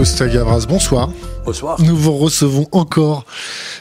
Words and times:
Costa 0.00 0.26
Gavras, 0.28 0.64
bonsoir. 0.66 1.10
Bonsoir. 1.44 1.78
Nous 1.78 1.94
vous 1.94 2.16
recevons 2.16 2.66
encore 2.72 3.26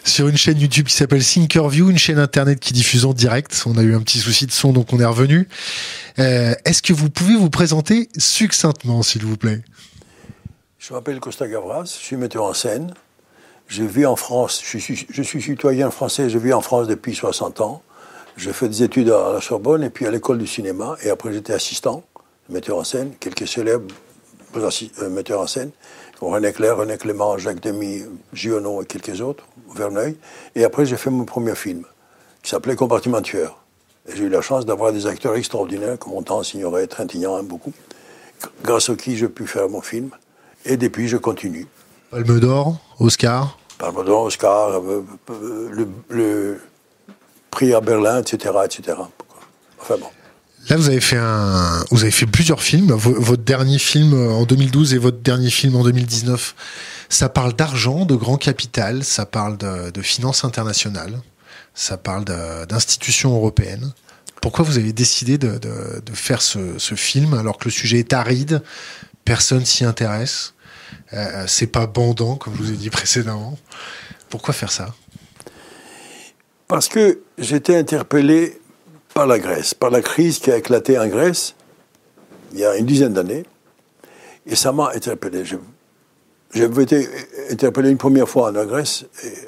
sur 0.04 0.28
une 0.28 0.36
chaîne 0.36 0.60
YouTube 0.60 0.88
qui 0.88 0.94
s'appelle 0.94 1.24
Thinkerview, 1.24 1.90
une 1.90 1.98
chaîne 1.98 2.20
internet 2.20 2.60
qui 2.60 2.74
diffuse 2.74 3.06
en 3.06 3.14
direct. 3.14 3.64
On 3.66 3.78
a 3.78 3.84
eu 3.84 3.96
un 3.96 4.02
petit 4.02 4.18
souci 4.18 4.46
de 4.46 4.52
son, 4.52 4.74
donc 4.74 4.92
on 4.92 5.00
est 5.00 5.06
revenu. 5.06 5.48
Euh, 6.20 6.56
Est-ce 6.66 6.82
que 6.82 6.92
vous 6.92 7.10
pouvez 7.10 7.38
vous 7.38 7.50
présenter 7.50 8.10
succinctement, 8.18 9.02
s'il 9.02 9.24
vous 9.24 9.38
plaît? 9.38 9.62
Je 10.78 10.94
m'appelle 10.94 11.22
Costa 11.22 11.48
Gavras, 11.48 11.86
je 11.86 12.06
suis 12.06 12.18
metteur 12.18 12.44
en 12.44 12.54
scène. 12.54 12.94
Je 13.70 13.84
vis 13.84 14.06
en 14.06 14.18
France, 14.18 14.62
je 14.62 14.78
suis, 14.78 15.08
je 15.10 15.22
suis 15.24 15.42
citoyen 15.42 15.90
français, 15.90 16.30
je 16.30 16.38
vis 16.38 16.52
en 16.52 16.60
France 16.60 16.90
depuis 16.90 17.16
60 17.16 17.62
ans. 17.62 17.82
J'ai 18.36 18.52
fait 18.52 18.68
des 18.68 18.84
études 18.84 19.10
à 19.10 19.32
la 19.36 19.40
Sorbonne 19.40 19.86
et 19.86 19.90
puis 19.90 20.06
à 20.06 20.12
l'école 20.12 20.40
du 20.40 20.48
cinéma. 20.48 20.98
Et 21.02 21.12
après, 21.12 21.32
j'étais 21.32 21.54
assistant, 21.54 22.04
metteur 22.50 22.76
en 22.76 22.84
scène, 22.84 23.14
quelques 23.22 23.48
célèbres 23.48 23.88
euh, 24.56 25.10
metteurs 25.10 25.42
en 25.42 25.48
scène, 25.48 25.70
René 26.22 26.52
Clair, 26.52 26.78
René 26.78 26.98
Clément, 26.98 27.38
Jacques 27.38 27.62
Demy, 27.62 28.04
Giono 28.34 28.82
et 28.82 28.86
quelques 28.86 29.22
autres, 29.22 29.46
Verneuil. 29.74 30.18
Et 30.56 30.66
après, 30.66 30.86
j'ai 30.86 30.98
fait 30.98 31.10
mon 31.10 31.26
premier 31.26 31.56
film, 31.56 31.84
qui 32.44 32.50
s'appelait 32.50 32.76
Compartiment 32.76 33.22
tueur. 33.22 33.58
Et 34.08 34.16
j'ai 34.16 34.24
eu 34.24 34.30
la 34.30 34.42
chance 34.42 34.66
d'avoir 34.66 34.92
des 34.92 35.06
acteurs 35.08 35.36
extraordinaires, 35.36 35.98
comme 35.98 36.14
Montand, 36.14 36.44
Signoret, 36.44 36.88
Trintignant, 36.88 37.38
hein, 37.38 37.44
beaucoup, 37.44 37.74
grâce 38.64 38.90
à 38.90 38.96
qui 38.96 39.16
j'ai 39.16 39.30
pu 39.30 39.48
faire 39.48 39.70
mon 39.70 39.82
film. 39.82 40.10
Et 40.66 40.78
depuis, 40.78 41.08
je 41.08 41.18
continue. 41.18 41.68
Palme 42.12 42.40
d'Or, 42.40 42.76
Oscar 43.00 43.58
Palme 43.78 44.04
d'Or, 44.04 44.24
Oscar, 44.24 44.72
euh, 44.72 45.06
euh, 45.30 45.70
le, 45.72 45.88
le, 46.10 46.62
prix 47.50 47.74
à 47.74 47.82
Berlin, 47.82 48.20
etc., 48.22 48.54
etc. 48.66 48.98
Enfin 49.80 49.96
bon. 49.98 50.08
Là, 50.68 50.76
vous 50.76 50.90
avez 50.90 51.00
fait 51.00 51.18
un, 51.18 51.84
vous 51.90 52.04
avez 52.04 52.12
fait 52.12 52.26
plusieurs 52.26 52.62
films. 52.62 52.92
votre 52.92 53.44
dernier 53.44 53.80
film 53.80 54.14
en 54.14 54.44
2012 54.44 54.94
et 54.94 54.98
votre 54.98 55.20
dernier 55.20 55.50
film 55.50 55.76
en 55.76 55.84
2019, 55.84 56.56
ça 57.10 57.30
parle 57.30 57.54
d'argent, 57.54 58.06
de 58.06 58.16
grand 58.16 58.38
capital, 58.38 59.04
ça 59.04 59.26
parle 59.26 59.58
de, 59.58 59.90
de 59.90 60.02
finances 60.02 60.44
internationales, 60.44 61.20
ça 61.74 61.98
parle 61.98 62.26
d'institutions 62.26 63.36
européennes. 63.36 63.94
Pourquoi 64.42 64.64
vous 64.64 64.78
avez 64.78 64.94
décidé 64.94 65.38
de, 65.38 65.58
de, 65.58 66.02
de 66.06 66.14
faire 66.14 66.42
ce, 66.42 66.78
ce, 66.78 66.96
film 66.96 67.34
alors 67.34 67.58
que 67.58 67.66
le 67.66 67.72
sujet 67.72 68.00
est 68.00 68.14
aride, 68.14 68.62
personne 69.26 69.66
s'y 69.66 69.84
intéresse, 69.86 70.54
euh, 71.14 71.46
c'est 71.48 71.68
pas 71.68 71.88
bandant 71.88 72.36
comme 72.36 72.54
je 72.56 72.64
vous 72.64 72.72
ai 72.72 72.78
dit 72.78 72.90
précédemment. 72.90 73.58
Pourquoi 74.30 74.54
faire 74.54 74.72
ça? 74.72 74.94
Parce 76.68 76.88
que 76.88 77.22
j'étais 77.38 77.76
interpellé 77.76 78.62
par 79.20 79.28
la 79.28 79.38
Grèce, 79.38 79.74
par 79.74 79.90
la 79.90 80.02
crise 80.02 80.40
qui 80.40 80.50
a 80.50 80.56
éclaté 80.56 80.98
en 80.98 81.06
Grèce 81.06 81.54
il 82.54 82.60
y 82.60 82.64
a 82.64 82.78
une 82.78 82.86
dizaine 82.86 83.12
d'années. 83.12 83.44
Et 84.46 84.56
ça 84.56 84.72
m'a 84.72 84.92
interpellé. 84.96 85.44
J'avais 86.54 86.84
été 86.84 87.06
interpellé 87.52 87.90
une 87.90 87.98
première 87.98 88.30
fois 88.30 88.50
en 88.50 88.66
Grèce, 88.66 89.04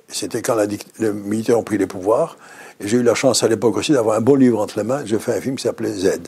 c'était 0.09 0.41
quand 0.41 0.57
les 0.99 1.11
militaires 1.13 1.57
ont 1.57 1.63
pris 1.63 1.77
les 1.77 1.87
pouvoirs. 1.87 2.35
Et 2.81 2.87
j'ai 2.89 2.97
eu 2.97 3.01
la 3.01 3.13
chance 3.13 3.43
à 3.43 3.47
l'époque 3.47 3.77
aussi 3.77 3.93
d'avoir 3.93 4.17
un 4.17 4.21
bon 4.21 4.35
livre 4.35 4.59
entre 4.59 4.77
les 4.77 4.83
mains. 4.83 5.05
J'ai 5.05 5.19
fait 5.19 5.35
un 5.35 5.39
film 5.39 5.55
qui 5.55 5.63
s'appelait 5.63 5.93
Z. 5.93 6.19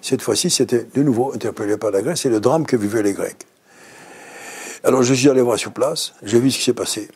Cette 0.00 0.22
fois-ci, 0.22 0.48
c'était 0.48 0.86
de 0.94 1.02
nouveau 1.02 1.34
interpellé 1.34 1.76
par 1.76 1.90
la 1.90 2.00
Grèce 2.00 2.20
C'est 2.20 2.30
le 2.30 2.38
drame 2.38 2.64
que 2.64 2.76
vivaient 2.76 3.02
les 3.02 3.12
Grecs. 3.12 3.44
Alors 4.84 5.02
je 5.02 5.14
suis 5.14 5.28
allé 5.28 5.42
voir 5.42 5.58
sur 5.58 5.72
place, 5.72 6.12
j'ai 6.22 6.38
vu 6.38 6.48
ce 6.52 6.58
qui 6.58 6.64
s'est 6.64 6.74
passé. 6.74 7.08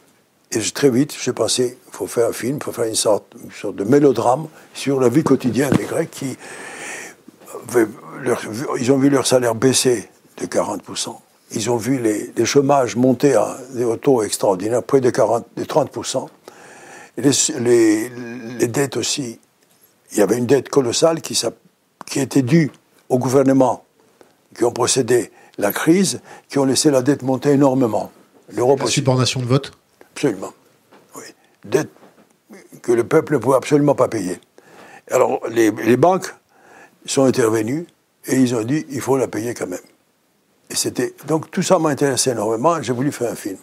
Et 0.50 0.60
très 0.60 0.88
vite, 0.90 1.14
j'ai 1.20 1.32
pensé, 1.32 1.76
il 1.86 1.92
faut 1.92 2.06
faire 2.06 2.28
un 2.28 2.32
film, 2.32 2.56
il 2.56 2.62
faut 2.62 2.72
faire 2.72 2.86
une 2.86 2.94
sorte, 2.94 3.24
une 3.42 3.50
sorte, 3.50 3.76
de 3.76 3.84
mélodrame 3.84 4.46
sur 4.72 4.98
la 4.98 5.10
vie 5.10 5.22
quotidienne 5.22 5.72
des 5.72 5.84
Grecs 5.84 6.10
qui, 6.10 6.38
leur, 8.22 8.40
ils 8.78 8.90
ont 8.92 8.98
vu 8.98 9.10
leur 9.10 9.26
salaire 9.26 9.54
baisser 9.54 10.08
de 10.38 10.46
40%. 10.46 11.16
Ils 11.52 11.70
ont 11.70 11.76
vu 11.76 11.98
les, 12.00 12.32
les 12.36 12.44
chômages 12.44 12.96
monter 12.96 13.34
à 13.34 13.58
des 13.74 13.84
taux 13.98 14.22
extraordinaires, 14.22 14.82
près 14.82 15.00
de, 15.00 15.10
40, 15.10 15.46
de 15.56 15.64
30%. 15.64 16.28
Et 17.16 17.22
les, 17.22 17.32
les, 17.60 18.08
les, 18.58 18.68
dettes 18.68 18.96
aussi. 18.96 19.38
Il 20.12 20.18
y 20.18 20.22
avait 20.22 20.38
une 20.38 20.46
dette 20.46 20.68
colossale 20.68 21.20
qui, 21.20 21.38
qui 22.06 22.20
était 22.20 22.42
due 22.42 22.70
au 23.08 23.18
gouvernement 23.18 23.84
qui 24.56 24.64
ont 24.64 24.72
procédé 24.72 25.30
la 25.58 25.72
crise, 25.72 26.20
qui 26.48 26.58
ont 26.58 26.64
laissé 26.64 26.90
la 26.90 27.02
dette 27.02 27.22
monter 27.22 27.50
énormément. 27.50 28.10
L'Europe 28.50 28.80
La 28.80 28.86
subordination 28.86 29.40
de 29.40 29.46
vote? 29.46 29.72
Absolument. 30.18 30.52
Oui. 31.14 31.22
Dette 31.64 31.90
que 32.82 32.90
le 32.90 33.04
peuple 33.04 33.34
ne 33.34 33.38
pouvait 33.38 33.56
absolument 33.56 33.94
pas 33.94 34.08
payer. 34.08 34.40
Alors, 35.12 35.40
les, 35.48 35.96
banques 35.96 36.34
sont 37.06 37.22
intervenues 37.22 37.86
et 38.26 38.34
ils 38.34 38.52
ont 38.56 38.64
dit 38.64 38.84
il 38.90 39.00
faut 39.00 39.16
la 39.16 39.28
payer 39.28 39.54
quand 39.54 39.68
même. 39.68 39.78
Et 40.70 40.74
c'était 40.74 41.14
donc 41.28 41.52
tout 41.52 41.62
ça 41.62 41.78
m'a 41.78 41.90
intéressé 41.90 42.30
énormément. 42.30 42.82
J'ai 42.82 42.92
voulu 42.92 43.12
faire 43.12 43.30
un 43.30 43.36
film. 43.36 43.58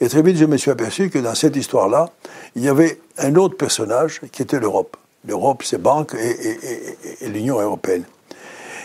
Et 0.00 0.08
très 0.08 0.22
vite, 0.22 0.38
je 0.38 0.46
me 0.46 0.56
suis 0.56 0.70
aperçu 0.70 1.10
que 1.10 1.18
dans 1.18 1.34
cette 1.34 1.56
histoire-là, 1.56 2.08
il 2.54 2.62
y 2.62 2.70
avait 2.70 2.98
un 3.18 3.34
autre 3.34 3.58
personnage 3.58 4.22
qui 4.32 4.40
était 4.40 4.58
l'Europe. 4.58 4.96
L'Europe, 5.26 5.62
ses 5.62 5.76
banques 5.76 6.14
et 6.14 7.28
l'Union 7.28 7.60
européenne. 7.60 8.04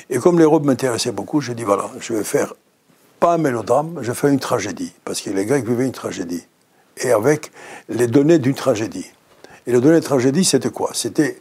Et 0.09 0.17
comme 0.17 0.39
l'Europe 0.39 0.66
m'intéressait 0.66 1.13
beaucoup, 1.13 1.39
j'ai 1.39 1.56
dit 1.56 1.63
voilà, 1.63 1.89
je 2.01 2.16
vais 2.16 2.25
faire 2.25 2.53
pas 3.22 3.35
un 3.35 3.38
mélodrame, 3.38 4.00
je 4.01 4.12
fais 4.12 4.28
une 4.28 4.41
tragédie. 4.41 4.91
Parce 5.06 5.22
que 5.22 5.29
les 5.29 5.45
Grecs 5.45 5.66
vivaient 5.66 5.85
une 5.85 5.94
tragédie. 5.94 6.44
Et 6.98 7.12
avec 7.12 7.52
les 7.90 8.08
données 8.08 8.40
d'une 8.40 8.54
tragédie. 8.54 9.08
Et 9.66 9.72
les 9.72 9.81
données 9.81 10.00
de 10.00 10.06
tragédie, 10.06 10.44
c'était 10.44 10.70
quoi? 10.70 10.92
C'était 10.94 11.40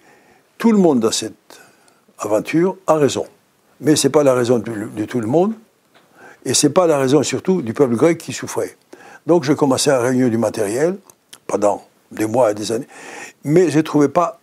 tout 0.59 0.73
le 0.73 0.79
monde 0.79 1.01
dans 1.01 1.11
cette 1.11 1.61
aventure 2.19 2.77
a 2.87 2.95
raison. 2.95 3.27
Mais 3.81 3.97
ce 3.97 4.07
n'est 4.07 4.13
pas 4.13 4.23
la 4.23 4.35
raison 4.35 4.59
de, 4.59 5.05
tout 5.05 5.21
le 5.21 5.27
monde. 5.27 5.55
Et 6.45 6.55
ce 6.55 6.67
n'est 6.67 6.73
pas 6.73 6.87
la 6.87 6.99
raison 6.99 7.23
surtout 7.23 7.63
du 7.63 7.75
peuple 7.75 7.97
grec 7.97 8.19
qui 8.19 8.33
souffrait. 8.33 8.77
Donc 9.27 9.45
je 9.45 9.53
commençais 9.53 9.91
à 9.91 10.01
réunir 10.01 10.31
du 10.31 10.39
matériel 10.39 10.97
pendant 11.47 11.84
des 12.11 12.27
mois 12.27 12.53
et 12.53 12.55
des 12.55 12.73
années. 12.73 12.87
Mais 13.45 13.71
je 13.71 13.79
ne 13.79 13.83
trouvais 13.83 14.09
pas 14.09 14.41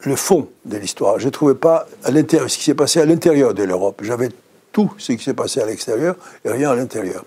le 0.00 0.16
fond 0.16 0.48
de 0.64 0.76
l'histoire. 0.76 1.18
Je 1.18 1.26
ne 1.26 1.30
trouvais 1.30 1.54
pas 1.54 1.86
à 2.04 2.10
ce 2.12 2.58
qui 2.58 2.64
s'est 2.64 2.74
passé 2.74 3.00
à 3.00 3.06
l'intérieur 3.06 3.54
de 3.54 3.62
l'Europe. 3.62 4.00
J'avais 4.02 4.28
tout 4.72 4.92
ce 4.98 5.12
qui 5.12 5.24
s'est 5.24 5.34
passé 5.34 5.60
à 5.60 5.66
l'extérieur 5.66 6.16
et 6.44 6.50
rien 6.50 6.70
à 6.70 6.74
l'intérieur. 6.74 7.24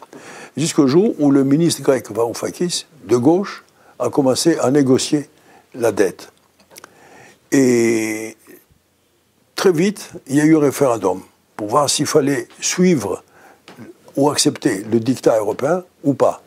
Jusqu'au 0.57 0.87
jour 0.87 1.13
où 1.19 1.29
le 1.29 1.43
ministre 1.43 1.83
grec 1.83 2.09
Varoufakis, 2.09 2.87
de 3.05 3.15
gauche, 3.15 3.63
a 3.99 4.09
commencé 4.09 4.57
à 4.57 4.71
négocier 4.71 5.29
la 5.75 5.91
dette. 5.91 6.31
Et 7.51 8.35
très 9.55 9.71
vite, 9.71 10.09
il 10.25 10.35
y 10.35 10.41
a 10.41 10.45
eu 10.45 10.57
un 10.57 10.59
référendum 10.59 11.21
pour 11.55 11.67
voir 11.67 11.87
s'il 11.87 12.07
fallait 12.07 12.47
suivre 12.59 13.23
ou 14.15 14.31
accepter 14.31 14.83
le 14.91 14.99
dictat 14.99 15.37
européen 15.37 15.83
ou 16.03 16.15
pas. 16.15 16.41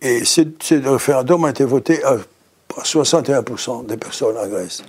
Et 0.00 0.24
ce, 0.24 0.42
référendum 0.88 1.44
a 1.44 1.50
été 1.50 1.64
voté 1.64 2.02
à 2.02 2.16
61% 2.82 3.86
des 3.86 3.96
personnes 3.98 4.36
en 4.36 4.48
Grèce. 4.48 4.82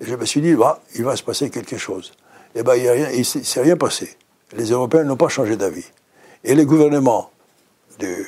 Et 0.00 0.06
je 0.06 0.14
me 0.14 0.24
suis 0.26 0.40
dit, 0.40 0.54
bah, 0.54 0.80
il 0.94 1.02
va 1.02 1.16
se 1.16 1.24
passer 1.24 1.50
quelque 1.50 1.76
chose. 1.76 2.12
Et 2.54 2.60
eh 2.60 2.62
bien, 2.62 2.74
il 3.10 3.18
ne 3.18 3.24
s'est 3.24 3.62
rien 3.62 3.76
passé. 3.76 4.16
Les 4.56 4.70
Européens 4.70 5.02
n'ont 5.02 5.16
pas 5.16 5.28
changé 5.28 5.56
d'avis. 5.56 5.86
Et 6.44 6.54
le 6.54 6.64
gouvernement 6.64 7.30
de 7.98 8.24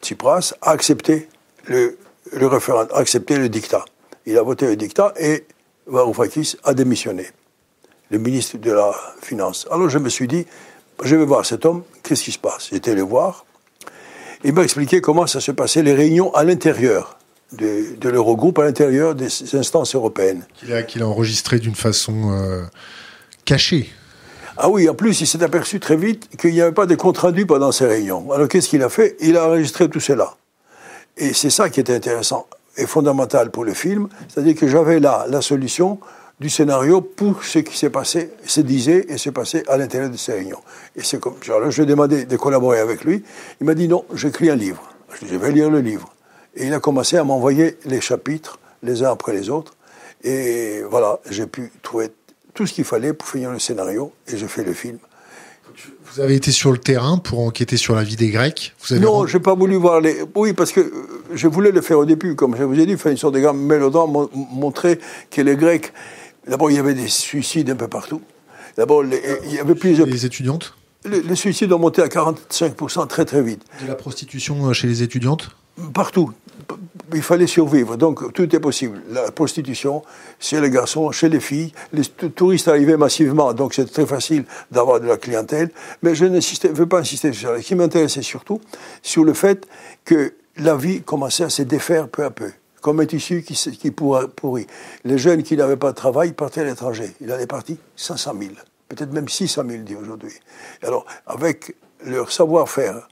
Tsipras 0.00 0.54
a 0.62 0.70
accepté 0.70 1.28
le, 1.66 1.96
référendum, 2.32 2.94
a 2.94 2.98
accepté 2.98 3.36
le 3.38 3.48
dictat. 3.48 3.84
Il 4.26 4.36
a 4.36 4.42
voté 4.42 4.66
le 4.66 4.76
dictat 4.76 5.14
et 5.18 5.46
Varoufakis 5.86 6.56
a 6.64 6.74
démissionné, 6.74 7.28
le 8.10 8.18
ministre 8.18 8.58
de 8.58 8.72
la 8.72 8.92
Finance. 9.20 9.66
Alors 9.70 9.88
je 9.88 9.98
me 9.98 10.08
suis 10.08 10.26
dit, 10.26 10.46
je 11.04 11.16
vais 11.16 11.24
voir 11.24 11.46
cet 11.46 11.64
homme, 11.64 11.82
qu'est-ce 12.02 12.24
qui 12.24 12.32
se 12.32 12.38
passe? 12.38 12.68
J'étais 12.72 12.94
le 12.94 13.02
voir. 13.02 13.44
Il 14.44 14.52
m'a 14.52 14.62
expliqué 14.62 15.00
comment 15.00 15.26
ça 15.26 15.40
se 15.40 15.52
passait, 15.52 15.82
les 15.82 15.94
réunions 15.94 16.34
à 16.34 16.42
l'intérieur 16.42 17.16
de, 17.52 18.08
l'Eurogroupe, 18.08 18.58
à 18.58 18.64
l'intérieur 18.64 19.14
des 19.14 19.28
instances 19.54 19.94
européennes. 19.94 20.44
Qu'il 20.56 20.72
a, 20.72 20.78
a 20.78 21.08
enregistré 21.08 21.58
d'une 21.58 21.74
façon 21.74 22.32
euh, 22.32 22.64
cachée. 23.44 23.90
Ah 24.64 24.68
oui, 24.68 24.88
en 24.88 24.94
plus, 24.94 25.20
il 25.20 25.26
s'est 25.26 25.42
aperçu 25.42 25.80
très 25.80 25.96
vite 25.96 26.28
qu'il 26.38 26.52
n'y 26.52 26.60
avait 26.60 26.70
pas 26.70 26.86
de 26.86 26.94
compte 26.94 27.18
rendu 27.18 27.46
pendant 27.46 27.72
ces 27.72 27.84
réunions. 27.84 28.30
Alors 28.30 28.46
qu'est-ce 28.46 28.68
qu'il 28.68 28.84
a 28.84 28.88
fait? 28.88 29.16
Il 29.18 29.36
a 29.36 29.48
enregistré 29.48 29.90
tout 29.90 29.98
cela. 29.98 30.36
Et 31.16 31.32
c'est 31.34 31.50
ça 31.50 31.68
qui 31.68 31.80
était 31.80 31.96
intéressant 31.96 32.46
et 32.76 32.86
fondamental 32.86 33.50
pour 33.50 33.64
le 33.64 33.74
film, 33.74 34.06
c'est-à-dire 34.28 34.54
que 34.54 34.68
j'avais 34.68 35.00
là 35.00 35.26
la 35.28 35.42
solution 35.42 35.98
du 36.38 36.48
scénario 36.48 37.00
pour 37.00 37.42
ce 37.42 37.58
qui 37.58 37.76
s'est 37.76 37.90
passé, 37.90 38.30
se 38.46 38.60
disait 38.60 39.04
et 39.08 39.18
s'est 39.18 39.32
passé 39.32 39.64
à 39.66 39.76
l'intérieur 39.76 40.10
de 40.10 40.16
ces 40.16 40.34
réunions. 40.34 40.62
Et 40.94 41.02
c'est 41.02 41.18
comme, 41.18 41.34
je 41.40 41.52
lui 41.52 41.82
ai 41.82 41.86
demandé 41.86 42.24
de 42.24 42.36
collaborer 42.36 42.78
avec 42.78 43.02
lui. 43.02 43.24
Il 43.60 43.66
m'a 43.66 43.74
dit 43.74 43.88
non, 43.88 44.04
j'écris 44.14 44.48
un 44.48 44.54
livre. 44.54 44.94
Je, 45.14 45.26
dis, 45.26 45.32
je 45.32 45.38
vais 45.38 45.50
lire 45.50 45.70
le 45.70 45.80
livre. 45.80 46.14
Et 46.54 46.68
il 46.68 46.72
a 46.72 46.78
commencé 46.78 47.16
à 47.16 47.24
m'envoyer 47.24 47.78
les 47.84 48.00
chapitres, 48.00 48.60
les 48.84 49.02
uns 49.02 49.10
après 49.10 49.32
les 49.32 49.50
autres. 49.50 49.74
Et 50.22 50.82
voilà, 50.88 51.18
j'ai 51.28 51.48
pu 51.48 51.72
trouver 51.82 52.12
tout 52.54 52.66
ce 52.66 52.72
qu'il 52.72 52.84
fallait 52.84 53.12
pour 53.12 53.28
finir 53.28 53.50
le 53.50 53.58
scénario 53.58 54.12
et 54.28 54.36
j'ai 54.36 54.48
fait 54.48 54.64
le 54.64 54.72
film. 54.72 54.98
Vous 56.14 56.20
avez 56.20 56.34
été 56.34 56.52
sur 56.52 56.72
le 56.72 56.78
terrain 56.78 57.16
pour 57.16 57.40
enquêter 57.40 57.78
sur 57.78 57.94
la 57.94 58.04
vie 58.04 58.16
des 58.16 58.28
Grecs? 58.28 58.74
Vous 58.80 58.92
avez 58.92 59.02
Non, 59.02 59.26
je 59.26 59.36
n'ai 59.36 59.42
pas 59.42 59.54
voulu 59.54 59.76
voir 59.76 60.00
les. 60.00 60.18
Oui, 60.34 60.52
parce 60.52 60.70
que 60.70 60.80
euh, 60.80 60.92
je 61.32 61.48
voulais 61.48 61.70
le 61.70 61.80
faire 61.80 61.98
au 61.98 62.04
début, 62.04 62.34
comme 62.34 62.54
je 62.56 62.64
vous 62.64 62.78
ai 62.78 62.84
dit, 62.84 62.96
faire 62.98 63.12
une 63.12 63.18
sorte 63.18 63.34
de 63.34 63.40
grand 63.40 63.54
mélodrame, 63.54 64.28
montrer 64.52 64.98
que 65.30 65.40
les 65.40 65.56
Grecs. 65.56 65.92
D'abord, 66.46 66.70
il 66.70 66.76
y 66.76 66.78
avait 66.78 66.94
des 66.94 67.08
suicides 67.08 67.70
un 67.70 67.76
peu 67.76 67.88
partout. 67.88 68.20
D'abord, 68.76 69.04
il 69.04 69.54
y 69.54 69.58
avait 69.58 69.74
plusieurs. 69.74 70.06
Les 70.06 70.26
étudiantes? 70.26 70.74
Les, 71.04 71.34
suicides 71.34 71.72
ont 71.72 71.78
monté 71.78 72.00
à 72.02 72.06
45% 72.06 73.08
très 73.08 73.24
très 73.24 73.42
vite. 73.42 73.62
De 73.80 73.88
la 73.88 73.94
prostitution 73.94 74.68
euh, 74.68 74.72
chez 74.72 74.86
les 74.86 75.02
étudiantes? 75.02 75.50
Partout. 75.94 76.32
Il 77.14 77.22
fallait 77.22 77.46
survivre, 77.46 77.96
donc 77.96 78.32
tout 78.32 78.54
est 78.54 78.60
possible. 78.60 79.02
La 79.10 79.30
prostitution, 79.30 80.02
chez 80.38 80.60
les 80.60 80.70
garçons, 80.70 81.10
chez 81.10 81.28
les 81.28 81.40
filles, 81.40 81.72
les 81.92 82.04
touristes 82.04 82.68
arrivaient 82.68 82.96
massivement, 82.96 83.52
donc 83.52 83.74
c'est 83.74 83.90
très 83.90 84.06
facile 84.06 84.44
d'avoir 84.70 85.00
de 85.00 85.06
la 85.06 85.16
clientèle. 85.16 85.70
Mais 86.02 86.14
je 86.14 86.24
ne 86.24 86.72
veux 86.72 86.86
pas 86.86 87.00
insister 87.00 87.32
sur 87.32 87.50
ça. 87.50 87.60
Ce 87.60 87.66
qui 87.66 87.74
m'intéressait 87.74 88.22
surtout, 88.22 88.60
sur 89.02 89.24
le 89.24 89.34
fait 89.34 89.66
que 90.04 90.34
la 90.56 90.76
vie 90.76 91.02
commençait 91.02 91.44
à 91.44 91.50
se 91.50 91.62
défaire 91.62 92.08
peu 92.08 92.24
à 92.24 92.30
peu 92.30 92.50
comme 92.80 92.98
un 92.98 93.06
tissu 93.06 93.42
qui, 93.42 93.54
qui 93.54 93.92
pourrit. 93.92 94.66
Les 95.04 95.16
jeunes 95.16 95.44
qui 95.44 95.56
n'avaient 95.56 95.76
pas 95.76 95.92
de 95.92 95.96
travail 95.96 96.32
partaient 96.32 96.62
à 96.62 96.64
l'étranger. 96.64 97.14
Il 97.20 97.32
en 97.32 97.38
est 97.38 97.46
parti 97.46 97.78
500 97.94 98.34
000 98.36 98.54
peut-être 98.94 99.12
même 99.12 99.28
600 99.28 99.64
000 99.68 99.82
dit 99.84 99.94
aujourd'hui. 99.94 100.32
Alors, 100.82 101.06
avec 101.26 101.74
leur 102.04 102.30
savoir-faire, 102.30 103.08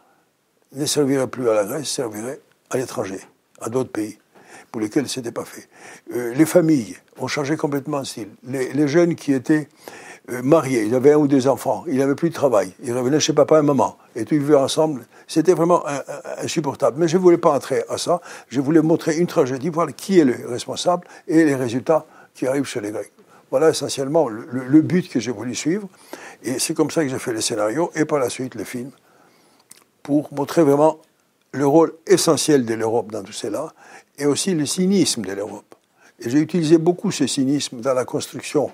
ne 0.73 0.85
servirait 0.87 1.27
plus 1.27 1.49
à 1.49 1.55
la 1.55 1.65
Grèce, 1.65 1.89
servirait 1.89 2.41
à 2.69 2.77
l'étranger, 2.77 3.21
à 3.61 3.69
d'autres 3.69 3.91
pays, 3.91 4.19
pour 4.71 4.81
lesquels 4.81 5.09
ce 5.09 5.21
n'était 5.21 5.33
pas 5.33 5.45
fait. 5.45 5.69
Euh, 6.15 6.35
les 6.35 6.47
familles 6.47 6.97
ont 7.19 7.29
changé 7.29 7.57
complètement 7.57 8.01
de 8.01 8.07
style. 8.07 8.29
Les, 8.45 8.89
jeunes 8.89 9.15
qui 9.15 9.33
étaient 9.33 9.69
euh, 10.31 10.43
mariés, 10.43 10.85
ils 10.85 10.95
avaient 10.95 11.12
un 11.12 11.19
ou 11.19 11.29
deux 11.29 11.49
enfants, 11.49 11.85
ils 11.87 11.99
n'avaient 11.99 12.15
plus 12.15 12.31
de 12.31 12.35
travail, 12.35 12.73
ils 12.83 12.93
revenaient 12.93 13.21
chez 13.21 13.33
papa 13.33 13.59
et 13.59 13.62
maman, 13.62 13.97
et 14.17 14.25
tous 14.25 14.37
vivaient 14.37 14.55
ensemble. 14.55 15.07
C'était 15.27 15.55
vraiment 15.55 15.85
insupportable. 16.39 16.99
Mais 16.99 17.07
je 17.07 17.17
ne 17.17 17.23
voulais 17.23 17.39
pas 17.39 17.53
entrer 17.53 17.85
à 17.89 17.99
ça, 17.99 18.21
je 18.49 18.61
voulais 18.61 18.83
montrer 18.83 19.17
une 19.17 19.27
tragédie, 19.27 19.69
voir 19.69 19.89
qui 19.95 20.19
est 20.19 20.25
le 20.25 20.37
responsable 20.49 21.07
et 21.29 21.45
les 21.45 21.55
résultats 21.55 22.07
qui 22.35 22.47
arrivent 22.47 22.65
chez 22.65 22.81
les 22.81 22.91
Grecs. 22.91 23.12
Voilà 23.51 23.71
essentiellement 23.71 24.29
le, 24.29 24.81
but 24.81 25.09
que 25.09 25.19
j'ai 25.19 25.33
voulu 25.33 25.55
suivre. 25.55 25.89
Et 26.43 26.59
c'est 26.59 26.75
comme 26.75 26.91
ça 26.91 27.03
que 27.03 27.09
j'ai 27.09 27.19
fait 27.19 27.33
les 27.33 27.41
scénarios 27.41 27.91
et 27.95 28.05
par 28.05 28.19
la 28.21 28.31
suite 28.31 28.55
le 28.55 28.65
film, 28.65 28.91
pour 30.03 30.33
montrer 30.33 30.62
vraiment 30.62 30.99
le 31.52 31.67
rôle 31.67 31.93
essentiel 32.06 32.64
de 32.64 32.75
l'Europe 32.75 33.11
dans 33.11 33.23
tout 33.23 33.32
cela 33.32 33.73
et 34.19 34.26
aussi 34.26 34.55
le 34.55 34.67
cynisme 34.67 35.23
de 35.23 35.32
l'Europe. 35.32 35.75
Et 36.20 36.31
j'ai 36.31 36.38
utilisé 36.38 36.79
beaucoup 36.79 37.11
ce 37.11 37.26
cynisme 37.26 37.81
dans 37.81 37.94
la 37.94 38.05
construction 38.05 38.70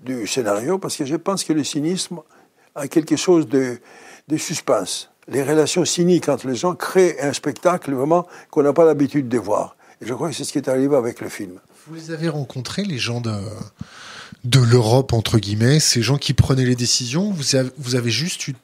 du 0.00 0.26
scénario 0.26 0.78
parce 0.78 0.96
que 0.96 1.04
je 1.04 1.16
pense 1.16 1.44
que 1.44 1.52
le 1.52 1.64
cynisme 1.64 2.20
a 2.74 2.86
quelque 2.88 3.16
chose 3.16 3.48
de, 3.48 3.80
de 4.28 4.36
suspense. 4.36 5.10
Les 5.26 5.42
relations 5.42 5.84
cyniques 5.84 6.28
entre 6.28 6.46
les 6.48 6.54
gens 6.54 6.74
créent 6.74 7.20
un 7.20 7.32
spectacle 7.32 7.92
vraiment 7.92 8.26
qu'on 8.50 8.62
n'a 8.62 8.72
pas 8.72 8.84
l'habitude 8.84 9.28
de 9.28 9.38
voir. 9.38 9.76
Et 10.00 10.06
je 10.06 10.14
crois 10.14 10.30
que 10.30 10.34
c'est 10.34 10.44
ce 10.44 10.52
qui 10.52 10.58
est 10.58 10.68
arrivé 10.68 10.94
avec 10.96 11.20
le 11.20 11.28
film. 11.28 11.58
Vous 11.86 11.94
les 11.94 12.10
avez 12.12 12.28
rencontrés, 12.28 12.84
les 12.84 12.98
gens 12.98 13.20
de, 13.20 13.34
de 14.44 14.60
l'Europe, 14.60 15.12
entre 15.12 15.38
guillemets, 15.38 15.80
ces 15.80 16.02
gens 16.02 16.16
qui 16.16 16.34
prenaient 16.34 16.64
les 16.64 16.76
décisions? 16.76 17.32
Vous 17.32 17.56
avez, 17.56 17.70
vous 17.78 17.96
avez 17.96 18.10
juste 18.10 18.46
une, 18.46 18.54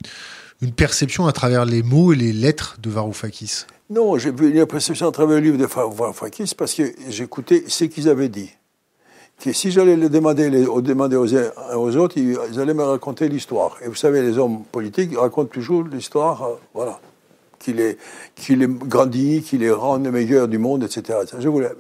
une 0.63 0.73
perception 0.73 1.27
à 1.27 1.33
travers 1.33 1.65
les 1.65 1.83
mots 1.83 2.13
et 2.13 2.17
les 2.17 2.33
lettres 2.33 2.77
de 2.81 2.91
Varoufakis 2.91 3.67
Non, 3.91 4.19
j'ai 4.19 4.31
eu 4.31 4.59
une 4.59 4.67
perception 4.67 5.09
à 5.09 5.13
travers 5.13 5.39
le 5.39 5.43
livre 5.43 5.59
de 5.59 5.67
Varoufakis 5.67 6.55
parce 6.57 6.75
que 6.75 6.85
j'écoutais 7.09 7.65
ce 7.69 7.85
qu'ils 7.85 8.09
avaient 8.09 8.29
dit. 8.29 8.51
Que 9.41 9.53
si 9.53 9.73
j'allais 9.73 9.97
le 9.97 10.09
demander, 10.09 10.49
les, 10.49 10.65
demander 10.65 11.17
aux, 11.17 11.97
autres, 11.97 12.17
ils, 12.17 12.61
allaient 12.61 12.73
me 12.73 12.85
raconter 12.85 13.29
l'histoire. 13.29 13.77
Et 13.83 13.89
vous 13.89 13.97
savez, 13.97 14.23
les 14.23 14.39
hommes 14.39 14.63
politiques 14.71 15.17
racontent 15.19 15.51
toujours 15.51 15.83
l'histoire, 15.83 16.45
euh, 16.45 16.55
voilà 16.73 17.01
qu'il 17.65 17.77
les, 18.59 18.67
grandit, 18.69 19.43
qu'il 19.43 19.61
les 19.61 19.71
rend 19.71 19.97
les 19.97 20.11
meilleurs 20.11 20.49
du 20.49 20.59
monde, 20.59 20.85
etc. 20.85 21.21
Je 21.39 21.49
voulais, 21.49 21.71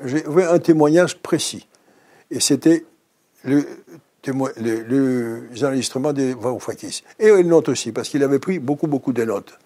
un 0.49 0.59
témoignage 0.59 1.19
précis. 1.19 1.67
Et 2.31 2.41
c'était 2.41 2.85
le, 3.45 3.67
le, 4.33 5.49
les 5.53 5.65
enregistrements 5.65 6.13
des 6.13 6.35
Varoufakis. 6.35 7.03
Et 7.19 7.29
une 7.29 7.49
note 7.49 7.69
aussi, 7.69 7.93
parce 7.93 8.09
qu'il 8.09 8.23
avait 8.23 8.39
pris 8.39 8.59
beaucoup, 8.59 8.87
beaucoup 8.87 9.13
de 9.13 9.25
notes. 9.25 9.59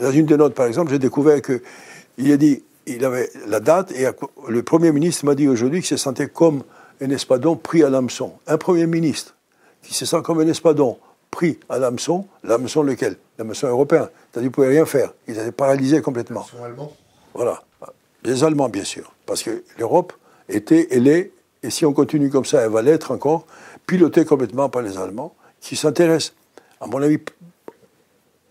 Dans 0.00 0.10
une 0.10 0.26
des 0.26 0.36
notes, 0.36 0.54
par 0.54 0.66
exemple, 0.66 0.90
j'ai 0.90 0.98
découvert 0.98 1.40
qu'il 1.42 2.32
a 2.32 2.36
dit, 2.36 2.62
il 2.86 3.04
avait 3.04 3.30
la 3.46 3.60
date, 3.60 3.92
et 3.92 4.06
le 4.48 4.62
Premier 4.62 4.92
ministre 4.92 5.24
m'a 5.24 5.34
dit 5.34 5.48
aujourd'hui 5.48 5.80
qu'il 5.80 5.88
se 5.88 5.96
sentait 5.96 6.28
comme 6.28 6.62
un 7.00 7.10
espadon 7.10 7.56
pris 7.56 7.82
à 7.82 7.90
l'hameçon. 7.90 8.32
Un 8.46 8.58
Premier 8.58 8.86
ministre 8.86 9.34
qui 9.82 9.94
se 9.94 10.06
sent 10.06 10.22
comme 10.22 10.40
un 10.40 10.48
espadon 10.48 10.98
pris 11.30 11.58
à 11.68 11.78
l'hameçon, 11.78 12.26
l'hameçon 12.42 12.82
lequel? 12.82 13.16
L'hameçon 13.38 13.68
européen. 13.68 14.10
C'est-à-dire 14.10 14.32
qu'ils 14.32 14.44
ne 14.44 14.48
pouvaient 14.50 14.68
rien 14.68 14.86
faire. 14.86 15.12
Ils 15.28 15.38
étaient 15.38 15.52
paralysés 15.52 16.02
complètement. 16.02 16.46
Les 16.54 16.64
Allemands 16.64 16.92
Voilà. 17.34 17.62
Les 18.24 18.44
Allemands, 18.44 18.68
bien 18.68 18.84
sûr. 18.84 19.12
Parce 19.26 19.42
que 19.42 19.62
l'Europe 19.78 20.12
était, 20.48 20.88
elle 20.90 21.08
est, 21.08 21.32
et 21.62 21.70
si 21.70 21.86
on 21.86 21.92
continue 21.92 22.30
comme 22.30 22.44
ça, 22.44 22.62
elle 22.62 22.70
va 22.70 22.82
l'être 22.82 23.12
encore, 23.12 23.46
pilotée 23.90 24.24
complètement 24.24 24.68
par 24.68 24.82
les 24.82 24.98
Allemands, 24.98 25.34
qui 25.60 25.74
s'intéressent, 25.74 26.32
à 26.80 26.86
mon 26.86 27.02
avis, 27.02 27.18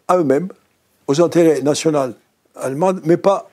à 0.10 0.18
eux-mêmes, 0.18 0.50
aux 1.08 1.22
intérêts 1.22 1.62
nationaux 1.62 2.14
allemands, 2.58 2.92
mais 3.06 3.16
pas 3.16 3.50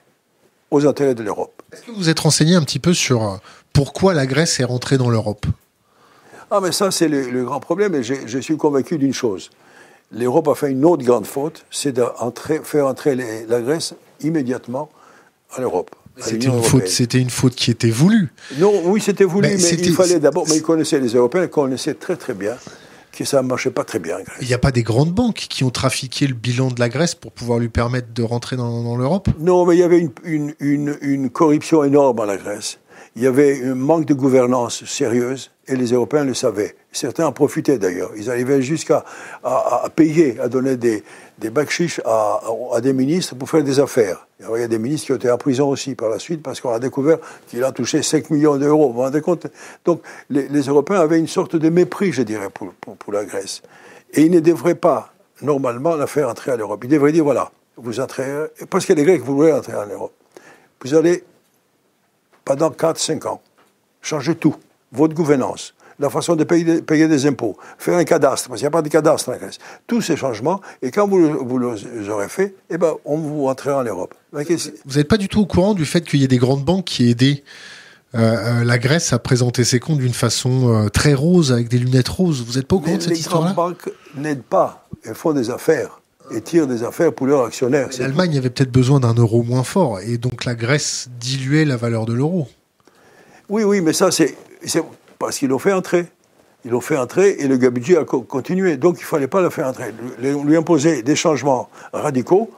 aux 0.72 0.84
intérêts 0.84 1.14
de 1.14 1.22
l'Europe. 1.22 1.62
Est-ce 1.72 1.82
que 1.82 1.92
vous 1.92 2.08
êtes 2.08 2.18
renseigné 2.18 2.56
un 2.56 2.62
petit 2.62 2.80
peu 2.80 2.92
sur 2.92 3.22
euh, 3.22 3.36
pourquoi 3.72 4.14
la 4.14 4.26
Grèce 4.26 4.58
est 4.58 4.64
rentrée 4.64 4.98
dans 4.98 5.10
l'Europe? 5.10 5.46
Ah, 6.50 6.58
mais 6.60 6.72
ça, 6.72 6.90
c'est 6.90 7.06
le, 7.06 7.44
grand 7.44 7.60
problème, 7.60 7.94
et 7.94 8.02
je 8.02 8.38
suis 8.38 8.56
convaincu 8.56 8.98
d'une 8.98 9.14
chose. 9.14 9.50
L'Europe 10.10 10.48
a 10.48 10.56
fait 10.56 10.72
une 10.72 10.84
autre 10.84 11.04
grande 11.04 11.26
faute, 11.26 11.64
c'est 11.70 11.92
de 11.92 12.04
faire 12.64 12.86
entrer 12.88 13.14
la 13.46 13.60
Grèce 13.60 13.94
immédiatement 14.22 14.90
à 15.54 15.60
l'Europe. 15.60 15.94
C'était 16.18 16.46
une, 16.46 16.62
faute, 16.62 16.88
c'était 16.88 17.18
une 17.18 17.30
faute 17.30 17.54
qui 17.54 17.70
était 17.70 17.90
voulue. 17.90 18.30
Non, 18.58 18.72
oui, 18.84 19.02
c'était 19.02 19.24
voulu, 19.24 19.48
mais, 19.48 19.56
il 19.58 19.92
fallait 19.92 20.18
d'abord. 20.18 20.46
Mais 20.48 20.56
ils 20.56 20.62
connaissaient 20.62 20.98
les 20.98 21.14
Européens, 21.14 21.42
ils 21.44 21.50
connaissaient 21.50 21.94
très 21.94 22.16
très 22.16 22.32
bien 22.32 22.56
que 23.12 23.24
ça 23.24 23.42
ne 23.42 23.48
marchait 23.48 23.70
pas 23.70 23.84
très 23.84 23.98
bien. 23.98 24.18
Il 24.40 24.46
n'y 24.46 24.54
a 24.54 24.58
pas 24.58 24.72
des 24.72 24.82
grandes 24.82 25.12
banques 25.12 25.46
qui 25.48 25.64
ont 25.64 25.70
trafiqué 25.70 26.26
le 26.26 26.34
bilan 26.34 26.68
de 26.68 26.78
la 26.78 26.88
Grèce 26.88 27.14
pour 27.14 27.32
pouvoir 27.32 27.58
lui 27.58 27.68
permettre 27.68 28.08
de 28.14 28.22
rentrer 28.22 28.56
dans, 28.56 28.96
l'Europe? 28.96 29.28
Non, 29.38 29.64
mais 29.66 29.76
il 29.76 29.80
y 29.80 29.82
avait 29.82 30.08
une, 30.24 30.54
une, 30.60 30.96
une 31.00 31.30
corruption 31.30 31.82
énorme 31.82 32.18
en 32.20 32.24
la 32.24 32.36
Grèce. 32.36 32.78
Il 33.16 33.22
y 33.22 33.26
avait 33.26 33.64
un 33.64 33.74
manque 33.74 34.04
de 34.04 34.12
gouvernance 34.12 34.84
sérieuse 34.84 35.50
et 35.66 35.74
les 35.74 35.92
Européens 35.92 36.24
le 36.24 36.34
savaient. 36.34 36.76
Certains 36.92 37.26
en 37.26 37.32
profitaient 37.32 37.78
d'ailleurs. 37.78 38.10
Ils 38.14 38.28
arrivaient 38.30 38.60
jusqu'à 38.60 39.06
à, 39.42 39.88
payer, 39.96 40.38
à 40.38 40.48
donner 40.48 40.76
des, 40.76 41.02
des 41.38 41.50
à, 42.04 42.40
à, 42.74 42.80
des 42.82 42.92
ministres 42.92 43.34
pour 43.34 43.48
faire 43.48 43.64
des 43.64 43.80
affaires. 43.80 44.28
Il 44.38 44.60
y 44.60 44.64
a 44.64 44.68
des 44.68 44.78
ministres 44.78 45.06
qui 45.06 45.12
ont 45.12 45.16
été 45.16 45.30
en 45.30 45.38
prison 45.38 45.70
aussi 45.70 45.94
par 45.94 46.10
la 46.10 46.18
suite 46.18 46.42
parce 46.42 46.60
qu'on 46.60 46.74
a 46.74 46.78
découvert 46.78 47.16
qu'il 47.48 47.64
a 47.64 47.72
touché 47.72 48.02
5 48.02 48.28
millions 48.28 48.58
d'euros. 48.58 48.88
Vous 48.88 48.92
vous 48.92 49.00
rendez 49.00 49.22
compte? 49.22 49.46
Donc 49.86 50.02
les, 50.28 50.60
Européens 50.68 51.00
avaient 51.00 51.18
une 51.18 51.26
sorte 51.26 51.56
de 51.56 51.70
mépris, 51.70 52.12
je 52.12 52.20
dirais, 52.20 52.50
pour, 52.50 52.74
pour, 52.74 53.14
la 53.14 53.24
Grèce. 53.24 53.62
Et 54.12 54.24
ils 54.24 54.30
ne 54.30 54.40
devraient 54.40 54.74
pas, 54.74 55.14
normalement, 55.40 55.96
la 55.96 56.06
faire 56.06 56.28
entrer 56.28 56.50
à 56.50 56.56
l'Europe. 56.56 56.84
Ils 56.84 56.90
devraient 56.90 57.12
dire 57.12 57.24
voilà, 57.24 57.50
vous 57.78 57.98
entrez, 57.98 58.30
parce 58.68 58.84
que 58.84 58.92
les 58.92 59.04
Grecs 59.04 59.22
voulaient 59.22 59.52
entrer 59.52 59.74
en 59.74 59.86
Europe. 59.86 60.12
Vous 60.84 60.94
allez 60.94 61.24
pendant 62.46 62.70
4-5 62.70 63.26
ans. 63.26 63.42
Changez 64.00 64.36
tout, 64.36 64.56
votre 64.92 65.14
gouvernance, 65.14 65.74
la 65.98 66.08
façon 66.08 66.36
de 66.36 66.44
payer, 66.44 66.80
payer 66.80 67.08
des 67.08 67.26
impôts, 67.26 67.58
faire 67.76 67.98
un 67.98 68.04
cadastre, 68.04 68.48
parce 68.48 68.60
qu'il 68.60 68.64
n'y 68.64 68.68
a 68.68 68.70
pas 68.70 68.82
de 68.82 68.88
cadastre 68.88 69.30
en 69.30 69.36
Grèce. 69.36 69.58
Tous 69.86 70.00
ces 70.00 70.16
changements, 70.16 70.62
et 70.80 70.90
quand 70.90 71.06
vous, 71.06 71.44
vous 71.44 71.58
les 71.58 72.08
aurez 72.08 72.28
fait, 72.28 72.54
eh 72.70 72.78
ben, 72.78 72.94
on 73.04 73.18
vous 73.18 73.44
rentrera 73.44 73.80
en 73.80 73.84
Europe. 73.84 74.14
Vous 74.32 74.96
n'êtes 74.96 75.08
pas 75.08 75.16
du 75.18 75.28
tout 75.28 75.40
au 75.40 75.46
courant 75.46 75.74
du 75.74 75.84
fait 75.84 76.02
qu'il 76.02 76.20
y 76.20 76.24
ait 76.24 76.28
des 76.28 76.38
grandes 76.38 76.64
banques 76.64 76.84
qui 76.84 77.10
aident 77.10 77.42
euh, 78.14 78.18
euh, 78.60 78.64
la 78.64 78.78
Grèce 78.78 79.12
à 79.12 79.18
présenter 79.18 79.64
ses 79.64 79.80
comptes 79.80 79.98
d'une 79.98 80.14
façon 80.14 80.72
euh, 80.72 80.88
très 80.88 81.14
rose, 81.14 81.52
avec 81.52 81.68
des 81.68 81.78
lunettes 81.78 82.08
roses. 82.08 82.44
Vous 82.46 82.54
n'êtes 82.54 82.68
pas 82.68 82.76
au 82.76 82.80
courant 82.80 82.96
de 82.96 83.02
cette 83.02 83.18
histoire-là 83.18 83.48
Les 83.48 83.54
grandes 83.54 83.70
banques 83.72 83.90
n'aident 84.14 84.44
pas, 84.44 84.86
elles 85.02 85.16
font 85.16 85.32
des 85.32 85.50
affaires 85.50 86.00
et 86.30 86.40
tirent 86.40 86.66
des 86.66 86.82
affaires 86.82 87.12
pour 87.12 87.26
leurs 87.26 87.44
actionnaires. 87.46 87.88
L'Allemagne 87.98 88.38
avait 88.38 88.50
peut-être 88.50 88.72
besoin 88.72 89.00
d'un 89.00 89.14
euro 89.14 89.42
moins 89.42 89.64
fort, 89.64 90.00
et 90.00 90.18
donc 90.18 90.44
la 90.44 90.54
Grèce 90.54 91.08
diluait 91.20 91.64
la 91.64 91.76
valeur 91.76 92.06
de 92.06 92.12
l'euro. 92.12 92.48
Oui, 93.48 93.62
oui, 93.62 93.80
mais 93.80 93.92
ça, 93.92 94.10
c'est 94.10 94.34
parce 95.18 95.38
qu'ils 95.38 95.48
l'ont 95.48 95.58
fait 95.58 95.72
entrer. 95.72 96.06
Ils 96.64 96.72
l'ont 96.72 96.80
fait 96.80 96.96
entrer 96.96 97.36
et 97.38 97.46
le 97.46 97.56
budget 97.70 97.96
a 97.96 98.04
continué. 98.04 98.76
Donc 98.76 98.96
il 98.98 99.02
ne 99.02 99.06
fallait 99.06 99.28
pas 99.28 99.40
la 99.40 99.50
faire 99.50 99.68
entrer. 99.68 99.92
On 100.34 100.42
lui 100.42 100.56
imposait 100.56 101.02
des 101.02 101.14
changements 101.14 101.68
radicaux 101.92 102.50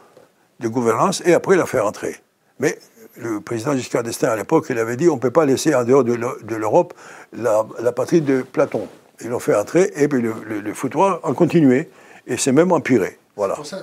de 0.61 0.69
gouvernance 0.69 1.23
et 1.27 1.35
après 1.35 1.57
la 1.57 1.67
faire 1.67 1.85
entrer. 1.85 2.17
Mais 2.59 2.79
le 3.17 3.41
président 3.41 3.77
Giscard 3.77 4.05
d'Estaing, 4.05 4.31
à 4.31 4.37
l'époque, 4.37 4.67
il 4.71 4.79
avait 4.79 4.97
dit 4.97 5.11
on 5.11 5.17
ne 5.17 5.21
peut 5.21 5.31
pas 5.31 5.45
laisser 5.45 5.75
en 5.75 5.85
dehors 5.85 6.05
de 6.05 6.55
l'Europe 6.55 6.95
la, 7.37 7.93
patrie 7.95 8.23
de 8.23 8.41
Platon. 8.41 8.89
Ils 9.21 9.29
l'ont 9.29 9.41
fait 9.41 9.55
entrer 9.55 9.93
et 9.95 10.09
puis 10.09 10.23
le, 10.23 10.33
le 10.65 10.73
foutoir 10.73 11.21
a 11.23 11.35
continué 11.35 11.91
et 12.27 12.39
c'est 12.39 12.53
même 12.53 12.73
empiré. 12.73 13.19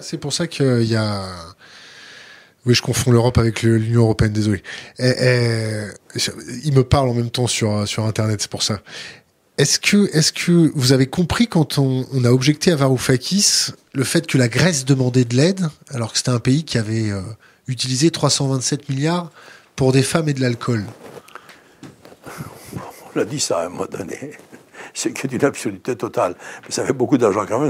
C'est 0.01 0.17
pour 0.17 0.33
ça, 0.33 0.47
qu'il 0.47 0.83
y 0.83 0.95
a. 0.95 1.23
Oui, 2.65 2.73
je 2.73 2.81
confonds 2.81 3.11
l'Europe 3.11 3.37
avec 3.37 3.61
l'Union 3.61 4.01
européenne, 4.01 4.33
désolé. 4.33 4.63
il 4.97 6.73
me 6.73 6.81
parle 6.81 7.09
en 7.09 7.13
même 7.13 7.29
temps 7.29 7.45
sur, 7.45 7.87
sur 7.87 8.05
Internet, 8.05 8.41
c'est 8.41 8.49
pour 8.49 8.63
ça. 8.63 8.79
Est-ce 9.57 9.79
que, 9.79 10.09
est 10.13 10.33
que 10.33 10.71
vous 10.75 10.91
avez 10.91 11.07
compris 11.07 11.47
quand 11.47 11.77
on, 11.77 12.05
a 12.25 12.29
objecté 12.29 12.73
à 12.73 12.75
Varoufakis 12.75 13.67
le 13.93 14.03
fait 14.03 14.27
que 14.27 14.37
la 14.37 14.49
Grèce 14.49 14.83
demandait 14.83 15.23
de 15.23 15.35
l'aide, 15.35 15.69
alors 15.91 16.11
que 16.11 16.17
c'était 16.17 16.31
un 16.31 16.39
pays 16.39 16.65
qui 16.65 16.77
avait 16.77 17.09
euh, 17.09 17.21
utilisé 17.67 18.11
327 18.11 18.89
milliards 18.89 19.31
pour 19.77 19.93
des 19.93 20.03
femmes 20.03 20.27
et 20.27 20.33
de 20.33 20.41
l'alcool? 20.41 20.83
On 23.15 23.19
a 23.21 23.23
dit 23.23 23.39
ça 23.39 23.59
à 23.59 23.65
un 23.67 23.69
moment 23.69 23.85
donné. 23.85 24.31
Ce 24.95 25.09
qui 25.09 25.27
est 25.27 25.33
une 25.33 25.45
absurdité 25.45 25.95
totale. 25.95 26.35
Ça 26.69 26.83
fait 26.85 26.93
beaucoup 26.93 27.17
d'argent 27.17 27.45
quand 27.47 27.59
même. 27.59 27.69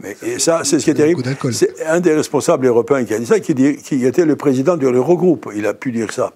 Mais, 0.00 0.16
et 0.22 0.38
ça, 0.38 0.62
c'est 0.64 0.78
ce 0.80 0.84
qui 0.84 0.90
est 0.90 0.94
terrible. 0.94 1.22
C'est 1.52 1.86
un 1.86 2.00
des 2.00 2.12
responsables 2.12 2.66
européens 2.66 3.04
qui 3.04 3.14
a 3.14 3.18
dit 3.18 3.26
ça, 3.26 3.40
qui, 3.40 3.54
dit, 3.54 3.76
qui 3.76 4.04
était 4.04 4.26
le 4.26 4.36
président 4.36 4.76
de 4.76 4.88
l'Eurogroupe. 4.88 5.50
Il 5.54 5.66
a 5.66 5.74
pu 5.74 5.92
dire 5.92 6.12
ça. 6.12 6.32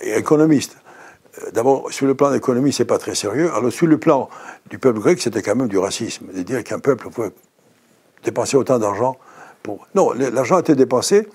Et 0.00 0.16
économiste. 0.16 0.76
Euh, 1.42 1.50
d'abord, 1.52 1.90
sur 1.90 2.06
le 2.06 2.14
plan 2.14 2.28
de 2.28 2.34
l'économie, 2.34 2.72
c'est 2.72 2.84
pas 2.84 2.98
très 2.98 3.14
sérieux. 3.14 3.50
Alors, 3.54 3.72
sur 3.72 3.86
le 3.86 3.98
plan 3.98 4.28
du 4.70 4.78
peuple 4.78 5.00
grec, 5.00 5.20
c'était 5.20 5.42
quand 5.42 5.56
même 5.56 5.68
du 5.68 5.78
racisme. 5.78 6.26
De 6.32 6.42
dire 6.42 6.62
qu'un 6.62 6.78
peuple 6.78 7.08
pouvait 7.08 7.32
dépenser 8.22 8.56
autant 8.58 8.78
d'argent 8.78 9.16
pour. 9.62 9.88
Non, 9.94 10.12
l'argent 10.12 10.56
a 10.56 10.60
été 10.60 10.74
dépensé 10.74 11.26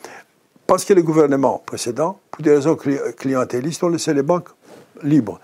parce 0.68 0.86
que 0.86 0.94
les 0.94 1.02
gouvernements 1.02 1.64
précédents, 1.66 2.20
pour 2.30 2.44
des 2.44 2.54
raisons 2.54 2.78
clientélistes, 3.18 3.84
ont 3.84 3.90
laissé 3.90 4.14
les 4.14 4.22
banques 4.22 4.50
libres. 5.02 5.40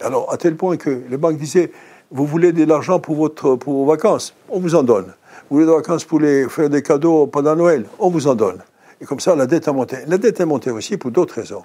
Alors, 0.00 0.32
à 0.32 0.36
tel 0.36 0.54
point 0.56 0.76
que 0.76 1.02
les 1.10 1.16
banques 1.16 1.36
disaient 1.36 1.72
Vous 2.10 2.26
voulez 2.26 2.52
de 2.52 2.64
l'argent 2.64 3.00
pour, 3.00 3.16
votre, 3.16 3.56
pour 3.56 3.74
vos 3.74 3.86
vacances 3.86 4.34
On 4.48 4.60
vous 4.60 4.74
en 4.74 4.82
donne. 4.82 5.12
Vous 5.48 5.56
voulez 5.56 5.66
des 5.66 5.72
vacances 5.72 6.04
pour 6.04 6.20
les, 6.20 6.48
faire 6.48 6.70
des 6.70 6.82
cadeaux 6.82 7.26
pendant 7.26 7.54
Noël 7.54 7.84
On 7.98 8.08
vous 8.08 8.26
en 8.26 8.34
donne. 8.34 8.62
Et 9.00 9.04
comme 9.04 9.20
ça, 9.20 9.36
la 9.36 9.46
dette 9.46 9.68
a 9.68 9.72
monté. 9.72 9.98
La 10.06 10.18
dette 10.18 10.40
est 10.40 10.46
montée 10.46 10.70
aussi 10.70 10.96
pour 10.96 11.10
d'autres 11.10 11.34
raisons. 11.34 11.64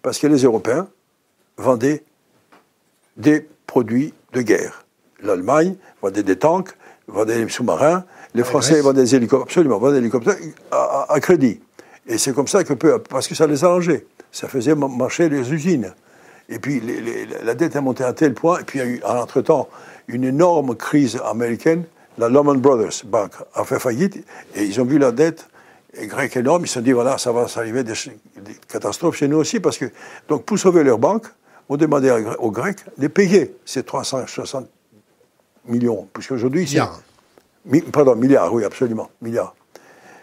Parce 0.00 0.18
que 0.18 0.26
les 0.26 0.44
Européens 0.44 0.88
vendaient 1.56 2.04
des 3.16 3.48
produits 3.66 4.14
de 4.32 4.42
guerre. 4.42 4.84
L'Allemagne 5.22 5.76
vendait 6.00 6.22
des 6.22 6.36
tanks, 6.36 6.70
vendait 7.06 7.44
des 7.44 7.50
sous-marins. 7.50 8.04
Les 8.34 8.44
Français 8.44 8.80
vendaient 8.80 9.02
des 9.02 9.14
hélicoptères, 9.16 9.44
absolument, 9.44 9.78
vendaient 9.78 9.94
des 9.94 10.06
hélicoptères 10.06 10.36
à, 10.70 11.20
crédit. 11.20 11.60
Et 12.06 12.16
c'est 12.16 12.32
comme 12.32 12.48
ça 12.48 12.64
que, 12.64 12.72
parce 12.98 13.28
que 13.28 13.34
ça 13.34 13.46
les 13.46 13.64
arrangeait. 13.64 14.06
Ça 14.32 14.48
faisait 14.48 14.74
marcher 14.74 15.28
les 15.28 15.52
usines. 15.52 15.92
Et 16.50 16.58
puis 16.58 16.82
la 17.42 17.54
dette 17.54 17.76
est 17.76 17.80
montée 17.80 18.04
à 18.04 18.12
tel 18.12 18.34
point, 18.34 18.58
et 18.58 18.64
puis 18.64 18.80
il 18.80 18.82
y 18.82 18.84
a 18.84 18.88
eu, 18.88 19.00
en 19.04 19.16
entre-temps, 19.16 19.68
une 20.08 20.24
énorme 20.24 20.74
crise 20.74 21.18
américaine. 21.24 21.84
La 22.18 22.28
Lehman 22.28 22.58
Brothers 22.58 23.04
Bank 23.06 23.32
a 23.54 23.64
fait 23.64 23.78
faillite, 23.78 24.24
et 24.56 24.64
ils 24.64 24.80
ont 24.80 24.84
vu 24.84 24.98
la 24.98 25.12
dette 25.12 25.48
grecque 25.96 26.36
énorme. 26.36 26.64
Ils 26.64 26.68
se 26.68 26.74
sont 26.74 26.80
dit, 26.80 26.92
voilà, 26.92 27.18
ça 27.18 27.30
va 27.30 27.46
s'arriver 27.46 27.84
des, 27.84 27.94
des, 28.42 28.54
catastrophes 28.68 29.16
chez 29.16 29.28
nous 29.28 29.38
aussi, 29.38 29.60
parce 29.60 29.78
que, 29.78 29.86
donc, 30.28 30.44
pour 30.44 30.58
sauver 30.58 30.82
leur 30.82 30.98
banque, 30.98 31.26
on 31.68 31.76
demandait 31.76 32.10
aux 32.10 32.50
Grecs 32.50 32.80
de 32.98 33.06
payer 33.06 33.56
ces 33.64 33.84
360 33.84 34.68
millions, 35.66 36.08
puisqu'aujourd'hui, 36.12 36.66
c'est. 36.66 36.80
Milliards. 37.64 37.92
Pardon, 37.92 38.16
milliards, 38.16 38.52
oui, 38.52 38.64
absolument, 38.64 39.08
milliards. 39.22 39.54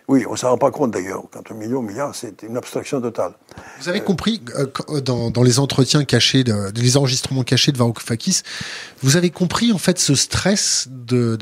Oui, 0.08 0.26
on 0.26 0.32
ne 0.32 0.38
s'en 0.38 0.52
rend 0.52 0.58
pas 0.58 0.72
compte 0.72 0.92
d'ailleurs. 0.92 1.24
Quand 1.32 1.52
un 1.52 1.56
million, 1.56 1.82
milliard, 1.82 2.16
c'est 2.16 2.44
une 2.44 2.56
abstraction 2.56 3.02
totale. 3.02 3.34
Vous 3.82 3.90
avez 3.90 4.00
compris, 4.00 4.42
euh, 4.56 4.66
euh, 4.90 5.02
dans, 5.02 5.44
les 5.44 5.60
entretiens 5.60 6.06
cachés, 6.06 6.46
de, 6.46 6.72
les 6.76 6.96
enregistrements 6.96 7.44
cachés 7.44 7.74
de 7.74 7.78
Varoufakis, 7.78 8.42
vous 9.02 9.18
avez 9.18 9.32
compris 9.32 9.74
en 9.74 9.78
fait 9.78 10.00
ce 10.00 10.16
stress 10.16 10.88
de, 10.90 11.38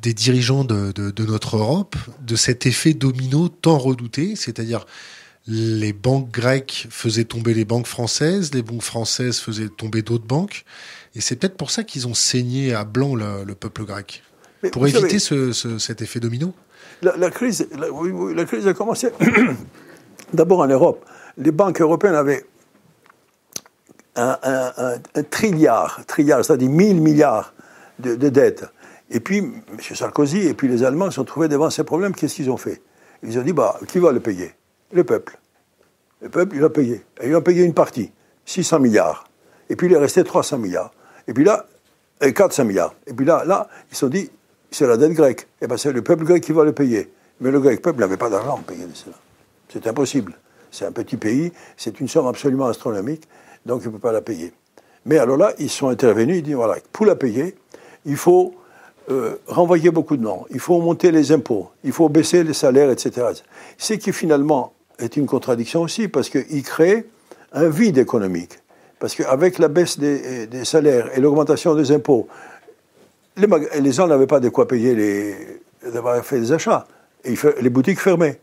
des 0.00 0.14
dirigeants 0.14 0.64
de, 0.64 1.12
notre 1.22 1.58
Europe, 1.58 1.96
de 2.22 2.34
cet 2.34 2.64
effet 2.64 2.94
domino 2.94 3.48
tant 3.48 3.76
redouté, 3.76 4.36
c'est-à-dire 4.36 4.86
les 5.46 5.92
banques 5.92 6.30
grecques 6.30 6.86
faisaient 6.88 7.24
tomber 7.24 7.52
les 7.52 7.66
banques 7.66 7.86
françaises, 7.86 8.54
les 8.54 8.62
banques 8.62 8.82
françaises 8.82 9.38
faisaient 9.38 9.68
tomber 9.68 10.00
d'autres 10.00 10.26
banques, 10.26 10.64
et 11.14 11.20
c'est 11.20 11.36
peut-être 11.36 11.58
pour 11.58 11.70
ça 11.70 11.84
qu'ils 11.84 12.08
ont 12.08 12.14
saigné 12.14 12.72
à 12.72 12.84
blanc 12.84 13.14
le, 13.14 13.54
peuple 13.54 13.84
grec, 13.84 14.22
pour 14.72 14.86
éviter 14.86 15.18
cet 15.18 16.00
effet 16.00 16.20
domino 16.20 16.54
la, 17.04 17.30
crise, 17.30 17.68
la, 17.76 18.70
a 18.70 18.74
commencé 18.74 19.08
d'abord 20.32 20.60
en 20.60 20.66
Europe. 20.66 21.04
Les 21.36 21.50
banques 21.50 21.80
européennes 21.80 22.14
avaient 22.14 22.44
un, 24.16 24.98
trilliard, 25.30 26.00
trilliard 26.06 26.44
c'est-à-dire 26.44 26.70
1000 26.70 27.00
milliards 27.00 27.52
de, 27.98 28.14
dettes. 28.28 28.64
Et 29.10 29.20
puis, 29.20 29.38
M. 29.38 29.52
Sarkozy 29.80 30.46
et 30.46 30.54
puis 30.54 30.68
les 30.68 30.82
Allemands 30.82 31.10
se 31.10 31.16
sont 31.16 31.24
trouvés 31.24 31.48
devant 31.48 31.70
ces 31.70 31.84
problèmes. 31.84 32.14
Qu'est-ce 32.14 32.36
qu'ils 32.36 32.50
ont 32.50 32.56
fait? 32.56 32.80
Ils 33.22 33.38
ont 33.38 33.42
dit 33.42 33.52
bah, 33.52 33.78
qui 33.88 33.98
va 33.98 34.12
le 34.12 34.20
payer? 34.20 34.52
Le 34.92 35.04
peuple. 35.04 35.38
Le 36.20 36.28
peuple, 36.28 36.56
il 36.56 36.64
a 36.64 36.70
payé. 36.70 37.02
Et 37.20 37.28
il 37.28 37.34
a 37.34 37.40
payé 37.40 37.64
une 37.64 37.74
partie, 37.74 38.12
600 38.46 38.80
milliards. 38.80 39.24
Et 39.68 39.76
puis, 39.76 39.88
il 39.88 39.92
est 39.92 39.98
resté 39.98 40.24
300 40.24 40.58
milliards. 40.58 40.90
Et 41.26 41.34
puis 41.34 41.44
là, 41.44 41.66
400 42.20 42.64
milliards. 42.64 42.94
Et 43.06 43.12
puis 43.12 43.26
là, 43.26 43.44
là, 43.44 43.68
ils 43.90 43.94
se 43.94 44.00
sont 44.00 44.08
dit 44.08 44.30
c'est 44.74 44.86
la 44.86 44.96
dette 44.96 45.12
grecque. 45.12 45.42
Et 45.60 45.64
eh 45.64 45.66
bien 45.66 45.76
c'est 45.76 45.92
le 45.92 46.02
peuple 46.02 46.24
grec 46.24 46.42
qui 46.42 46.52
va 46.52 46.64
le 46.64 46.72
payer. 46.72 47.10
Mais 47.40 47.50
le 47.50 47.60
grec 47.60 47.80
peuple 47.80 48.00
n'avait 48.00 48.16
pas 48.16 48.28
d'argent 48.28 48.56
pour 48.56 48.64
payer 48.64 48.86
cela. 48.92 49.16
C'est 49.72 49.86
impossible. 49.86 50.34
C'est 50.70 50.86
un 50.86 50.92
petit 50.92 51.16
pays, 51.16 51.52
c'est 51.76 52.00
une 52.00 52.08
somme 52.08 52.26
absolument 52.26 52.66
astronomique, 52.66 53.22
donc 53.64 53.82
il 53.84 53.88
ne 53.88 53.92
peut 53.92 54.00
pas 54.00 54.10
la 54.10 54.22
payer. 54.22 54.52
Mais 55.06 55.18
alors 55.18 55.36
là, 55.36 55.52
ils 55.58 55.70
sont 55.70 55.88
intervenus, 55.88 56.38
ils 56.38 56.42
disent 56.42 56.54
voilà, 56.54 56.76
pour 56.90 57.06
la 57.06 57.14
payer, 57.14 57.54
il 58.04 58.16
faut 58.16 58.54
euh, 59.10 59.36
renvoyer 59.46 59.90
beaucoup 59.90 60.16
de 60.16 60.22
noms, 60.22 60.46
il 60.50 60.58
faut 60.58 60.80
monter 60.80 61.12
les 61.12 61.30
impôts, 61.30 61.70
il 61.84 61.92
faut 61.92 62.08
baisser 62.08 62.42
les 62.42 62.54
salaires, 62.54 62.90
etc. 62.90 63.28
Ce 63.78 63.94
qui 63.94 64.12
finalement 64.12 64.72
est 64.98 65.16
une 65.16 65.26
contradiction 65.26 65.82
aussi, 65.82 66.08
parce 66.08 66.28
qu'il 66.28 66.62
crée 66.64 67.06
un 67.52 67.68
vide 67.68 67.98
économique. 67.98 68.58
Parce 68.98 69.14
qu'avec 69.14 69.58
la 69.58 69.68
baisse 69.68 69.98
des, 69.98 70.46
des 70.46 70.64
salaires 70.64 71.16
et 71.16 71.20
l'augmentation 71.20 71.74
des 71.74 71.92
impôts, 71.92 72.26
les, 73.36 73.92
gens 73.92 74.06
n'avaient 74.06 74.26
pas 74.26 74.40
de 74.40 74.48
quoi 74.48 74.68
payer 74.68 74.94
les, 74.94 75.34
d'avoir 75.92 76.24
fait 76.24 76.40
des 76.40 76.52
achats. 76.52 76.86
Les 77.24 77.70
boutiques 77.70 78.00
fermaient. 78.00 78.40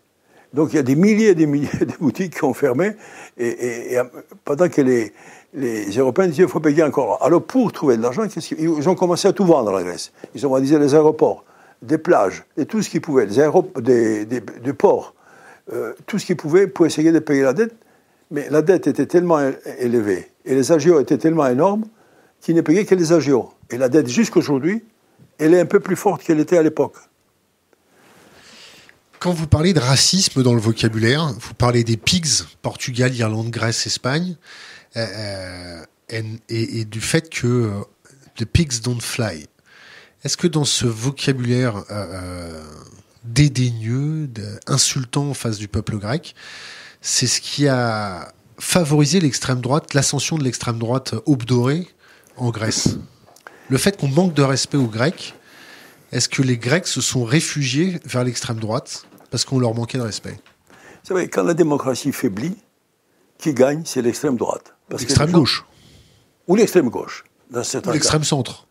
Donc 0.54 0.74
il 0.74 0.76
y 0.76 0.80
a 0.80 0.84
des 0.84 0.96
milliers 0.96 1.30
et 1.30 1.36
des 1.36 1.46
milliers 1.46 1.70
de 1.80 1.94
boutiques 2.00 2.36
qui 2.38 2.44
ont 2.44 2.54
fermé, 2.54 2.92
et, 3.38 3.98
pendant 4.44 4.68
que 4.68 4.82
les, 4.82 5.14
les 5.54 5.90
Européens 5.98 6.28
disaient 6.28 6.44
qu'il 6.44 6.52
faut 6.52 6.60
payer 6.60 6.84
encore. 6.84 7.24
Alors 7.24 7.44
pour 7.44 7.72
trouver 7.72 7.98
de 7.98 8.02
l'argent, 8.02 8.24
ils 8.58 8.90
ont 8.90 8.96
commencé 8.96 9.28
à 9.28 9.34
tout 9.34 9.46
vendre 9.46 9.72
la 9.72 9.84
Grèce. 9.84 10.12
Ils 10.36 10.46
ont 10.46 10.50
vendé 10.50 10.78
les 10.78 10.94
aéroports, 10.94 11.46
des 11.82 11.98
plages, 11.98 12.44
tout 12.68 12.82
ce 12.82 12.90
qu'ils 12.90 13.02
pouvaient, 13.02 13.28
des, 13.28 14.26
des, 14.26 14.74
ports, 14.74 15.16
euh, 15.72 15.94
tout 16.06 16.20
ce 16.20 16.26
qu'ils 16.26 16.38
pouvaient 16.38 16.68
pour 16.68 16.86
essayer 16.86 17.12
de 17.12 17.20
payer 17.20 17.44
la 17.44 17.54
dette. 17.54 17.76
Mais 18.30 18.48
la 18.50 18.62
dette 18.62 18.88
était 18.88 19.08
tellement 19.08 19.40
élevée, 19.80 20.32
et 20.46 20.56
les 20.56 20.72
agios 20.72 21.00
étaient 21.02 21.18
tellement 21.18 21.48
énormes, 21.48 21.84
qu'ils 22.40 22.56
ne 22.56 22.62
payaient 22.62 22.86
que 22.86 22.96
les 22.96 23.12
agios. 23.12 23.50
Et 23.72 23.78
la 23.78 23.90
dette, 23.90 24.10
jusqu'aujourd'hui, 24.10 24.84
elle 25.38 25.54
est 25.54 25.60
un 25.60 25.66
peu 25.66 25.80
plus 25.80 25.96
forte 25.96 26.24
qu'elle 26.24 26.40
était 26.40 26.58
à 26.58 26.63
l'époque. 26.63 26.98
Quand 29.20 29.34
vous 29.34 29.48
parlez 29.48 29.74
de 29.74 29.80
racisme 29.80 30.44
dans 30.44 30.54
le 30.54 30.60
vocabulaire, 30.60 31.34
vous 31.40 31.54
parlez 31.54 31.84
des 31.84 31.96
pigs, 31.96 32.44
Portugal, 32.62 33.16
Irlande, 33.16 33.50
Grèce, 33.50 33.86
Espagne, 33.86 34.36
euh, 34.98 35.84
euh, 36.12 36.24
et, 36.50 36.86
du 36.86 37.00
fait 37.00 37.30
que 37.30 37.48
euh, 37.48 37.70
the 38.36 38.46
pigs 38.46 38.82
don't 38.82 39.00
fly. 39.00 39.48
Est-ce 40.24 40.38
que 40.38 40.48
dans 40.48 40.66
ce 40.66 40.86
vocabulaire 40.86 41.84
dédaigneux, 43.24 44.30
insultant 44.68 45.30
en 45.30 45.34
face 45.34 45.58
du 45.58 45.68
peuple 45.68 45.98
grec, 45.98 46.36
c'est 47.01 47.25
ce 47.25 47.42
qui 47.42 47.68
a 47.68 48.32
favorisé 48.60 49.20
l'extrême 49.20 49.62
droite, 49.62 49.96
l'ascension 49.96 50.38
de 50.38 50.44
l'extrême 50.44 50.78
droite 50.78 51.16
obdorée 51.25 51.88
en 52.38 52.51
Grèce? 52.51 52.98
Le 53.72 53.78
fait 53.78 53.98
qu'on 53.98 54.10
manque 54.10 54.34
de 54.34 54.44
respect 54.44 54.75
aux 54.75 54.88
Grecs, 54.88 55.34
est-ce 56.12 56.28
que 56.28 56.42
les 56.42 56.58
Grecs 56.58 56.88
se 56.88 57.00
sont 57.00 57.24
réfugiés 57.24 58.01
vers 58.04 58.25
l'extrême 58.25 58.60
droite 58.60 59.06
parce 59.30 59.46
qu'on 59.46 59.60
leur 59.60 59.74
manquait 59.74 59.98
de 59.98 60.04
respect? 60.04 60.38
Vous 60.68 61.08
savez, 61.08 61.30
quand 61.30 61.44
la 61.44 61.54
démocratie 61.54 62.12
faiblit, 62.12 62.58
qui 63.38 63.54
gagne, 63.54 63.84
c'est 63.86 64.01
l'extrême 64.01 64.36
droite. 64.36 64.75
L'extrême 64.90 65.32
gauche. 65.32 65.66
Ou 66.50 66.58
l'extrême 66.58 66.90
gauche, 66.90 67.24
dans 67.50 67.63
certains 67.63 67.94
L'extrême 67.94 68.25
centre. 68.25 68.68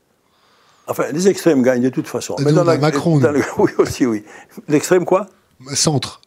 Enfin, 0.87 1.04
les 1.12 1.28
extrêmes 1.28 1.62
gagnent 1.62 1.83
de 1.83 1.88
toute 1.88 2.07
façon. 2.07 2.37
Mais 2.38 2.52
dans 2.52 2.62
la, 2.62 2.76
Macron. 2.76 3.19
oui, 3.59 3.71
aussi, 3.78 4.04
oui. 4.04 4.23
L'extrême 4.69 5.07
quoi? 5.07 5.28
Centre. 5.73 6.21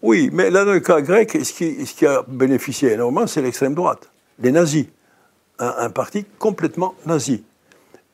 Oui, 0.00 0.30
mais 0.32 0.48
là, 0.50 0.64
dans 0.64 0.72
le 0.72 0.80
cas 0.80 1.00
grec, 1.00 1.32
ce 1.32 1.52
qui, 1.52 1.84
ce 1.84 1.92
qui 1.92 2.06
a 2.06 2.22
bénéficié 2.28 2.92
énormément, 2.92 3.26
c'est 3.26 3.42
l'extrême 3.42 3.74
droite. 3.74 4.10
Les 4.38 4.52
nazis. 4.52 4.86
un 5.58 5.90
parti 5.90 6.24
complètement 6.38 6.94
nazi. 7.04 7.42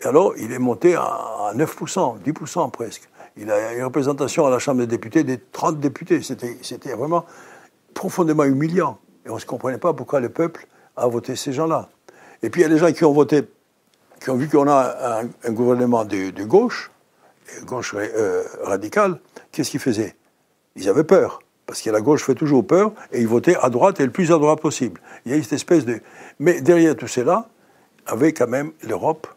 Et 0.02 0.06
alors, 0.06 0.34
il 0.38 0.52
est 0.52 0.58
monté 0.58 0.94
à 0.94 1.52
9%, 1.54 2.22
10% 2.22 2.70
presque. 2.70 3.08
Il 3.36 3.50
a 3.50 3.74
une 3.74 3.84
représentation 3.84 4.46
à 4.46 4.50
la 4.50 4.58
Chambre 4.58 4.80
des 4.80 4.86
députés 4.86 5.24
des 5.24 5.38
30 5.38 5.78
députés. 5.78 6.20
C'était 6.22 6.94
vraiment 6.94 7.24
profondément 7.94 8.44
humiliant. 8.44 8.98
Et 9.26 9.30
on 9.30 9.34
ne 9.34 9.40
se 9.40 9.46
comprenait 9.46 9.78
pas 9.78 9.92
pourquoi 9.92 10.20
le 10.20 10.28
peuple 10.28 10.66
a 10.96 11.06
voté 11.06 11.36
ces 11.36 11.52
gens-là. 11.52 11.88
Et 12.42 12.50
puis 12.50 12.62
il 12.62 12.64
y 12.64 12.66
a 12.66 12.70
des 12.70 12.78
gens 12.78 12.92
qui 12.92 13.04
ont 13.04 13.12
voté, 13.12 13.42
qui 14.20 14.30
ont 14.30 14.36
vu 14.36 14.48
qu'on 14.48 14.68
a 14.68 15.22
un, 15.44 15.52
gouvernement 15.52 16.04
de, 16.04 16.44
gauche, 16.44 16.90
gauche 17.64 17.94
euh, 17.94 18.44
radicale. 18.62 19.18
Qu'est-ce 19.52 19.70
qu'ils 19.70 19.80
faisaient? 19.80 20.16
Ils 20.76 20.88
avaient 20.88 21.04
peur. 21.04 21.40
Parce 21.66 21.82
que 21.82 21.90
la 21.90 22.00
gauche 22.00 22.24
fait 22.24 22.34
toujours 22.34 22.66
peur, 22.66 22.92
et 23.12 23.20
ils 23.20 23.28
votaient 23.28 23.56
à 23.60 23.70
droite 23.70 24.00
et 24.00 24.04
le 24.04 24.10
plus 24.10 24.32
à 24.32 24.38
droite 24.38 24.60
possible. 24.60 25.00
Il 25.24 25.32
y 25.32 25.38
a 25.38 25.42
cette 25.42 25.52
espèce 25.52 25.84
de. 25.84 26.00
Mais 26.40 26.60
derrière 26.60 26.96
tout 26.96 27.06
cela, 27.06 27.48
avait 28.06 28.32
quand 28.32 28.48
même 28.48 28.72
l'Europe 28.82 29.28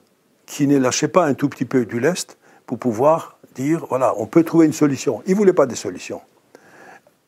qui 0.54 0.68
ne 0.68 0.78
lâchait 0.78 1.08
pas 1.08 1.26
un 1.26 1.34
tout 1.34 1.50
petit 1.50 1.66
peu 1.66 1.84
du 1.84 2.00
lest 2.00 2.38
pour 2.68 2.78
pouvoir 2.78 3.40
dire, 3.56 3.88
voilà, 3.90 4.14
on 4.18 4.28
peut 4.28 4.44
trouver 4.44 4.68
une 4.68 4.74
solution. 4.74 5.24
Il 5.26 5.32
ne 5.32 5.38
voulait 5.38 5.52
pas 5.62 5.66
de 5.66 5.74
solution. 5.74 6.22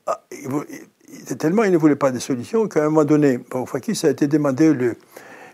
Ah, 0.05 0.21
tellement 1.39 1.63
il 1.63 1.71
ne 1.71 1.77
voulait 1.77 1.95
pas 1.95 2.11
de 2.11 2.19
solution 2.19 2.67
qu'à 2.67 2.81
un 2.81 2.89
moment 2.89 3.03
donné, 3.03 3.39
ça 3.95 4.07
a 4.07 4.11
été 4.11 4.27
demandé 4.27 4.71
le, 4.71 4.95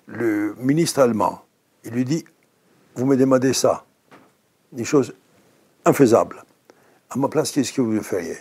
le 0.07 0.53
ministre 0.59 0.99
allemand. 0.99 1.43
Il 1.85 1.91
lui 1.91 2.03
dit, 2.03 2.25
vous 2.95 3.05
me 3.05 3.15
demandez 3.15 3.53
ça, 3.53 3.85
des 4.73 4.83
choses 4.83 5.13
infaisables. 5.85 6.43
À 7.09 7.17
ma 7.17 7.29
place, 7.29 7.51
qu'est-ce 7.51 7.71
que 7.71 7.81
vous 7.81 8.01
feriez? 8.03 8.33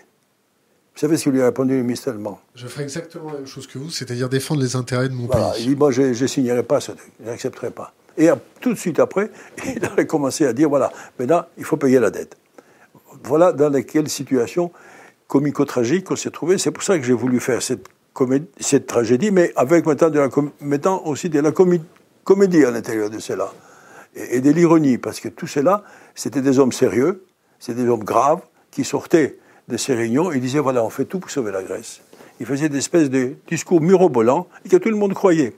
Vous 0.94 0.99
savez 1.06 1.16
ce 1.16 1.22
qu'il 1.22 1.32
lui 1.32 1.42
a 1.42 1.44
répondu 1.46 1.76
le 1.76 1.84
ministre 1.84 2.08
allemand? 2.10 2.40
Je 2.56 2.66
ferai 2.66 2.82
exactement 2.82 3.30
la 3.30 3.38
même 3.38 3.46
chose 3.46 3.68
que 3.68 3.78
vous, 3.78 3.90
c'est-à-dire 3.90 4.28
défendre 4.28 4.60
les 4.60 4.75
intérêts 4.75 5.08
de 5.08 5.14
mon 5.14 5.26
Voilà, 5.26 5.52
pays. 5.52 5.62
il 5.62 5.68
dit, 5.68 5.76
moi, 5.76 5.92
je 5.92 6.02
ne 6.02 6.26
signerai 6.26 6.64
pas 6.64 6.80
ce 6.80 6.90
truc, 6.90 7.12
je 7.20 7.26
n'accepterai 7.30 7.70
pas. 7.70 7.92
Et 8.17 8.29
tout 8.61 8.73
de 8.73 8.79
suite 8.79 8.99
après, 8.99 9.31
il 9.67 9.85
a 9.85 10.05
commencé 10.05 10.47
à 10.47 10.52
dire, 10.52 10.69
voilà, 10.69 10.93
maintenant, 11.19 11.45
il 11.59 11.64
faut 11.64 11.76
payer 11.76 11.99
la 11.99 12.11
dette. 12.11 12.37
Voilà 13.25 13.52
dans 13.52 13.69
laquelle 13.69 14.09
situation 14.09 14.73
comico-tragique 15.26 16.11
on 16.11 16.17
s'est 16.17 16.31
trouvé. 16.31 16.59
C'est 16.59 16.71
pour 16.71 16.83
ça 16.83 16.99
que 16.99 17.05
j'ai 17.05 17.12
voulu 17.12 17.40
faire 17.40 17.62
cette, 17.62 17.87
comédie, 18.12 18.47
cette 18.59 18.87
tragédie, 18.87 19.31
mais 19.31 19.52
avec 19.57 19.87
maintenant 19.87 20.11
de 20.11 20.19
la 20.19 20.29
mettant 20.61 21.05
aussi 21.07 21.29
de 21.29 21.40
la 21.40 21.52
comédie 21.52 22.64
à 22.64 22.71
l'intérieur 22.71 23.11
de 23.11 23.19
cela. 23.19 23.52
Et, 24.14 24.37
et 24.37 24.40
de 24.40 24.50
l'ironie, 24.50 24.99
parce 24.99 25.21
que 25.21 25.29
tout 25.29 25.47
cela, 25.47 25.85
c'était 26.14 26.43
des 26.43 26.59
hommes 26.59 26.73
sérieux, 26.73 27.25
c'était 27.59 27.83
des 27.83 27.88
hommes 27.88 28.05
graves, 28.05 28.40
qui 28.71 28.85
sortaient 28.85 29.38
de 29.69 29.76
ces 29.76 29.95
réunions 29.95 30.33
et 30.33 30.40
disaient, 30.40 30.59
voilà, 30.59 30.85
on 30.85 30.90
fait 30.90 31.05
tout 31.05 31.19
pour 31.19 31.31
sauver 31.31 31.52
la 31.52 31.62
Grèce. 31.62 32.00
Ils 32.40 32.47
faisaient 32.47 32.69
des 32.69 32.79
espèces 32.79 33.11
de 33.11 33.35
discours 33.49 33.81
mirobolants 33.81 34.49
et 34.64 34.69
que 34.69 34.76
tout 34.76 34.88
le 34.88 34.97
monde 34.97 35.14
croyait. 35.14 35.55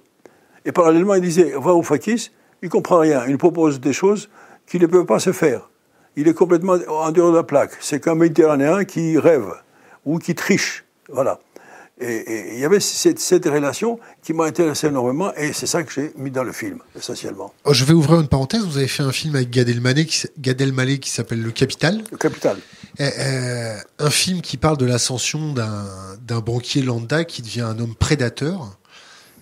Et 0.65 0.73
parallèlement, 0.73 1.15
il 1.15 1.23
disait, 1.23 1.53
va 1.57 1.75
au 1.75 1.83
Fakis, 1.83 2.31
il 2.63 2.69
comprend 2.69 2.99
rien, 3.01 3.25
il 3.29 3.39
propose 3.39 3.81
des 3.81 3.93
choses 3.93 4.29
qui 4.67 4.79
ne 4.79 4.87
peuvent 4.87 5.07
pas 5.07 5.19
se 5.19 5.33
faire. 5.33 5.69
Il 6.17 6.29
est 6.29 6.35
complètement 6.35 6.77
en 6.89 7.11
dehors 7.11 7.33
de 7.33 7.37
la 7.37 7.43
plaque. 7.43 7.73
C'est 7.81 8.03
qu'un 8.03 8.15
Méditerranéen 8.15 8.85
qui 8.85 9.19
rêve 9.19 9.53
ou 10.05 10.19
qui 10.19 10.35
triche. 10.35 10.85
Voilà. 11.09 11.41
Et, 12.01 12.55
il 12.55 12.59
y 12.59 12.65
avait 12.65 12.81
cette, 12.81 13.19
cette 13.19 13.45
relation 13.47 13.99
qui 14.23 14.33
m'a 14.33 14.45
intéressé 14.45 14.89
énormément 14.89 15.33
et 15.35 15.53
c'est 15.53 15.67
ça 15.67 15.83
que 15.83 15.93
j'ai 15.93 16.13
mis 16.17 16.31
dans 16.31 16.43
le 16.45 16.53
film, 16.53 16.79
essentiellement. 16.97 17.53
Oh, 17.65 17.73
je 17.73 17.85
vais 17.85 17.93
ouvrir 17.93 18.21
une 18.21 18.29
parenthèse. 18.29 18.63
Vous 18.65 18.79
avez 18.79 18.89
fait 18.89 19.03
un 19.03 19.13
film 19.13 19.37
avec 19.37 19.51
Gad 19.51 19.69
Elmaleh 19.69 20.07
qui, 20.07 20.27
Gad 20.39 20.61
Elmaleh 20.61 20.99
qui 20.99 21.11
s'appelle 21.11 21.43
Le 21.43 21.51
Capital. 21.51 22.03
Le 22.11 22.17
capital. 22.17 22.59
Euh, 23.01 23.11
euh, 23.19 23.77
un 23.99 24.11
film 24.11 24.43
qui 24.43 24.57
parle 24.57 24.77
de 24.77 24.85
l'ascension 24.85 25.53
d'un 25.53 26.41
banquier 26.41 26.83
lambda 26.83 27.25
qui 27.25 27.43
devient 27.43 27.63
un 27.63 27.79
homme 27.79 27.95
prédateur 27.95 28.77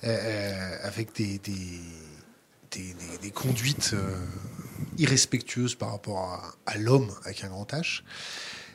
euh, 0.05 0.77
avec 0.85 1.15
des, 1.17 1.39
des, 1.39 1.81
des, 2.73 2.81
des- 2.95 3.19
des 3.23 3.31
conduites 3.31 3.91
euh, 3.95 4.15
irrespectueuses 4.99 5.75
par 5.75 5.91
rapport 5.93 6.19
à, 6.19 6.55
à 6.73 6.79
l'homme 6.79 7.11
avec 7.25 7.45
un 7.45 7.49
grand 7.49 7.71
H. 7.73 8.03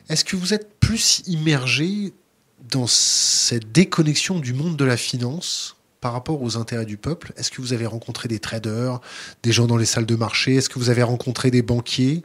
Est-ce 0.08 0.24
que 0.24 0.36
vous 0.36 0.54
êtes 0.54 0.78
plus 0.78 1.22
immergé 1.26 2.12
dans 2.70 2.86
cette 2.86 3.72
déconnexion 3.72 4.38
du 4.38 4.54
monde 4.54 4.76
de 4.76 4.84
la 4.84 4.96
finance 4.96 5.76
par 6.00 6.12
rapport 6.12 6.42
aux 6.42 6.56
intérêts 6.56 6.86
du 6.86 6.96
peuple? 6.96 7.32
Est-ce 7.36 7.50
que 7.50 7.60
vous 7.60 7.72
avez 7.72 7.86
rencontré 7.86 8.28
des 8.28 8.38
traders, 8.38 9.00
des 9.42 9.52
gens 9.52 9.66
dans 9.66 9.76
les 9.76 9.86
salles 9.86 10.06
de 10.06 10.14
marché? 10.16 10.54
Est-ce 10.56 10.68
que 10.68 10.78
vous 10.78 10.90
avez 10.90 11.02
rencontré 11.02 11.50
des 11.50 11.62
banquiers? 11.62 12.22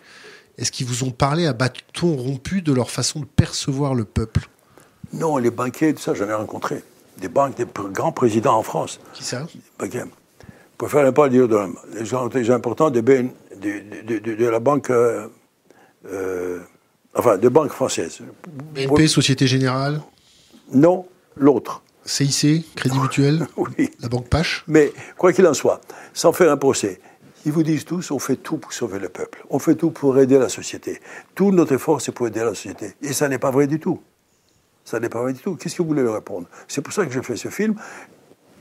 Est-ce 0.57 0.71
qu'ils 0.71 0.85
vous 0.85 1.03
ont 1.03 1.11
parlé 1.11 1.47
à 1.47 1.53
bâton 1.53 2.15
rompu 2.15 2.61
de 2.61 2.71
leur 2.71 2.91
façon 2.91 3.19
de 3.21 3.25
percevoir 3.25 3.95
le 3.95 4.05
peuple? 4.05 4.47
Non, 5.13 5.37
les 5.37 5.49
banquiers, 5.51 5.93
tout 5.93 6.01
ça, 6.01 6.13
j'en 6.13 6.27
ai 6.29 6.33
rencontré. 6.33 6.83
Des 7.17 7.27
banques, 7.29 7.57
des 7.57 7.65
grands 7.91 8.11
présidents 8.11 8.57
en 8.57 8.63
France. 8.63 8.99
Qui 9.13 9.23
ça? 9.23 9.47
Banquiers. 9.79 10.03
Ne 10.81 11.11
pas 11.11 11.29
dire 11.29 11.47
de. 11.47 11.57
Les 11.93 12.05
gens 12.05 12.27
les 12.33 12.43
gens 12.43 12.53
importants 12.55 12.89
de, 12.89 13.01
BN 13.01 13.29
de, 13.55 14.01
de- 14.05 14.19
de- 14.19 14.35
de 14.35 14.45
la 14.47 14.59
banque. 14.59 14.89
euh, 14.89 15.27
euh, 16.07 16.59
enfin, 17.15 17.37
de 17.37 17.49
banque 17.49 17.71
française. 17.71 18.19
BNP, 18.73 19.07
Société 19.07 19.45
Générale, 19.47 20.01
Non, 20.73 21.05
l'autre. 21.35 21.83
CIC, 22.03 22.73
Crédit 22.75 22.99
Mutuel, 23.03 23.45
Oui. 23.57 23.91
la 23.99 24.09
Banque 24.09 24.27
Pache 24.27 24.63
Mais 24.67 24.91
quoi 25.17 25.31
qu'il 25.33 25.45
en 25.45 25.53
soit, 25.53 25.81
sans 26.13 26.33
faire 26.33 26.51
un 26.51 26.57
procès, 26.57 26.99
ils 27.45 27.51
vous 27.51 27.61
disent 27.61 27.85
tous 27.85 28.09
on 28.09 28.17
fait 28.17 28.37
tout 28.37 28.57
pour 28.57 28.73
sauver 28.73 28.97
le 28.97 29.09
peuple, 29.09 29.45
on 29.51 29.59
fait 29.59 29.75
tout 29.75 29.91
pour 29.91 30.17
aider 30.17 30.39
la 30.39 30.49
société. 30.49 30.99
Tout 31.35 31.51
notre 31.51 31.73
effort, 31.73 32.01
c'est 32.01 32.11
pour 32.11 32.27
aider 32.27 32.39
la 32.39 32.55
société. 32.55 32.93
Et 33.03 33.13
ça 33.13 33.29
n'est 33.29 33.37
pas 33.37 33.51
vrai 33.51 33.67
du 33.67 33.79
tout. 33.79 34.01
Ça 34.83 34.99
n'est 34.99 35.09
pas 35.09 35.21
vrai 35.21 35.33
du 35.33 35.39
tout. 35.41 35.55
Qu'est-ce 35.57 35.75
que 35.75 35.83
vous 35.83 35.89
voulez 35.89 36.01
leur 36.01 36.15
répondre? 36.15 36.47
C'est 36.67 36.81
pour 36.81 36.91
ça 36.91 37.05
que 37.05 37.11
j'ai 37.13 37.21
fait 37.21 37.35
ce 37.35 37.49
film 37.49 37.75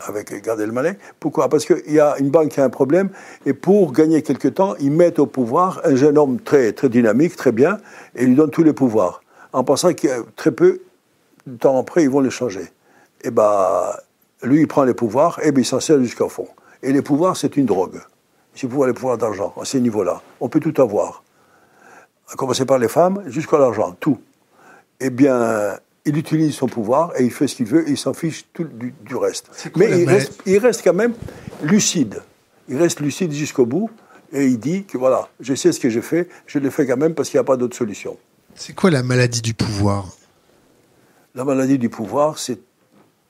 avec 0.06 0.32
Gad 0.42 0.60
Elmaleh. 0.60 0.96
Pourquoi? 1.18 1.48
Parce 1.48 1.64
qu'il 1.64 1.92
y 1.92 2.00
a 2.00 2.16
une 2.18 2.30
banque 2.30 2.48
qui 2.48 2.60
a 2.60 2.64
un 2.64 2.70
problème 2.70 3.10
et 3.46 3.52
pour 3.52 3.92
gagner 3.92 4.22
quelque 4.22 4.48
temps, 4.48 4.74
ils 4.80 4.90
mettent 4.90 5.18
au 5.18 5.26
pouvoir 5.26 5.80
un 5.84 5.94
jeune 5.94 6.18
homme 6.18 6.40
très, 6.40 6.72
très 6.72 6.88
dynamique, 6.88 7.36
très 7.36 7.52
bien, 7.52 7.78
et 8.14 8.24
lui 8.26 8.34
donnent 8.34 8.50
tous 8.50 8.62
les 8.62 8.72
pouvoirs, 8.72 9.22
en 9.52 9.64
pensant 9.64 9.88
a 9.88 9.92
très 10.36 10.52
peu 10.52 10.80
de 11.46 11.56
temps 11.56 11.78
après, 11.78 12.02
ils 12.02 12.10
vont 12.10 12.20
les 12.20 12.30
changer. 12.30 12.64
Et 13.22 13.30
ben, 13.30 13.92
lui, 14.42 14.60
il 14.60 14.68
prend 14.68 14.84
les 14.84 14.94
pouvoirs, 14.94 15.40
et 15.42 15.52
ben, 15.52 15.60
il 15.60 15.64
s'en 15.64 15.80
sert 15.80 15.98
jusqu'au 15.98 16.28
fond. 16.28 16.48
Et 16.82 16.92
les 16.92 17.02
pouvoirs, 17.02 17.36
c'est 17.36 17.56
une 17.56 17.66
drogue. 17.66 18.00
C'est 18.54 18.66
pouvoir 18.66 18.88
les 18.88 18.94
pouvoirs 18.94 19.18
d'argent, 19.18 19.54
à 19.60 19.64
ces 19.64 19.80
niveaux-là. 19.80 20.20
On 20.40 20.48
peut 20.48 20.60
tout 20.60 20.80
avoir. 20.82 21.22
À 22.32 22.36
commencer 22.36 22.64
par 22.64 22.78
les 22.78 22.88
femmes, 22.88 23.22
jusqu'à 23.26 23.58
l'argent, 23.58 23.96
tout. 23.98 24.18
Eh 25.00 25.10
bien, 25.10 25.78
il 26.04 26.16
utilise 26.16 26.54
son 26.54 26.66
pouvoir 26.66 27.12
et 27.18 27.24
il 27.24 27.30
fait 27.30 27.46
ce 27.46 27.56
qu'il 27.56 27.66
veut 27.66 27.86
et 27.88 27.92
il 27.92 27.98
s'en 27.98 28.14
fiche 28.14 28.46
tout 28.52 28.64
du, 28.64 28.94
du 29.04 29.16
reste. 29.16 29.50
Mais 29.76 30.00
il 30.00 30.08
reste, 30.08 30.40
il 30.46 30.58
reste 30.58 30.82
quand 30.82 30.94
même 30.94 31.14
lucide. 31.62 32.22
Il 32.68 32.76
reste 32.76 33.00
lucide 33.00 33.32
jusqu'au 33.32 33.66
bout 33.66 33.90
et 34.32 34.46
il 34.46 34.58
dit 34.58 34.84
que 34.84 34.96
voilà, 34.96 35.28
je 35.40 35.54
sais 35.54 35.72
ce 35.72 35.80
que 35.80 35.90
j'ai 35.90 36.02
fait, 36.02 36.28
je 36.46 36.58
le 36.58 36.70
fais 36.70 36.86
quand 36.86 36.96
même 36.96 37.14
parce 37.14 37.28
qu'il 37.28 37.38
n'y 37.38 37.42
a 37.42 37.44
pas 37.44 37.56
d'autre 37.56 37.76
solution. 37.76 38.16
C'est 38.54 38.74
quoi 38.74 38.90
la 38.90 39.02
maladie 39.02 39.42
du 39.42 39.54
pouvoir? 39.54 40.08
La 41.34 41.44
maladie 41.44 41.78
du 41.78 41.88
pouvoir, 41.88 42.38
c'est 42.38 42.58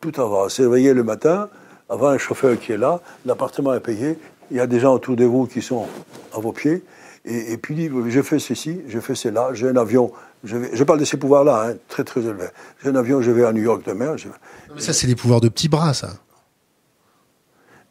tout 0.00 0.12
avoir. 0.20 0.50
C'est 0.50 0.62
réveiller 0.62 0.94
le 0.94 1.04
matin, 1.04 1.48
avoir 1.88 2.12
un 2.12 2.18
chauffeur 2.18 2.58
qui 2.58 2.72
est 2.72 2.78
là, 2.78 3.00
l'appartement 3.26 3.74
est 3.74 3.80
payé, 3.80 4.18
il 4.50 4.56
y 4.56 4.60
a 4.60 4.66
des 4.66 4.80
gens 4.80 4.94
autour 4.94 5.16
de 5.16 5.24
vous 5.24 5.46
qui 5.46 5.60
sont 5.60 5.86
à 6.34 6.40
vos 6.40 6.52
pieds, 6.52 6.82
et, 7.24 7.52
et 7.52 7.56
puis 7.58 7.74
dit, 7.74 7.90
je 8.08 8.22
fais 8.22 8.38
ceci, 8.38 8.80
je 8.88 8.98
fais 9.00 9.14
cela, 9.14 9.50
j'ai 9.52 9.68
un 9.68 9.76
avion, 9.76 10.12
je, 10.44 10.56
vais, 10.56 10.70
je 10.72 10.84
parle 10.84 10.98
de 11.00 11.04
ces 11.04 11.16
pouvoirs-là, 11.16 11.68
hein, 11.70 11.74
très 11.88 12.04
très 12.04 12.20
élevés. 12.22 12.48
J'ai 12.82 12.90
un 12.90 12.94
avion, 12.96 13.20
je 13.22 13.30
vais 13.30 13.44
à 13.44 13.52
New 13.52 13.62
York 13.62 13.82
demain. 13.86 14.16
je- 14.16 14.28
Mais 14.74 14.80
ça, 14.80 14.92
c'est 14.92 15.06
les 15.06 15.14
pouvoirs 15.16 15.40
de 15.40 15.48
petits 15.48 15.68
bras, 15.68 15.92
ça. 15.94 16.10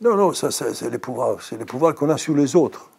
Non, 0.02 0.16
non, 0.16 0.34
ça, 0.34 0.50
ça, 0.52 0.74
c'est 0.74 0.90
les 0.90 0.98
pouvoirs, 0.98 1.42
c'est 1.42 1.58
les 1.58 1.66
pouvoirs 1.66 1.94
qu'on 1.94 2.10
a 2.10 2.18
sur 2.18 2.34
les 2.36 2.56
autres. 2.56 2.90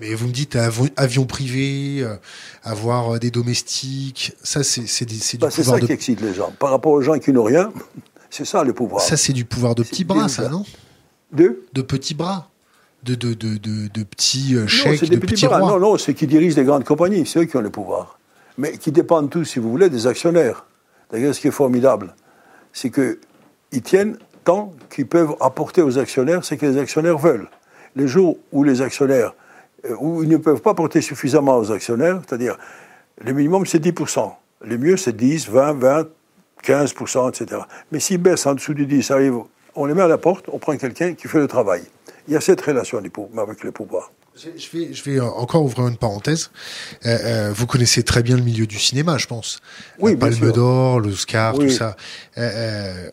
Mais 0.00 0.12
vous 0.14 0.26
me 0.26 0.32
dites 0.32 0.56
avi- 0.56 0.92
avion 0.96 1.24
privé, 1.24 2.02
euh, 2.02 2.16
avoir 2.64 3.14
euh, 3.14 3.18
des 3.18 3.30
domestiques, 3.30 4.32
ça, 4.42 4.62
c'est 4.62 4.86
c'est 4.86 5.06
des- 5.06 5.14
c'est 5.14 5.38
du 5.38 5.40
Bah, 5.42 5.50
c'est 5.50 5.62
pouvoir 5.62 5.76
ça 5.76 5.80
de 5.82 5.86
qui 5.86 5.92
excite 5.92 6.20
les 6.20 6.34
gens. 6.34 6.52
Par 6.58 6.70
rapport 6.70 6.92
aux 6.92 7.00
gens 7.00 7.18
qui 7.18 7.32
n'ont 7.32 7.44
rien, 7.44 7.72
c'est 8.30 8.44
ça 8.44 8.62
le 8.62 8.74
pouvoir. 8.74 9.00
ça, 9.00 9.16
c'est 9.16 9.32
du 9.32 9.46
pouvoir 9.46 9.74
de 9.74 9.82
petits 9.82 9.98
C'est 9.98 10.04
bras, 10.04 10.28
ça, 10.28 10.42
ça. 10.44 10.48
non? 10.50 10.66
Deux 11.32 11.64
De 11.72 11.80
petits 11.80 12.12
bras, 12.14 12.50
de 13.04 13.14
de 13.14 13.32
de 13.32 13.56
de, 13.56 13.88
de 13.88 14.02
petits 14.02 14.54
euh, 14.54 14.62
Non, 14.62 14.66
chèques, 14.66 14.98
c'est 15.00 15.06
de 15.06 15.12
des 15.14 15.20
petits 15.20 15.32
petits 15.34 15.46
bras. 15.46 15.60
rois. 15.60 15.70
Non, 15.70 15.78
non, 15.92 15.96
c'est 15.96 16.12
qui 16.12 16.26
dirigent 16.26 16.56
les 16.56 16.64
grandes 16.64 16.84
compagnies, 16.84 17.24
c'est 17.24 17.38
eux 17.38 17.44
qui 17.46 17.56
ont 17.56 17.62
le 17.62 17.70
pouvoir. 17.70 18.18
Mais 18.58 18.72
qui 18.72 18.92
dépendent 18.92 19.30
tous, 19.30 19.44
si 19.44 19.58
vous 19.58 19.70
voulez, 19.70 19.90
des 19.90 20.06
actionnaires. 20.06 20.66
D'ailleurs, 21.10 21.34
ce 21.34 21.40
qui 21.40 21.48
est 21.48 21.52
formidable, 21.52 22.14
c'est 22.72 22.90
qu'ils 22.90 23.82
tiennent 23.82 24.18
tant 24.44 24.72
qu'ils 24.90 25.06
peuvent 25.06 25.34
apporter 25.40 25.82
aux 25.82 25.98
actionnaires 25.98 26.44
ce 26.44 26.54
que 26.54 26.66
les 26.66 26.78
actionnaires 26.78 27.18
veulent. 27.18 27.48
Les 27.96 28.08
jours 28.08 28.38
où 28.52 28.64
les 28.64 28.82
actionnaires, 28.82 29.34
euh, 29.84 29.96
où 30.00 30.22
ils 30.22 30.28
ne 30.28 30.36
peuvent 30.36 30.60
pas 30.60 30.70
apporter 30.70 31.00
suffisamment 31.00 31.58
aux 31.58 31.72
actionnaires, 31.72 32.20
c'est-à-dire 32.26 32.56
le 33.22 33.32
minimum 33.32 33.66
c'est 33.66 33.84
10%, 33.84 34.32
le 34.62 34.78
mieux 34.78 34.96
c'est 34.96 35.16
10, 35.16 35.48
20, 35.48 35.72
20, 35.74 36.08
15%, 36.62 37.30
etc. 37.30 37.62
Mais 37.90 38.00
s'ils 38.00 38.18
baissent 38.18 38.46
en 38.46 38.54
dessous 38.54 38.74
du 38.74 38.86
10, 38.86 39.10
arrive, 39.10 39.38
on 39.74 39.86
les 39.86 39.94
met 39.94 40.02
à 40.02 40.08
la 40.08 40.18
porte, 40.18 40.46
on 40.52 40.58
prend 40.58 40.76
quelqu'un 40.76 41.14
qui 41.14 41.28
fait 41.28 41.38
le 41.38 41.46
travail. 41.48 41.82
Il 42.28 42.34
y 42.34 42.36
a 42.36 42.40
cette 42.40 42.60
relation 42.60 42.98
avec 42.98 43.64
le 43.64 43.72
pouvoir. 43.72 44.12
Je 44.36 44.48
vais, 44.72 44.92
je 44.94 45.02
vais 45.02 45.20
encore 45.20 45.64
ouvrir 45.64 45.88
une 45.88 45.96
parenthèse. 45.96 46.50
Euh, 47.04 47.18
euh, 47.24 47.52
vous 47.52 47.66
connaissez 47.66 48.02
très 48.04 48.22
bien 48.22 48.36
le 48.36 48.42
milieu 48.42 48.66
du 48.66 48.78
cinéma, 48.78 49.18
je 49.18 49.26
pense. 49.26 49.60
Oui, 49.98 50.12
La 50.12 50.18
Palme 50.18 50.52
d'Or, 50.52 51.00
l'Oscar, 51.00 51.56
Oui. 51.58 51.66
tout 51.66 51.72
ça. 51.72 51.96
Euh, 52.38 52.48
euh, 52.54 53.10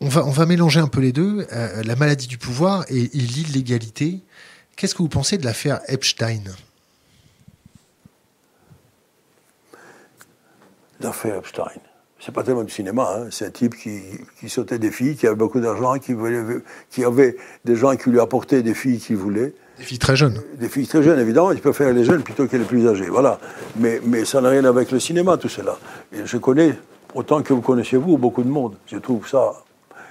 on, 0.00 0.08
va, 0.08 0.24
on 0.24 0.30
va 0.30 0.46
mélanger 0.46 0.80
un 0.80 0.86
peu 0.86 1.00
les 1.00 1.12
deux. 1.12 1.46
Euh, 1.52 1.82
la 1.82 1.96
maladie 1.96 2.28
du 2.28 2.38
pouvoir 2.38 2.84
et, 2.88 3.02
et 3.02 3.18
l'illégalité. 3.18 4.20
Qu'est-ce 4.76 4.94
que 4.94 5.02
vous 5.02 5.08
pensez 5.08 5.36
de 5.38 5.44
l'affaire 5.44 5.80
Epstein? 5.88 6.42
L'affaire 11.00 11.36
Epstein. 11.36 11.80
C'est 12.24 12.32
pas 12.32 12.42
tellement 12.42 12.62
du 12.62 12.72
cinéma, 12.72 13.16
hein. 13.18 13.26
c'est 13.30 13.44
un 13.46 13.50
type 13.50 13.76
qui, 13.76 14.00
qui 14.40 14.48
sautait 14.48 14.78
des 14.78 14.90
filles, 14.90 15.14
qui 15.14 15.26
avait 15.26 15.36
beaucoup 15.36 15.60
d'argent, 15.60 15.98
qui, 15.98 16.14
voulait- 16.14 16.42
qui 16.90 17.04
avait 17.04 17.36
des 17.66 17.76
gens 17.76 17.94
qui 17.96 18.08
lui 18.08 18.18
apportaient 18.18 18.62
des 18.62 18.72
filles 18.72 18.98
qu'il 18.98 19.16
voulait. 19.16 19.52
Des 19.76 19.84
filles 19.84 19.98
très 19.98 20.16
jeunes. 20.16 20.40
Des 20.58 20.70
filles 20.70 20.86
très 20.86 21.02
jeunes, 21.02 21.18
évidemment, 21.18 21.52
il 21.52 21.60
peut 21.60 21.74
faire 21.74 21.92
les 21.92 22.02
jeunes 22.04 22.22
plutôt 22.22 22.46
que 22.46 22.56
les 22.56 22.64
plus 22.64 22.88
âgés. 22.88 23.08
Voilà. 23.10 23.38
Mais, 23.76 24.00
mais 24.06 24.24
ça 24.24 24.40
n'a 24.40 24.48
rien 24.48 24.64
avec 24.64 24.90
le 24.90 25.00
cinéma, 25.00 25.36
tout 25.36 25.50
cela. 25.50 25.76
Et 26.14 26.24
je 26.24 26.38
connais, 26.38 26.74
autant 27.14 27.42
que 27.42 27.52
vous 27.52 27.60
connaissez 27.60 27.98
vous, 27.98 28.16
beaucoup 28.16 28.42
de 28.42 28.48
monde. 28.48 28.76
Je 28.86 28.96
trouve 28.96 29.28
ça. 29.28 29.52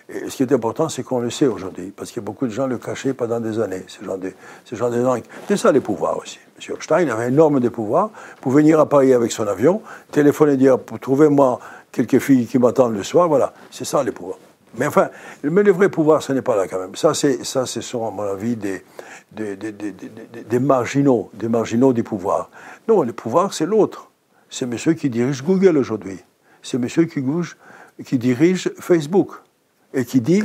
Et 0.07 0.29
ce 0.29 0.35
qui 0.35 0.43
est 0.43 0.53
important, 0.53 0.89
c'est 0.89 1.01
qu'on 1.01 1.19
le 1.19 1.31
sait 1.31 1.47
aujourd'hui. 1.47 1.91
Parce 1.95 2.11
que 2.11 2.19
beaucoup 2.19 2.45
de 2.45 2.51
gens 2.51 2.67
le 2.67 2.77
cachaient 2.77 3.13
pendant 3.13 3.39
des 3.39 3.59
années. 3.59 3.85
Ce 3.87 4.03
genre 4.05 4.19
de, 4.19 4.33
ce 4.65 4.75
genre 4.75 4.91
de 4.91 5.01
gens. 5.01 5.15
C'est 5.47 5.57
ça 5.57 5.71
les 5.71 5.79
pouvoirs 5.79 6.17
aussi. 6.17 6.37
M. 6.59 6.75
Epstein 6.75 7.07
avait 7.09 7.29
énorme 7.29 7.59
de 7.59 7.69
pouvoirs 7.69 8.11
pour 8.41 8.51
venir 8.51 8.79
à 8.79 8.87
Paris 8.87 9.13
avec 9.13 9.31
son 9.31 9.47
avion, 9.47 9.81
téléphoner, 10.11 10.57
dire 10.57 10.77
Trouvez-moi 11.01 11.59
quelques 11.93 12.19
filles 12.19 12.45
qui 12.45 12.59
m'attendent 12.59 12.95
le 12.95 13.03
soir. 13.03 13.29
Voilà. 13.29 13.53
C'est 13.71 13.85
ça 13.85 14.03
les 14.03 14.11
pouvoirs. 14.11 14.39
Mais 14.77 14.87
enfin, 14.87 15.09
mais 15.43 15.63
le 15.63 15.71
vrai 15.71 15.87
pouvoir, 15.87 16.21
ce 16.21 16.33
n'est 16.33 16.41
pas 16.41 16.55
là 16.55 16.67
quand 16.67 16.79
même. 16.79 16.95
Ça, 16.95 17.13
c'est, 17.13 17.45
ça, 17.45 17.65
ce 17.65 17.79
sont, 17.79 18.05
à 18.07 18.11
mon 18.11 18.23
avis, 18.23 18.55
des, 18.55 18.83
des, 19.31 19.55
des, 19.55 19.71
des, 19.71 20.59
marginaux, 20.59 21.29
des 21.35 21.47
marginaux 21.47 21.93
du 21.93 22.03
pouvoir. 22.03 22.49
Non, 22.87 23.03
le 23.03 23.13
pouvoir, 23.13 23.53
c'est 23.53 23.67
l'autre. 23.67 24.09
C'est 24.49 24.65
monsieur 24.65 24.93
qui 24.93 25.09
dirige 25.09 25.43
Google 25.43 25.77
aujourd'hui. 25.77 26.19
C'est 26.63 26.79
monsieur 26.79 27.05
qui, 27.05 27.23
qui 28.03 28.17
dirige 28.17 28.71
Facebook 28.79 29.31
et 29.93 30.05
qui 30.05 30.21
dit, 30.21 30.43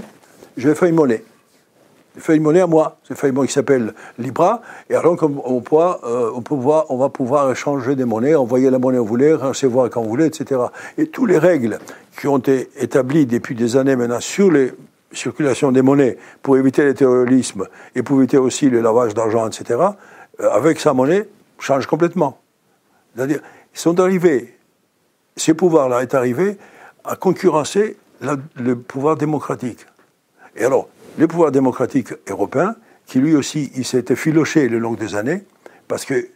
je 0.59 0.69
vais 0.69 0.75
faire 0.75 0.89
une 0.89 0.97
une 2.29 2.43
monnaie 2.43 2.61
à 2.61 2.67
moi. 2.67 2.99
C'est 3.05 3.21
une 3.27 3.35
monnaie 3.35 3.47
qui 3.47 3.53
s'appelle 3.53 3.95
Libra. 4.19 4.63
Et 4.91 4.95
alors, 4.95 5.17
on, 5.23 5.27
on, 5.45 5.63
euh, 5.73 6.31
on, 6.35 6.85
on, 6.89 6.97
va 6.97 7.09
pouvoir 7.09 7.51
échanger 7.51 7.97
des 7.97 8.05
monnaies, 8.05 8.35
envoyer 8.35 8.71
la 8.71 8.79
monnaie 8.79 8.99
vous 8.99 9.05
voulez, 9.05 9.35
recevoir 9.35 9.91
quand 9.91 10.03
vous 10.03 10.09
voulez, 10.09 10.27
etc. 10.27 10.61
Et 10.97 11.07
toutes 11.07 11.31
les 11.31 11.39
règles 11.39 11.79
qui 12.19 12.27
ont 12.27 12.39
été 12.39 12.71
établies 12.77 13.27
depuis 13.27 13.55
des 13.55 13.77
années 13.77 13.97
maintenant 13.97 14.21
sur 14.21 14.51
les 14.51 14.73
circulations 15.13 15.73
des 15.73 15.83
monnaies 15.83 16.19
pour 16.43 16.57
éviter 16.57 16.85
le 16.85 16.95
terrorisme 16.95 17.67
et 17.95 18.03
pour 18.03 18.19
éviter 18.19 18.39
aussi 18.39 18.69
le 18.69 18.81
lavage 18.81 19.15
d'argent, 19.15 19.49
etc., 19.49 19.81
euh, 20.41 20.51
avec 20.51 20.81
sa 20.81 20.93
monnaie, 20.93 21.29
changent 21.59 21.87
complètement. 21.87 22.39
C'est-à-dire, 23.15 23.41
ils 23.75 23.79
sont 23.79 23.99
arrivés, 24.01 24.55
ce 25.37 25.53
pouvoir-là 25.53 26.03
est 26.03 26.15
arrivé 26.15 26.59
à 27.05 27.17
concurrencer 27.17 27.97
le 28.21 28.75
pouvoir 28.77 29.17
démocratique. 29.17 29.87
Et 30.57 30.65
alors, 30.65 30.89
le 31.19 31.27
pouvoir 31.27 31.51
démocratique 31.51 32.15
européen, 32.29 32.77
qui 33.07 33.19
lui 33.19 33.35
aussi, 33.35 33.73
il 33.75 33.85
s'était 33.85 34.17
filoché 34.17 34.69
le 34.69 34.79
long 34.79 34.95
des 34.95 35.17
années, 35.17 35.43
parce 35.89 36.05
que 36.05 36.29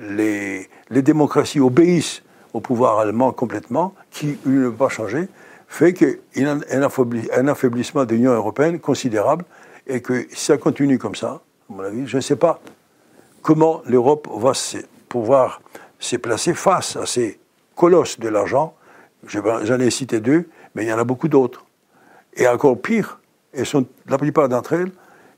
les, 0.00 0.68
démocraties 0.90 1.60
obéissent 1.60 2.22
au 2.52 2.60
pouvoir 2.60 2.98
allemand 2.98 3.32
complètement, 3.32 3.94
qui 4.10 4.36
ne 4.44 4.66
va 4.66 4.76
pas 4.76 4.88
changer, 4.88 5.28
fait 5.68 5.94
qu'il 5.94 6.18
y 6.34 6.44
a 6.44 6.56
un 6.72 7.48
affaiblissement 7.48 8.04
de 8.04 8.14
l'Union 8.14 8.32
européenne 8.32 8.80
considérable, 8.80 9.44
et 9.86 10.00
que 10.00 10.26
si 10.30 10.46
ça 10.46 10.56
continue 10.56 10.98
comme 10.98 11.14
ça, 11.14 11.42
à 11.70 11.72
mon 11.72 11.84
avis, 11.84 12.06
je 12.06 12.16
ne 12.16 12.22
sais 12.22 12.36
pas 12.36 12.60
comment 13.42 13.82
l'Europe 13.86 14.28
va 14.34 14.52
pouvoir 15.08 15.62
se 16.00 16.16
placer 16.16 16.54
face 16.54 16.96
à 16.96 17.06
ces 17.06 17.38
colosses 17.76 18.18
de 18.18 18.28
l'argent. 18.28 18.74
J'en 19.26 19.78
ai 19.78 19.90
cité 19.90 20.18
deux, 20.18 20.48
mais 20.74 20.84
il 20.84 20.88
y 20.88 20.92
en 20.92 20.98
a 20.98 21.04
beaucoup 21.04 21.28
d'autres. 21.28 21.64
Et 22.34 22.48
encore 22.48 22.80
pire, 22.80 23.19
et 23.52 23.64
sont, 23.64 23.86
la 24.06 24.18
plupart 24.18 24.48
d'entre 24.48 24.72
elles, 24.74 24.92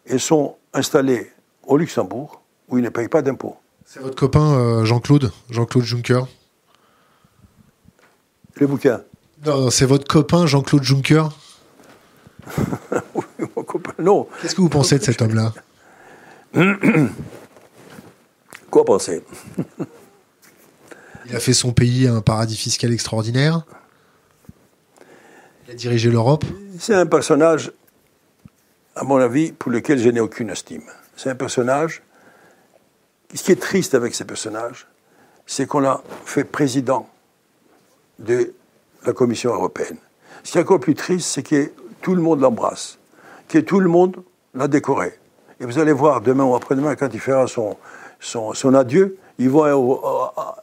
elles 0.07 0.21
sont 0.21 0.57
installées 0.73 1.31
au 1.67 1.77
Luxembourg, 1.77 2.43
où 2.69 2.79
ils 2.79 2.85
ne 2.85 2.89
payent 2.89 3.09
pas 3.09 3.23
d'impôts. 3.23 3.57
C'est 3.85 4.01
votre 4.01 4.17
copain 4.17 4.55
euh, 4.55 4.85
Jean-Claude, 4.85 5.33
Jean-Claude 5.51 5.85
Juncker? 5.85 6.23
Le 8.57 8.67
bouquin 8.67 9.03
Non, 9.45 9.71
c'est 9.71 9.87
votre 9.87 10.07
copain 10.07 10.47
Jean-Claude 10.47 10.83
Juncker? 10.83 11.29
Oui, 13.15 13.25
mon 13.57 13.63
copain, 13.63 13.93
non. 13.99 14.27
Qu'est-ce 14.41 14.55
que 14.55 14.61
vous 14.61 14.69
pensez 14.69 14.99
de 14.99 15.05
cet 15.05 15.23
homme-là? 15.23 15.53
Quoi 18.71 18.85
penser? 18.85 19.23
Il 21.27 21.37
a 21.37 21.41
fait 21.41 21.53
son 21.53 21.73
pays 21.73 22.07
un 22.09 22.21
paradis 22.21 22.57
fiscal 22.57 22.93
extraordinaire? 22.93 23.63
Il 25.67 25.73
a 25.73 25.75
dirigé 25.75 26.11
l'Europe? 26.11 26.45
C'est 26.79 26.95
un 26.95 27.07
personnage 27.07 27.73
à 28.95 29.05
mon 29.05 29.17
avis, 29.17 29.53
pour 29.53 29.71
lequel 29.71 29.99
je 29.99 30.09
n'ai 30.09 30.21
aucune 30.21 30.51
estime. 30.51 30.83
C'est 31.17 31.31
un 31.31 31.35
personnage. 31.35 32.03
Ce 33.35 33.43
qui 33.43 33.53
est 33.53 33.61
triste 33.61 33.95
avec 33.95 34.15
ces 34.15 34.25
personnages, 34.25 34.87
c'est 35.47 35.67
qu'on 35.67 35.81
l'a 35.81 36.03
fait 36.25 36.45
président 36.45 37.09
de 38.19 38.53
la 39.05 39.13
Commission 39.13 39.53
européenne. 39.53 39.99
Ce 40.45 40.53
qui 40.53 40.59
est 40.59 40.61
encore 40.61 40.81
plus 40.81 40.95
triste, 40.95 41.29
c'est 41.29 41.43
que 41.43 41.73
tout 42.01 42.15
le 42.15 42.23
monde 42.23 42.41
l'embrasse, 42.41 42.99
que 43.49 43.59
tout 43.59 43.81
le 43.81 43.89
monde 43.89 44.23
l'a 44.55 44.69
décoré. 44.69 45.19
Et 45.61 45.65
vous 45.65 45.79
allez 45.79 45.93
voir 45.93 46.21
demain 46.21 46.45
ou 46.45 46.55
après-demain, 46.55 46.97
quand 46.97 47.09
il 47.13 47.21
fera 47.21 47.47
son, 47.47 47.77
son, 48.21 48.53
son 48.53 48.75
adieu, 48.75 49.17
ils 49.39 49.49
vont 49.49 50.01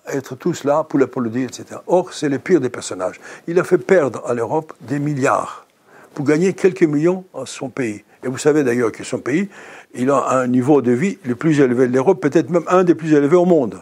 être 0.08 0.36
tous 0.36 0.64
là 0.64 0.84
pour 0.84 1.00
l'applaudir, 1.00 1.48
etc. 1.48 1.80
Or, 1.88 2.14
c'est 2.14 2.30
le 2.30 2.40
pire 2.40 2.62
des 2.62 2.70
personnages. 2.70 3.20
Il 3.48 3.60
a 3.60 3.64
fait 3.64 3.78
perdre 3.78 4.22
à 4.26 4.34
l'Europe 4.34 4.74
des 4.82 5.00
milliards 5.00 5.66
pour 6.14 6.26
gagner 6.26 6.54
quelques 6.54 6.84
millions 6.84 7.26
à 7.34 7.46
son 7.46 7.70
pays. 7.70 8.04
Et 8.24 8.28
vous 8.28 8.38
savez 8.38 8.64
d'ailleurs 8.64 8.92
que 8.92 9.04
son 9.04 9.20
pays, 9.20 9.50
il 9.94 10.10
a 10.10 10.30
un 10.30 10.48
niveau 10.48 10.82
de 10.82 10.92
vie 10.92 11.18
le 11.24 11.36
plus 11.36 11.60
élevé 11.60 11.88
de 11.88 11.94
l'Europe, 11.94 12.22
peut-être 12.22 12.50
même 12.50 12.66
un 12.68 12.84
des 12.84 12.96
plus 12.96 13.14
élevés 13.14 13.38
au 13.38 13.46
monde. 13.46 13.82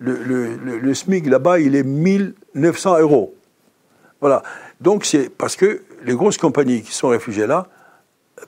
Le, 0.00 0.92
SMIC 0.94 1.26
là-bas, 1.26 1.60
il 1.60 1.76
est 1.76 1.82
1900 1.82 2.98
euros. 3.00 3.34
Voilà. 4.20 4.42
Donc 4.80 5.04
c'est 5.04 5.28
parce 5.28 5.56
que 5.56 5.82
les 6.04 6.14
grosses 6.14 6.38
compagnies 6.38 6.82
qui 6.82 6.92
sont 6.92 7.08
réfugiées 7.08 7.46
là 7.46 7.68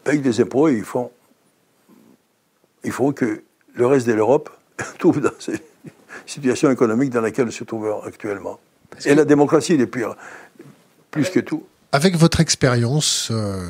payent 0.04 0.20
des 0.20 0.40
impôts 0.40 0.68
et 0.68 0.74
ils 0.74 0.84
font. 0.84 1.10
Il 2.84 2.92
faut 2.92 3.12
que 3.12 3.42
le 3.74 3.86
reste 3.86 4.06
de 4.06 4.12
l'Europe 4.12 4.50
trouve 4.98 5.20
dans 5.20 5.30
cette 5.38 5.62
situation 6.24 6.70
économique 6.70 7.10
dans 7.10 7.20
laquelle 7.20 7.52
se 7.52 7.64
trouve 7.64 8.02
actuellement. 8.04 8.58
Et 9.04 9.14
la 9.14 9.24
démocratie 9.24 9.74
est 9.74 9.86
pire, 9.86 10.16
plus 11.10 11.28
que 11.30 11.40
tout. 11.40 11.64
Avec 11.92 12.16
votre 12.16 12.40
expérience, 12.40 13.28
euh, 13.30 13.68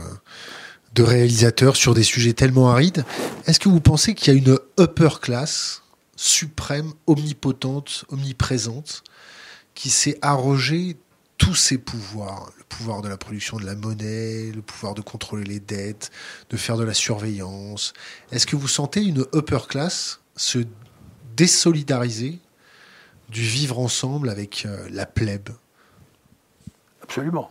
de 0.97 1.03
réalisateurs 1.03 1.77
sur 1.77 1.95
des 1.95 2.03
sujets 2.03 2.33
tellement 2.33 2.71
arides. 2.71 3.05
Est-ce 3.47 3.61
que 3.61 3.69
vous 3.69 3.81
pensez 3.81 4.15
qu'il 4.15 4.33
y 4.33 4.37
a 4.37 4.39
une 4.39 4.59
upper 4.81 5.21
class 5.21 5.83
suprême, 6.17 6.93
omnipotente, 7.07 8.07
omniprésente, 8.09 9.05
qui 9.75 9.91
s'est 9.91 10.19
arrogé 10.23 10.97
tous 11.37 11.55
ses 11.55 11.77
pouvoirs, 11.77 12.51
le 12.57 12.65
pouvoir 12.65 13.03
de 13.03 13.09
la 13.09 13.19
production 13.19 13.59
de 13.59 13.67
la 13.67 13.75
monnaie, 13.75 14.51
le 14.55 14.63
pouvoir 14.63 14.95
de 14.95 15.03
contrôler 15.03 15.45
les 15.45 15.61
dettes, 15.61 16.11
de 16.49 16.57
faire 16.57 16.79
de 16.79 16.85
la 16.85 16.95
surveillance. 16.95 17.93
Est-ce 18.33 18.47
que 18.47 18.57
vous 18.57 18.69
sentez 18.69 19.03
une 19.03 19.27
upper 19.35 19.67
class 19.69 20.21
se 20.35 20.61
désolidariser 21.37 22.39
du 23.29 23.43
vivre 23.43 23.79
ensemble 23.79 24.31
avec 24.31 24.65
euh, 24.65 24.89
la 24.91 25.05
plèbe? 25.05 25.51
Absolument. 27.03 27.51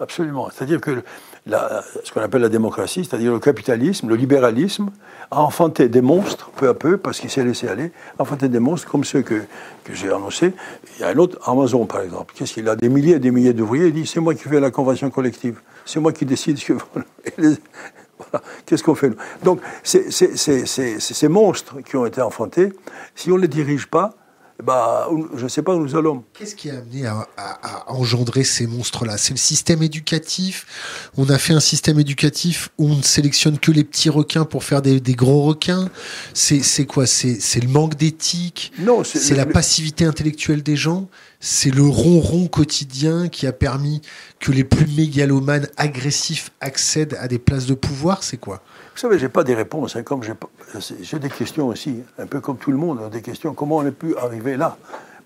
Absolument. 0.00 0.50
C'est-à-dire 0.50 0.80
que 0.80 1.04
ce 1.46 2.12
qu'on 2.12 2.20
appelle 2.20 2.42
la 2.42 2.48
démocratie, 2.48 3.04
c'est-à-dire 3.04 3.32
le 3.32 3.40
capitalisme, 3.40 4.08
le 4.08 4.14
libéralisme, 4.14 4.90
a 5.30 5.40
enfanté 5.40 5.88
des 5.88 6.00
monstres 6.00 6.50
peu 6.50 6.68
à 6.68 6.74
peu, 6.74 6.98
parce 6.98 7.18
qu'il 7.18 7.30
s'est 7.30 7.44
laissé 7.44 7.68
aller, 7.68 7.90
a 8.18 8.22
enfanté 8.22 8.48
des 8.48 8.60
monstres 8.60 8.88
comme 8.88 9.04
ceux 9.04 9.22
que, 9.22 9.42
que 9.84 9.94
j'ai 9.94 10.08
annoncés. 10.08 10.52
Il 10.96 11.02
y 11.02 11.04
a 11.04 11.08
un 11.08 11.16
autre, 11.16 11.38
Amazon 11.48 11.86
par 11.86 12.02
exemple, 12.02 12.32
qu'est-ce 12.36 12.54
qu'il 12.54 12.68
a 12.68 12.76
Des 12.76 12.88
milliers 12.88 13.14
et 13.14 13.18
des 13.18 13.30
milliers 13.30 13.52
d'ouvriers, 13.52 13.86
il 13.86 13.94
dit 13.94 14.06
c'est 14.06 14.20
moi 14.20 14.34
qui 14.34 14.42
fais 14.42 14.60
la 14.60 14.70
convention 14.70 15.10
collective, 15.10 15.60
c'est 15.84 16.00
moi 16.00 16.12
qui 16.12 16.26
décide 16.26 16.58
ce 16.58 16.66
que. 16.66 16.72
voilà. 17.34 18.44
Qu'est-ce 18.64 18.84
qu'on 18.84 18.94
fait 18.94 19.10
Donc, 19.42 19.60
c'est 19.82 20.10
ces 20.10 21.28
monstres 21.28 21.80
qui 21.80 21.96
ont 21.96 22.06
été 22.06 22.20
enfantés, 22.20 22.72
si 23.16 23.32
on 23.32 23.36
ne 23.36 23.42
les 23.42 23.48
dirige 23.48 23.88
pas, 23.88 24.14
bah, 24.64 25.08
je 25.34 25.44
ne 25.44 25.48
sais 25.48 25.62
pas 25.62 25.74
où 25.74 25.80
nous 25.82 25.96
allons. 25.96 26.24
Qu'est-ce 26.34 26.54
qui 26.54 26.70
a 26.70 26.78
amené 26.78 27.06
à, 27.06 27.26
engendrer 27.88 28.44
ces 28.44 28.66
monstres-là? 28.66 29.18
C'est 29.18 29.32
le 29.32 29.38
système 29.38 29.82
éducatif. 29.82 31.10
On 31.16 31.28
a 31.30 31.38
fait 31.38 31.52
un 31.52 31.60
système 31.60 31.98
éducatif 31.98 32.70
où 32.78 32.88
on 32.88 32.96
ne 32.96 33.02
sélectionne 33.02 33.58
que 33.58 33.72
les 33.72 33.84
petits 33.84 34.10
requins 34.10 34.44
pour 34.44 34.62
faire 34.64 34.80
des, 34.80 35.00
gros 35.14 35.42
requins. 35.42 35.88
C'est 36.34 36.86
quoi? 36.86 37.06
C'est 37.06 37.60
le 37.60 37.68
manque 37.68 37.96
d'éthique 37.96 38.72
Non, 38.78 39.02
c'est 39.04 39.34
la 39.34 39.46
passivité 39.46 40.04
intellectuelle 40.04 40.62
des 40.62 40.76
gens. 40.76 41.08
C'est 41.40 41.74
le 41.74 41.82
ronron 41.82 42.46
quotidien 42.46 43.28
qui 43.28 43.48
a 43.48 43.52
permis 43.52 44.00
que 44.38 44.52
les 44.52 44.62
plus 44.62 44.86
mégalomanes 44.86 45.66
agressifs 45.76 46.52
accèdent 46.60 47.18
à 47.20 47.26
des 47.26 47.40
places 47.40 47.66
de 47.66 47.74
pouvoir. 47.74 48.22
C'est 48.22 48.36
quoi? 48.36 48.62
Vous 48.94 48.98
savez, 48.98 49.18
je 49.18 49.24
n'ai 49.24 49.30
pas 49.30 49.42
des 49.42 49.54
réponses, 49.54 49.96
hein, 49.96 50.02
comme 50.02 50.22
j'ai 50.22 51.18
des 51.18 51.30
questions 51.30 51.68
aussi, 51.68 52.02
un 52.18 52.26
peu 52.26 52.40
comme 52.40 52.58
tout 52.58 52.70
le 52.70 52.76
monde, 52.76 53.08
des 53.10 53.22
questions, 53.22 53.54
comment 53.54 53.76
on 53.78 53.86
est 53.86 53.90
pu 53.92 54.16
arriver 54.16 54.56
là? 54.56 54.76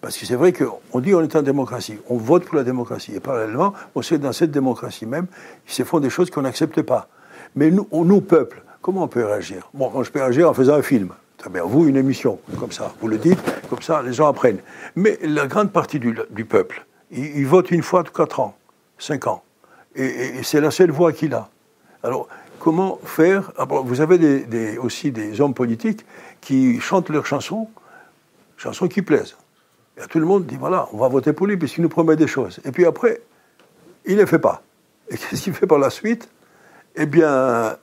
Parce 0.01 0.17
que 0.17 0.25
c'est 0.25 0.37
vrai 0.37 0.53
qu'on 0.53 1.01
dit 1.01 1.15
on 1.15 1.23
est 1.23 1.35
en 1.35 1.43
démocratie, 1.43 1.99
on 2.09 2.17
vote 2.17 2.45
pour 2.45 2.57
la 2.57 2.65
démocratie, 2.65 3.15
et 3.15 3.21
parallèlement, 3.21 3.75
on 3.95 4.03
sait 4.03 4.17
que 4.17 4.23
dans 4.23 4.33
cette 4.33 4.53
démocratie 4.53 5.07
même, 5.07 5.27
il 5.67 5.73
se 5.73 5.83
font 5.83 5.99
des 5.99 6.11
choses 6.11 6.31
qu'on 6.31 6.43
n'accepte 6.43 6.83
pas. 6.83 7.09
Mais 7.57 7.71
nous, 7.71 7.89
nous, 7.93 8.21
peuple, 8.21 8.63
comment 8.83 9.03
on 9.03 9.09
peut 9.09 9.25
réagir? 9.25 9.69
Bon, 9.75 10.03
je 10.03 10.11
peux 10.11 10.21
réagir 10.21 10.49
en 10.49 10.55
faisant 10.55 10.75
un 10.75 10.83
film. 10.83 11.11
Très 11.37 11.51
bien, 11.51 11.65
vous, 11.65 11.87
une 11.87 11.97
émission, 11.97 12.39
comme 12.61 12.73
ça, 12.73 12.93
vous 13.01 13.09
le 13.09 13.19
dites, 13.19 13.41
comme 13.69 13.83
ça, 13.83 14.03
les 14.03 14.13
gens 14.13 14.29
apprennent. 14.29 14.61
Mais 14.95 15.19
la 15.23 15.47
grande 15.47 15.73
partie 15.73 15.99
du, 15.99 16.45
peuple, 16.45 16.87
il, 17.11 17.47
vote 17.47 17.71
une 17.71 17.83
fois 17.83 18.05
tous 18.05 18.13
quatre 18.13 18.41
ans, 18.41 18.57
cinq 18.99 19.27
ans. 19.27 19.43
Et, 19.97 20.05
et 20.39 20.43
c'est 20.43 20.61
la 20.61 20.71
seule 20.71 20.91
voix 20.91 21.13
qu'il 21.13 21.35
a. 21.35 21.49
Alors, 22.03 22.29
comment 22.67 22.99
faire. 23.05 23.53
Ah 23.59 23.65
vous 23.65 24.01
avez 24.01 24.77
aussi 24.79 25.13
des 25.13 25.41
hommes 25.41 25.55
politiques 25.55 26.05
qui 26.41 26.81
chantent 26.81 27.11
leurs 27.11 27.25
chansons, 27.25 27.69
chansons 28.57 28.89
qui 28.89 29.03
plaisent. 29.03 29.37
Et 29.97 30.05
tout 30.09 30.19
le 30.19 30.27
monde 30.27 30.47
dit 30.47 30.57
voilà, 30.57 30.89
on 30.93 30.97
va 30.97 31.07
voter 31.07 31.33
pour 31.33 31.47
lui 31.47 31.57
puisqu'il 31.57 31.83
nous 31.83 31.89
promet 31.89 32.17
des 32.17 32.27
choses. 32.27 32.59
Et 32.65 32.73
puis 32.73 32.85
après, 32.85 33.21
il 34.05 34.17
ne 34.17 34.23
les 34.23 34.27
fait 34.27 34.41
pas. 34.41 34.65
Et 35.09 35.17
qu'est-ce 35.17 35.45
qu'il 35.45 35.55
fait 35.55 35.69
par 35.69 35.79
la 35.79 35.91
suite? 35.91 36.29
Eh 36.97 37.07
bien, 37.07 37.77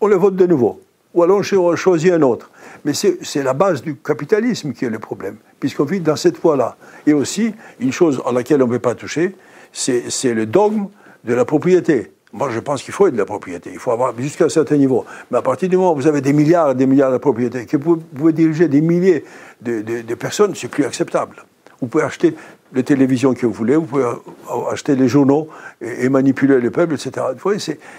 on 0.00 0.06
le 0.06 0.14
vote 0.14 0.36
de 0.36 0.46
nouveau. 0.46 0.80
Ou 1.12 1.24
alors 1.24 1.42
on 1.52 1.74
choisit 1.74 2.12
un 2.12 2.22
autre. 2.22 2.52
Mais 2.84 2.92
c'est 2.94 3.42
la 3.42 3.52
base 3.52 3.82
du 3.82 3.96
capitalisme 3.96 4.74
qui 4.74 4.84
est 4.84 4.90
le 4.90 5.00
problème, 5.00 5.38
puisqu'on 5.58 5.82
vit 5.86 5.98
dans 5.98 6.14
cette 6.14 6.38
voie-là. 6.40 6.76
Et 7.04 7.14
aussi, 7.14 7.52
une 7.80 7.90
chose 7.90 8.22
à 8.24 8.30
laquelle 8.30 8.62
on 8.62 8.68
ne 8.68 8.72
peut 8.74 8.78
pas 8.78 8.94
toucher, 8.94 9.34
c'est 9.72 10.34
le 10.34 10.46
dogme 10.46 10.86
de 11.24 11.34
la 11.34 11.44
propriété 11.44 12.12
moi, 12.38 12.50
je 12.50 12.60
pense 12.60 12.82
qu'il 12.82 12.94
faut 12.94 13.10
de 13.10 13.16
la 13.16 13.24
propriété. 13.24 13.70
Il 13.72 13.78
faut 13.78 13.90
avoir 13.90 14.16
jusqu'à 14.16 14.44
un 14.44 14.48
certain 14.48 14.76
niveau. 14.76 15.04
Mais 15.30 15.38
à 15.38 15.42
partir 15.42 15.68
du 15.68 15.76
moment 15.76 15.92
où 15.92 15.96
vous 15.96 16.06
avez 16.06 16.20
des 16.20 16.32
milliards 16.32 16.70
et 16.70 16.74
des 16.74 16.86
milliards 16.86 17.12
de 17.12 17.18
propriétés, 17.18 17.66
que 17.66 17.76
vous 17.76 17.96
pouvez 17.96 18.32
diriger 18.32 18.68
des 18.68 18.80
milliers 18.80 19.24
de, 19.60 19.82
de 19.82 20.14
personnes, 20.14 20.54
c'est 20.54 20.68
plus 20.68 20.84
acceptable. 20.84 21.44
Vous 21.80 21.88
pouvez 21.88 22.04
acheter 22.04 22.34
les 22.72 22.82
télévisions 22.82 23.34
que 23.34 23.46
vous 23.46 23.52
voulez, 23.52 23.76
vous 23.76 23.86
pouvez 23.86 24.06
acheter 24.70 24.94
les 24.94 25.08
journaux 25.08 25.48
et, 25.80 26.08
manipuler 26.08 26.60
le 26.60 26.70
peuple, 26.70 26.94
etc. 26.94 27.26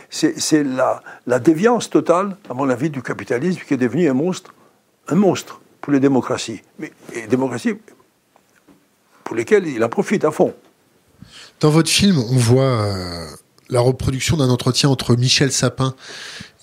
C'est 0.10 0.64
la, 0.64 1.02
la 1.28 1.40
déviance 1.40 1.90
totale, 1.90 2.38
à 2.50 2.54
mon 2.54 2.70
avis, 2.70 2.90
du 2.90 3.02
capitalisme 3.02 3.62
qui 3.68 3.74
est 3.74 3.78
devenu 3.78 4.10
un 4.10 4.14
monstre, 4.14 4.54
un 5.08 5.16
monstre 5.16 5.62
pour 5.82 5.94
les 5.94 6.00
démocraties. 6.00 6.62
Mais, 6.78 6.92
démocraties 7.30 7.76
pour 9.24 9.36
lesquelles 9.36 9.68
il 9.68 9.84
en 9.84 9.90
profite 9.90 10.26
à 10.26 10.32
fond. 10.32 10.54
Dans 11.60 11.70
votre 11.70 11.90
film, 11.90 12.18
on 12.18 12.38
voit 12.38 12.64
euh, 12.64 13.26
la 13.70 13.82
reproduction 13.82 14.38
d'un 14.38 14.50
entretien 14.50 14.90
entre 14.90 15.16
Michel 15.16 15.52
Sapin 15.52 15.96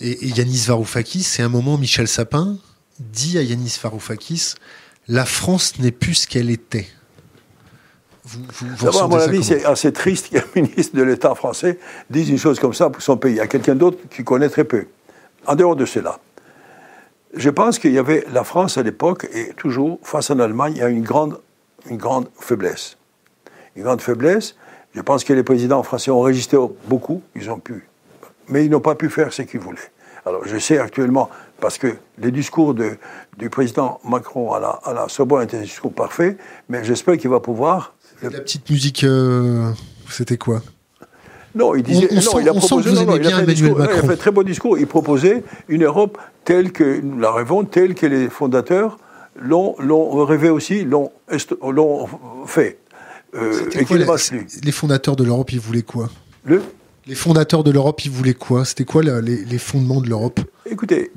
et, 0.01 0.27
Yanis 0.27 0.65
Varoufakis. 0.67 1.23
C'est 1.23 1.43
un 1.43 1.49
moment, 1.49 1.79
Michel 1.79 2.09
Sapin 2.09 2.57
dit 2.99 3.39
à 3.39 3.43
Yanis 3.43 3.79
Varoufakis 3.81 4.55
La 5.09 5.25
France 5.25 5.79
n'est 5.79 5.93
plus 5.93 6.15
ce 6.15 6.27
qu'elle 6.27 6.51
était. 6.51 6.87
Vous, 8.25 8.41
vous, 8.61 8.99
à 8.99 9.07
mon 9.07 9.17
avis, 9.17 9.45
c'est 9.45 9.65
assez 9.65 9.93
triste 9.93 10.31
qu'un 10.31 10.43
ministre 10.61 10.97
de 10.97 11.03
l'État 11.03 11.35
français 11.37 11.79
dise 12.11 12.29
une 12.29 12.39
chose 12.39 12.59
comme 12.59 12.75
ça 12.75 12.91
pour 12.91 13.01
son 13.01 13.17
pays. 13.17 13.35
Il 13.35 13.37
y 13.37 13.41
a 13.41 13.47
quelqu'un 13.47 13.77
d'autre 13.77 13.99
qui 14.11 14.25
connaît 14.25 14.49
très 14.49 14.65
peu. 14.65 14.87
En 15.47 15.55
dehors 15.55 15.77
de 15.77 15.87
cela, 15.87 16.19
je 17.35 17.51
pense 17.51 17.79
qu'il 17.79 17.93
y 17.93 17.99
avait 17.99 18.27
la 18.33 18.43
France 18.43 18.79
à 18.79 18.83
l'époque, 18.83 19.29
et 19.33 19.53
toujours, 19.57 20.01
face 20.03 20.31
en 20.31 20.41
Allemagne, 20.41 20.73
il 20.75 20.79
y 20.79 20.83
a 20.83 20.89
une 20.89 21.03
grande, 21.03 21.39
une 21.89 21.99
grande 21.99 22.29
faiblesse. 22.41 22.97
Une 23.77 23.85
grande 23.85 24.01
faiblesse. 24.01 24.57
Je 24.97 25.03
pense 25.03 25.23
que 25.25 25.33
les 25.35 25.43
présidents 25.43 25.83
français 25.83 26.11
ont 26.11 26.23
résisté 26.23 26.57
beaucoup, 26.89 27.23
ils 27.37 27.51
ont 27.51 27.59
pu. 27.59 27.87
Mais 28.49 28.65
ils 28.65 28.71
n'ont 28.71 28.81
pas 28.81 28.95
pu 28.95 29.11
faire 29.11 29.33
ce 29.33 29.43
qu'ils 29.43 29.61
voulaient. 29.61 29.93
Alors, 30.25 30.43
je 30.47 30.57
sais 30.59 30.79
actuellement, 30.79 31.29
parce 31.61 31.79
que 31.79 31.97
les 32.19 32.31
discours 32.33 32.75
de, 32.75 32.97
du 33.39 33.51
président 33.51 34.01
Macron 34.05 34.53
à 34.53 34.59
la, 34.59 34.69
à 34.85 34.93
la 34.93 35.09
Sorbonne 35.09 35.45
étaient 35.45 35.59
des 35.59 35.65
discours 35.65 35.93
parfaits, 35.93 36.39
mais 36.69 36.83
j'espère 36.83 37.19
qu'il 37.19 37.31
va 37.31 37.41
pouvoir 37.41 37.95
la 38.23 38.31
petite 38.31 38.69
musique, 38.71 39.05
euh, 39.05 39.71
c'était 40.09 40.39
quoi? 40.39 40.63
Non, 41.55 41.75
il 41.75 41.83
disait, 41.83 42.09
non, 42.13 42.41
il 42.41 42.49
a 42.49 42.55
proposé, 42.55 43.05
non, 43.05 43.17
il 43.17 43.27
a 43.27 43.31
fait 43.31 43.47
discours, 43.47 43.79
il 43.79 43.85
a 43.85 43.89
fait 43.89 44.13
un 44.13 44.17
très 44.17 44.31
beau 44.31 44.43
discours. 44.43 44.79
Il 44.79 44.87
proposait 44.87 45.43
une 45.69 45.85
Europe 45.85 46.19
telle 46.45 46.73
que 46.73 47.01
nous 47.01 47.19
la 47.19 47.33
rêvons, 47.33 47.65
telle 47.65 47.95
que 47.95 48.07
les 48.07 48.29
fondateurs 48.29 48.99
l'ont, 49.39 49.75
rêvé 50.25 50.51
aussi, 50.51 50.85
l'ont, 50.85 51.11
fait. 52.47 52.79
Euh, 53.35 53.69
et 53.73 53.85
quoi, 53.85 53.99
les, 53.99 54.07
les 54.63 54.73
fondateurs 54.73 55.17
de 55.17 55.25
l'Europe, 55.25 55.53
ils 55.53 55.61
voulaient 55.61 55.83
quoi? 55.83 56.09
Le 56.45 56.63
Les 57.07 57.15
fondateurs 57.15 57.65
de 57.65 57.71
l'Europe, 57.71 58.05
ils 58.05 58.11
voulaient 58.11 58.35
quoi? 58.35 58.65
C'était 58.65 58.85
quoi 58.85 59.03
les, 59.03 59.45
les, 59.45 59.59
fondements 59.59 60.01
de 60.01 60.09
l'Europe? 60.09 60.41
Écoutez, 60.65 61.11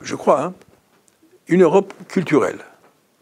je 0.00 0.14
crois, 0.14 0.44
hein, 0.44 0.54
une 1.48 1.62
Europe 1.62 1.92
culturelle 2.08 2.58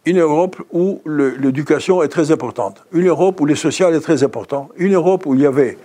une 0.06 0.18
Europe 0.18 0.56
où 0.72 1.02
l'éducation 1.06 2.02
est 2.02 2.08
très 2.08 2.30
importante, 2.30 2.84
une 2.92 3.08
Europe 3.08 3.40
où 3.40 3.46
le 3.46 3.54
social 3.54 3.94
est 3.94 4.00
très 4.00 4.22
important, 4.22 4.70
une 4.76 4.94
Europe 4.94 5.26
où 5.26 5.34
il 5.34 5.42
y 5.42 5.46
avait 5.46 5.76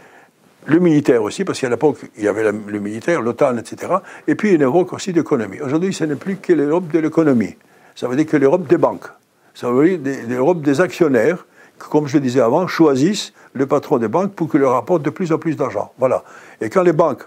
le 0.66 0.80
militaire 0.80 1.22
aussi, 1.22 1.44
parce 1.44 1.60
qu'à 1.60 1.70
l'époque, 1.70 1.98
il 2.18 2.24
y 2.24 2.28
avait 2.28 2.44
le 2.52 2.80
militaire, 2.80 3.22
l'OTAN, 3.22 3.58
etc., 3.58 3.94
et 4.28 4.36
puis 4.36 4.52
une 4.52 4.64
Europe 4.64 4.94
aussi 4.94 5.14
d'économie. 5.14 5.62
Aujourd'hui, 5.62 5.94
ce 5.94 6.06
n'est 6.06 6.16
plus 6.16 6.38
que 6.38 6.54
l'Europe 6.54 6.88
de 6.92 7.00
l'économie. 7.00 7.56
Ça 7.94 8.08
veut 8.08 8.16
dire 8.16 8.26
que 8.26 8.38
l'Europe 8.38 8.68
des 8.68 8.78
banques. 8.78 9.06
Ça 9.54 9.70
veut 9.70 9.98
dire 9.98 10.18
l'Europe 10.28 10.62
des 10.62 10.82
actionnaires, 10.82 11.46
comme 11.78 12.08
je 12.08 12.18
le 12.18 12.22
disais 12.22 12.42
avant, 12.42 12.68
choisissent 12.68 13.34
le 13.54 13.66
patron 13.66 13.98
des 13.98 14.08
banques 14.08 14.34
pour 14.34 14.50
qu'il 14.50 14.60
leur 14.60 14.76
apporte 14.76 15.02
de 15.04 15.10
plus 15.10 15.32
en 15.32 15.38
plus 15.38 15.56
d'argent. 15.56 15.92
Voilà. 15.98 16.24
Et 16.62 16.70
quand 16.70 16.84
les 16.84 16.94
banques 16.94 17.24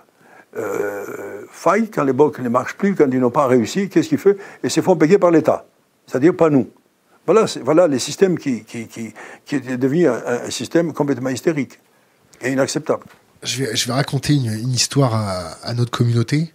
euh, 0.57 1.43
faillent, 1.51 1.91
quand 1.91 2.05
les 2.05 2.13
banques 2.13 2.39
ne 2.39 2.49
marchent 2.49 2.77
plus, 2.77 2.95
quand 2.95 3.09
ils 3.11 3.21
n'ont 3.21 3.31
pas 3.31 3.47
réussi, 3.47 3.89
qu'est-ce 3.89 4.09
qu'ils 4.09 4.19
font? 4.19 4.35
Ils 4.63 4.71
se 4.71 4.81
font 4.81 4.97
payer 4.97 5.19
par 5.19 5.31
l'État. 5.31 5.67
C'est-à-dire 6.07 6.35
pas 6.35 6.51
nous. 6.51 6.69
Voilà, 7.27 7.45
voilà 7.63 7.87
les 7.87 7.99
systèmes 7.99 8.39
qui, 8.39 8.65
qui, 8.65 8.87
qui, 8.87 9.13
qui 9.45 9.57
est 9.57 9.77
devenu 9.77 10.09
un, 10.09 10.51
système 10.51 10.95
complètement 10.95 11.29
hystérique 11.29 11.79
et 12.41 12.53
inacceptable. 12.53 13.05
Je 13.43 13.65
vais, 13.65 13.77
je 13.77 13.87
vais 13.87 13.93
raconter 13.93 14.33
une, 14.35 14.73
histoire 14.73 15.15
à, 15.63 15.75
notre 15.75 15.91
communauté. 15.91 16.55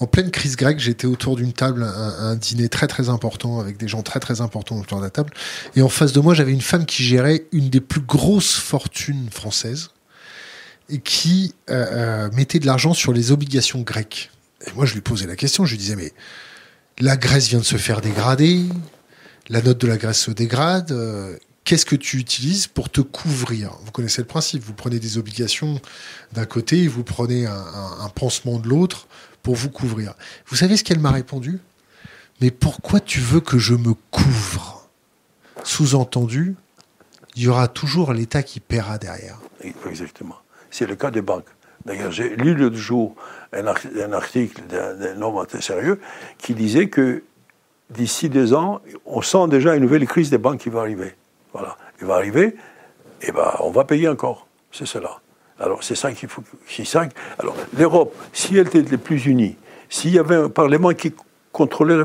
En 0.00 0.06
pleine 0.06 0.30
crise 0.30 0.56
grecque, 0.56 0.78
j'étais 0.78 1.06
autour 1.06 1.36
d'une 1.36 1.52
table, 1.52 1.82
un, 1.82 2.30
un, 2.30 2.36
dîner 2.36 2.68
très 2.68 2.86
très 2.86 3.08
important 3.08 3.58
avec 3.58 3.78
des 3.78 3.88
gens 3.88 4.02
très 4.02 4.20
très 4.20 4.40
importants 4.40 4.78
autour 4.78 4.98
de 4.98 5.04
la 5.04 5.10
table. 5.10 5.32
Et 5.74 5.82
en 5.82 5.88
face 5.88 6.12
de 6.12 6.20
moi, 6.20 6.34
j'avais 6.34 6.52
une 6.52 6.60
femme 6.60 6.86
qui 6.86 7.02
gérait 7.02 7.46
une 7.52 7.68
des 7.68 7.80
plus 7.80 8.00
grosses 8.00 8.54
fortunes 8.54 9.28
françaises 9.30 9.90
et 10.88 11.00
qui 11.00 11.54
euh, 11.68 11.86
euh, 12.28 12.30
mettait 12.32 12.58
de 12.60 12.66
l'argent 12.66 12.94
sur 12.94 13.12
les 13.12 13.32
obligations 13.32 13.80
grecques. 13.80 14.30
Et 14.66 14.72
moi, 14.72 14.86
je 14.86 14.94
lui 14.94 15.00
posais 15.00 15.26
la 15.26 15.36
question, 15.36 15.64
je 15.64 15.72
lui 15.72 15.78
disais, 15.78 15.96
mais 15.96 16.12
la 16.98 17.16
Grèce 17.16 17.48
vient 17.48 17.58
de 17.58 17.64
se 17.64 17.76
faire 17.76 18.00
dégrader, 18.00 18.64
la 19.48 19.62
note 19.62 19.78
de 19.78 19.86
la 19.86 19.96
graisse 19.96 20.20
se 20.20 20.30
dégrade. 20.30 20.92
Euh, 20.92 21.36
qu'est-ce 21.64 21.86
que 21.86 21.96
tu 21.96 22.18
utilises 22.18 22.66
pour 22.66 22.90
te 22.90 23.00
couvrir? 23.00 23.72
Vous 23.84 23.92
connaissez 23.92 24.22
le 24.22 24.26
principe. 24.26 24.62
Vous 24.62 24.72
prenez 24.72 24.98
des 24.98 25.18
obligations 25.18 25.80
d'un 26.32 26.46
côté, 26.46 26.88
vous 26.88 27.04
prenez 27.04 27.46
un, 27.46 28.08
pansement 28.14 28.58
de 28.58 28.68
l'autre 28.68 29.06
pour 29.42 29.54
vous 29.54 29.70
couvrir. 29.70 30.14
Vous 30.46 30.56
savez 30.56 30.76
ce 30.76 30.84
qu'elle 30.84 31.00
m'a 31.00 31.10
répondu? 31.10 31.58
Mais 32.40 32.50
pourquoi 32.50 33.00
tu 33.00 33.20
veux 33.20 33.40
que 33.40 33.58
je 33.58 33.74
me 33.74 33.94
couvre? 34.10 34.88
Sous-entendu, 35.64 36.54
il 37.34 37.42
y 37.42 37.48
aura 37.48 37.68
toujours 37.68 38.12
l'État 38.12 38.42
qui 38.42 38.60
paiera 38.60 38.98
derrière. 38.98 39.38
Exactement. 39.88 40.36
C'est 40.70 40.86
le 40.86 40.96
cas 40.96 41.10
des 41.10 41.22
banques. 41.22 41.48
D'ailleurs, 41.84 42.12
j'ai 42.12 42.36
lu 42.36 42.54
l'autre 42.54 42.76
jour 42.76 43.14
un, 43.52 43.66
article 44.12 44.62
d'un 44.68 45.22
homme 45.22 45.46
très 45.46 45.62
sérieux 45.62 46.00
qui 46.38 46.54
disait 46.54 46.88
que 46.88 47.22
d'ici 47.90 48.28
deux 48.28 48.54
ans, 48.54 48.80
on 49.06 49.22
sent 49.22 49.48
déjà 49.48 49.74
une 49.74 49.82
nouvelle 49.82 50.06
crise 50.06 50.30
des 50.30 50.38
banques 50.38 50.60
qui 50.60 50.68
va 50.68 50.80
arriver. 50.80 51.14
Voilà. 51.52 51.76
Il 52.00 52.06
va 52.06 52.16
arriver, 52.16 52.56
et 53.22 53.32
ben, 53.32 53.54
on 53.60 53.70
va 53.70 53.84
payer 53.84 54.08
encore. 54.08 54.46
C'est 54.70 54.86
cela. 54.86 55.20
Alors, 55.60 55.82
c'est 55.82 55.94
ça 55.94 56.12
qu'il 56.12 56.28
faut. 56.28 56.42
Ça. 56.84 57.06
Alors, 57.38 57.56
l'Europe, 57.76 58.14
si 58.32 58.56
elle 58.56 58.66
était 58.68 58.82
les 58.82 58.96
plus 58.96 59.26
unie, 59.26 59.56
s'il 59.88 60.12
y 60.12 60.18
avait 60.18 60.36
un 60.36 60.48
Parlement 60.48 60.90
qui 60.90 61.12
contrôlait 61.52 62.04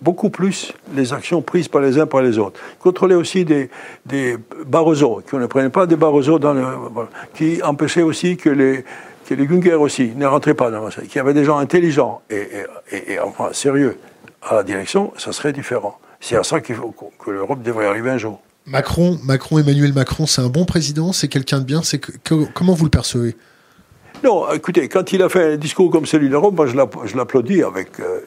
beaucoup 0.00 0.30
plus 0.30 0.72
les 0.94 1.12
actions 1.12 1.42
prises 1.42 1.68
par 1.68 1.80
les 1.80 1.98
uns 1.98 2.06
par 2.06 2.22
les 2.22 2.38
autres, 2.38 2.60
contrôlait 2.80 3.14
aussi 3.14 3.44
des, 3.44 3.70
des 4.04 4.36
Barroso, 4.66 5.22
qui 5.28 5.36
ne 5.36 5.46
prenaient 5.46 5.70
pas 5.70 5.86
des 5.86 5.96
Barroso 5.96 6.38
dans 6.38 6.54
le. 6.54 6.64
qui 7.34 7.62
empêchait 7.62 8.02
aussi 8.02 8.36
que 8.36 8.50
les 8.50 8.84
que 9.24 9.74
aussi 9.74 10.12
ne 10.16 10.26
rentraient 10.26 10.52
pas 10.52 10.70
dans 10.70 10.88
qu'il 10.88 11.16
y 11.16 11.18
avait 11.18 11.32
des 11.32 11.44
gens 11.44 11.56
intelligents 11.56 12.20
et, 12.28 12.48
et, 12.90 13.12
et 13.12 13.20
enfin 13.20 13.50
sérieux 13.52 13.96
à 14.42 14.56
la 14.56 14.62
direction, 14.62 15.12
ça 15.16 15.32
serait 15.32 15.52
différent. 15.52 15.98
C'est 16.20 16.36
à 16.36 16.42
ça 16.42 16.60
qu'il 16.60 16.74
faut 16.74 16.94
que 17.18 17.30
l'Europe 17.30 17.62
devrait 17.62 17.86
arriver 17.86 18.10
un 18.10 18.18
jour. 18.18 18.40
Macron, 18.66 19.18
Macron, 19.24 19.58
Emmanuel 19.58 19.92
Macron, 19.92 20.26
c'est 20.26 20.40
un 20.40 20.48
bon 20.48 20.64
président, 20.64 21.12
c'est 21.12 21.28
quelqu'un 21.28 21.58
de 21.58 21.64
bien. 21.64 21.82
C'est 21.82 22.00
comment 22.54 22.74
vous 22.74 22.84
le 22.84 22.90
percevez? 22.90 23.36
Non, 24.22 24.50
écoutez, 24.52 24.88
quand 24.88 25.12
il 25.12 25.22
a 25.22 25.28
fait 25.28 25.54
un 25.54 25.56
discours 25.56 25.90
comme 25.90 26.06
celui 26.06 26.28
de 26.28 26.32
l'Europe, 26.32 26.54
moi 26.54 26.66
je 26.66 27.16
l'applaudis 27.16 27.62
avec 27.62 27.98
euh, 27.98 28.20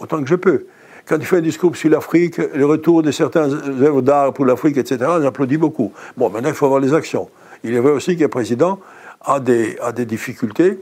autant 0.00 0.20
que 0.22 0.28
je 0.28 0.34
peux. 0.34 0.66
Quand 1.06 1.16
il 1.16 1.24
fait 1.24 1.38
un 1.38 1.42
discours 1.42 1.76
sur 1.76 1.90
l'Afrique, 1.90 2.38
le 2.38 2.66
retour 2.66 3.02
de 3.02 3.10
certaines 3.12 3.52
œuvres 3.82 4.02
d'art 4.02 4.32
pour 4.32 4.44
l'Afrique, 4.44 4.76
etc., 4.76 4.98
j'applaudis 5.22 5.56
beaucoup. 5.56 5.92
Bon, 6.16 6.30
maintenant 6.30 6.48
il 6.48 6.54
faut 6.54 6.66
avoir 6.66 6.80
les 6.80 6.94
actions. 6.94 7.28
Il 7.62 7.74
est 7.74 7.80
vrai 7.80 7.92
aussi 7.92 8.16
qu'un 8.16 8.28
président 8.28 8.80
a 9.20 9.38
des, 9.38 9.78
a 9.80 9.92
des 9.92 10.04
difficultés 10.04 10.80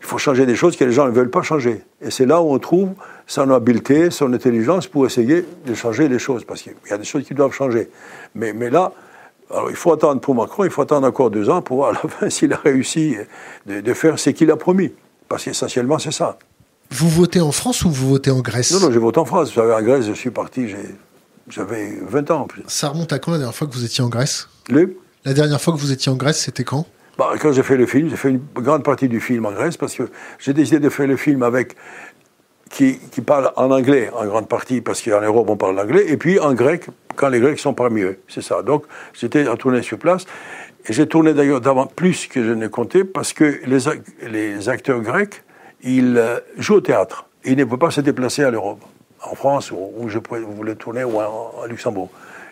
il 0.00 0.06
faut 0.06 0.18
changer 0.18 0.46
des 0.46 0.54
choses 0.54 0.76
que 0.76 0.84
les 0.84 0.92
gens 0.92 1.06
ne 1.06 1.10
veulent 1.10 1.30
pas 1.30 1.42
changer. 1.42 1.82
Et 2.00 2.10
c'est 2.10 2.26
là 2.26 2.40
où 2.40 2.52
on 2.52 2.58
trouve 2.58 2.90
son 3.28 3.50
habileté, 3.50 4.10
son 4.10 4.32
intelligence 4.32 4.86
pour 4.86 5.06
essayer 5.06 5.44
de 5.66 5.74
changer 5.74 6.08
les 6.08 6.18
choses, 6.18 6.44
parce 6.44 6.62
qu'il 6.62 6.72
y 6.90 6.92
a 6.92 6.98
des 6.98 7.04
choses 7.04 7.24
qui 7.24 7.34
doivent 7.34 7.52
changer. 7.52 7.90
Mais, 8.34 8.54
mais 8.54 8.70
là, 8.70 8.92
alors 9.50 9.70
il 9.70 9.76
faut 9.76 9.92
attendre 9.92 10.20
pour 10.20 10.34
Macron, 10.34 10.64
il 10.64 10.70
faut 10.70 10.82
attendre 10.82 11.06
encore 11.06 11.30
deux 11.30 11.48
ans 11.50 11.60
pour 11.60 11.76
voir 11.76 11.90
à 11.90 11.92
la 11.92 12.08
fin 12.08 12.30
s'il 12.30 12.52
a 12.54 12.56
réussi 12.56 13.16
de, 13.66 13.94
faire 13.94 14.18
ce 14.18 14.30
qu'il 14.30 14.50
a 14.50 14.56
promis. 14.56 14.92
Parce 15.28 15.44
qu'essentiellement, 15.44 15.98
c'est 15.98 16.10
ça. 16.10 16.38
Vous 16.90 17.10
votez 17.10 17.42
en 17.42 17.52
France 17.52 17.84
ou 17.84 17.90
vous 17.90 18.08
votez 18.08 18.30
en 18.30 18.40
Grèce? 18.40 18.72
Non, 18.72 18.80
non, 18.80 18.90
je 18.90 18.98
vote 18.98 19.18
en 19.18 19.26
France. 19.26 19.48
Vous 19.48 19.60
savez, 19.60 19.74
en 19.74 19.82
Grèce, 19.82 20.06
je 20.06 20.14
suis 20.14 20.30
parti, 20.30 20.66
j'avais 21.48 21.98
20 22.00 22.30
ans. 22.30 22.48
Ça 22.66 22.88
remonte 22.88 23.12
à 23.12 23.18
quand 23.18 23.32
la 23.32 23.36
dernière 23.36 23.54
fois 23.54 23.66
que 23.66 23.74
vous 23.74 23.84
étiez 23.84 24.02
en 24.02 24.08
Grèce? 24.08 24.48
Le? 24.70 24.96
La 25.26 25.34
dernière 25.34 25.60
fois 25.60 25.74
que 25.74 25.78
vous 25.78 25.92
étiez 25.92 26.10
en 26.10 26.16
Grèce, 26.16 26.40
c'était 26.40 26.64
quand? 26.64 26.86
Bah, 27.18 27.32
quand 27.40 27.50
j'ai 27.50 27.64
fait 27.64 27.76
le 27.76 27.86
film, 27.86 28.08
j'ai 28.08 28.16
fait 28.16 28.30
une 28.30 28.40
grande 28.54 28.84
partie 28.84 29.08
du 29.08 29.20
film 29.20 29.44
en 29.44 29.50
Grèce 29.50 29.76
parce 29.76 29.94
que 29.94 30.04
j'ai 30.38 30.54
décidé 30.54 30.78
de 30.78 30.88
faire 30.88 31.08
le 31.08 31.16
film 31.16 31.42
avec 31.42 31.74
qui, 32.70 32.98
qui 32.98 33.20
parle 33.20 33.52
en 33.56 33.70
anglais 33.70 34.10
en 34.14 34.26
grande 34.26 34.48
partie 34.48 34.80
parce 34.80 35.02
qu'en 35.02 35.20
Europe 35.20 35.48
on 35.48 35.56
parle 35.56 35.78
anglais 35.78 36.04
et 36.08 36.16
puis 36.16 36.38
en 36.38 36.54
grec 36.54 36.86
quand 37.16 37.28
les 37.28 37.40
Grecs 37.40 37.58
sont 37.58 37.74
parmi 37.74 38.02
eux. 38.02 38.18
C'est 38.28 38.42
ça. 38.42 38.62
Donc 38.62 38.84
j'étais 39.12 39.48
à 39.48 39.56
tourner 39.56 39.82
sur 39.82 39.98
place 39.98 40.24
et 40.88 40.92
j'ai 40.92 41.06
tourné 41.06 41.34
d'ailleurs 41.34 41.60
plus 41.88 42.26
que 42.26 42.44
je 42.44 42.52
ne 42.52 42.68
comptais 42.68 43.04
parce 43.04 43.32
que 43.32 43.60
les, 43.66 43.78
les 44.30 44.68
acteurs 44.68 45.00
grecs 45.00 45.42
ils 45.82 46.16
euh, 46.16 46.38
jouent 46.56 46.76
au 46.76 46.80
théâtre. 46.80 47.26
Ils 47.44 47.56
ne 47.56 47.64
peuvent 47.64 47.78
pas 47.78 47.90
se 47.90 48.00
déplacer 48.00 48.42
à 48.42 48.50
l'Europe, 48.50 48.82
en 49.22 49.34
France 49.34 49.70
où 49.70 50.08
je 50.08 50.18
voulais 50.18 50.74
tourner 50.74 51.04
ou 51.04 51.20
à, 51.20 51.66
Luxembourg. 51.68 52.10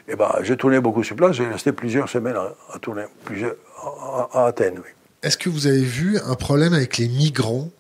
Et 0.09 0.14
ben, 0.14 0.31
j'ai 0.42 0.57
tourné 0.57 0.81
beaucoup 0.81 1.02
sur 1.02 1.16
place, 1.16 1.33
j'ai 1.37 1.46
resté 1.46 1.72
plusieurs 1.72 2.09
semaines 2.09 2.37
à, 2.37 2.55
à 2.72 2.79
tourner, 2.79 3.05
plusieurs, 3.24 3.57
à, 4.33 4.46
Athènes. 4.46 4.79
Oui. 4.79 4.90
Est-ce 5.22 5.37
que 5.37 5.48
vous 5.48 5.66
avez 5.66 5.83
vu 5.83 6.18
un 6.24 6.37
problème 6.37 6.72
avec 6.72 6.98
les 6.98 7.09
migrants 7.09 7.70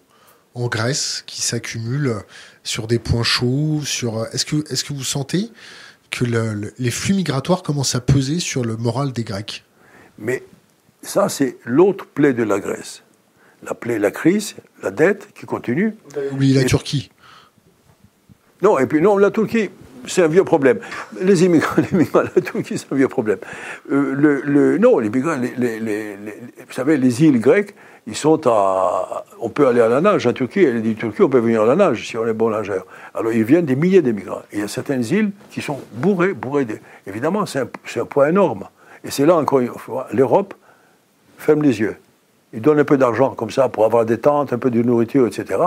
en 0.56 0.68
Grèce 0.68 1.22
qui 1.26 1.42
s'accumulent 1.42 2.16
sur 2.64 2.86
des 2.86 2.98
points 2.98 3.22
chauds 3.22 3.80
sur... 3.84 4.26
Est-ce 4.32 4.44
que, 4.44 4.56
est 4.72 4.86
que 4.86 4.92
vous 4.92 5.04
sentez 5.04 5.50
que 6.10 6.24
les 6.78 6.90
flux 6.90 7.14
migratoires 7.14 7.62
commencent 7.62 7.94
à 7.94 8.00
peser 8.00 8.40
sur 8.40 8.64
le 8.64 8.76
moral 8.76 9.12
des 9.12 9.24
Grecs? 9.24 9.64
Mais 10.18 10.42
ça, 11.02 11.28
c'est 11.28 11.58
l'autre 11.64 12.06
plaie 12.06 12.32
de 12.32 12.42
la 12.42 12.58
Grèce. 12.58 13.02
La 13.62 13.74
plaie, 13.74 13.98
la 13.98 14.10
crise, 14.10 14.54
la 14.82 14.90
dette 14.90 15.28
qui 15.34 15.46
continue. 15.46 15.96
Oublié 16.32 16.54
la 16.54 16.64
Turquie. 16.64 17.10
Non, 18.62 18.78
et 18.78 18.86
puis 18.86 19.00
non, 19.00 19.18
la 19.18 19.30
Turquie, 19.30 19.70
c'est 20.06 20.22
un 20.22 20.28
vieux 20.28 20.44
problème. 20.44 20.78
Les 21.20 21.44
immigrants, 21.44 21.82
les 21.90 21.98
migrants, 21.98 22.22
la 22.22 22.42
Turquie, 22.42 22.78
c'est 22.78 22.92
un 22.92 22.96
vieux 22.96 23.08
problème. 23.08 23.38
Euh, 23.90 24.42
le, 24.44 24.78
non, 24.78 24.98
les 24.98 25.10
migrants, 25.10 25.36
les, 25.36 26.16
vous 26.16 26.72
savez, 26.72 26.96
les 26.96 27.24
îles 27.24 27.40
grecques, 27.40 27.74
ils 28.06 28.16
sont 28.16 28.40
à. 28.46 29.24
On 29.40 29.48
peut 29.48 29.66
aller 29.66 29.80
à 29.80 29.88
la 29.88 30.00
nage 30.00 30.26
en 30.26 30.32
Turquie, 30.32 30.60
et 30.60 30.80
dit 30.80 30.94
Turquie, 30.94 31.22
on 31.22 31.28
peut 31.28 31.40
venir 31.40 31.62
à 31.62 31.66
la 31.66 31.76
nage 31.76 32.06
si 32.06 32.16
on 32.16 32.26
est 32.26 32.32
bon 32.32 32.50
nageur. 32.50 32.86
Alors 33.14 33.32
ils 33.32 33.44
viennent 33.44 33.66
des 33.66 33.76
milliers 33.76 34.02
d'immigrants. 34.02 34.42
Il 34.52 34.60
y 34.60 34.62
a 34.62 34.68
certaines 34.68 35.04
îles 35.04 35.32
qui 35.50 35.60
sont 35.60 35.80
bourrées, 35.92 36.32
bourrées. 36.32 36.66
Évidemment, 37.06 37.46
c'est 37.46 37.60
un, 37.60 37.68
un 38.00 38.04
poids 38.04 38.28
énorme. 38.28 38.68
Et 39.04 39.10
c'est 39.10 39.26
là 39.26 39.36
encore 39.36 39.60
une 39.60 39.68
fois, 39.68 40.08
l'Europe 40.12 40.54
ferme 41.38 41.62
les 41.62 41.80
yeux. 41.80 41.96
Ils 42.52 42.60
donnent 42.60 42.78
un 42.78 42.84
peu 42.84 42.96
d'argent 42.96 43.34
comme 43.34 43.50
ça 43.50 43.68
pour 43.68 43.84
avoir 43.84 44.06
des 44.06 44.18
tentes, 44.18 44.52
un 44.52 44.58
peu 44.58 44.70
de 44.70 44.82
nourriture, 44.82 45.26
etc. 45.26 45.60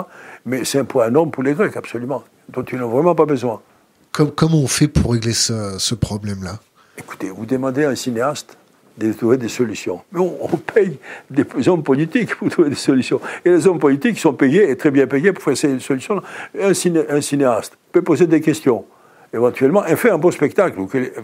Mais 0.46 0.66
c'est 0.66 0.80
un 0.80 0.86
poids 0.86 1.08
énorme 1.08 1.32
pour 1.32 1.44
les 1.44 1.54
Grecs, 1.54 1.76
absolument, 1.78 2.24
dont 2.50 2.64
ils 2.64 2.80
n'ont 2.80 2.90
vraiment 2.90 3.16
pas 3.16 3.26
besoin. 3.26 3.62
comment 4.12 4.58
on 4.58 4.68
fait 4.68 4.88
pour 4.88 5.12
régler 5.14 5.34
ce, 5.34 5.94
problème-là? 5.96 6.60
Écoutez, 6.98 7.30
vous 7.30 7.46
demandez 7.46 7.86
à 7.86 7.90
un 7.90 7.96
cinéaste 7.96 8.58
de 9.00 9.14
trouver 9.14 9.38
des 9.38 9.48
solutions. 9.48 10.02
Mais 10.12 10.20
on, 10.20 10.48
paye 10.58 10.98
des 11.30 11.46
hommes 11.68 11.84
politiques 11.84 12.36
pour 12.36 12.50
trouver 12.50 12.70
des 12.70 12.76
solutions. 12.76 13.22
Et 13.46 13.50
les 13.50 13.66
hommes 13.66 13.80
politiques 13.80 14.20
sont 14.20 14.34
payés, 14.34 14.70
et 14.70 14.76
très 14.76 14.92
bien 14.92 15.08
payés, 15.08 15.32
pour 15.32 15.44
faire 15.44 15.58
ces 15.58 15.80
solutions. 15.80 16.22
Un, 16.60 16.74
cinéaste 16.74 17.78
peut 17.92 18.02
poser 18.02 18.28
des 18.28 18.42
questions 18.42 18.86
éventuellement, 19.34 19.86
et 19.86 19.96
faire 19.96 20.16
un 20.16 20.18
beau 20.18 20.32
spectacle, 20.32 20.80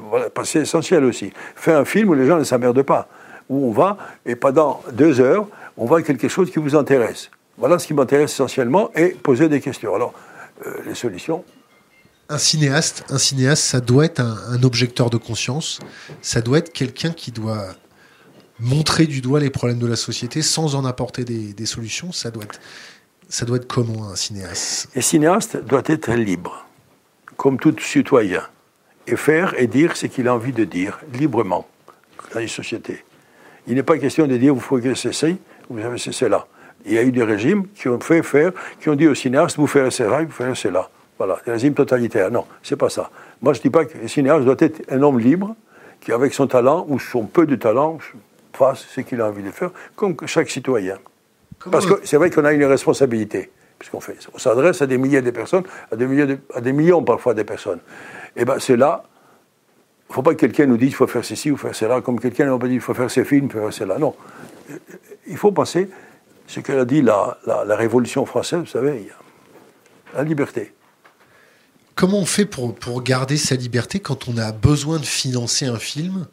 voilà, 0.10 0.28
c'est 0.44 0.60
essentiel 0.60 1.04
aussi. 1.06 1.34
Faire 1.56 1.80
un 1.80 1.86
film 1.86 2.10
où 2.10 2.14
les 2.14 2.28
gens 2.28 2.38
ne 2.38 2.44
s'emmerdent 2.44 2.84
pas 2.84 3.08
où 3.50 3.68
on 3.68 3.72
va, 3.72 3.98
et 4.26 4.36
pendant 4.36 4.82
deux 4.92 5.20
heures, 5.20 5.48
on 5.78 5.86
voit 5.86 6.02
quelque 6.02 6.28
chose 6.28 6.52
qui 6.52 6.60
vous 6.60 6.76
intéresse. 6.76 7.30
Voilà 7.58 7.80
ce 7.80 7.88
qui 7.88 7.94
m'intéresse 7.94 8.32
essentiellement, 8.32 8.92
et 8.96 9.10
poser 9.10 9.50
des 9.50 9.62
questions. 9.62 9.96
Alors, 9.96 10.14
euh, 10.66 10.72
les 10.86 10.96
solutions. 10.96 11.44
Un 12.28 12.40
cinéaste, 12.40 13.06
un 13.10 13.20
cinéaste, 13.20 13.64
ça 13.64 13.82
doit 13.82 14.06
être 14.06 14.20
un, 14.20 14.64
objecteur 14.64 15.12
de 15.12 15.18
conscience. 15.18 15.80
Ça 16.24 16.42
doit 16.42 16.58
être 16.58 16.74
quelqu'un 16.74 17.12
qui 17.12 17.32
doit 17.32 17.68
montrer 18.60 19.06
du 19.06 19.22
doigt 19.22 19.40
les 19.40 19.52
problèmes 19.52 19.78
de 19.78 19.86
la 19.86 19.96
société 19.96 20.42
sans 20.42 20.74
en 20.74 20.86
apporter 20.86 21.24
des, 21.24 21.66
solutions. 21.68 22.12
Ça 22.12 22.32
doit 22.32 22.46
être, 22.46 22.60
ça 23.30 23.46
doit 23.46 23.58
être 23.58 23.68
comment 23.68 24.10
un 24.10 24.16
cinéaste? 24.16 24.90
Un 24.96 25.02
cinéaste 25.02 25.58
doit 25.66 25.84
être 25.86 26.12
libre, 26.14 26.66
comme 27.38 27.60
tout 27.60 27.76
citoyen, 27.80 28.42
et 29.06 29.18
faire 29.18 29.54
et 29.60 29.68
dire 29.68 29.96
ce 29.96 30.08
qu'il 30.08 30.28
a 30.28 30.34
envie 30.34 30.54
de 30.54 30.64
dire 30.64 31.00
librement 31.14 31.68
dans 32.34 32.40
une 32.40 32.48
société. 32.48 33.06
Il 33.68 33.76
n'est 33.76 33.84
pas 33.84 34.00
question 34.00 34.26
de 34.26 34.36
dire 34.38 34.52
vous 34.54 34.60
faut 34.60 34.82
cesser, 34.96 35.38
vous 35.70 35.80
avez 35.80 36.30
là. 36.30 36.48
Il 36.88 36.94
y 36.94 36.98
a 36.98 37.04
eu 37.04 37.12
des 37.12 37.24
régimes 37.24 37.68
qui 37.76 37.88
ont 37.88 38.00
fait 38.00 38.24
faire, 38.24 38.52
qui 38.80 38.90
ont 38.90 38.96
dit 38.96 39.08
aux 39.08 39.16
cinéastes 39.16 39.58
vous 39.58 39.68
faites 39.68 39.92
cela, 39.92 40.24
vous 40.24 40.32
faites 40.32 40.56
cela. 40.56 40.90
Voilà, 41.17 41.39
des 41.45 41.51
régimes 41.51 41.73
totalitaires. 41.73 42.32
Non, 42.32 42.45
c'est 42.62 42.75
pas 42.75 42.89
ça. 42.89 43.10
Moi, 43.41 43.54
je 43.54 43.60
ne 43.60 43.63
dis 43.63 43.69
pas 43.69 43.86
que 43.86 43.97
le 43.97 44.08
cinéaste 44.08 44.43
doit 44.43 44.56
être 44.60 44.82
un 44.89 45.01
homme 45.01 45.19
libre 45.19 45.56
qui, 46.01 46.12
avec 46.12 46.34
son 46.34 46.47
talent 46.47 46.86
ou 46.89 46.99
son 46.99 47.23
peu 47.23 47.45
de 47.45 47.56
talent, 47.56 47.97
fasse 48.54 48.86
ce 48.88 49.01
qu'il 49.01 49.21
a 49.21 49.28
envie 49.28 49.43
de 49.43 49.51
faire, 49.51 49.71
comme 49.95 50.15
chaque 50.25 50.49
citoyen. 50.49 50.97
Parce 51.71 51.86
que 51.86 52.01
c'est 52.04 52.17
vrai 52.17 52.30
qu'on 52.30 52.45
a 52.45 52.54
une 52.54 52.65
responsabilité, 52.65 53.49
puisqu'on 53.80 54.01
fait. 54.01 54.17
On 54.34 54.38
s'adresse 54.38 54.82
à 54.82 54.88
des 54.88 54.97
milliers 54.97 55.21
de 55.21 55.32
personnes, 55.32 55.63
à 55.91 55.95
des, 55.95 56.06
milliers 56.06 56.38
à 56.54 56.62
des 56.62 56.73
millions 56.73 57.04
parfois 57.04 57.34
de 57.34 57.43
personnes. 57.43 57.80
Et 58.36 58.41
eh 58.41 58.45
bien, 58.45 58.60
c'est 58.60 58.75
là 58.75 59.04
il 60.08 60.12
ne 60.12 60.13
faut 60.15 60.21
pas 60.21 60.36
que 60.36 60.39
quelqu'un 60.39 60.67
nous 60.67 60.78
dise 60.78 60.89
qu'il 60.89 60.97
faut 60.97 61.08
faire 61.08 61.25
ceci 61.25 61.49
ou 61.49 61.58
faire 61.58 61.75
cela, 61.75 61.99
comme 61.99 62.19
quelqu'un 62.19 62.45
nous 62.45 62.60
dit 62.60 62.69
qu'il 62.69 62.80
faut 62.80 62.93
faire 62.93 63.10
ces 63.10 63.25
films, 63.25 63.49
faire 63.49 63.73
cela. 63.73 63.97
Non. 63.97 64.15
Il 65.28 65.36
faut 65.36 65.51
penser 65.51 65.89
ce 66.47 66.60
qu'elle 66.60 66.78
a 66.78 66.86
dit 66.86 67.01
la, 67.01 67.38
la, 67.47 67.75
Révolution 67.75 68.25
française, 68.25 68.60
vous 68.60 68.65
savez, 68.67 69.08
la 70.13 70.23
liberté. 70.23 70.73
Comment 71.95 72.19
on 72.19 72.25
fait 72.25 72.45
pour, 72.45 72.75
pour 72.75 73.01
garder 73.01 73.38
sa 73.38 73.55
liberté 73.55 73.99
quand 73.99 74.27
on 74.27 74.38
a 74.38 74.51
besoin 74.51 74.99
de 74.99 75.05
financer 75.05 75.65
un 75.65 75.79
film 75.79 76.27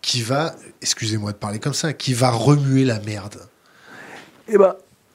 qui 0.00 0.22
va, 0.22 0.54
excusez-moi 0.80 1.32
de 1.32 1.36
parler 1.36 1.58
comme 1.58 1.74
ça, 1.74 1.92
qui 1.92 2.14
va 2.14 2.30
remuer 2.30 2.84
la 2.84 3.00
merde? 3.00 3.40
Eh 4.48 4.58
ben, 4.58 4.74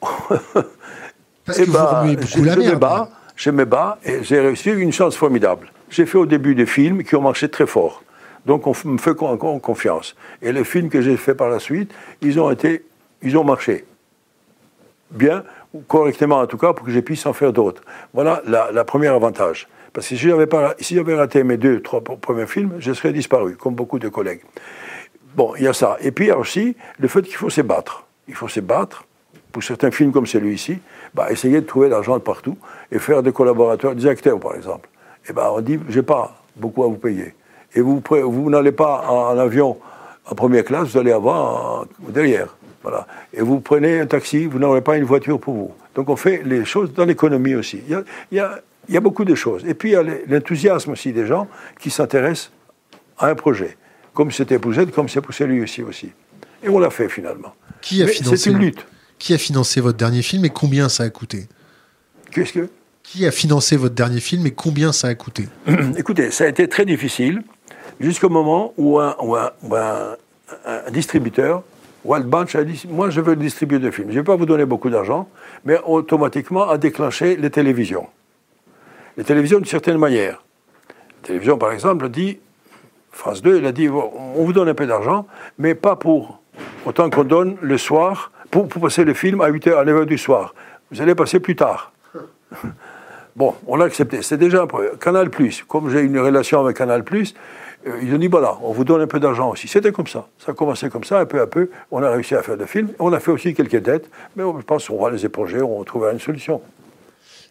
Parce 1.44 1.58
que 1.58 1.62
eh 1.62 1.64
vous 1.64 1.72
ben, 1.72 1.84
remuez 1.84 2.16
beaucoup 2.16 2.44
la 2.44 2.56
merde. 2.56 3.08
je 3.36 3.50
me 3.50 3.64
bats 3.64 3.98
et 4.04 4.22
j'ai 4.22 4.40
réussi 4.40 4.70
une 4.70 4.92
chance 4.92 5.16
formidable 5.16 5.72
j'ai 5.90 6.06
fait 6.06 6.18
au 6.18 6.26
début 6.26 6.54
des 6.54 6.66
films 6.66 7.02
qui 7.02 7.14
ont 7.16 7.20
marché 7.20 7.48
très 7.48 7.66
fort. 7.66 8.02
Donc 8.46 8.66
on 8.66 8.74
me 8.84 8.98
fait 8.98 9.14
confiance. 9.14 10.16
Et 10.40 10.52
les 10.52 10.64
films 10.64 10.88
que 10.88 11.02
j'ai 11.02 11.16
fait 11.16 11.34
par 11.34 11.50
la 11.50 11.58
suite, 11.58 11.92
ils 12.22 12.40
ont 12.40 12.50
été, 12.50 12.84
ils 13.22 13.36
ont 13.36 13.44
marché. 13.44 13.84
Bien, 15.10 15.44
correctement 15.88 16.38
en 16.38 16.46
tout 16.46 16.56
cas, 16.56 16.72
pour 16.72 16.86
que 16.86 16.92
je 16.92 17.00
puisse 17.00 17.26
en 17.26 17.32
faire 17.32 17.52
d'autres. 17.52 17.82
Voilà 18.14 18.40
la, 18.46 18.84
premier 18.84 19.08
avantage. 19.08 19.68
Parce 19.92 20.08
que 20.08 20.16
si 20.16 20.94
j'avais, 20.94 21.14
raté 21.14 21.42
mes 21.42 21.56
deux, 21.56 21.80
trois 21.82 22.00
premiers 22.00 22.46
films, 22.46 22.74
je 22.78 22.92
serais 22.92 23.12
disparu, 23.12 23.56
comme 23.56 23.74
beaucoup 23.74 23.98
de 23.98 24.08
collègues. 24.08 24.42
Bon, 25.34 25.54
il 25.56 25.64
y 25.64 25.68
a 25.68 25.72
ça. 25.72 25.96
Et 26.00 26.10
puis 26.10 26.26
il 26.26 26.28
y 26.28 26.32
a 26.32 26.38
aussi 26.38 26.76
le 26.98 27.08
fait 27.08 27.22
qu'il 27.22 27.36
faut 27.36 27.50
se 27.50 27.60
battre. 27.60 28.04
Il 28.28 28.34
faut 28.34 28.48
se 28.48 28.60
battre. 28.60 29.04
Pour 29.52 29.64
certains 29.64 29.90
films 29.90 30.12
comme 30.12 30.26
celui-ci, 30.26 30.78
bah, 31.12 31.32
essayer 31.32 31.60
de 31.60 31.66
trouver 31.66 31.88
l'argent 31.88 32.18
partout 32.20 32.56
et 32.92 33.00
faire 33.00 33.22
des 33.22 33.32
collaborateurs, 33.32 33.96
des 33.96 34.06
acteurs 34.06 34.38
par 34.38 34.54
exemple 34.54 34.88
eh 35.28 35.32
ben, 35.32 35.50
on 35.54 35.60
dit, 35.60 35.78
j'ai 35.88 36.02
pas 36.02 36.34
beaucoup 36.56 36.84
à 36.84 36.86
vous 36.86 36.96
payer. 36.96 37.34
Et 37.74 37.80
vous, 37.80 38.02
vous 38.10 38.50
n'allez 38.50 38.72
pas 38.72 39.04
en, 39.08 39.38
avion 39.38 39.76
en 40.26 40.34
première 40.34 40.64
classe, 40.64 40.88
vous 40.88 40.98
allez 40.98 41.12
avoir 41.12 41.86
derrière. 42.08 42.56
Voilà. 42.82 43.06
Et 43.32 43.42
vous 43.42 43.60
prenez 43.60 44.00
un 44.00 44.06
taxi, 44.06 44.46
vous 44.46 44.58
n'aurez 44.58 44.80
pas 44.80 44.96
une 44.96 45.04
voiture 45.04 45.38
pour 45.38 45.54
vous. 45.54 45.72
Donc 45.94 46.08
on 46.08 46.16
fait 46.16 46.42
les 46.44 46.64
choses 46.64 46.92
dans 46.92 47.04
l'économie 47.04 47.54
aussi. 47.54 47.82
Il, 47.88 48.02
y 48.32 48.40
a, 48.40 48.60
beaucoup 49.00 49.24
de 49.24 49.34
choses. 49.34 49.64
Et 49.66 49.74
puis 49.74 49.90
il 49.90 49.92
y 49.92 49.96
a 49.96 50.02
l'enthousiasme 50.02 50.92
aussi 50.92 51.12
des 51.12 51.26
gens 51.26 51.48
qui 51.78 51.90
s'intéressent 51.90 52.50
à 53.18 53.28
un 53.28 53.34
projet. 53.34 53.76
Comme 54.14 54.30
c'était 54.30 54.58
pour 54.58 54.72
Z, 54.72 54.90
comme 54.92 55.08
c'est 55.08 55.20
pour 55.20 55.34
celui-ci 55.34 55.82
aussi. 55.82 56.10
Et 56.62 56.68
on 56.68 56.78
l'a 56.78 56.90
fait 56.90 57.08
finalement. 57.08 57.54
Qui 57.80 58.02
a 58.02 58.06
financé 58.06 58.36
C'est 58.36 58.50
une 58.50 58.58
lutte. 58.58 58.86
Qui 59.18 59.34
a 59.34 59.38
financé 59.38 59.80
votre 59.80 59.98
dernier 59.98 60.22
film 60.22 60.44
et 60.44 60.50
combien 60.50 60.88
ça 60.88 61.04
a 61.04 61.10
coûté? 61.10 61.46
Qu'est-ce 62.30 62.52
que? 62.52 62.68
Qui 63.02 63.26
a 63.26 63.30
financé 63.30 63.76
votre 63.76 63.94
dernier 63.94 64.20
film 64.20 64.46
et 64.46 64.50
combien 64.50 64.92
ça 64.92 65.08
a 65.08 65.14
coûté? 65.14 65.48
Écoutez, 65.96 66.30
ça 66.30 66.44
a 66.44 66.48
été 66.48 66.68
très 66.68 66.84
difficile 66.84 67.42
jusqu'au 67.98 68.28
moment 68.28 68.72
où 68.76 68.98
un, 68.98 69.16
distributeur, 70.90 71.62
Wild 72.04 72.26
Bunch, 72.26 72.54
a 72.54 72.64
dit 72.64 72.82
Moi, 72.88 73.10
je 73.10 73.20
veux 73.20 73.36
distribuer 73.36 73.78
de 73.78 73.90
films. 73.90 74.08
Je 74.08 74.14
ne 74.14 74.20
vais 74.20 74.24
pas 74.24 74.36
vous 74.36 74.46
donner 74.46 74.64
beaucoup 74.64 74.90
d'argent, 74.90 75.28
mais 75.64 75.78
automatiquement 75.84 76.68
a 76.68 76.78
déclenché 76.78 77.36
les 77.36 77.50
télévisions. 77.50 78.06
Les 79.16 79.24
télévisions 79.24 79.58
d'une 79.58 79.66
certaine 79.66 79.98
manière. 79.98 80.42
La 81.22 81.26
télévision, 81.26 81.58
par 81.58 81.72
exemple, 81.72 82.08
dit 82.08 82.38
France 83.12 83.42
2, 83.42 83.58
elle 83.58 83.66
a 83.66 83.72
dit 83.72 83.88
On 83.88 84.44
vous 84.44 84.52
donne 84.52 84.68
un 84.68 84.74
peu 84.74 84.86
d'argent, 84.86 85.26
mais 85.58 85.74
pas 85.74 85.96
pour 85.96 86.40
autant 86.86 87.10
qu'on 87.10 87.24
donne 87.24 87.56
le 87.60 87.78
soir, 87.78 88.32
pour, 88.50 88.68
passer 88.68 89.04
le 89.04 89.14
film 89.14 89.40
à 89.40 89.50
8h, 89.50 89.76
à 89.76 89.84
9h 89.84 90.06
du 90.06 90.18
soir. 90.18 90.54
Vous 90.90 91.00
allez 91.00 91.14
passer 91.14 91.40
plus 91.40 91.56
tard. 91.56 91.92
Bon, 93.36 93.54
on 93.68 93.76
l'a 93.76 93.84
accepté. 93.84 94.22
C'est 94.22 94.36
déjà 94.36 94.62
un 94.62 94.66
peu. 94.66 94.96
Canal 95.00 95.30
comme 95.68 95.88
j'ai 95.88 96.00
une 96.00 96.18
relation 96.18 96.60
avec 96.64 96.76
Canal 96.76 97.04
euh, 97.86 97.98
ils 98.02 98.12
ont 98.12 98.18
dit 98.18 98.26
voilà, 98.26 98.58
on 98.60 98.72
vous 98.72 98.84
donne 98.84 99.00
un 99.00 99.06
peu 99.06 99.20
d'argent 99.20 99.50
aussi. 99.50 99.68
C'était 99.68 99.92
comme 99.92 100.08
ça. 100.08 100.26
Ça 100.38 100.50
a 100.50 100.54
commencé 100.54 100.90
comme 100.90 101.04
ça, 101.04 101.20
un 101.20 101.26
peu 101.26 101.40
à 101.40 101.46
peu. 101.46 101.70
On 101.90 102.02
a 102.02 102.10
réussi 102.10 102.34
à 102.34 102.42
faire 102.42 102.56
des 102.56 102.66
films. 102.66 102.88
On 102.98 103.12
a 103.12 103.20
fait 103.20 103.30
aussi 103.30 103.54
quelques 103.54 103.80
dettes, 103.80 104.10
mais 104.36 104.42
je 104.42 104.64
pense 104.64 104.88
qu'on 104.88 105.02
va 105.02 105.10
les 105.10 105.24
éponger, 105.24 105.62
on 105.62 105.78
va 105.78 105.84
trouver 105.84 106.10
une 106.12 106.18
solution. 106.18 106.60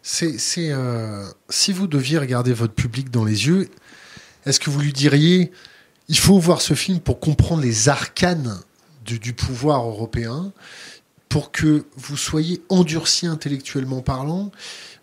C'est, 0.02 0.38
euh, 0.58 1.26
si 1.48 1.72
vous 1.72 1.86
deviez 1.86 2.18
regarder 2.18 2.52
votre 2.52 2.74
public 2.74 3.10
dans 3.10 3.24
les 3.24 3.46
yeux, 3.46 3.68
est-ce 4.46 4.58
que 4.58 4.70
vous 4.70 4.80
lui 4.80 4.92
diriez 4.92 5.52
il 6.10 6.18
faut 6.18 6.40
voir 6.40 6.60
ce 6.60 6.74
film 6.74 6.98
pour 6.98 7.20
comprendre 7.20 7.62
les 7.62 7.88
arcanes 7.88 8.58
du 9.04 9.32
pouvoir 9.32 9.86
européen, 9.86 10.52
pour 11.28 11.52
que 11.52 11.84
vous 11.96 12.16
soyez 12.16 12.62
endurci 12.68 13.26
intellectuellement 13.26 14.02
parlant 14.02 14.50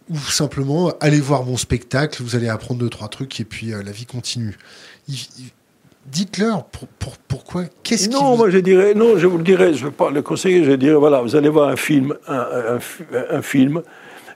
ou 0.10 0.18
simplement 0.18 0.94
allez 1.00 1.20
voir 1.20 1.44
mon 1.44 1.58
spectacle, 1.58 2.22
vous 2.24 2.36
allez 2.36 2.48
apprendre 2.48 2.80
deux 2.80 2.90
trois 2.90 3.08
trucs 3.08 3.40
et 3.40 3.44
puis 3.46 3.74
euh, 3.74 3.84
la 3.84 3.92
vie 3.92 4.06
continue. 4.06 4.58
Dites-leur 6.06 6.66
pourquoi. 7.28 7.66
Qu'est-ce 7.84 8.10
Non, 8.10 8.38
moi 8.38 8.50
je 8.50 8.60
dirais 8.60 8.94
non, 8.94 9.18
je 9.18 9.28
vous 9.28 9.38
le 9.38 9.44
dirais, 9.44 9.74
je 9.74 9.86
ne 9.86 9.86
veux 9.86 9.96
pas 9.96 10.10
le 10.10 10.22
conseiller, 10.22 10.64
je 10.64 10.72
dirais 10.74 10.96
voilà, 10.96 11.22
vous 11.22 11.36
allez 11.36 11.50
voir 11.50 11.70
un 11.70 11.76
film, 11.76 12.16
un, 12.28 12.80
un, 13.30 13.42
film. 13.42 13.82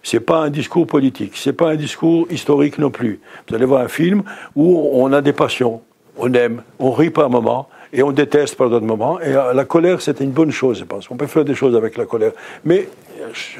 C'est 0.03 0.19
pas 0.19 0.39
un 0.43 0.49
discours 0.49 0.87
politique, 0.87 1.33
c'est 1.35 1.53
pas 1.53 1.69
un 1.69 1.75
discours 1.75 2.27
historique 2.31 2.77
non 2.79 2.89
plus. 2.89 3.19
Vous 3.47 3.55
allez 3.55 3.65
voir 3.65 3.81
un 3.83 3.87
film 3.87 4.23
où 4.55 4.89
on 4.93 5.13
a 5.13 5.21
des 5.21 5.33
passions, 5.33 5.81
on 6.17 6.33
aime, 6.33 6.63
on 6.79 6.91
rit 6.91 7.11
par 7.11 7.25
un 7.25 7.29
moment, 7.29 7.69
et 7.93 8.03
on 8.03 8.11
déteste 8.11 8.55
par 8.55 8.69
d'autres 8.69 8.85
moments. 8.85 9.19
Et 9.19 9.35
euh, 9.35 9.53
la 9.53 9.65
colère, 9.65 10.01
c'est 10.01 10.19
une 10.19 10.31
bonne 10.31 10.51
chose, 10.51 10.79
je 10.79 10.83
pense. 10.83 11.09
On 11.11 11.17
peut 11.17 11.27
faire 11.27 11.45
des 11.45 11.55
choses 11.55 11.75
avec 11.75 11.97
la 11.97 12.05
colère. 12.05 12.31
Mais 12.63 12.87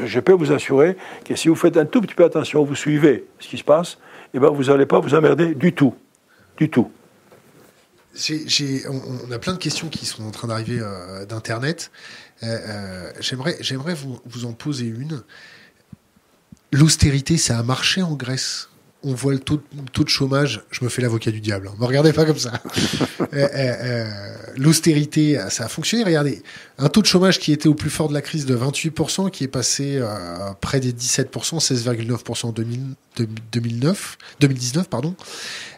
je 0.03 0.19
peux 0.19 0.33
vous 0.33 0.51
assurer 0.51 0.95
que 1.25 1.35
si 1.35 1.49
vous 1.49 1.55
faites 1.55 1.77
un 1.77 1.85
tout 1.85 2.01
petit 2.01 2.15
peu 2.15 2.23
attention, 2.23 2.63
vous 2.63 2.75
suivez 2.75 3.25
ce 3.39 3.47
qui 3.47 3.57
se 3.57 3.63
passe, 3.63 3.97
eh 4.33 4.39
ben 4.39 4.49
vous 4.49 4.65
n'allez 4.65 4.85
pas 4.85 4.99
vous 4.99 5.13
emmerder 5.13 5.53
du 5.53 5.73
tout. 5.73 5.93
Du 6.57 6.69
tout. 6.69 6.91
on, 8.15 9.31
a 9.31 9.39
plein 9.39 9.53
de 9.53 9.57
questions 9.57 9.87
qui 9.87 10.05
sont 10.05 10.23
en 10.23 10.31
train 10.31 10.47
d'arriver 10.47 10.79
d'Internet. 11.27 11.91
j'aimerais, 13.19 13.57
j'aimerais 13.59 13.95
vous 13.95 14.45
en 14.45 14.53
poser 14.53 14.85
une. 14.85 15.23
L'austérité, 16.71 17.37
ça 17.37 17.59
a 17.59 17.63
marché 17.63 18.01
en 18.01 18.15
Grèce 18.15 18.69
on 19.03 19.13
voit 19.13 19.33
le 19.33 19.39
taux, 19.39 19.57
de 19.57 20.09
chômage, 20.09 20.61
je 20.69 20.83
me 20.83 20.89
fais 20.89 21.01
l'avocat 21.01 21.31
du 21.31 21.41
diable, 21.41 21.65
ne 21.65 21.71
hein. 21.71 21.75
me 21.79 21.85
regardez 21.85 22.13
pas 22.13 22.25
comme 22.25 22.37
ça. 22.37 22.61
Euh, 23.33 23.37
euh, 23.37 23.47
euh, 23.55 24.35
l'austérité, 24.57 25.39
ça 25.49 25.63
a 25.63 25.67
fonctionné, 25.69 26.03
regardez. 26.03 26.43
Un 26.77 26.89
taux 26.89 27.01
de 27.01 27.05
chômage 27.05 27.39
qui 27.39 27.53
était 27.53 27.69
au 27.69 27.73
plus 27.73 27.89
fort 27.89 28.09
de 28.09 28.13
la 28.13 28.21
crise 28.21 28.45
de 28.45 28.57
28%, 28.57 29.31
qui 29.31 29.45
est 29.45 29.47
passé 29.47 30.01
près 30.59 30.81
des 30.81 30.91
17%, 30.91 31.29
16,9% 31.65 32.47
en 32.47 32.51
2009, 32.51 34.17
2019. 34.41 34.89
Pardon. 34.89 35.15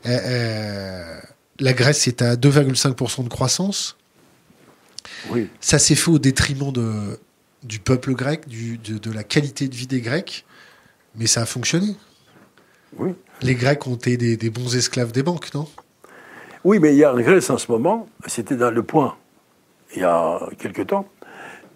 la 0.03 1.73
Grèce 1.73 2.07
est 2.07 2.23
à 2.23 2.35
2,5% 2.35 3.23
de 3.23 3.29
croissance. 3.29 3.97
Oui. 5.29 5.47
Ça 5.61 5.77
s'est 5.77 5.95
fait 5.95 6.09
au 6.09 6.17
détriment 6.17 6.71
de, 6.71 7.19
du 7.61 7.77
peuple 7.77 8.15
grec, 8.15 8.47
de, 8.49 8.97
de 8.97 9.11
la 9.11 9.23
qualité 9.23 9.67
de 9.67 9.75
vie 9.75 9.87
des 9.87 10.01
Grecs, 10.01 10.43
mais 11.15 11.27
ça 11.27 11.41
a 11.41 11.45
fonctionné. 11.45 11.95
Les 13.41 13.55
Grecs 13.55 13.85
ont 13.87 13.95
été 13.95 14.17
des, 14.17 14.49
bons 14.49 14.75
esclaves 14.75 15.11
des 15.11 15.23
banques, 15.23 15.53
non? 15.53 15.67
Oui, 16.63 16.79
mais 16.79 16.93
il 16.93 16.97
y 16.97 17.03
a 17.03 17.13
en 17.13 17.19
Grèce 17.19 17.49
en 17.49 17.57
ce 17.57 17.71
moment, 17.71 18.07
c'était 18.25 18.55
dans 18.55 18.71
le 18.71 18.83
point, 18.83 19.15
il 19.95 20.01
y 20.01 20.05
a 20.05 20.39
quelque 20.59 20.81
temps, 20.81 21.07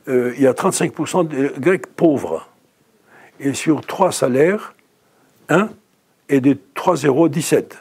euh, 0.07 0.33
il 0.37 0.43
y 0.43 0.47
a 0.47 0.53
35% 0.53 1.27
de 1.27 1.53
Grecs 1.59 1.87
pauvres. 1.87 2.47
Et 3.39 3.53
sur 3.53 3.81
trois 3.81 4.11
salaires, 4.11 4.73
un 5.49 5.69
est 6.29 6.39
de 6.39 6.57
3,17. 6.75 7.73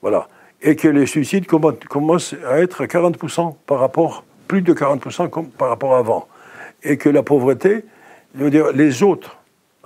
Voilà. 0.00 0.28
Et 0.62 0.76
que 0.76 0.88
les 0.88 1.06
suicides 1.06 1.46
commencent 1.46 2.34
à 2.48 2.60
être 2.60 2.82
à 2.82 2.86
40% 2.86 3.54
par 3.66 3.78
rapport, 3.78 4.24
plus 4.48 4.62
de 4.62 4.72
40% 4.72 5.50
par 5.50 5.68
rapport 5.68 5.94
à 5.94 5.98
avant. 5.98 6.28
Et 6.82 6.96
que 6.96 7.08
la 7.08 7.22
pauvreté, 7.22 7.84
je 8.34 8.44
veux 8.44 8.50
dire, 8.50 8.72
les 8.72 9.02
autres, 9.02 9.36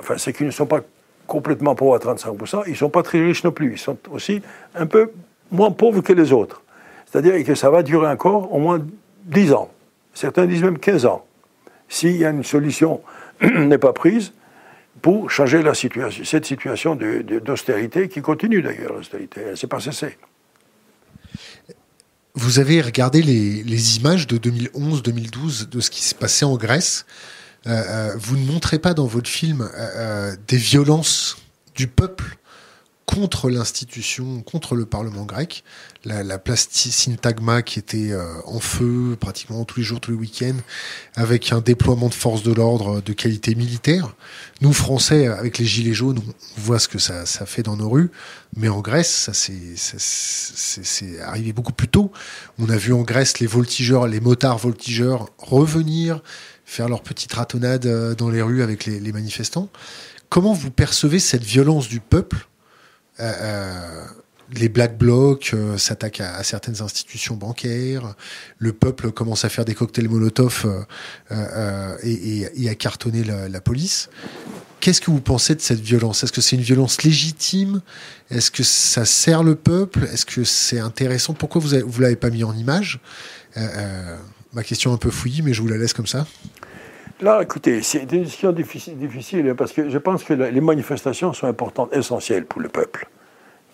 enfin, 0.01 0.19
c'est 0.19 0.33
qu'ils 0.33 0.47
ne 0.47 0.51
sont 0.51 0.67
pas 0.67 0.81
complètement 1.27 1.77
pauvres 1.77 1.95
à 1.95 1.99
35%, 1.99 2.65
ils 2.67 2.73
ne 2.73 2.77
sont 2.77 2.91
pas 2.91 3.03
très 3.03 3.23
riches 3.23 3.45
non 3.45 3.53
plus. 3.53 3.73
Ils 3.73 3.79
sont 3.79 3.97
aussi 4.11 4.43
un 4.75 4.87
peu 4.87 5.13
moins 5.53 5.71
pauvres 5.71 6.01
que 6.01 6.13
les 6.13 6.33
autres. 6.33 6.63
C'est-à-dire 7.07 7.45
que 7.45 7.55
ça 7.55 7.71
va 7.71 7.83
durer 7.83 8.09
encore 8.09 8.53
au 8.53 8.59
moins 8.59 8.85
10 9.27 9.53
ans. 9.53 9.71
Certains 10.15 10.47
disent 10.47 10.63
même 10.63 10.79
15 10.79 11.07
ans. 11.07 11.25
S'il 11.89 12.17
y 12.17 12.25
a 12.25 12.31
une 12.31 12.45
solution 12.45 13.01
n'est 13.43 13.79
pas 13.79 13.93
prise 13.93 14.33
pour 15.03 15.31
changer 15.31 15.63
cette 16.25 16.45
situation 16.45 16.97
d'austérité 16.97 18.09
qui 18.09 18.21
continue 18.21 18.63
d'ailleurs, 18.63 18.93
l'austérité. 18.93 19.41
Elle 19.45 19.51
ne 19.53 19.57
s'est 19.57 19.67
pas 19.67 19.81
cessée. 19.81 20.19
Vous 22.35 22.59
avez 22.59 22.81
regardé 22.81 23.23
les, 23.23 23.63
les 23.63 23.97
images 23.97 24.27
de 24.27 24.37
2011-2012 24.37 25.69
de 25.69 25.81
ce 25.81 25.91
qui 25.91 26.03
se 26.03 26.15
passait 26.15 26.45
en 26.45 26.57
Grèce. 26.57 27.07
Euh, 27.67 27.71
euh, 27.71 28.17
vous 28.19 28.37
ne 28.37 28.45
montrez 28.47 28.79
pas 28.79 28.95
dans 28.95 29.07
votre 29.07 29.29
film 29.29 29.69
euh, 29.77 30.35
des 30.49 30.57
violences 30.57 31.37
du 31.75 31.87
peuple 31.87 32.39
contre 33.11 33.51
l'institution, 33.51 34.41
contre 34.43 34.77
le 34.77 34.87
Parlement 34.87 35.25
grec. 35.25 35.65
La, 36.05 36.23
la 36.23 36.39
place 36.39 36.69
Syntagma 36.71 37.63
qui 37.63 37.79
était 37.79 38.15
en 38.47 38.61
feu 38.61 39.17
pratiquement 39.19 39.65
tous 39.65 39.81
les 39.81 39.85
jours, 39.85 40.01
tous 40.01 40.13
les 40.13 40.17
week-ends, 40.17 40.57
avec 41.17 41.53
un 41.53 41.61
déploiement 41.61 42.09
de 42.09 42.15
forces 42.15 42.43
de 42.43 42.53
l'ordre 42.53 43.01
de 43.03 43.13
qualité 43.13 43.55
militaire. 43.55 44.15
Nous, 44.61 44.73
Français, 44.73 45.27
avec 45.27 45.59
les 45.59 45.67
Gilets 45.67 45.93
jaunes, 45.93 46.19
on 46.19 46.61
voit 46.61 46.79
ce 46.79 46.89
que 46.89 46.99
ça, 46.99 47.27
ça 47.27 47.47
fait 47.47 47.63
dans 47.63 47.77
nos 47.77 47.91
rues. 47.91 48.11
Mais 48.57 48.69
en 48.69 48.81
Grèce, 48.81 49.31
ça 49.31 49.33
c'est 49.35 51.21
arrivé 51.21 51.53
beaucoup 51.53 51.73
plus 51.73 51.89
tôt. 51.89 52.13
On 52.59 52.69
a 52.69 52.77
vu 52.77 52.93
en 52.93 53.03
Grèce 53.03 53.39
les 53.39 53.47
voltigeurs, 53.47 54.07
les 54.07 54.21
motards 54.21 54.59
voltigeurs 54.59 55.29
revenir, 55.39 56.23
faire 56.65 56.89
leur 56.89 57.03
petite 57.03 57.33
ratonnade 57.33 57.87
euh, 57.87 58.15
dans 58.15 58.31
les 58.31 58.43
rues 58.43 58.63
avec 58.63 58.87
les, 58.87 59.13
manifestants. 59.13 59.69
Comment 60.29 60.53
vous 60.53 60.71
percevez 60.71 61.19
cette 61.19 61.43
violence 61.43 61.89
du 61.89 62.01
peuple 62.01 62.37
euh, 62.37 62.41
euh, 62.41 62.50
les 64.53 64.69
Black 64.69 64.99
Blocs 64.99 65.55
s'attaquent 65.77 66.21
à, 66.21 66.43
certaines 66.43 66.83
institutions 66.83 67.37
bancaires, 67.37 68.15
le 68.59 68.73
peuple 68.73 69.13
commence 69.13 69.45
à 69.45 69.49
faire 69.49 69.65
des 69.65 69.75
cocktails 69.75 70.09
Molotov 70.09 70.67
et, 72.03 72.69
à 72.69 72.75
cartonner 72.75 73.25
la, 73.25 73.61
police. 73.61 74.09
Qu'est-ce 74.81 75.01
que 75.01 75.11
vous 75.11 75.21
pensez 75.21 75.55
de 75.55 75.61
cette 75.61 75.81
violence? 75.81 76.25
Est-ce 76.25 76.33
que 76.33 76.41
c'est 76.41 76.57
une 76.57 76.63
violence 76.63 77.03
légitime? 77.03 77.83
Est-ce 78.31 78.51
que 78.51 78.63
ça 78.63 79.05
sert 79.05 79.43
le 79.43 79.55
peuple? 79.55 80.09
Est-ce 80.13 80.25
que 80.25 80.43
c'est 80.43 80.81
intéressant? 80.81 81.35
Pourquoi 81.35 81.61
vous 81.61 81.75
ne 81.75 82.03
l'avez 82.03 82.17
pas 82.17 82.31
mis 82.31 82.43
en 82.43 82.57
image? 82.57 83.01
Ma 84.53 84.65
question 84.65 84.93
un 84.93 84.97
peu 84.97 85.11
fouillie, 85.11 85.43
mais 85.43 85.53
je 85.53 85.63
vous 85.63 85.69
la 85.69 85.77
laisse 85.77 85.93
comme 85.93 86.09
ça. 86.09 86.27
Là, 87.23 87.43
écoutez, 87.43 87.83
c'est 87.83 88.11
une 88.11 88.25
question 88.25 88.51
difficile, 88.51 89.51
hein, 89.51 89.55
parce 89.55 89.75
que 89.75 89.91
je 89.91 89.99
pense 89.99 90.25
que 90.25 90.33
les 90.33 90.61
manifestations 90.63 91.35
sont 91.35 91.47
importantes, 91.47 91.95
essentielles 91.95 92.47
pour 92.47 92.63
le 92.63 92.71
peuple. 92.71 93.11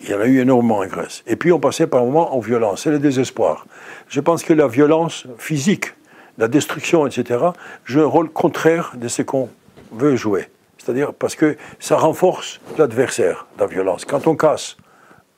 Il 0.01 0.09
y 0.09 0.13
en 0.13 0.19
a 0.19 0.25
eu 0.25 0.41
énormément 0.41 0.79
en 0.79 0.85
Grèce. 0.85 1.23
Et 1.27 1.37
puis 1.37 1.53
on 1.53 1.59
passait 1.59 1.87
par 1.87 2.03
moments 2.03 2.35
en 2.35 2.39
violence. 2.39 2.83
C'est 2.83 2.91
le 2.91 2.99
désespoir. 2.99 3.65
Je 4.09 4.19
pense 4.19 4.43
que 4.43 4.51
la 4.51 4.67
violence 4.67 5.27
physique, 5.37 5.93
la 6.37 6.49
destruction, 6.49 7.07
etc., 7.07 7.39
joue 7.85 8.01
un 8.01 8.05
rôle 8.05 8.29
contraire 8.29 8.91
de 8.97 9.07
ce 9.07 9.21
qu'on 9.21 9.47
veut 9.93 10.17
jouer. 10.17 10.49
C'est-à-dire 10.77 11.13
parce 11.13 11.35
que 11.35 11.55
ça 11.79 11.95
renforce 11.95 12.59
l'adversaire, 12.77 13.47
la 13.59 13.65
violence. 13.65 14.03
Quand 14.03 14.27
on 14.27 14.35
casse, 14.35 14.75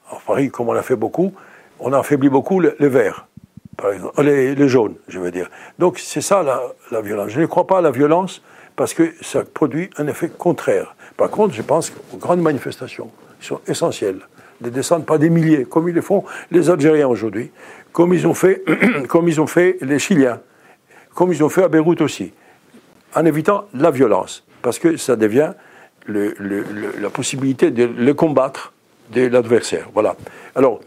en 0.10 0.18
Paris, 0.26 0.50
comme 0.50 0.68
on 0.68 0.74
l'a 0.74 0.82
fait 0.82 0.96
beaucoup, 0.96 1.32
on 1.80 1.94
affaiblit 1.94 2.30
beaucoup 2.30 2.60
le, 2.60 2.76
le 2.80 2.88
verre 2.88 3.28
par 3.82 3.94
exemple, 3.94 4.22
les, 4.24 4.68
jaunes, 4.68 4.96
je 5.08 5.20
veux 5.20 5.32
dire. 5.32 5.50
Donc 5.78 6.00
c'est 6.00 6.22
ça 6.22 6.44
la, 6.92 7.02
violence. 7.02 7.32
Je 7.32 7.42
ne 7.42 7.46
crois 7.46 7.68
pas 7.68 7.80
à 7.80 7.82
la 7.82 7.92
violence 7.92 8.42
parce 8.76 8.94
que 8.94 9.14
ça 9.22 9.44
produit 9.44 9.90
un 9.98 10.08
effet 10.08 10.30
contraire. 10.30 10.96
Par 11.18 11.30
contre, 11.30 11.54
je 11.54 11.62
pense 11.62 11.94
aux 12.14 12.18
grandes 12.18 12.42
manifestations 12.42 13.12
qui 13.40 13.48
sont 13.48 13.62
essentielles, 13.68 14.20
de 14.62 14.70
descendre 14.70 15.06
pas 15.06 15.18
des 15.18 15.30
milliers, 15.30 15.66
comme 15.66 15.88
ils 15.88 15.96
le 15.96 16.02
font 16.02 16.24
les 16.52 16.70
Algériens 16.70 17.08
aujourd'hui, 17.08 17.52
comme 17.92 18.14
ils 18.14 18.28
ont 18.28 18.34
fait, 18.34 18.64
comme 19.08 19.28
ils 19.28 19.40
ont 19.40 19.48
fait 19.48 19.78
les 19.82 20.00
Chiliens, 20.00 20.42
comme 21.14 21.32
ils 21.32 21.44
ont 21.44 21.50
fait 21.50 21.64
à 21.64 21.68
Beyrouth 21.68 22.02
aussi, 22.02 22.34
en 23.16 23.26
évitant 23.26 23.66
la 23.74 23.92
violence, 23.92 24.46
parce 24.62 24.80
que 24.80 24.98
ça 24.98 25.16
devient 25.16 25.54
la 26.08 27.10
possibilité 27.10 27.72
de 27.72 27.84
le 27.86 28.14
combattre 28.14 28.74
de 29.12 29.28
l'adversaire. 29.28 29.90
Voilà. 29.94 30.16
Alors, 30.56 30.80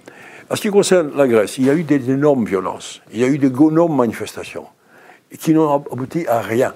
en 0.53 0.55
ce 0.55 0.61
qui 0.61 0.69
concerne 0.69 1.17
la 1.17 1.27
Grèce, 1.27 1.57
il 1.57 1.65
y 1.65 1.71
a 1.71 1.75
eu 1.75 1.83
des 1.83 2.11
énormes 2.11 2.45
violences, 2.45 3.01
il 3.11 3.21
y 3.21 3.25
a 3.25 3.27
eu 3.27 3.39
des 3.39 3.47
énormes 3.47 3.97
manifestations 3.97 4.67
qui 5.41 5.55
n'ont 5.55 5.77
abouti 5.91 6.27
à 6.27 6.43
rien, 6.43 6.75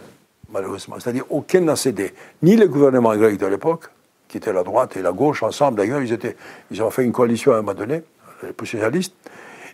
malheureusement. 0.50 0.96
C'est-à-dire 0.98 1.26
aucun 1.28 1.60
n'a 1.60 1.76
cédé. 1.76 2.14
Ni 2.42 2.56
le 2.56 2.68
gouvernement 2.68 3.14
grec 3.14 3.36
de 3.36 3.44
l'époque, 3.44 3.90
qui 4.28 4.38
était 4.38 4.54
la 4.54 4.62
droite 4.62 4.96
et 4.96 5.02
la 5.02 5.12
gauche 5.12 5.42
ensemble, 5.42 5.76
d'ailleurs, 5.76 6.00
ils, 6.00 6.82
ont 6.82 6.90
fait 6.90 7.04
une 7.04 7.12
coalition 7.12 7.52
à 7.52 7.56
un 7.56 7.58
moment 7.58 7.74
donné, 7.74 8.00
les 8.42 8.66
socialistes, 8.66 9.14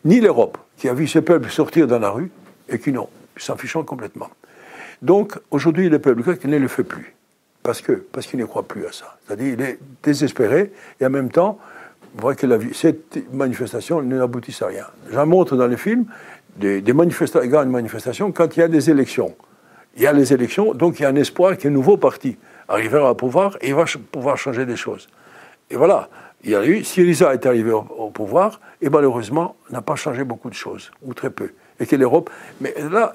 ni 0.04 0.18
l'Europe, 0.18 0.58
qui 0.76 0.88
a 0.88 0.94
vu 0.94 1.06
ce 1.06 1.20
peuple 1.20 1.48
sortir 1.48 1.86
dans 1.86 2.00
la 2.00 2.10
rue 2.10 2.32
et 2.68 2.80
qui 2.80 2.90
n'ont, 2.90 3.08
s'en 3.36 3.56
fichant 3.56 3.84
complètement. 3.84 4.30
Donc 5.00 5.38
aujourd'hui, 5.52 5.88
le 5.88 6.00
peuple 6.00 6.22
grec 6.22 6.44
ne 6.44 6.58
le 6.58 6.66
fait 6.66 6.82
plus. 6.82 7.14
Parce 7.62 7.80
parce 8.10 8.26
qu'il 8.26 8.40
ne 8.40 8.46
croit 8.46 8.64
plus 8.64 8.84
à 8.84 8.90
ça. 8.90 9.16
C'est-à-dire 9.24 9.54
il 9.54 9.60
est 9.60 9.78
désespéré 10.02 10.72
et 10.98 11.06
en 11.06 11.10
même 11.10 11.30
temps, 11.30 11.60
voit 12.16 12.34
que 12.34 12.46
cette 12.72 13.32
manifestation 13.32 14.02
n'aboutit 14.02 14.56
à 14.62 14.66
rien. 14.66 14.86
J'en 15.10 15.26
montre 15.26 15.56
dans 15.56 15.66
le 15.66 15.76
film 15.76 16.06
des, 16.56 16.80
des 16.80 16.92
grandes 16.92 17.70
manifestations 17.70 18.32
quand 18.32 18.56
il 18.56 18.60
y 18.60 18.62
a 18.62 18.68
des 18.68 18.90
élections. 18.90 19.34
Il 19.96 20.02
y 20.02 20.06
a 20.06 20.12
les 20.12 20.32
élections, 20.32 20.72
donc 20.74 21.00
il 21.00 21.02
y 21.02 21.06
a 21.06 21.08
un 21.08 21.16
espoir 21.16 21.56
qu'un 21.56 21.70
nouveau 21.70 21.96
parti 21.96 22.36
arrivera 22.68 23.10
au 23.10 23.14
pouvoir 23.14 23.58
et 23.60 23.72
va 23.72 23.84
pouvoir 24.10 24.38
changer 24.38 24.64
des 24.64 24.76
choses. 24.76 25.08
Et 25.70 25.76
voilà, 25.76 26.08
il 26.44 26.50
y 26.50 26.54
a 26.54 26.64
eu, 26.64 26.82
Syriza 26.82 27.32
est 27.34 27.46
arrivé 27.46 27.70
au, 27.70 28.10
pouvoir 28.10 28.60
et 28.80 28.88
malheureusement 28.88 29.56
n'a 29.70 29.82
pas 29.82 29.94
changé 29.94 30.24
beaucoup 30.24 30.50
de 30.50 30.54
choses, 30.54 30.90
ou 31.02 31.14
très 31.14 31.30
peu. 31.30 31.50
Et 31.78 31.86
que 31.86 31.96
l'Europe. 31.96 32.30
Mais 32.60 32.74
là, 32.90 33.12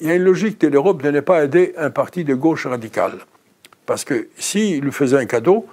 il 0.00 0.08
y 0.08 0.10
a 0.10 0.14
une 0.14 0.22
logique 0.22 0.60
de 0.60 0.68
l'Europe 0.68 1.02
de 1.02 1.10
ne 1.10 1.20
pas 1.20 1.44
aider 1.44 1.74
un 1.76 1.90
parti 1.90 2.24
de 2.24 2.34
gauche 2.34 2.66
radical. 2.66 3.12
Parce 3.86 4.04
que 4.04 4.28
s'il 4.36 4.80
lui 4.80 4.92
faisait 4.92 5.18
un 5.18 5.26
cadeau, 5.26 5.66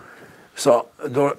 ça, 0.60 0.86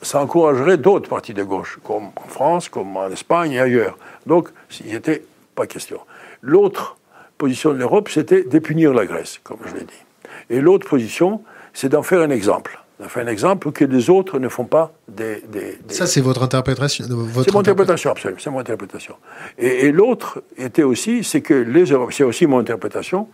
ça 0.03 0.21
encouragerait 0.21 0.79
d'autres 0.79 1.09
partis 1.09 1.35
de 1.35 1.43
gauche, 1.43 1.79
comme 1.85 2.07
en 2.17 2.29
France, 2.29 2.69
comme 2.69 2.97
en 2.97 3.09
Espagne 3.09 3.53
et 3.53 3.61
ailleurs. 3.61 3.99
Donc, 4.27 4.49
il 4.81 4.87
n'y 4.87 4.95
était 4.95 5.23
pas 5.55 5.67
question. 5.67 6.01
L'autre 6.43 6.97
position 7.37 7.73
de 7.73 7.79
l'Europe, 7.79 8.09
c'était 8.09 8.45
de 8.45 8.59
punir 8.59 8.93
la 8.95 9.07
Grèce, 9.07 9.41
comme 9.43 9.59
je 9.67 9.75
l'ai 9.75 9.85
dit. 9.85 10.05
Et 10.49 10.61
l'autre 10.61 10.89
position, 10.89 11.43
c'est 11.75 11.89
d'en 11.89 12.03
faire 12.03 12.21
un 12.21 12.31
exemple. 12.31 12.81
A 13.03 13.09
fait 13.09 13.23
un 13.23 13.27
exemple 13.29 13.73
que 13.73 13.85
les 13.85 14.11
autres 14.11 14.39
ne 14.39 14.49
font 14.49 14.67
pas 14.67 14.93
des. 15.09 15.43
Ça, 15.89 16.07
c'est 16.07 16.21
votre 16.21 16.43
interprétation 16.43 17.05
C'est 17.07 17.53
mon 17.53 17.61
interprétation, 17.61 18.11
absolument. 18.11 18.41
C'est 18.43 18.51
mon 18.51 18.59
interprétation. 18.59 19.15
Et, 19.57 19.91
l'autre 19.91 20.43
était 20.59 20.83
aussi, 20.83 21.25
c'est 21.25 21.41
que 21.41 21.55
les 21.55 21.87
c'est 22.11 22.25
aussi 22.25 22.47
mon 22.47 22.59
interprétation, 22.59 23.29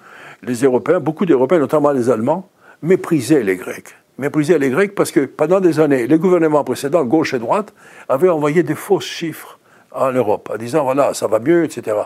les 0.45 0.63
Européens, 0.63 1.01
beaucoup 1.01 1.27
d'Européens, 1.27 1.59
notamment 1.59 1.91
les 1.91 2.11
Allemands, 2.11 2.49
méprisaient 2.83 3.43
les 3.43 3.57
Grecs. 3.57 3.97
Méprisaient 4.19 4.59
les 4.59 4.71
Grecs 4.71 4.95
parce 4.95 5.11
que 5.11 5.21
pendant 5.21 5.61
des 5.61 5.79
années, 5.79 6.07
les 6.07 6.19
gouvernements 6.19 6.65
précédents, 6.65 7.05
gauche 7.05 7.35
et 7.35 7.39
droite, 7.39 7.75
avaient 8.09 8.31
envoyé 8.31 8.63
des 8.63 8.75
fausses 8.75 9.05
chiffres 9.05 9.59
en 9.93 10.13
Europe, 10.13 10.51
en 10.53 10.57
disant 10.57 10.85
voilà, 10.85 11.15
ça 11.15 11.27
va 11.27 11.39
mieux, 11.39 11.65
etc. 11.65 11.97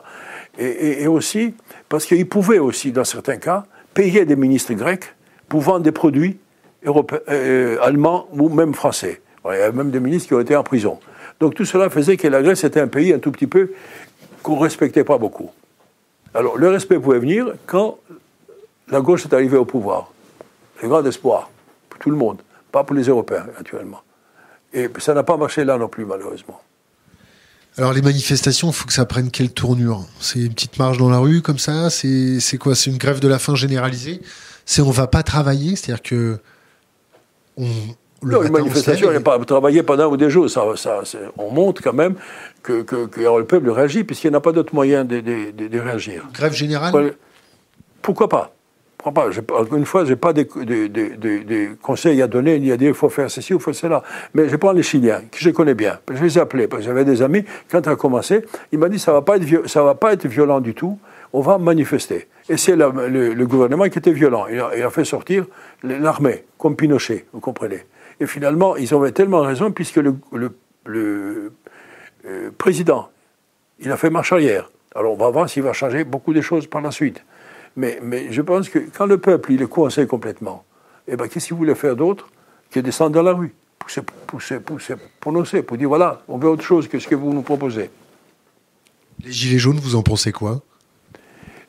Et, 0.59 1.07
aussi 1.07 1.55
parce 1.89 2.07
qu'ils 2.07 2.29
pouvaient 2.29 2.59
aussi, 2.59 2.93
dans 2.93 3.05
certains 3.05 3.37
cas, 3.37 3.65
payer 3.95 4.25
des 4.25 4.37
ministres 4.37 4.75
grecs 4.75 5.15
pour 5.49 5.61
vendre 5.61 5.81
des 5.81 5.93
produits 5.93 6.39
euh, 6.87 7.79
allemands 7.83 8.29
ou 8.33 8.49
même 8.49 8.75
français. 8.75 9.21
Il 9.45 9.59
y 9.59 9.63
a 9.63 9.73
même 9.73 9.91
des 9.91 10.01
ministres 10.01 10.29
qui 10.29 10.35
ont 10.35 10.41
été 10.41 10.55
en 10.57 10.63
prison. 10.63 10.99
Donc 11.39 11.55
tout 11.55 11.65
cela 11.65 11.91
faisait 11.91 12.17
que 12.17 12.29
la 12.29 12.43
Grèce 12.43 12.65
était 12.65 12.81
un 12.81 12.89
pays 12.89 13.13
un 13.13 13.19
tout 13.19 13.33
petit 13.33 13.47
peu 13.47 13.73
qu'on 14.43 14.57
ne 14.57 14.63
respectait 14.63 15.05
pas 15.05 15.19
beaucoup. 15.19 15.51
Alors 16.35 16.59
le 16.59 16.69
respect 16.69 16.99
pouvait 16.99 17.19
venir 17.19 17.55
quand 17.67 17.99
la 18.89 19.01
gauche 19.01 19.25
est 19.27 19.35
arrivée 19.35 19.57
au 19.57 19.65
pouvoir. 19.65 20.13
C'est 20.81 20.89
grand 20.89 21.05
espoir 21.05 21.51
tout 22.01 22.11
le 22.11 22.17
monde, 22.17 22.39
pas 22.73 22.83
pour 22.83 22.97
les 22.97 23.05
Européens 23.05 23.47
actuellement. 23.59 24.03
Et 24.73 24.89
ça 24.99 25.15
n'a 25.15 25.23
pas 25.23 25.37
marché 25.37 25.65
là 25.65 25.79
non 25.79 25.89
plus, 25.89 26.05
malheureusement. 26.05 26.61
Alors 27.79 27.93
les 27.93 28.03
manifestations, 28.03 28.71
il 28.71 28.75
faut 28.75 28.87
que 28.87 28.93
ça 28.93 29.05
prenne 29.05 29.31
quelle 29.31 29.53
tournure? 29.53 30.05
C'est 30.19 30.41
une 30.41 30.53
petite 30.53 30.79
marche 30.79 30.99
dans 30.99 31.09
la 31.09 31.19
rue 31.19 31.41
comme 31.41 31.59
ça? 31.59 31.89
C'est 31.91 32.59
quoi? 32.59 32.75
C'est 32.75 32.91
une 32.91 32.99
grève 32.99 33.21
de 33.21 33.29
la 33.29 33.39
faim 33.39 33.55
généralisée? 33.55 34.21
C'est 34.67 34.83
on 34.83 34.91
va 34.91 35.07
pas 35.07 35.23
travailler? 35.23 35.77
C'est-à-dire 35.77 36.03
que 36.03 36.39
on, 37.57 37.67
non, 38.23 38.43
une 38.43 38.53
manifestation, 38.53 39.09
on 39.09 39.13
n'est 39.13 39.21
pas 39.21 39.39
travailler 39.45 39.83
pendant 39.83 40.07
ou 40.11 40.17
des 40.17 40.29
jours. 40.31 40.51
Ça, 40.51 40.63
ça, 40.77 41.01
on 41.39 41.51
montre 41.51 41.83
quand 41.83 41.95
même 41.95 42.17
que, 42.63 42.83
que, 42.83 43.07
que 43.07 43.21
le 43.21 43.45
peuple 43.45 43.71
réagit, 43.71 44.05
puisqu'il 44.05 44.31
n'y 44.31 44.37
a 44.37 44.41
pas 44.41 44.53
d'autre 44.53 44.75
moyen 44.75 45.05
de, 45.05 45.21
de, 45.21 45.69
de, 45.69 45.79
réagir. 45.79 46.29
Grève 46.35 46.53
générale? 46.53 47.15
Pourquoi 48.03 48.29
pas? 48.29 48.53
Pas. 49.03 49.29
Une 49.73 49.85
fois, 49.85 50.05
je 50.05 50.11
n'ai 50.11 50.17
pas 50.17 50.33
des, 50.33 50.47
conseils 51.83 52.23
à 52.23 52.27
donner, 52.27 52.59
ni 52.59 52.71
à 52.73 52.77
dire 52.77 52.89
il 52.89 52.95
faut 52.95 53.09
faire 53.09 53.31
ceci 53.31 53.55
ou 53.55 53.57
il 53.57 53.63
faut 53.63 53.73
cela. 53.73 54.03
Mais 54.35 54.49
je 54.49 54.57
prends 54.57 54.73
les 54.73 54.83
Chiliens, 54.83 55.23
que 55.31 55.39
je 55.39 55.51
connais 55.51 55.75
bien. 55.75 55.99
Je 56.13 56.23
les 56.23 56.39
ai 56.39 56.41
appelés, 56.41 56.69
parce 56.69 56.83
que 56.83 56.89
j'avais 56.89 57.05
des 57.05 57.23
amis. 57.23 57.45
Quand 57.71 57.85
ça 57.85 57.93
a 57.93 57.97
commencé, 57.97 58.45
il 58.73 58.79
m'a 58.79 58.89
dit 58.89 58.99
ça 58.99 59.13
ne 59.13 59.17
va, 59.17 59.23
pas 59.95 60.13
être, 60.13 60.27
violent 60.27 60.61
du 60.61 60.75
tout, 60.75 60.99
on 61.33 61.41
va 61.41 61.59
manifester. 61.59 62.29
Et 62.49 62.57
c'est 62.57 62.77
le, 62.77 63.45
gouvernement 63.47 63.89
qui 63.89 63.99
était 63.99 64.13
violent. 64.13 64.47
Il 64.49 64.61
a, 64.61 64.91
fait 64.91 65.05
sortir 65.05 65.47
l'armée, 65.83 66.45
comme 66.59 66.77
Pinochet, 66.77 67.27
vous 67.33 67.41
comprenez. 67.41 67.87
Et 68.21 68.27
finalement, 68.27 68.77
ils 68.77 68.93
avaient 68.93 69.13
tellement 69.13 69.41
raison, 69.41 69.71
puisque 69.71 69.97
le, 69.97 70.15
le 70.85 71.53
euh, 72.27 72.51
président, 72.59 73.09
il 73.79 73.91
a 73.91 73.97
fait 73.97 74.11
marche 74.11 74.33
arrière. 74.33 74.71
Alors 74.95 75.13
on 75.13 75.17
va 75.17 75.31
voir 75.31 75.49
s'il 75.49 75.63
va 75.63 75.73
changer 75.73 76.05
beaucoup 76.05 76.35
de 76.35 76.41
choses 76.41 76.67
par 76.67 76.83
la 76.83 76.91
suite. 76.91 77.25
Mais, 77.77 78.01
je 78.31 78.43
pense 78.43 78.69
que 78.69 78.79
quand 78.79 79.07
le 79.07 79.19
peuple 79.19 79.53
il 79.53 79.63
est 79.63 79.69
coincé 79.69 80.07
complètement, 80.07 80.65
eh 81.09 81.17
ben, 81.17 81.29
qu'est-ce 81.29 81.49
qu'il 81.49 81.57
voulait 81.57 81.75
faire 81.75 81.97
d'autre 81.97 82.29
que 82.71 82.81
descendre 82.81 83.13
dans 83.13 83.23
la 83.23 83.33
rue, 83.33 83.55
pousser, 83.79 84.03
pousser, 84.27 84.61
pousser, 84.61 84.95
prononcer, 85.19 85.63
pour 85.63 85.77
dire 85.77 85.89
voilà, 85.89 86.23
on 86.29 86.39
veut 86.39 86.49
autre 86.49 86.63
chose 86.63 86.89
que 86.89 86.99
ce 86.99 87.09
que 87.09 87.15
vous 87.15 87.33
nous 87.33 87.43
proposez. 87.43 87.91
Les 89.25 89.33
Gilets 89.33 89.59
jaunes, 89.59 89.79
vous 89.79 89.97
en 89.97 90.03
pensez 90.03 90.33
quoi? 90.33 90.61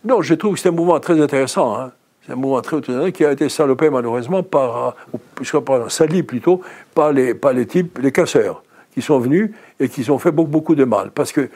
Non, 0.04 0.22
je 0.22 0.34
trouve 0.34 0.56
que 0.56 0.60
c'est 0.60 0.70
un 0.70 0.74
mouvement 0.74 1.00
très 1.00 1.20
intéressant. 1.22 1.78
Hein. 1.78 1.92
C'est 2.26 2.32
un 2.32 2.36
mouvement 2.36 2.62
très 2.62 2.78
intéressant 2.78 3.12
qui 3.12 3.26
a 3.26 3.32
été 3.32 3.50
salopé 3.50 3.90
malheureusement 3.90 4.44
par, 4.44 4.96
ou, 5.14 5.62
par 5.62 5.92
sali 5.92 6.24
plutôt, 6.24 6.62
par 6.94 7.12
les, 7.12 7.34
par 7.34 7.54
les 7.54 7.66
types, 7.66 8.00
les 8.00 8.12
casseurs, 8.12 8.64
qui 8.94 9.02
sont 9.02 9.20
venus 9.20 9.52
et 9.80 9.90
qui 9.90 10.10
ont 10.10 10.20
fait 10.20 10.32
beaucoup, 10.32 10.50
beaucoup 10.50 10.76
de 10.76 10.86
mal. 10.86 11.12
Parce 11.12 11.32
que 11.32 11.50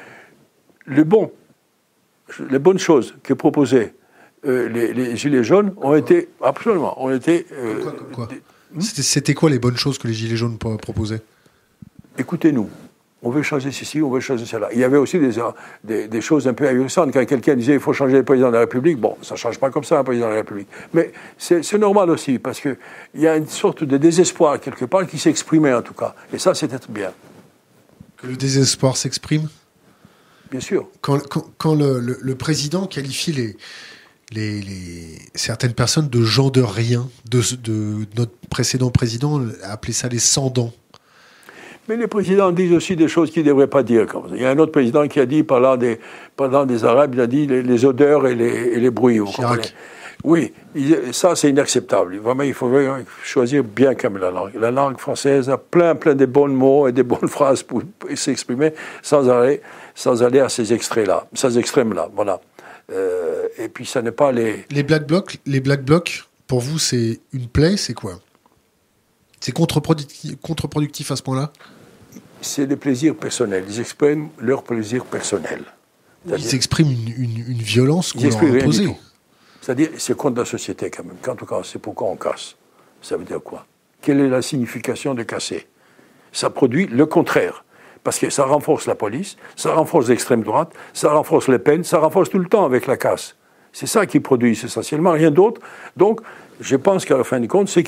les, 0.88 1.04
bons, 1.04 1.32
les 2.50 2.60
bonnes 2.60 2.80
choses 2.80 3.16
que 3.24 3.34
proposaient 3.34 3.94
euh, 4.46 4.68
les, 4.70 5.16
Gilets 5.16 5.44
jaunes 5.44 5.74
ont 5.78 5.96
été, 5.96 6.30
absolument, 6.42 7.02
ont 7.04 7.12
été... 7.12 7.46
Euh, 7.54 7.84
hmm? 8.74 8.82
C'était 8.82 9.34
quoi 9.34 9.50
les 9.50 9.60
bonnes 9.60 9.78
choses 9.78 9.98
que 9.98 10.08
les 10.08 10.14
Gilets 10.14 10.36
jaunes 10.36 10.58
proposaient? 10.58 11.22
Écoutez-nous. 12.18 12.70
On 13.24 13.32
veut 13.32 13.42
changer 13.42 13.72
ceci, 13.72 14.04
on 14.04 14.12
veut 14.12 14.20
changer 14.20 14.46
cela. 14.46 14.70
Il 14.72 14.78
y 14.78 14.84
avait 14.84 14.98
aussi 14.98 15.18
des, 15.18 16.08
des, 16.08 16.22
choses 16.22 16.48
un 16.48 16.54
peu 16.54 16.68
ahurissantes. 16.68 17.12
Quand 17.12 17.26
quelqu'un 17.26 17.56
disait 17.56 17.74
il 17.74 17.80
faut 17.80 17.92
changer 17.92 18.18
le 18.18 18.24
président 18.24 18.50
de 18.50 18.54
la 18.54 18.60
République, 18.60 19.00
bon, 19.00 19.18
ça 19.24 19.34
ne 19.34 19.40
change 19.40 19.58
pas 19.58 19.72
comme 19.72 19.84
ça 19.84 19.98
un 19.98 20.04
président 20.04 20.28
de 20.28 20.32
la 20.32 20.38
République. 20.38 20.68
Mais 20.94 21.12
c'est 21.40 21.80
normal 21.80 22.12
aussi, 22.12 22.38
parce 22.38 22.62
qu'il 22.62 22.78
y 23.16 23.26
a 23.26 23.36
une 23.36 23.48
sorte 23.48 23.84
de 23.84 23.98
désespoir 23.98 24.60
quelque 24.60 24.86
part 24.86 25.08
qui 25.08 25.18
s'exprimait 25.18 25.74
en 25.74 25.82
tout 25.82 25.96
cas. 25.96 26.14
Et 26.32 26.38
ça, 26.38 26.54
c'était 26.54 26.78
bien. 26.88 27.12
Que 28.18 28.28
le 28.28 28.36
désespoir 28.36 28.96
s'exprime? 28.96 29.50
Bien 30.52 30.60
sûr. 30.60 30.88
Quand, 31.02 31.20
quand, 31.58 31.74
le, 31.74 32.00
le, 32.00 32.36
président 32.36 32.86
qualifie 32.86 33.32
les, 33.32 33.58
les, 34.36 35.18
certaines 35.34 35.74
personnes 35.74 36.10
de 36.10 36.24
gens 36.24 36.50
de 36.50 36.62
rien. 36.62 37.08
De, 37.30 37.42
de 37.64 38.06
notre 38.18 38.36
précédent 38.50 38.90
président 38.90 39.42
a 39.64 39.72
appelé 39.72 39.94
ça 39.94 40.08
les 40.08 40.20
sans-dents. 40.20 40.74
Mais 41.88 41.98
les 41.98 42.08
présidents 42.08 42.52
disent 42.52 42.74
aussi 42.74 42.96
des 42.96 43.08
choses 43.08 43.30
qu'ils 43.30 43.44
ne 43.44 43.50
devraient 43.50 43.68
pas 43.68 43.84
dire. 43.84 44.08
Il 44.34 44.42
y 44.42 44.46
a 44.46 44.50
un 44.50 44.58
autre 44.58 44.72
président 44.72 45.08
qui 45.08 45.20
a 45.20 45.26
dit, 45.26 45.44
parlant 45.44 45.78
des, 45.78 46.00
pendant 46.36 46.66
des 46.66 46.84
Arabes, 46.84 47.14
il 47.14 47.22
a 47.22 47.28
dit 47.28 47.46
les, 47.46 47.86
odeurs 47.86 48.26
et 48.28 48.34
les, 48.34 48.46
et 48.46 48.80
les 48.80 48.90
bruits. 48.90 49.22
Oui, 50.24 50.54
ça 51.12 51.36
c'est 51.36 51.52
inacceptable. 51.52 52.18
Vraiment, 52.18 52.42
il 52.42 52.56
faut 52.56 52.72
choisir 53.24 53.64
bien 53.64 53.94
comme 53.94 54.18
la 54.18 54.32
langue. 54.32 54.54
La 54.60 54.72
langue 54.72 54.98
française 54.98 55.50
a 55.52 55.58
plein, 55.60 55.94
plein 55.94 56.16
de 56.16 56.26
bons 56.26 56.48
mots 56.48 56.88
et 56.88 56.92
de 56.92 57.04
bonnes 57.04 57.28
phrases 57.28 57.62
pour, 57.62 57.84
s'exprimer 58.16 58.74
sans 59.04 59.30
aller, 59.30 59.62
sans 59.94 60.24
aller 60.24 60.40
à 60.40 60.50
ces 60.50 60.74
extraits-là, 60.74 61.28
ces 61.34 61.60
extrêmes-là. 61.60 62.10
Voilà. 62.16 62.40
Euh, 62.92 63.48
et 63.58 63.70
puis 63.70 63.86
ça 63.86 64.02
n'est 64.02 64.12
pas 64.12 64.32
les... 64.32 64.66
Les 64.70 64.84
Black 64.84 65.08
Blocs, 65.08 65.40
les 65.46 65.60
Black 65.60 65.84
Blocs 65.84 66.26
pour 66.48 66.60
vous, 66.60 66.78
c'est 66.78 67.20
une 67.34 67.48
plaie, 67.48 67.78
c'est 67.78 67.94
quoi? 67.94 68.20
C'est 69.40 69.52
contre-productif, 69.52 70.36
contre-productif 70.42 71.12
à 71.12 71.16
ce 71.16 71.24
point-là? 71.24 71.52
C'est 72.42 72.68
des 72.68 72.76
plaisirs 72.76 73.16
personnels. 73.16 73.66
Ils 73.68 73.80
expriment 73.80 74.30
leur 74.40 74.64
plaisir 74.64 75.06
personnel. 75.06 75.64
Ils 76.28 76.56
expriment 76.56 76.92
une, 76.92 77.46
une, 77.48 77.62
violence 77.62 78.14
qu'on 78.14 78.24
leur 78.24 78.38
a 78.38 78.46
imposée. 78.46 78.96
C'est-à-dire, 79.62 79.90
c'est 79.98 80.16
contre 80.16 80.40
la 80.40 80.46
société 80.46 80.90
quand 80.90 81.04
même. 81.04 81.18
Quand 81.22 81.42
on 81.42 81.46
casse, 81.46 81.70
c'est 81.74 81.80
pourquoi 81.80 82.08
on 82.08 82.16
casse. 82.16 82.56
Ça 83.02 83.18
veut 83.18 83.26
dire 83.26 83.42
quoi? 83.44 83.66
Quelle 84.02 84.20
est 84.20 84.30
la 84.30 84.42
signification 84.42 85.14
de 85.14 85.24
casser? 85.24 85.68
Ça 86.32 86.50
produit 86.50 86.88
le 86.88 87.06
contraire 87.06 87.64
parce 88.06 88.20
que 88.20 88.30
ça 88.30 88.46
renforce 88.46 88.86
la 88.86 88.94
police, 88.94 89.36
ça 89.56 89.74
renforce 89.74 90.08
l'extrême 90.08 90.44
droite, 90.44 90.72
ça 90.94 91.12
renforce 91.12 91.48
les 91.50 91.58
peines, 91.60 91.84
ça 91.84 91.98
renforce 91.98 92.30
tout 92.30 92.38
le 92.38 92.46
temps 92.46 92.64
avec 92.64 92.86
la 92.86 92.98
casse. 92.98 93.36
C'est 93.74 93.88
ça 93.88 94.06
qui 94.06 94.20
produit 94.20 94.52
essentiellement, 94.52 95.12
rien 95.12 95.32
d'autre. 95.32 95.60
Donc, 95.98 96.22
je 96.62 96.76
pense 96.76 97.04
qu'à 97.04 97.18
la 97.18 97.24
fin 97.24 97.40
du 97.40 97.48
compte, 97.48 97.68
c'est 97.68 97.84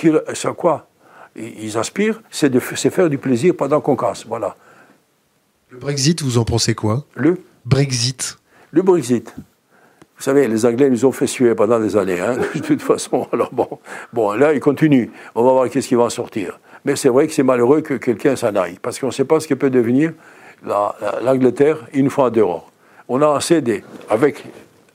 à 0.45 0.53
quoi 0.53 0.87
ils 1.35 1.77
aspirent, 1.77 2.21
c'est 2.31 2.49
de 2.49 2.59
faire 2.59 3.09
du 3.09 3.19
plaisir 3.19 3.55
pendant 3.55 3.79
qu'on 3.79 3.95
casse. 3.95 4.25
Voilà. 4.25 4.57
Le 5.69 5.77
Brexit, 5.77 6.23
vous 6.23 6.39
en 6.39 6.45
pensez 6.45 6.73
quoi? 6.73 7.05
Le? 7.13 7.39
Brexit. 7.65 8.39
Le 8.71 8.81
Brexit. 8.81 9.35
Vous 10.17 10.23
savez, 10.23 10.47
les 10.47 10.65
Anglais 10.65 10.89
nous 10.89 11.05
ont 11.05 11.11
fait 11.11 11.27
suer 11.27 11.53
pendant 11.53 11.79
des 11.79 11.95
années, 11.95 12.19
hein, 12.19 12.37
de 12.55 12.59
toute 12.59 12.81
façon. 12.81 13.27
Alors 13.31 13.51
bon, 13.51 13.67
bon, 14.13 14.31
là, 14.33 14.53
ils 14.53 14.59
continuent. 14.59 15.09
On 15.35 15.43
va 15.43 15.51
voir 15.51 15.69
qu'est-ce 15.69 15.87
qui 15.87 15.95
va 15.95 16.03
en 16.03 16.09
sortir. 16.09 16.59
Mais 16.85 16.95
c'est 16.95 17.09
vrai 17.09 17.27
que 17.27 17.33
c'est 17.33 17.43
malheureux 17.43 17.81
que 17.81 17.93
quelqu'un 17.93 18.35
s'en 18.35 18.55
aille, 18.55 18.79
parce 18.81 18.99
qu'on 18.99 19.07
ne 19.07 19.11
sait 19.11 19.25
pas 19.25 19.39
ce 19.39 19.47
que 19.47 19.53
peut 19.53 19.69
devenir 19.69 20.13
l'Angleterre 21.21 21.85
une 21.93 22.09
fois 22.09 22.31
dehors. 22.31 22.71
On 23.07 23.21
a 23.21 23.35
assez 23.35 23.61
avec, 24.09 24.43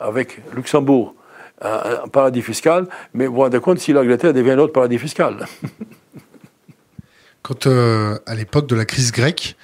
avec 0.00 0.40
Luxembourg 0.54 1.14
un, 1.62 2.08
paradis 2.08 2.42
fiscal, 2.42 2.86
mais 3.14 3.26
vous 3.26 3.34
vous 3.34 3.40
rendez 3.40 3.60
compte 3.60 3.78
si 3.78 3.92
l'Angleterre 3.92 4.32
devient 4.32 4.52
un 4.52 4.58
autre 4.58 4.72
paradis 4.72 4.98
fiscal. 4.98 5.46
Quand, 7.42 7.66
euh, 7.66 8.18
à 8.26 8.34
l'époque 8.34 8.66
de 8.66 8.74
la 8.74 8.84
crise 8.84 9.12
grecque, 9.12 9.56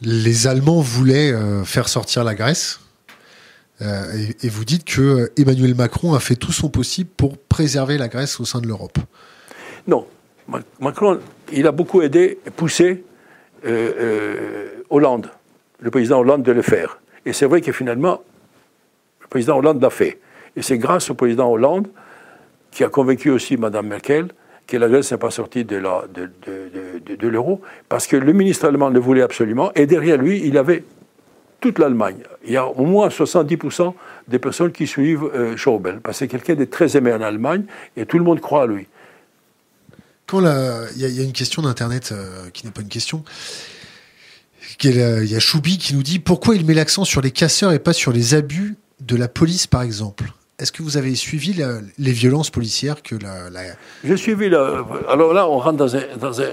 les 0.00 0.46
Allemands 0.46 0.80
voulaient 0.80 1.32
euh, 1.32 1.64
faire 1.64 1.88
sortir 1.88 2.24
la 2.24 2.34
Grèce, 2.34 2.80
euh, 3.82 4.04
et, 4.42 4.48
vous 4.48 4.64
dites 4.64 4.84
que 4.84 5.30
Emmanuel 5.36 5.74
Macron 5.74 6.14
a 6.14 6.20
fait 6.20 6.36
tout 6.36 6.52
son 6.52 6.68
possible 6.68 7.10
pour 7.16 7.36
préserver 7.36 7.98
la 7.98 8.08
Grèce 8.08 8.40
au 8.40 8.44
sein 8.44 8.60
de 8.60 8.66
l'Europe. 8.66 8.98
Non, 9.86 10.06
Macron, 10.80 11.20
il 11.52 11.66
a 11.66 11.72
beaucoup 11.72 12.02
aidé, 12.02 12.38
poussé 12.56 13.04
euh, 13.66 13.92
euh, 13.98 14.66
Hollande, 14.90 15.28
le 15.80 15.90
président 15.90 16.20
Hollande, 16.20 16.42
de 16.42 16.52
le 16.52 16.62
faire. 16.62 17.00
Et 17.26 17.32
c'est 17.32 17.46
vrai 17.46 17.60
que 17.60 17.72
finalement, 17.72 18.22
le 19.20 19.26
président 19.26 19.58
Hollande 19.58 19.82
l'a 19.82 19.90
fait. 19.90 20.20
Et 20.56 20.62
c'est 20.62 20.78
grâce 20.78 21.10
au 21.10 21.14
président 21.14 21.50
Hollande 21.50 21.88
qui 22.70 22.84
a 22.84 22.88
convaincu 22.88 23.30
aussi 23.30 23.56
Mme 23.56 23.86
Merkel 23.88 24.28
que 24.66 24.76
la 24.76 24.88
Grèce 24.88 25.12
n'est 25.12 25.18
pas 25.18 25.30
sortie 25.30 25.64
de, 25.64 25.76
l'euro, 25.76 27.60
parce 27.88 28.06
que 28.06 28.16
le 28.16 28.32
ministre 28.32 28.66
allemand 28.66 28.88
le 28.88 28.98
voulait 28.98 29.22
absolument, 29.22 29.72
et 29.74 29.86
derrière 29.86 30.16
lui, 30.16 30.42
il 30.44 30.58
avait 30.58 30.84
toute 31.60 31.78
l'Allemagne. 31.78 32.18
Il 32.46 32.52
y 32.52 32.56
a 32.56 32.66
au 32.66 32.84
moins 32.84 33.08
70% 33.08 33.92
des 34.28 34.38
personnes 34.38 34.72
qui 34.72 34.86
suivent 34.86 35.24
euh, 35.34 35.56
Schäuble, 35.56 36.00
parce 36.02 36.16
que 36.16 36.18
c'est 36.20 36.28
quelqu'un 36.28 36.54
de 36.54 36.64
très 36.64 36.96
aimé 36.96 37.12
en 37.12 37.20
Allemagne, 37.20 37.64
et 37.96 38.06
tout 38.06 38.18
le 38.18 38.24
monde 38.24 38.40
croit 38.40 38.62
à 38.62 38.66
lui. 38.66 38.86
Quand 40.26 40.40
il 40.40 41.00
y, 41.00 41.20
a 41.20 41.22
une 41.22 41.32
question 41.32 41.62
d'internet 41.62 42.10
euh, 42.10 42.50
qui 42.52 42.66
n'est 42.66 42.72
pas 42.72 42.80
une 42.82 42.88
question. 42.88 43.22
Il 44.82 45.24
y 45.24 45.36
a 45.36 45.38
Choubi 45.38 45.78
qui 45.78 45.94
nous 45.94 46.02
dit 46.02 46.18
pourquoi 46.18 46.56
il 46.56 46.66
met 46.66 46.74
l'accent 46.74 47.04
sur 47.04 47.20
les 47.20 47.30
casseurs 47.30 47.72
et 47.72 47.78
pas 47.78 47.92
sur 47.92 48.12
les 48.12 48.34
abus 48.34 48.76
de 49.00 49.16
la 49.16 49.28
police, 49.28 49.66
par 49.66 49.82
exemple? 49.82 50.24
Est-ce 50.58 50.72
que 50.72 50.82
vous 50.82 50.96
avez 50.96 51.14
suivi 51.14 51.54
les 51.98 52.12
violences 52.12 52.50
policières 52.50 53.02
que 53.02 53.14
la, 53.14 53.50
J'ai 54.04 54.16
suivi. 54.16 54.46
alors 54.46 55.34
là, 55.34 55.48
on 55.48 55.58
rentre 55.58 55.76
dans 55.76 55.94
un, 55.96 56.00
dans 56.18 56.40
un, 56.40 56.46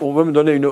On 0.00 0.12
va 0.12 0.24
me 0.24 0.32
donner 0.32 0.52
une. 0.52 0.70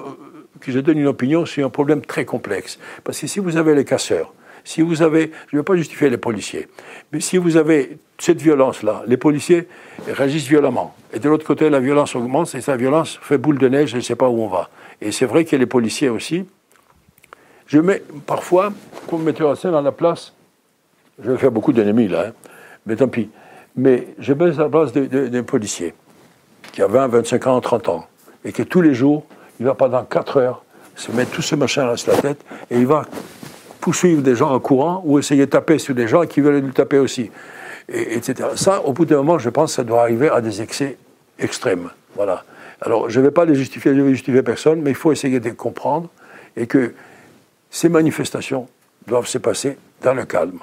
Que 0.60 0.72
je 0.72 0.80
donne 0.80 0.98
une 0.98 1.06
opinion 1.06 1.46
sur 1.46 1.66
un 1.66 1.70
problème 1.70 2.02
très 2.02 2.24
complexe. 2.24 2.78
Parce 3.02 3.18
que 3.18 3.26
si 3.26 3.40
vous 3.40 3.56
avez 3.56 3.74
les 3.74 3.84
casseurs, 3.84 4.32
si 4.64 4.82
vous 4.82 5.02
avez. 5.02 5.32
Je 5.48 5.56
ne 5.56 5.60
veux 5.60 5.64
pas 5.64 5.76
justifier 5.76 6.10
les 6.10 6.16
policiers, 6.16 6.68
mais 7.12 7.20
si 7.20 7.38
vous 7.38 7.56
avez 7.56 7.98
cette 8.18 8.40
violence-là, 8.40 9.02
les 9.06 9.16
policiers 9.16 9.66
réagissent 10.06 10.48
violemment. 10.48 10.94
Et 11.12 11.18
de 11.18 11.28
l'autre 11.28 11.46
côté, 11.46 11.70
la 11.70 11.80
violence 11.80 12.14
augmente 12.14 12.54
et 12.54 12.60
sa 12.60 12.76
violence 12.76 13.18
fait 13.22 13.38
boule 13.38 13.58
de 13.58 13.68
neige, 13.68 13.90
je 13.90 13.96
ne 13.96 14.02
sais 14.02 14.16
pas 14.16 14.28
où 14.28 14.40
on 14.40 14.48
va. 14.48 14.68
Et 15.00 15.12
c'est 15.12 15.26
vrai 15.26 15.44
que 15.44 15.56
les 15.56 15.66
policiers 15.66 16.08
aussi. 16.08 16.44
Je 17.66 17.78
mets 17.78 18.02
parfois, 18.26 18.72
comme 19.08 19.22
metteur 19.22 19.50
en 19.50 19.54
scène, 19.54 19.74
à 19.74 19.80
la 19.80 19.92
place. 19.92 20.34
Je 21.22 21.30
vais 21.30 21.38
faire 21.38 21.52
beaucoup 21.52 21.72
d'ennemis 21.72 22.08
là, 22.08 22.26
hein, 22.28 22.32
mais 22.86 22.96
tant 22.96 23.08
pis. 23.08 23.30
Mais 23.76 24.08
je 24.18 24.32
mets 24.32 24.58
à 24.58 24.64
la 24.64 24.68
place 24.68 24.92
d'un 24.92 25.42
policier 25.42 25.94
qui 26.72 26.82
a 26.82 26.86
20, 26.86 27.08
25 27.08 27.46
ans, 27.46 27.60
30 27.60 27.88
ans, 27.88 28.06
et 28.44 28.52
que 28.52 28.62
tous 28.62 28.80
les 28.80 28.94
jours, 28.94 29.24
il 29.60 29.66
va 29.66 29.74
pendant 29.74 30.02
4 30.04 30.36
heures 30.38 30.64
se 30.96 31.12
mettre 31.12 31.30
tout 31.30 31.42
ce 31.42 31.54
machin 31.54 31.96
sur 31.96 32.12
la 32.12 32.20
tête, 32.20 32.44
et 32.70 32.78
il 32.78 32.86
va 32.86 33.06
poursuivre 33.80 34.22
des 34.22 34.34
gens 34.34 34.50
en 34.50 34.60
courant 34.60 35.02
ou 35.04 35.18
essayer 35.18 35.46
de 35.46 35.50
taper 35.50 35.78
sur 35.78 35.94
des 35.94 36.08
gens 36.08 36.26
qui 36.26 36.40
veulent 36.40 36.62
lui 36.62 36.72
taper 36.72 36.98
aussi 36.98 37.30
etc. 37.90 38.50
Ça, 38.56 38.82
au 38.82 38.92
bout 38.92 39.04
d'un 39.04 39.16
moment, 39.16 39.38
je 39.38 39.50
pense 39.50 39.72
que 39.72 39.76
ça 39.76 39.84
doit 39.84 40.02
arriver 40.02 40.28
à 40.28 40.40
des 40.40 40.62
excès 40.62 40.96
extrêmes. 41.38 41.90
Voilà. 42.14 42.44
Alors, 42.80 43.10
je 43.10 43.20
ne 43.20 43.26
vais 43.26 43.30
pas 43.30 43.44
les 43.44 43.54
justifier, 43.54 43.92
je 43.92 43.98
ne 43.98 44.04
vais 44.04 44.10
justifier 44.10 44.42
personne, 44.42 44.80
mais 44.80 44.90
il 44.90 44.96
faut 44.96 45.12
essayer 45.12 45.40
de 45.40 45.50
comprendre 45.50 46.08
et 46.56 46.66
que 46.66 46.94
ces 47.70 47.88
manifestations 47.88 48.68
doivent 49.06 49.26
se 49.26 49.38
passer 49.38 49.76
dans 50.02 50.14
le 50.14 50.24
calme. 50.24 50.60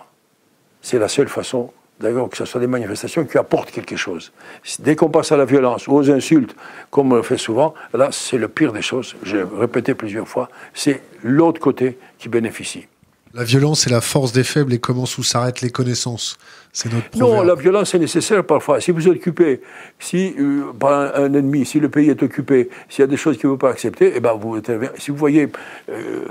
C'est 0.81 0.99
la 0.99 1.07
seule 1.07 1.27
façon, 1.27 1.71
d'ailleurs, 1.99 2.29
que 2.29 2.37
ce 2.37 2.45
soit 2.45 2.61
des 2.61 2.67
manifestations 2.67 3.25
qui 3.25 3.37
apportent 3.37 3.71
quelque 3.71 3.95
chose. 3.95 4.31
Dès 4.79 4.95
qu'on 4.95 5.09
passe 5.09 5.31
à 5.31 5.37
la 5.37 5.45
violence 5.45 5.87
ou 5.87 5.93
aux 5.93 6.09
insultes, 6.11 6.55
comme 6.89 7.11
on 7.11 7.15
le 7.15 7.23
fait 7.23 7.37
souvent, 7.37 7.73
là, 7.93 8.09
c'est 8.11 8.37
le 8.37 8.47
pire 8.47 8.73
des 8.73 8.81
choses. 8.81 9.15
J'ai 9.23 9.43
répété 9.43 9.93
plusieurs 9.93 10.27
fois, 10.27 10.49
c'est 10.73 11.01
l'autre 11.23 11.59
côté 11.59 11.97
qui 12.19 12.29
bénéficie. 12.29 12.87
La 13.33 13.43
violence 13.43 13.85
est 13.85 13.91
la 13.91 14.01
force 14.01 14.31
des 14.31 14.43
faibles 14.43 14.73
et 14.73 14.79
comment 14.79 15.03
où 15.03 15.23
s'arrêtent 15.23 15.61
les 15.61 15.69
connaissances. 15.69 16.37
C'est 16.73 16.91
notre 16.91 17.17
Non, 17.17 17.43
la 17.43 17.55
violence 17.55 17.93
est 17.93 17.99
nécessaire 17.99 18.43
parfois. 18.43 18.79
Si 18.81 18.91
vous 18.91 19.07
êtes 19.07 19.15
occupé, 19.15 19.61
si 19.99 20.33
euh, 20.39 20.71
par 20.79 21.15
un, 21.15 21.33
ennemi, 21.33 21.65
si 21.65 21.79
le 21.79 21.89
pays 21.89 22.09
est 22.09 22.23
occupé, 22.23 22.69
s'il 22.89 23.01
y 23.01 23.03
a 23.03 23.07
des 23.07 23.17
choses 23.17 23.37
qu'il 23.37 23.47
ne 23.47 23.53
veut 23.53 23.59
pas 23.59 23.69
accepter, 23.69 24.13
eh 24.15 24.19
ben 24.19 24.33
vous 24.33 24.59
Si 24.97 25.11
vous 25.11 25.17
voyez 25.17 25.49
euh, 25.89 26.25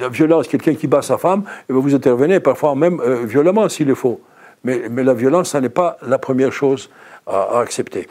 la 0.00 0.08
violence, 0.08 0.48
quelqu'un 0.48 0.74
qui 0.74 0.86
bat 0.86 1.02
sa 1.02 1.18
femme, 1.18 1.44
eh 1.68 1.72
ben 1.72 1.78
vous 1.78 1.94
intervenez 1.94 2.40
parfois 2.40 2.74
même 2.74 3.00
euh, 3.00 3.24
violemment 3.24 3.68
s'il 3.68 3.86
le 3.86 3.94
faut. 3.94 4.20
Mais, 4.66 4.88
mais, 4.90 5.04
la 5.04 5.14
violence, 5.14 5.50
ça 5.50 5.60
n'est 5.60 5.68
pas 5.68 5.96
la 6.02 6.18
première 6.18 6.52
chose 6.52 6.90
à, 7.26 7.60
accepter. 7.60 8.08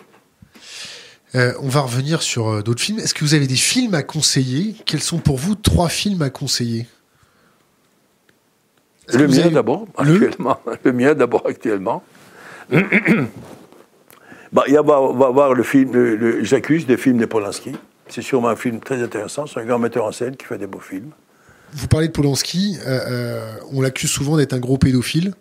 on 1.34 1.68
va 1.68 1.82
revenir 1.82 2.22
sur 2.22 2.64
d'autres 2.64 2.82
films. 2.82 3.00
Est-ce 3.00 3.14
que 3.14 3.26
vous 3.26 3.34
avez 3.34 3.48
des 3.48 3.56
films 3.56 3.94
à 3.94 4.04
conseiller? 4.04 4.76
Quels 4.86 5.02
sont 5.02 5.20
pour 5.20 5.38
vous 5.38 5.56
trois 5.56 5.90
films 5.90 6.22
à 6.22 6.30
conseiller? 6.30 6.88
Le 9.14 9.28
mien 9.28 9.50
d'abord, 9.52 9.86
actuellement. 9.98 10.60
Le 10.84 10.92
mien 10.92 11.14
d'abord, 11.14 11.44
actuellement. 11.46 12.04
bah, 12.72 14.64
il 14.68 14.74
va, 14.74 14.82
va 14.82 15.30
voir 15.30 15.54
le 15.54 15.64
film, 15.64 15.92
le, 15.94 16.44
J'accuse 16.44 16.88
des 16.88 16.98
films 16.98 17.18
de 17.18 17.26
Polanski. 17.26 17.74
C'est 18.08 18.22
sûrement 18.22 18.50
un 18.50 18.56
film 18.56 18.80
très 18.80 19.02
intéressant. 19.02 19.46
C'est 19.46 19.60
un 19.60 19.66
grand 19.66 19.80
metteur 19.80 20.06
en 20.06 20.12
scène 20.12 20.36
qui 20.36 20.46
fait 20.46 20.58
des 20.58 20.68
beaux 20.68 20.80
films. 20.80 21.12
Vous 21.74 21.88
parlez 21.88 22.08
de 22.08 22.14
Polanski. 22.14 22.78
Euh, 22.86 23.00
euh, 23.10 23.54
on 23.72 23.82
l'accuse 23.82 24.10
souvent 24.10 24.38
d'être 24.38 24.54
un 24.54 24.60
gros 24.60 24.78
pédophile. 24.78 25.34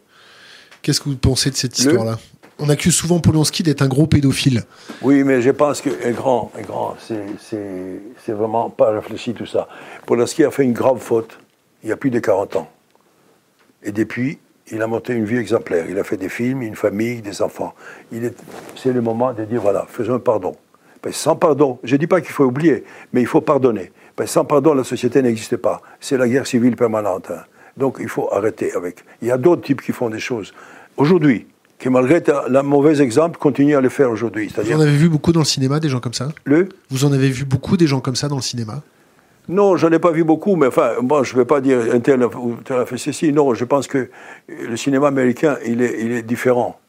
Qu'est-ce 0.84 1.00
que 1.00 1.08
vous 1.08 1.16
pensez 1.16 1.48
de 1.48 1.56
cette 1.56 1.78
histoire-là? 1.78 2.18
On 2.58 2.68
accuse 2.68 2.94
souvent 2.94 3.18
Polanski 3.18 3.62
d'être 3.62 3.80
un 3.80 3.88
gros 3.88 4.06
pédophile. 4.06 4.64
Oui, 5.00 5.24
mais 5.24 5.40
je 5.40 5.48
pense 5.48 5.80
qu'un 5.80 6.10
grand, 6.10 6.52
un 6.58 6.60
grand 6.60 6.94
c'est 7.00 8.32
vraiment 8.32 8.68
pas 8.68 8.90
réfléchi 8.90 9.32
tout 9.32 9.46
ça. 9.46 9.66
Polanski 10.04 10.44
a 10.44 10.50
fait 10.50 10.62
une 10.62 10.74
grave 10.74 10.98
faute 10.98 11.38
il 11.82 11.88
y 11.88 11.92
a 11.92 11.96
plus 11.96 12.10
de 12.10 12.18
40 12.18 12.56
ans. 12.56 12.68
Et 13.82 13.92
depuis, 13.92 14.38
il 14.70 14.82
a 14.82 14.86
monté 14.86 15.14
une 15.14 15.24
vie 15.24 15.38
exemplaire. 15.38 15.86
Il 15.88 15.98
a 15.98 16.04
fait 16.04 16.18
des 16.18 16.28
films, 16.28 16.60
une 16.60 16.76
famille, 16.76 17.22
des 17.22 17.40
enfants. 17.40 17.72
C'est 18.76 18.92
le 18.92 19.00
moment 19.00 19.32
de 19.32 19.46
dire 19.46 19.62
voilà, 19.62 19.86
faisons 19.88 20.16
un 20.16 20.18
pardon. 20.18 20.54
sans 21.12 21.34
pardon, 21.34 21.78
je 21.82 21.94
ne 21.94 21.98
dis 21.98 22.06
pas 22.06 22.20
qu'il 22.20 22.32
faut 22.32 22.44
oublier, 22.44 22.84
mais 23.14 23.22
il 23.22 23.26
faut 23.26 23.40
pardonner. 23.40 23.90
sans 24.26 24.44
pardon, 24.44 24.74
la 24.74 24.84
société 24.84 25.22
n'existe 25.22 25.56
pas. 25.56 25.80
C'est 25.98 26.18
la 26.18 26.28
guerre 26.28 26.46
civile 26.46 26.76
permanente. 26.76 27.30
Hein. 27.30 27.44
Donc 27.76 27.96
il 28.00 28.08
faut 28.08 28.32
arrêter 28.32 28.72
avec. 28.74 29.04
Il 29.22 29.28
y 29.28 29.30
a 29.30 29.38
d'autres 29.38 29.62
types 29.62 29.82
qui 29.82 29.92
font 29.92 30.10
des 30.10 30.20
choses. 30.20 30.52
Aujourd'hui, 30.96 31.46
qui 31.78 31.88
malgré 31.88 32.22
le 32.48 32.62
mauvais 32.62 33.00
exemple, 33.02 33.38
continuent 33.38 33.76
à 33.76 33.80
le 33.80 33.88
faire 33.88 34.10
aujourd'hui. 34.10 34.52
Vous 34.56 34.72
en 34.72 34.80
avez 34.80 34.96
vu 34.96 35.08
beaucoup 35.08 35.32
dans 35.32 35.40
le 35.40 35.46
cinéma, 35.46 35.80
des 35.80 35.88
gens 35.88 36.00
comme 36.00 36.14
ça? 36.14 36.28
Le? 36.44 36.68
Vous 36.90 37.04
en 37.04 37.12
avez 37.12 37.28
vu 37.30 37.44
beaucoup 37.44 37.76
des 37.76 37.86
gens 37.86 38.00
comme 38.00 38.16
ça 38.16 38.28
dans 38.28 38.36
le 38.36 38.42
cinéma? 38.42 38.82
Non, 39.48 39.76
je 39.76 39.86
n'en 39.86 39.92
ai 39.92 39.98
pas 39.98 40.10
vu 40.10 40.24
beaucoup, 40.24 40.56
mais 40.56 40.68
enfin, 40.68 40.92
moi, 41.02 41.22
je 41.22 41.34
ne 41.34 41.40
vais 41.40 41.44
pas 41.44 41.60
dire 41.60 41.78
un 41.92 42.00
tel 42.00 42.24
ou 42.24 42.56
tel 42.64 42.78
a 42.78 42.86
fait 42.86 42.96
ceci. 42.96 43.32
Non, 43.32 43.52
je 43.52 43.64
pense 43.64 43.86
que 43.86 44.08
le 44.48 44.76
cinéma 44.76 45.08
américain, 45.08 45.58
il 45.66 45.82
est, 45.82 45.96
il 46.00 46.12
est 46.12 46.22
différent. 46.22 46.80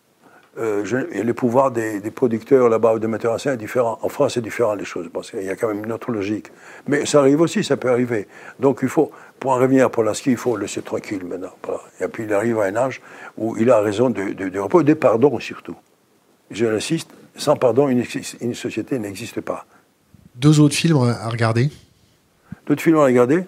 Euh, 0.58 0.86
les 1.12 1.34
pouvoirs 1.34 1.70
des, 1.70 2.00
producteurs 2.12 2.70
là-bas, 2.70 2.98
des 2.98 3.08
metteurs 3.08 3.34
en 3.34 3.38
scène, 3.38 3.56
est 3.56 3.58
différent. 3.58 4.00
En 4.02 4.08
France, 4.08 4.36
c'est 4.36 4.42
différent 4.42 4.74
les 4.74 4.86
choses, 4.86 5.10
parce 5.14 5.32
qu'il 5.32 5.44
y 5.44 5.50
a 5.50 5.56
quand 5.58 5.68
même 5.68 5.84
une 5.84 5.92
autre 5.92 6.12
logique. 6.12 6.48
Mais 6.88 7.06
ça 7.06 7.20
arrive 7.20 7.42
aussi, 7.42 7.62
ça 7.62 7.76
peut 7.76 7.90
arriver. 7.90 8.28
Donc 8.60 8.80
il 8.82 8.88
faut, 8.88 9.12
pour 9.38 9.52
en 9.52 9.56
revenir 9.56 9.92
pour 9.92 10.04
ski, 10.16 10.32
il 10.32 10.38
faut 10.38 10.56
le 10.56 10.62
laisser 10.62 10.82
tranquille 10.82 11.26
maintenant. 11.26 11.52
Et 12.00 12.08
puis 12.08 12.24
il 12.24 12.34
arrive 12.34 12.60
à 12.60 12.66
un 12.66 12.76
âge 12.78 13.02
où 13.38 13.58
il 13.58 13.70
a 13.70 13.82
raison 13.82 14.10
de, 14.10 14.32
de, 14.32 14.48
de 14.48 14.60
repos, 14.60 14.82
des 14.82 14.96
pardons 14.96 15.40
surtout. 15.40 15.76
Je 16.52 16.66
l'insiste, 16.66 17.10
sans 17.36 17.58
pardon, 17.58 17.90
une, 17.90 18.06
une 18.40 18.56
société 18.56 18.98
n'existe 18.98 19.42
pas. 19.42 19.66
Deux 20.36 20.62
autres 20.62 20.76
films 20.76 21.00
à 21.22 21.28
regarder? 21.28 21.70
D'autres 22.66 22.82
films 22.82 22.98
à 22.98 23.04
regarder? 23.04 23.44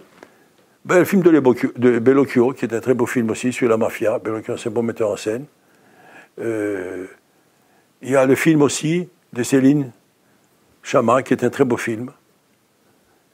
Ben, 0.83 0.99
Le 0.99 1.05
film 1.05 1.21
de, 1.21 1.31
de 1.31 1.99
Bellocchio, 1.99 2.51
qui 2.51 2.65
est 2.65 2.73
un 2.73 2.81
très 2.81 2.93
beau 2.93 3.05
film 3.05 3.29
aussi 3.29 3.53
sur 3.53 3.69
la 3.69 3.77
mafia. 3.77 4.19
Bellocchio, 4.19 4.57
c'est 4.57 4.67
un 4.67 4.73
bon 4.73 4.83
metteur 4.83 5.09
en 5.09 5.17
scène. 5.17 5.45
Euh, 6.39 7.07
il 8.01 8.09
y 8.11 8.15
a 8.15 8.25
le 8.25 8.35
film 8.35 8.61
aussi 8.61 9.09
de 9.33 9.43
Céline 9.43 9.91
Chama, 10.83 11.23
qui 11.23 11.33
est 11.33 11.43
un 11.43 11.49
très 11.49 11.65
beau 11.65 11.77
film. 11.77 12.11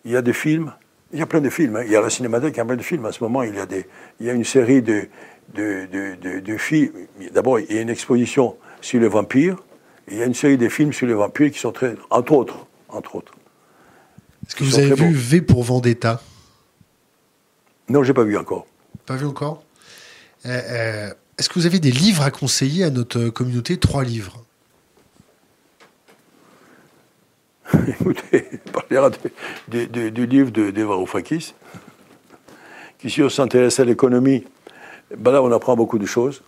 Il 0.05 0.11
y 0.11 0.15
a 0.15 0.21
des 0.21 0.33
films, 0.33 0.73
il 1.11 1.19
y 1.19 1.21
a 1.21 1.25
plein 1.25 1.41
de 1.41 1.49
films. 1.49 1.75
Hein. 1.75 1.83
Il 1.85 1.91
y 1.91 1.95
a 1.95 2.01
la 2.01 2.09
cinémathèque, 2.09 2.55
il 2.55 2.57
y 2.57 2.61
a 2.61 2.65
plein 2.65 2.75
de 2.75 2.81
films. 2.81 3.05
En 3.05 3.11
ce 3.11 3.23
moment, 3.23 3.43
il 3.43 3.55
y 3.55 3.59
a, 3.59 3.65
des, 3.65 3.85
il 4.19 4.25
y 4.25 4.29
a 4.29 4.33
une 4.33 4.43
série 4.43 4.81
de, 4.81 5.07
de, 5.53 5.85
de, 5.91 6.39
de 6.39 6.57
films. 6.57 6.93
D'abord, 7.31 7.59
il 7.59 7.73
y 7.73 7.77
a 7.77 7.81
une 7.81 7.89
exposition 7.89 8.57
sur 8.81 8.99
les 8.99 9.07
vampires. 9.07 9.57
Il 10.09 10.17
y 10.17 10.21
a 10.21 10.25
une 10.25 10.33
série 10.33 10.57
de 10.57 10.67
films 10.67 10.91
sur 10.91 11.07
les 11.07 11.13
vampires 11.13 11.51
qui 11.51 11.59
sont 11.59 11.71
très. 11.71 11.95
Entre 12.09 12.33
autres. 12.33 12.67
Entre 12.89 13.15
autres. 13.15 13.33
Est-ce 14.45 14.55
que 14.55 14.63
vous 14.63 14.77
avez 14.77 14.93
vu 14.93 15.13
V 15.13 15.41
pour 15.41 15.63
Vendetta? 15.63 16.21
Non, 17.87 18.03
j'ai 18.03 18.13
pas 18.13 18.23
vu 18.23 18.37
encore. 18.37 18.65
Pas 19.05 19.15
vu 19.15 19.25
encore? 19.25 19.63
Euh, 20.45 20.49
euh, 20.49 21.13
Est-ce 21.43 21.49
que 21.49 21.59
vous 21.59 21.65
avez 21.65 21.79
des 21.81 21.91
livres 21.91 22.23
à 22.23 22.31
conseiller 22.31 22.85
à 22.85 22.89
notre 22.89 23.27
communauté 23.27 23.75
Trois 23.75 24.05
livres? 24.05 24.45
Écoutez, 27.85 28.47
parlera 28.71 29.11
du 29.67 30.25
livre 30.25 30.51
de 30.51 30.71
qui 32.97 33.09
si 33.09 33.21
on 33.21 33.27
s'intéresse 33.27 33.77
à 33.81 33.83
l'économie, 33.83 34.45
ben 35.17 35.33
là 35.33 35.43
on 35.43 35.51
apprend 35.51 35.75
beaucoup 35.75 35.99
de 35.99 36.05
choses. 36.05 36.43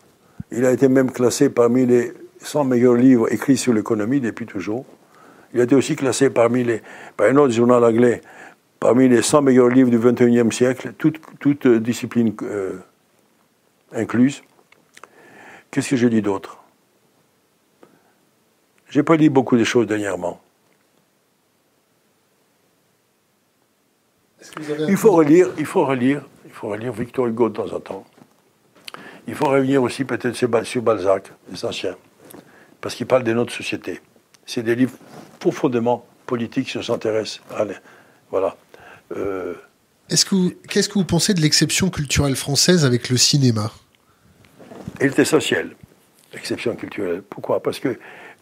Il 0.49 0.63
a 0.63 0.71
été 0.71 0.87
même 0.87 1.11
classé 1.11 1.49
parmi 1.49 1.85
les 1.85 2.13
100 2.39 2.63
meilleurs 2.63 2.95
livres 2.95 3.29
écrits 3.33 3.57
sur 3.57 3.73
l'économie 3.73 4.21
depuis 4.21 4.45
toujours. 4.45 4.85
Il 5.53 5.59
a 5.59 5.65
été 5.65 5.75
aussi 5.75 5.97
classé 5.97 6.29
parmi 6.29 6.63
les, 6.63 6.81
par 7.17 7.27
un 7.27 7.35
autre 7.35 7.53
journal 7.53 7.83
anglais 7.83 8.21
parmi 8.79 9.09
les 9.09 9.21
100 9.21 9.41
meilleurs 9.41 9.67
livres 9.67 9.89
du 9.89 9.99
XXIe 9.99 10.55
siècle, 10.55 10.93
toutes 10.97 11.19
toute 11.41 11.67
disciplines 11.67 12.33
euh, 12.43 12.79
incluses. 13.91 14.41
Qu'est-ce 15.75 15.89
que 15.89 15.97
j'ai 15.97 16.09
dit 16.09 16.21
d'autre? 16.21 16.63
J'ai 18.89 19.03
pas 19.03 19.17
dit 19.17 19.27
beaucoup 19.27 19.57
de 19.57 19.65
choses 19.65 19.85
dernièrement. 19.85 20.39
Il 24.87 24.95
faut 24.95 25.11
relire, 25.11 25.49
il 25.57 25.65
faut 25.65 25.85
relire, 25.85 26.21
il 26.45 26.51
faut 26.51 26.69
relire 26.69 26.93
Victor 26.93 27.27
Hugo 27.27 27.49
de 27.49 27.55
temps 27.55 27.73
en 27.73 27.81
temps. 27.81 28.05
Il 29.27 29.35
faut 29.35 29.49
revenir 29.49 29.83
aussi 29.83 30.05
peut-être 30.05 30.33
sur 30.33 30.81
Balzac, 30.81 31.33
les 31.51 31.65
anciens, 31.65 31.97
parce 32.79 32.95
qu'il 32.95 33.05
parle 33.05 33.25
de 33.25 33.33
notre 33.33 33.51
société. 33.51 33.99
C'est 34.45 34.63
des 34.63 34.75
livres 34.75 34.95
profondément 35.39 36.05
politiques 36.25 36.67
qui 36.71 36.81
s'intéressent 36.81 37.41
à. 37.51 37.65
Voilà. 38.31 38.55
Euh, 39.17 39.55
Est-ce 40.09 40.23
que 40.23 40.51
qu'est-ce 40.69 40.87
que 40.87 40.93
vous 40.93 41.03
pensez 41.03 41.33
de 41.33 41.41
l'exception 41.41 41.89
culturelle 41.89 42.37
française 42.37 42.85
avec 42.85 43.09
le 43.09 43.17
cinéma? 43.17 43.73
Elle 44.99 45.07
est 45.07 45.19
essentielle, 45.19 45.71
l'exception 46.33 46.75
culturelle. 46.75 47.21
Pourquoi? 47.29 47.61
Parce 47.61 47.79
que 47.79 47.97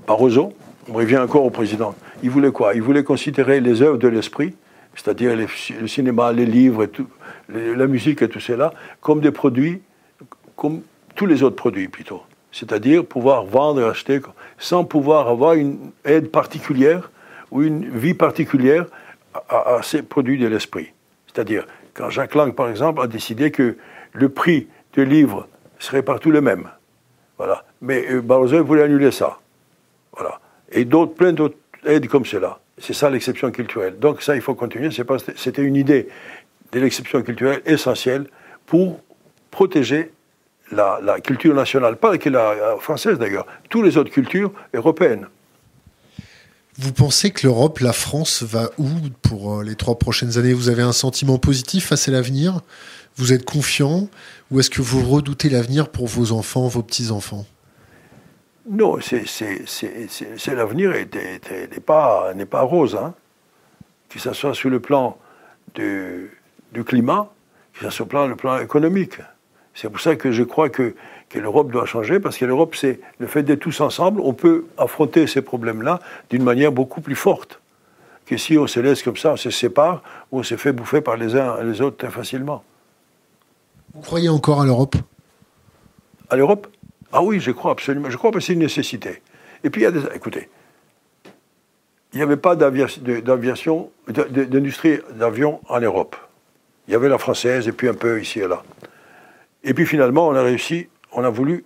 Barroso, 0.08 0.54
on 0.90 0.94
revient 0.94 1.18
encore 1.18 1.46
au 1.46 1.50
président. 1.50 1.96
Il 2.22 2.30
voulait 2.30 2.52
quoi? 2.52 2.74
Il 2.74 2.82
voulait 2.82 3.04
considérer 3.04 3.62
les 3.62 3.82
œuvres 3.82 3.98
de 3.98 4.08
l'esprit, 4.08 4.56
c'est-à-dire 4.96 5.36
le 5.36 5.88
cinéma, 5.88 6.32
les 6.32 6.46
livres, 6.46 6.88
la 7.50 7.88
musique 7.88 8.22
et 8.22 8.30
tout 8.30 8.40
cela, 8.40 8.74
comme 9.02 9.22
des 9.22 9.32
produits, 9.32 9.82
comme 10.56 10.82
tous 11.16 11.26
les 11.26 11.44
autres 11.44 11.56
produits 11.56 11.88
plutôt. 11.88 12.22
C'est-à-dire 12.52 13.06
pouvoir 13.06 13.46
vendre 13.46 13.82
et 13.82 13.86
acheter 13.86 14.20
sans 14.60 14.84
pouvoir 14.84 15.28
avoir 15.28 15.54
une 15.54 15.92
aide 16.06 16.30
particulière 16.30 17.12
ou 17.52 17.64
une 17.64 17.90
vie 17.90 18.14
particulière 18.14 18.86
à, 19.50 19.80
ces 19.82 20.04
produits 20.04 20.38
de 20.38 20.48
l'esprit. 20.48 20.92
C'est-à-dire, 21.28 21.66
quand 21.94 22.10
Jacques 22.10 22.36
Lang, 22.36 22.54
par 22.54 22.70
exemple, 22.70 23.02
a 23.02 23.08
décidé 23.08 23.50
que 23.50 23.78
le 24.14 24.30
prix 24.30 24.68
du 24.94 25.06
livre 25.06 25.48
serait 25.84 26.04
partout 26.04 26.32
le 26.32 26.42
même. 26.42 26.70
Voilà. 27.38 27.66
Mais 27.82 28.06
euh, 28.10 28.22
Barroso 28.22 28.64
voulait 28.64 28.84
annuler 28.84 29.12
ça. 29.12 29.40
Voilà. 30.16 30.40
Et 30.72 30.86
d'autres, 30.86 31.14
plein 31.14 31.34
d'autres 31.34 31.58
aides 31.86 32.08
comme 32.08 32.26
cela. 32.26 32.60
C'est 32.78 32.94
ça 32.94 33.10
l'exception 33.10 33.52
culturelle. 33.52 34.00
Donc 34.00 34.22
ça, 34.22 34.36
il 34.36 34.42
faut 34.42 34.56
continuer. 34.56 34.90
C'était 35.36 35.62
une 35.62 35.76
idée 35.76 36.08
de 36.72 36.80
l'exception 36.80 37.22
culturelle 37.22 37.62
essentielle 37.66 38.28
pour 38.66 39.00
protéger 39.52 40.12
la, 40.72 41.00
la, 41.04 41.20
culture 41.20 41.54
nationale, 41.54 41.98
pas 41.98 42.18
que 42.18 42.30
la 42.30 42.78
française 42.80 43.20
d'ailleurs, 43.20 43.46
toutes 43.70 43.86
les 43.86 43.98
autres 43.98 44.10
cultures 44.10 44.52
européennes. 44.74 45.28
Vous 46.78 46.92
pensez 46.92 47.30
que 47.30 47.46
l'Europe, 47.46 47.80
la 47.80 47.94
France, 47.94 48.42
va 48.42 48.72
où 48.80 48.90
pour 49.22 49.60
euh, 49.60 49.64
les 49.64 49.76
trois 49.76 50.00
prochaines 50.00 50.40
années? 50.40 50.54
Vous 50.54 50.70
avez 50.70 50.82
un 50.82 50.94
sentiment 50.94 51.38
positif 51.38 51.88
face 51.88 52.08
à 52.08 52.12
l'avenir? 52.12 52.62
Vous 53.16 53.34
êtes 53.34 53.46
confiant 53.46 54.08
Ou 54.52 54.60
est-ce 54.60 54.70
que 54.70 54.82
vous 54.82 55.08
redoutez 55.08 55.50
l'avenir 55.50 55.90
pour 55.90 56.08
vos 56.08 56.32
enfants, 56.32 56.68
vos 56.68 56.82
petits-enfants? 56.82 57.46
Non, 58.70 58.98
c'est, 59.02 59.26
l'avenir 60.48 60.92
n'est 60.92 62.46
pas, 62.46 62.62
rose. 62.62 62.96
Hein. 62.96 63.14
Que 64.10 64.20
ce 64.20 64.34
soit 64.34 64.54
sur 64.54 64.70
le 64.70 64.80
plan 64.80 65.18
du, 65.76 66.30
climat, 66.86 67.32
que 67.74 67.80
ce 67.80 67.90
soit 67.90 68.08
sur 68.10 68.28
le 68.28 68.36
plan, 68.36 68.60
économique. 68.60 69.18
C'est 69.74 69.90
pour 69.90 70.00
ça 70.00 70.16
que 70.16 70.32
je 70.32 70.44
crois 70.44 70.70
que 70.70 70.96
que 71.34 71.40
l'Europe 71.40 71.72
doit 71.72 71.88
changer, 71.88 72.20
parce 72.20 72.38
que 72.38 72.46
l'Europe, 72.46 72.76
c'est 72.76 73.00
le 73.18 73.26
fait 73.26 73.42
d'être 73.42 73.62
tous 73.62 73.82
ensemble, 73.82 74.22
on 74.22 74.34
peut 74.34 74.66
affronter 74.78 75.26
ces 75.26 75.42
problèmes-là 75.42 76.00
d'une 76.30 76.44
manière 76.44 76.72
beaucoup 76.72 77.02
plus 77.02 77.16
forte 77.16 77.60
que 78.26 78.38
si 78.38 78.58
on 78.58 78.68
se 78.68 78.80
laisse 78.80 79.04
comme 79.04 79.18
ça, 79.18 79.34
on 79.34 79.38
se 79.38 79.50
sépare, 79.50 80.02
on 80.32 80.44
se 80.44 80.56
fait 80.56 80.72
bouffer 80.72 81.02
par 81.02 81.18
les 81.18 81.36
uns 81.36 81.58
et 81.60 81.64
les 81.64 81.82
autres 81.82 81.98
très 81.98 82.12
facilement. 82.12 82.64
Vous 83.94 84.02
croyez 84.02 84.30
encore 84.30 84.62
à 84.62 84.66
l'Europe? 84.66 84.96
À 86.30 86.36
l'Europe? 86.36 86.68
Ah 87.12 87.22
oui, 87.22 87.40
je 87.40 87.52
crois 87.52 87.72
absolument. 87.72 88.10
Je 88.10 88.18
crois 88.18 88.32
que 88.32 88.40
c'est 88.40 88.54
une 88.54 88.60
nécessité. 88.60 89.22
Et 89.64 89.70
puis, 89.70 89.82
il 89.82 89.84
y 89.86 89.88
a 89.88 89.92
des... 89.92 90.02
Écoutez, 90.16 90.50
il 92.12 92.18
n'y 92.18 92.24
avait 92.24 92.38
pas 92.38 92.56
d'industrie 92.56 93.92
d'avion 95.16 95.62
en 95.68 95.80
Europe. 95.80 96.16
Il 96.88 96.92
y 96.92 96.96
avait 96.96 97.10
la 97.10 97.18
française 97.18 97.68
et 97.68 97.72
puis 97.72 97.88
un 97.88 97.94
peu 97.94 98.22
ici 98.22 98.40
et 98.40 98.48
là. 98.48 98.64
Et 99.64 99.74
puis 99.74 99.86
finalement, 99.86 100.28
on 100.28 100.36
a 100.36 100.44
réussi 100.44 100.90
on 101.14 101.24
a 101.24 101.30
voulu 101.30 101.64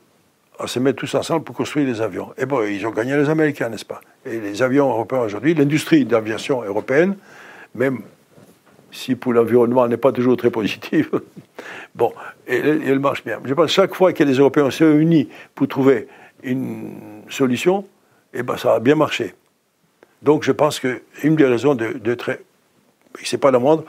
se 0.65 0.79
mettre 0.79 0.99
tous 0.99 1.15
ensemble 1.15 1.43
pour 1.43 1.55
construire 1.55 1.85
des 1.85 2.01
avions. 2.01 2.33
Et 2.37 2.45
bon, 2.45 2.63
ils 2.63 2.85
ont 2.85 2.91
gagné 2.91 3.15
les 3.15 3.29
Américains, 3.29 3.69
n'est-ce 3.69 3.85
pas? 3.85 4.01
Et 4.25 4.39
les 4.39 4.61
avions 4.61 4.89
européens 4.89 5.19
aujourd'hui, 5.19 5.53
l'industrie 5.53 6.05
d'aviation 6.05 6.63
européenne, 6.63 7.15
même 7.75 8.01
si 8.91 9.15
pour 9.15 9.33
l'environnement 9.33 9.85
elle 9.85 9.91
n'est 9.91 9.97
pas 9.97 10.11
toujours 10.11 10.37
très 10.37 10.51
positive, 10.51 11.09
bon, 11.95 12.13
elle, 12.45 12.99
marche 12.99 13.23
bien. 13.23 13.39
Je 13.43 13.53
pense 13.53 13.67
que 13.67 13.71
chaque 13.71 13.95
fois 13.95 14.13
que 14.13 14.23
les 14.23 14.35
Européens 14.35 14.71
se 14.71 14.83
réunissent 14.83 15.27
pour 15.55 15.67
trouver 15.67 16.07
une 16.43 17.23
solution, 17.29 17.85
eh 18.33 18.43
ben, 18.43 18.57
ça 18.57 18.75
a 18.75 18.79
bien 18.79 18.95
marché. 18.95 19.33
Donc 20.21 20.43
je 20.43 20.51
pense 20.51 20.79
qu'une 20.79 21.35
des 21.35 21.45
raisons 21.45 21.75
d'être, 21.75 22.39
c'est 23.23 23.37
pas 23.37 23.51
la 23.51 23.59
moindre, 23.59 23.83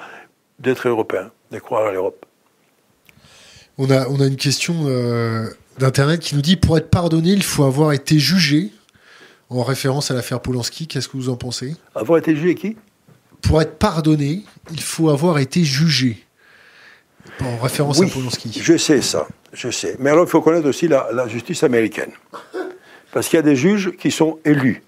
d'être 0.59 0.89
européen, 0.89 1.31
de 1.51 1.59
croire 1.59 1.87
à 1.87 1.93
l'Europe. 1.93 2.27
On 3.79 3.91
a, 3.91 4.09
on 4.09 4.21
a 4.21 4.27
une 4.27 4.37
question 4.37 4.75
euh, 4.87 5.47
d'Internet 5.79 6.21
qui 6.21 6.35
nous 6.35 6.43
dit 6.43 6.57
pour 6.57 6.77
être 6.77 6.91
pardonné, 6.91 7.31
il 7.31 7.45
faut 7.45 7.65
avoir 7.65 7.93
été 7.93 8.19
jugé, 8.19 8.73
en 9.51 9.63
référence 9.63 10.11
à 10.11 10.15
l'affaire 10.15 10.41
Polanski. 10.41 10.87
Qu'est-ce 10.87 11.09
que 11.09 11.17
vous 11.17 11.29
en 11.29 11.37
pensez? 11.37 11.75
Avoir 11.95 12.19
été 12.19 12.35
jugé 12.35 12.55
qui? 12.55 12.77
Pour 13.43 13.63
être 13.63 13.79
pardonné, 13.79 14.43
il 14.71 14.83
faut 14.83 15.11
avoir 15.11 15.39
été 15.39 15.65
jugé. 15.65 16.25
En 17.41 17.59
référence 17.59 18.01
à 18.01 18.07
Polanski. 18.07 18.59
Je 18.61 18.77
sais 18.77 19.01
ça, 19.01 19.29
je 19.53 19.71
sais. 19.71 19.97
Mais 19.99 20.11
alors 20.11 20.25
il 20.25 20.31
faut 20.31 20.41
connaître 20.41 20.69
aussi 20.69 20.89
la, 20.89 21.09
la 21.13 21.29
justice 21.29 21.63
américaine. 21.63 22.11
Parce 23.13 23.29
qu'il 23.29 23.37
y 23.37 23.41
a 23.41 23.43
des 23.43 23.57
juges 23.57 23.93
qui 23.97 24.11
sont 24.11 24.39
élus. 24.45 24.83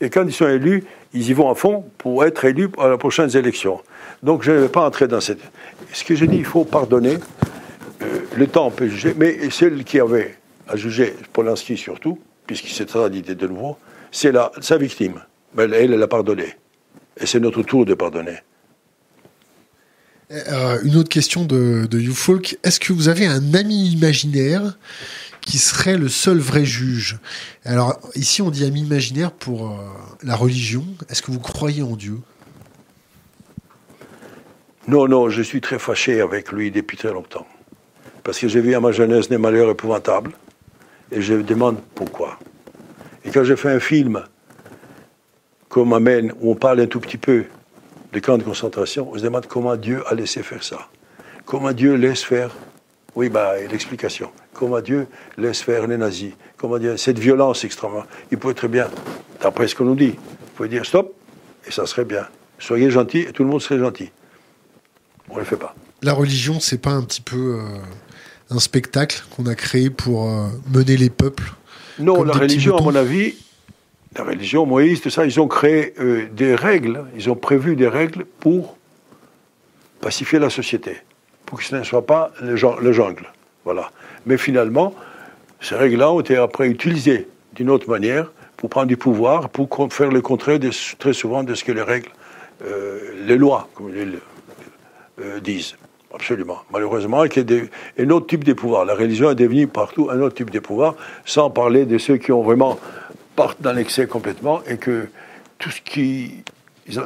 Et 0.00 0.10
quand 0.10 0.24
ils 0.26 0.32
sont 0.32 0.48
élus, 0.48 0.84
ils 1.12 1.30
y 1.30 1.32
vont 1.32 1.50
à 1.50 1.54
fond 1.54 1.84
pour 1.98 2.24
être 2.24 2.44
élus 2.44 2.68
à 2.78 2.88
la 2.88 2.98
prochaine 2.98 3.34
élection. 3.36 3.80
Donc 4.22 4.42
je 4.42 4.50
ne 4.50 4.56
vais 4.58 4.68
pas 4.68 4.84
entrer 4.84 5.06
dans 5.06 5.20
cette. 5.20 5.40
Ce 5.92 6.02
que 6.02 6.14
j'ai 6.14 6.26
dit, 6.26 6.38
il 6.38 6.44
faut 6.44 6.64
pardonner 6.64 7.18
le 8.36 8.46
temps 8.46 8.70
peut 8.70 8.88
juger, 8.88 9.14
mais 9.16 9.50
celle 9.50 9.84
qui 9.84 10.00
avait 10.00 10.36
à 10.68 10.76
juger 10.76 11.14
Polanski 11.32 11.76
surtout, 11.76 12.18
puisqu'il 12.46 12.72
s'est 12.72 12.86
traduit 12.86 13.22
de 13.22 13.46
nouveau, 13.46 13.76
c'est 14.10 14.32
sa 14.60 14.76
victime. 14.76 15.20
Elle, 15.56 15.74
elle, 15.74 16.02
a 16.02 16.08
pardonné. 16.08 16.56
Et 17.20 17.26
c'est 17.26 17.40
notre 17.40 17.62
tour 17.62 17.84
de 17.84 17.94
pardonner. 17.94 18.38
Euh, 20.30 20.80
une 20.82 20.96
autre 20.96 21.08
question 21.08 21.44
de, 21.44 21.86
de 21.88 22.00
YouFolk. 22.00 22.58
Est-ce 22.64 22.80
que 22.80 22.92
vous 22.92 23.08
avez 23.08 23.26
un 23.26 23.54
ami 23.54 23.90
imaginaire 23.90 24.78
qui 25.42 25.58
serait 25.58 25.98
le 25.98 26.08
seul 26.08 26.38
vrai 26.38 26.64
juge? 26.64 27.18
Alors, 27.64 27.98
ici, 28.14 28.42
on 28.42 28.50
dit 28.50 28.64
ami 28.64 28.80
imaginaire 28.80 29.32
pour 29.32 29.70
euh, 29.70 29.76
la 30.22 30.34
religion. 30.34 30.84
Est-ce 31.08 31.22
que 31.22 31.30
vous 31.30 31.40
croyez 31.40 31.82
en 31.82 31.96
Dieu? 31.96 32.18
Non, 34.88 35.06
non, 35.08 35.28
je 35.30 35.42
suis 35.42 35.60
très 35.60 35.78
fâché 35.78 36.20
avec 36.20 36.52
lui 36.52 36.70
depuis 36.70 36.96
très 36.96 37.12
longtemps 37.12 37.46
parce 38.24 38.38
que 38.38 38.48
j'ai 38.48 38.60
vu 38.60 38.74
à 38.74 38.80
ma 38.80 38.90
jeunesse 38.90 39.28
des 39.28 39.38
malheurs 39.38 39.70
épouvantables, 39.70 40.32
et 41.12 41.20
je 41.20 41.34
me 41.34 41.42
demande 41.42 41.78
pourquoi. 41.94 42.38
Et 43.24 43.30
quand 43.30 43.44
j'ai 43.44 43.54
fait 43.54 43.70
un 43.70 43.80
film 43.80 44.24
comme 45.74 45.92
Amen, 45.92 46.32
où 46.40 46.52
on 46.52 46.54
parle 46.54 46.78
un 46.82 46.86
tout 46.86 47.00
petit 47.00 47.16
peu 47.16 47.46
des 48.12 48.20
camps 48.20 48.38
de 48.38 48.44
concentration, 48.44 49.10
on 49.10 49.18
se 49.18 49.24
demande 49.24 49.46
comment 49.46 49.74
Dieu 49.74 50.04
a 50.06 50.14
laissé 50.14 50.44
faire 50.44 50.62
ça. 50.62 50.88
Comment 51.46 51.72
Dieu 51.72 51.94
laisse 51.96 52.22
faire, 52.22 52.52
oui, 53.16 53.28
bah, 53.28 53.54
l'explication. 53.68 54.30
Comment 54.52 54.80
Dieu 54.80 55.08
laisse 55.36 55.62
faire 55.62 55.88
les 55.88 55.96
nazis. 55.96 56.32
Comment 56.58 56.78
Dieu, 56.78 56.96
cette 56.96 57.18
violence 57.18 57.64
extrêmement. 57.64 58.04
Il 58.30 58.38
pourrait 58.38 58.54
très 58.54 58.68
bien, 58.68 58.88
d'après 59.42 59.66
ce 59.66 59.74
qu'on 59.74 59.86
nous 59.86 59.96
dit, 59.96 60.14
il 60.14 60.56
faut 60.56 60.68
dire 60.68 60.86
stop, 60.86 61.12
et 61.66 61.72
ça 61.72 61.86
serait 61.86 62.04
bien. 62.04 62.28
Soyez 62.60 62.88
gentils, 62.88 63.22
et 63.22 63.32
tout 63.32 63.42
le 63.42 63.50
monde 63.50 63.60
serait 63.60 63.80
gentil. 63.80 64.12
On 65.28 65.34
ne 65.34 65.40
le 65.40 65.44
fait 65.44 65.56
pas. 65.56 65.74
La 66.02 66.12
religion, 66.12 66.60
c'est 66.60 66.80
pas 66.80 66.92
un 66.92 67.02
petit 67.02 67.20
peu. 67.20 67.58
Euh, 67.58 67.78
un 68.48 68.60
spectacle 68.60 69.24
qu'on 69.34 69.46
a 69.46 69.56
créé 69.56 69.90
pour 69.90 70.30
euh, 70.30 70.46
mener 70.72 70.96
les 70.96 71.10
peuples 71.10 71.52
Non, 71.98 72.22
la 72.22 72.34
religion, 72.34 72.76
à 72.76 72.80
mon 72.80 72.94
avis, 72.94 73.34
la 74.16 74.24
religion, 74.24 74.66
Moïse, 74.66 75.00
tout 75.00 75.10
ça, 75.10 75.24
ils 75.24 75.40
ont 75.40 75.48
créé 75.48 75.94
euh, 75.98 76.26
des 76.30 76.54
règles, 76.54 77.04
ils 77.16 77.30
ont 77.30 77.34
prévu 77.34 77.76
des 77.76 77.88
règles 77.88 78.24
pour 78.40 78.76
pacifier 80.00 80.38
la 80.38 80.50
société, 80.50 80.96
pour 81.46 81.58
que 81.58 81.64
ce 81.64 81.74
ne 81.74 81.82
soit 81.82 82.06
pas 82.06 82.32
le, 82.40 82.56
jungle. 82.92 83.26
Voilà. 83.64 83.90
Mais 84.26 84.36
finalement, 84.36 84.94
ces 85.60 85.74
règles-là 85.74 86.12
ont 86.12 86.20
été 86.20 86.36
après 86.36 86.68
utilisées 86.68 87.26
d'une 87.54 87.70
autre 87.70 87.88
manière 87.88 88.30
pour 88.56 88.70
prendre 88.70 88.86
du 88.86 88.96
pouvoir, 88.96 89.48
pour 89.48 89.68
faire 89.92 90.10
le 90.10 90.20
contraire 90.20 90.58
très 90.98 91.12
souvent 91.12 91.42
de 91.42 91.54
ce 91.54 91.64
que 91.64 91.72
les 91.72 91.82
règles, 91.82 92.10
euh, 92.64 92.98
les 93.26 93.36
lois, 93.36 93.68
comme 93.74 93.92
ils 93.96 94.18
disent. 95.42 95.76
Absolument. 96.14 96.58
Malheureusement, 96.72 97.24
il 97.24 97.36
y 97.36 97.40
a 97.40 98.04
un 98.04 98.10
autre 98.10 98.28
type 98.28 98.44
de 98.44 98.52
pouvoir. 98.52 98.84
La 98.84 98.94
religion 98.94 99.30
est 99.30 99.34
devenue 99.34 99.66
partout 99.66 100.10
un 100.10 100.20
autre 100.20 100.36
type 100.36 100.50
de 100.50 100.60
pouvoir, 100.60 100.94
sans 101.24 101.50
parler 101.50 101.86
de 101.86 101.98
ceux 101.98 102.18
qui 102.18 102.30
ont 102.30 102.42
vraiment 102.42 102.78
partent 103.36 103.60
dans 103.62 103.72
l'excès 103.72 104.06
complètement 104.06 104.62
et 104.64 104.76
que 104.76 105.08
tout 105.58 105.70
ce 105.70 105.80
qui 105.80 106.44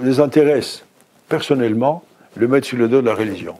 les 0.02 0.20
intéresse 0.20 0.82
personnellement 1.28 2.04
le 2.36 2.48
mettent 2.48 2.64
sur 2.64 2.78
le 2.78 2.88
dos 2.88 3.00
de 3.00 3.06
la 3.06 3.14
religion. 3.14 3.54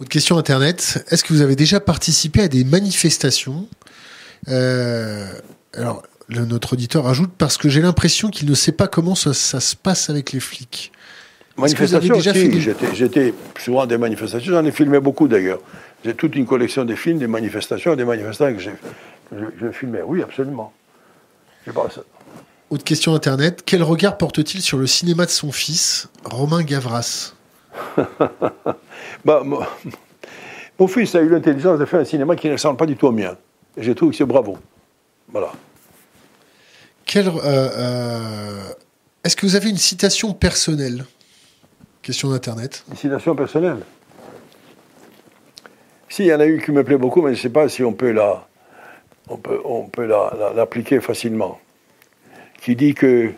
Autre 0.00 0.10
question 0.10 0.38
Internet. 0.38 1.04
Est-ce 1.10 1.24
que 1.24 1.32
vous 1.32 1.42
avez 1.42 1.56
déjà 1.56 1.80
participé 1.80 2.42
à 2.42 2.48
des 2.48 2.64
manifestations? 2.64 3.66
Euh, 4.48 5.26
Alors, 5.74 6.02
notre 6.28 6.74
auditeur 6.74 7.06
ajoute 7.08 7.32
parce 7.36 7.56
que 7.56 7.68
j'ai 7.68 7.80
l'impression 7.80 8.28
qu'il 8.28 8.48
ne 8.48 8.54
sait 8.54 8.72
pas 8.72 8.86
comment 8.86 9.14
ça 9.14 9.32
se 9.34 9.76
passe 9.76 10.10
avec 10.10 10.32
les 10.32 10.40
flics. 10.40 10.92
Manifestations, 11.56 12.14
déjà 12.14 12.32
si, 12.34 12.60
j'étais 12.94 13.34
souvent 13.58 13.80
à 13.80 13.86
des 13.88 13.98
manifestations, 13.98 14.52
j'en 14.52 14.64
ai 14.64 14.70
filmé 14.70 15.00
beaucoup 15.00 15.26
d'ailleurs. 15.26 15.58
J'ai 16.04 16.14
toute 16.14 16.36
une 16.36 16.46
collection 16.46 16.84
de 16.84 16.94
films, 16.94 17.18
des 17.18 17.26
manifestations, 17.26 17.96
des 17.96 18.04
manifestants 18.04 18.52
que 18.52 18.60
j'ai 18.60 18.70
je, 19.32 19.70
filmé. 19.72 19.98
Oui, 20.06 20.22
absolument. 20.22 20.72
Autre 22.70 22.84
question 22.84 23.14
Internet. 23.14 23.62
Quel 23.64 23.82
regard 23.82 24.18
porte-t-il 24.18 24.62
sur 24.62 24.78
le 24.78 24.86
cinéma 24.86 25.24
de 25.24 25.30
son 25.30 25.52
fils, 25.52 26.08
Romain 26.24 26.62
Gavras 26.62 27.34
bah, 29.24 29.42
mon, 29.44 30.88
fils 30.88 31.14
a 31.14 31.20
eu 31.20 31.28
l'intelligence 31.28 31.78
de 31.78 31.84
faire 31.84 32.00
un 32.00 32.04
cinéma 32.04 32.34
qui 32.34 32.48
ne 32.48 32.52
ressemble 32.52 32.76
pas 32.76 32.86
du 32.86 32.96
tout 32.96 33.06
au 33.06 33.12
mien. 33.12 33.36
Et 33.76 33.82
je 33.82 33.92
trouve 33.92 34.10
que 34.10 34.16
c'est 34.16 34.24
bravo. 34.24 34.58
Voilà. 35.28 35.52
Quel, 37.04 37.28
euh, 37.28 37.32
euh, 37.44 38.62
Est-ce 39.22 39.36
que 39.36 39.46
vous 39.46 39.54
avez 39.54 39.70
une 39.70 39.76
citation 39.76 40.32
personnelle? 40.34 41.04
Question 42.02 42.30
d'Internet. 42.30 42.84
Une 42.90 42.96
citation 42.96 43.34
personnelle? 43.36 43.78
Si, 46.08 46.24
il 46.24 46.28
y 46.28 46.34
en 46.34 46.40
a 46.40 46.46
une 46.46 46.60
qui 46.60 46.72
me 46.72 46.82
plaît 46.82 46.96
beaucoup, 46.96 47.22
mais 47.22 47.34
je 47.34 47.38
ne 47.38 47.42
sais 47.42 47.50
pas 47.50 47.68
si 47.68 47.84
on 47.84 47.92
peut 47.92 48.10
la, 48.10 48.47
on 49.28 49.36
peut, 49.36 49.60
on 49.64 49.84
peut 49.84 50.06
l'appliquer 50.06 51.00
facilement. 51.00 51.60
Qui 52.60 52.76
dit 52.76 52.94
que 52.94 53.32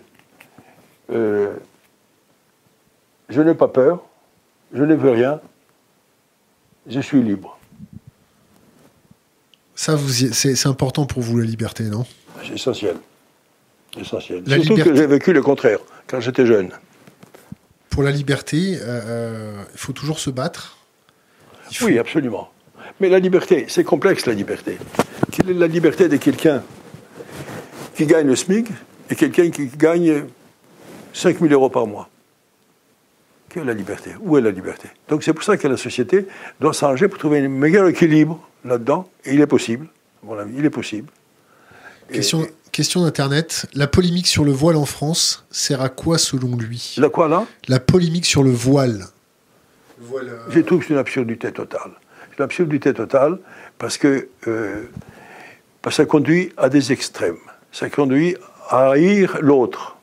euh, 1.10 1.54
je 3.28 3.40
n'ai 3.40 3.54
pas 3.54 3.68
peur, 3.68 4.02
je 4.72 4.82
ne 4.82 4.94
veux 4.94 5.10
rien, 5.10 5.40
je 6.86 7.00
suis 7.00 7.22
libre. 7.22 7.58
Ça, 9.74 9.96
c'est 10.32 10.66
important 10.66 11.06
pour 11.06 11.22
vous, 11.22 11.38
la 11.38 11.46
liberté, 11.46 11.84
non? 11.84 12.04
C'est 12.44 12.54
essentiel. 12.54 12.96
essentiel. 13.98 14.42
Surtout 14.46 14.82
que 14.82 14.94
j'ai 14.94 15.06
vécu 15.06 15.32
le 15.32 15.42
contraire, 15.42 15.78
quand 16.06 16.20
j'étais 16.20 16.44
jeune. 16.44 16.70
Pour 17.88 18.02
la 18.02 18.10
liberté, 18.10 18.76
euh, 18.76 18.82
euh, 18.86 19.64
il 19.72 19.78
faut 19.78 19.92
toujours 19.92 20.18
se 20.18 20.30
battre 20.30 20.78
Oui, 21.82 21.98
absolument. 21.98 22.50
Mais 22.98 23.08
la 23.08 23.18
liberté, 23.18 23.66
c'est 23.68 23.84
complexe, 23.84 24.26
la 24.26 24.34
liberté. 24.34 24.78
Quelle 25.30 25.50
est 25.50 25.54
la 25.54 25.66
liberté 25.66 26.08
de 26.08 26.16
quelqu'un 26.16 26.62
qui 27.94 28.06
gagne 28.06 28.26
le 28.26 28.36
SMIC 28.36 28.66
et 29.10 29.14
quelqu'un 29.14 29.50
qui 29.50 29.66
gagne 29.66 30.24
5 31.12 31.38
000 31.38 31.52
euros 31.52 31.70
par 31.70 31.86
mois? 31.86 32.08
Quelle 33.48 33.64
est 33.64 33.66
la 33.66 33.74
liberté? 33.74 34.10
Où 34.20 34.38
est 34.38 34.40
la 34.40 34.50
liberté? 34.50 34.88
Donc 35.08 35.22
c'est 35.22 35.32
pour 35.32 35.42
ça 35.42 35.56
que 35.56 35.66
la 35.66 35.76
société 35.76 36.26
doit 36.60 36.72
s'arranger 36.72 37.08
pour 37.08 37.18
trouver 37.18 37.38
un 37.38 37.48
meilleur 37.48 37.88
équilibre 37.88 38.40
là-dedans. 38.64 39.08
Et 39.24 39.34
il 39.34 39.40
est 39.40 39.46
possible, 39.46 39.86
mon 40.22 40.38
ami, 40.38 40.54
il 40.58 40.64
est 40.64 40.70
possible. 40.70 41.10
Question, 42.12 42.46
question 42.72 43.02
d'Internet. 43.02 43.66
La 43.74 43.86
polémique 43.86 44.26
sur 44.26 44.44
le 44.44 44.52
voile 44.52 44.76
en 44.76 44.84
France 44.84 45.46
sert 45.50 45.80
à 45.80 45.88
quoi 45.88 46.18
selon 46.18 46.56
lui? 46.56 46.94
La 46.98 47.08
quoi 47.08 47.28
là? 47.28 47.46
La 47.68 47.80
polémique 47.80 48.26
sur 48.26 48.42
le 48.42 48.50
voile. 48.50 49.06
voile 49.98 50.28
euh, 50.28 50.50
Je 50.50 50.60
trouve 50.60 50.80
que 50.80 50.86
c'est 50.86 50.92
une 50.92 50.98
absurdité 50.98 51.52
totale. 51.52 51.92
Une 52.40 52.44
absurdité 52.44 52.94
totale 52.94 53.38
parce 53.76 53.98
que, 53.98 54.28
euh, 54.48 54.84
parce 55.82 55.96
que 55.96 56.02
ça 56.04 56.06
conduit 56.06 56.54
à 56.56 56.70
des 56.70 56.90
extrêmes. 56.90 57.36
Ça 57.70 57.90
conduit 57.90 58.34
à 58.70 58.92
haïr 58.92 59.36
l'autre 59.42 59.98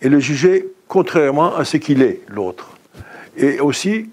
et 0.00 0.08
le 0.08 0.18
juger 0.18 0.66
contrairement 0.88 1.54
à 1.54 1.66
ce 1.66 1.76
qu'il 1.76 2.00
est, 2.00 2.22
l'autre. 2.28 2.70
Et 3.36 3.60
aussi 3.60 4.08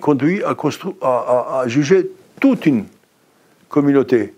conduit 0.00 0.44
à, 0.44 0.54
à, 1.02 1.60
à 1.62 1.64
juger 1.66 2.08
toute 2.40 2.66
une 2.66 2.84
communauté, 3.68 4.32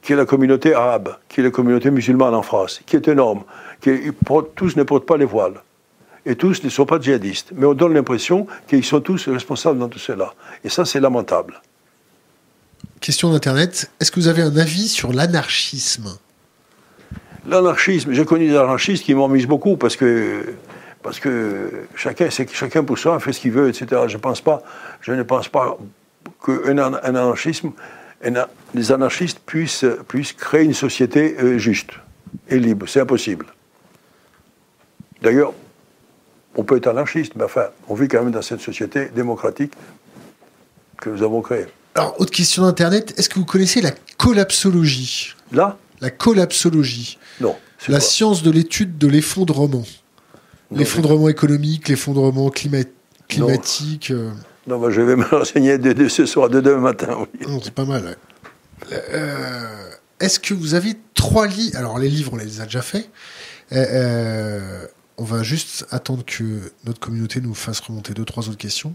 qui 0.00 0.14
est 0.14 0.16
la 0.16 0.24
communauté 0.24 0.72
arabe, 0.72 1.14
qui 1.28 1.40
est 1.40 1.44
la 1.44 1.50
communauté 1.50 1.90
musulmane 1.90 2.34
en 2.34 2.42
France, 2.42 2.80
qui 2.86 2.96
est 2.96 3.06
énorme, 3.06 3.42
qui 3.82 3.90
tous 4.56 4.76
ne 4.76 4.82
portent 4.82 5.04
pas 5.04 5.18
les 5.18 5.26
voiles. 5.26 5.60
Et 6.26 6.36
tous 6.36 6.62
ne 6.62 6.68
sont 6.68 6.86
pas 6.86 7.00
djihadistes. 7.00 7.52
Mais 7.54 7.66
on 7.66 7.74
donne 7.74 7.94
l'impression 7.94 8.46
qu'ils 8.68 8.84
sont 8.84 9.00
tous 9.00 9.28
responsables 9.28 9.78
dans 9.78 9.88
tout 9.88 9.98
cela. 9.98 10.34
Et 10.64 10.68
ça, 10.68 10.84
c'est 10.84 11.00
lamentable. 11.00 11.60
Question 13.00 13.30
d'Internet. 13.30 13.90
Est-ce 14.00 14.10
que 14.10 14.20
vous 14.20 14.28
avez 14.28 14.42
un 14.42 14.56
avis 14.56 14.88
sur 14.88 15.12
l'anarchisme? 15.12 16.18
L'anarchisme, 17.46 18.12
j'ai 18.12 18.24
connu 18.26 18.48
des 18.48 18.56
anarchistes 18.56 19.04
qui 19.04 19.14
m'en 19.14 19.28
beaucoup 19.28 19.76
parce 19.78 19.96
que, 19.96 20.54
parce 21.02 21.18
que 21.18 21.70
chacun, 21.96 22.28
chacun 22.28 22.84
pour 22.84 22.98
soi 22.98 23.18
fait 23.18 23.32
ce 23.32 23.40
qu'il 23.40 23.52
veut, 23.52 23.70
etc. 23.70 24.02
Je, 24.06 24.18
pense 24.18 24.42
pas, 24.42 24.62
je 25.00 25.12
ne 25.12 25.22
pense 25.22 25.48
pas 25.48 25.78
qu'un 26.44 26.78
un 26.78 26.92
anarchisme 26.92 27.72
les 28.74 28.92
anarchistes 28.92 29.40
puissent, 29.44 29.86
puissent 30.08 30.32
créer 30.32 30.64
une 30.64 30.74
société 30.74 31.36
euh, 31.38 31.58
juste 31.58 31.90
et 32.48 32.58
libre. 32.58 32.86
C'est 32.88 33.00
impossible. 33.00 33.46
D'ailleurs, 35.22 35.52
on 36.56 36.64
peut 36.64 36.76
être 36.76 36.88
anarchiste, 36.88 37.32
mais 37.36 37.44
enfin, 37.44 37.66
on 37.88 37.94
vit 37.94 38.08
quand 38.08 38.22
même 38.22 38.32
dans 38.32 38.42
cette 38.42 38.60
société 38.60 39.08
démocratique 39.14 39.72
que 41.00 41.10
nous 41.10 41.22
avons 41.22 41.40
créée. 41.40 41.66
Alors, 41.94 42.20
autre 42.20 42.30
question 42.30 42.62
d'Internet, 42.62 43.14
est-ce 43.18 43.28
que 43.28 43.38
vous 43.38 43.44
connaissez 43.44 43.80
la 43.80 43.92
collapsologie? 44.18 45.34
Là? 45.52 45.78
La 46.00 46.10
collapsologie. 46.10 47.18
Non. 47.40 47.56
La 47.88 48.00
science 48.00 48.42
de 48.42 48.50
l'étude 48.50 48.98
de 48.98 49.06
l'effondrement. 49.06 49.84
L'effondrement 50.70 51.28
économique, 51.28 51.88
l'effondrement 51.88 52.50
climatique. 52.50 54.10
Euh. 54.10 54.30
Non, 54.66 54.90
je 54.90 55.00
vais 55.00 55.16
me 55.16 55.24
renseigner 55.36 55.78
de, 55.78 56.08
ce 56.08 56.26
soir, 56.26 56.48
de 56.48 56.60
demain 56.60 56.80
matin. 56.80 57.26
C'est 57.62 57.74
pas 57.74 57.84
mal. 57.84 58.16
Euh, 58.92 59.90
est-ce 60.20 60.38
que 60.38 60.54
vous 60.54 60.74
avez 60.74 60.94
trois 61.14 61.46
livres 61.46 61.76
Alors, 61.76 61.98
les 61.98 62.08
livres, 62.08 62.32
on 62.34 62.36
les 62.36 62.60
a 62.60 62.64
déjà 62.64 62.82
faits. 62.82 63.08
Euh, 63.72 63.84
euh, 63.90 64.86
on 65.20 65.24
va 65.24 65.42
juste 65.42 65.86
attendre 65.90 66.24
que 66.24 66.72
notre 66.86 66.98
communauté 66.98 67.42
nous 67.42 67.52
fasse 67.52 67.78
remonter 67.80 68.14
deux, 68.14 68.24
trois 68.24 68.48
autres 68.48 68.56
questions. 68.56 68.94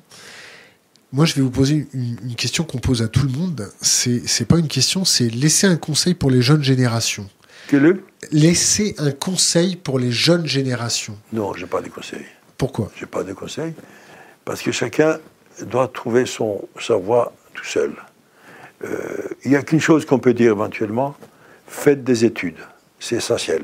Moi, 1.14 1.26
je 1.26 1.36
vais 1.36 1.42
vous 1.44 1.52
poser 1.52 1.88
une, 1.94 2.36
question 2.36 2.64
qu'on 2.64 2.80
pose 2.80 3.04
à 3.04 3.08
tout 3.08 3.28
le 3.28 3.32
monde. 3.32 3.70
C'est 3.80 4.48
pas 4.48 4.58
une 4.58 4.68
question, 4.68 5.06
c'est 5.06 5.30
laisser 5.30 5.68
un 5.68 5.78
conseil 5.78 6.16
pour 6.16 6.32
les 6.32 6.42
jeunes 6.42 6.64
générations. 6.64 7.30
Quel 7.68 7.86
est 7.86 7.94
Laisser 8.32 8.96
un 8.98 9.12
conseil 9.12 9.76
pour 9.76 10.00
les 10.00 10.12
jeunes 10.12 10.48
générations. 10.48 11.16
Non, 11.32 11.54
j'ai 11.54 11.68
pas 11.68 11.82
de 11.82 11.90
conseils. 11.90 12.26
Pourquoi? 12.58 12.92
J'ai 13.00 13.06
pas 13.06 13.24
de 13.24 13.34
conseils. 13.34 13.76
Parce 14.46 14.64
que 14.64 14.72
chacun 14.72 15.20
doit 15.62 15.88
trouver 15.88 16.26
son, 16.26 16.68
sa 16.82 16.96
voie 16.96 17.34
tout 17.54 17.66
seul. 17.66 17.94
Euh, 18.84 18.98
il 19.44 19.52
n'y 19.52 19.58
a 19.58 19.62
qu'une 19.62 19.80
chose 19.80 20.06
qu'on 20.06 20.20
peut 20.20 20.34
dire 20.34 20.54
éventuellement, 20.54 21.16
faites 21.68 22.04
des 22.04 22.26
études, 22.26 22.60
c'est 23.00 23.18
essentiel. 23.18 23.64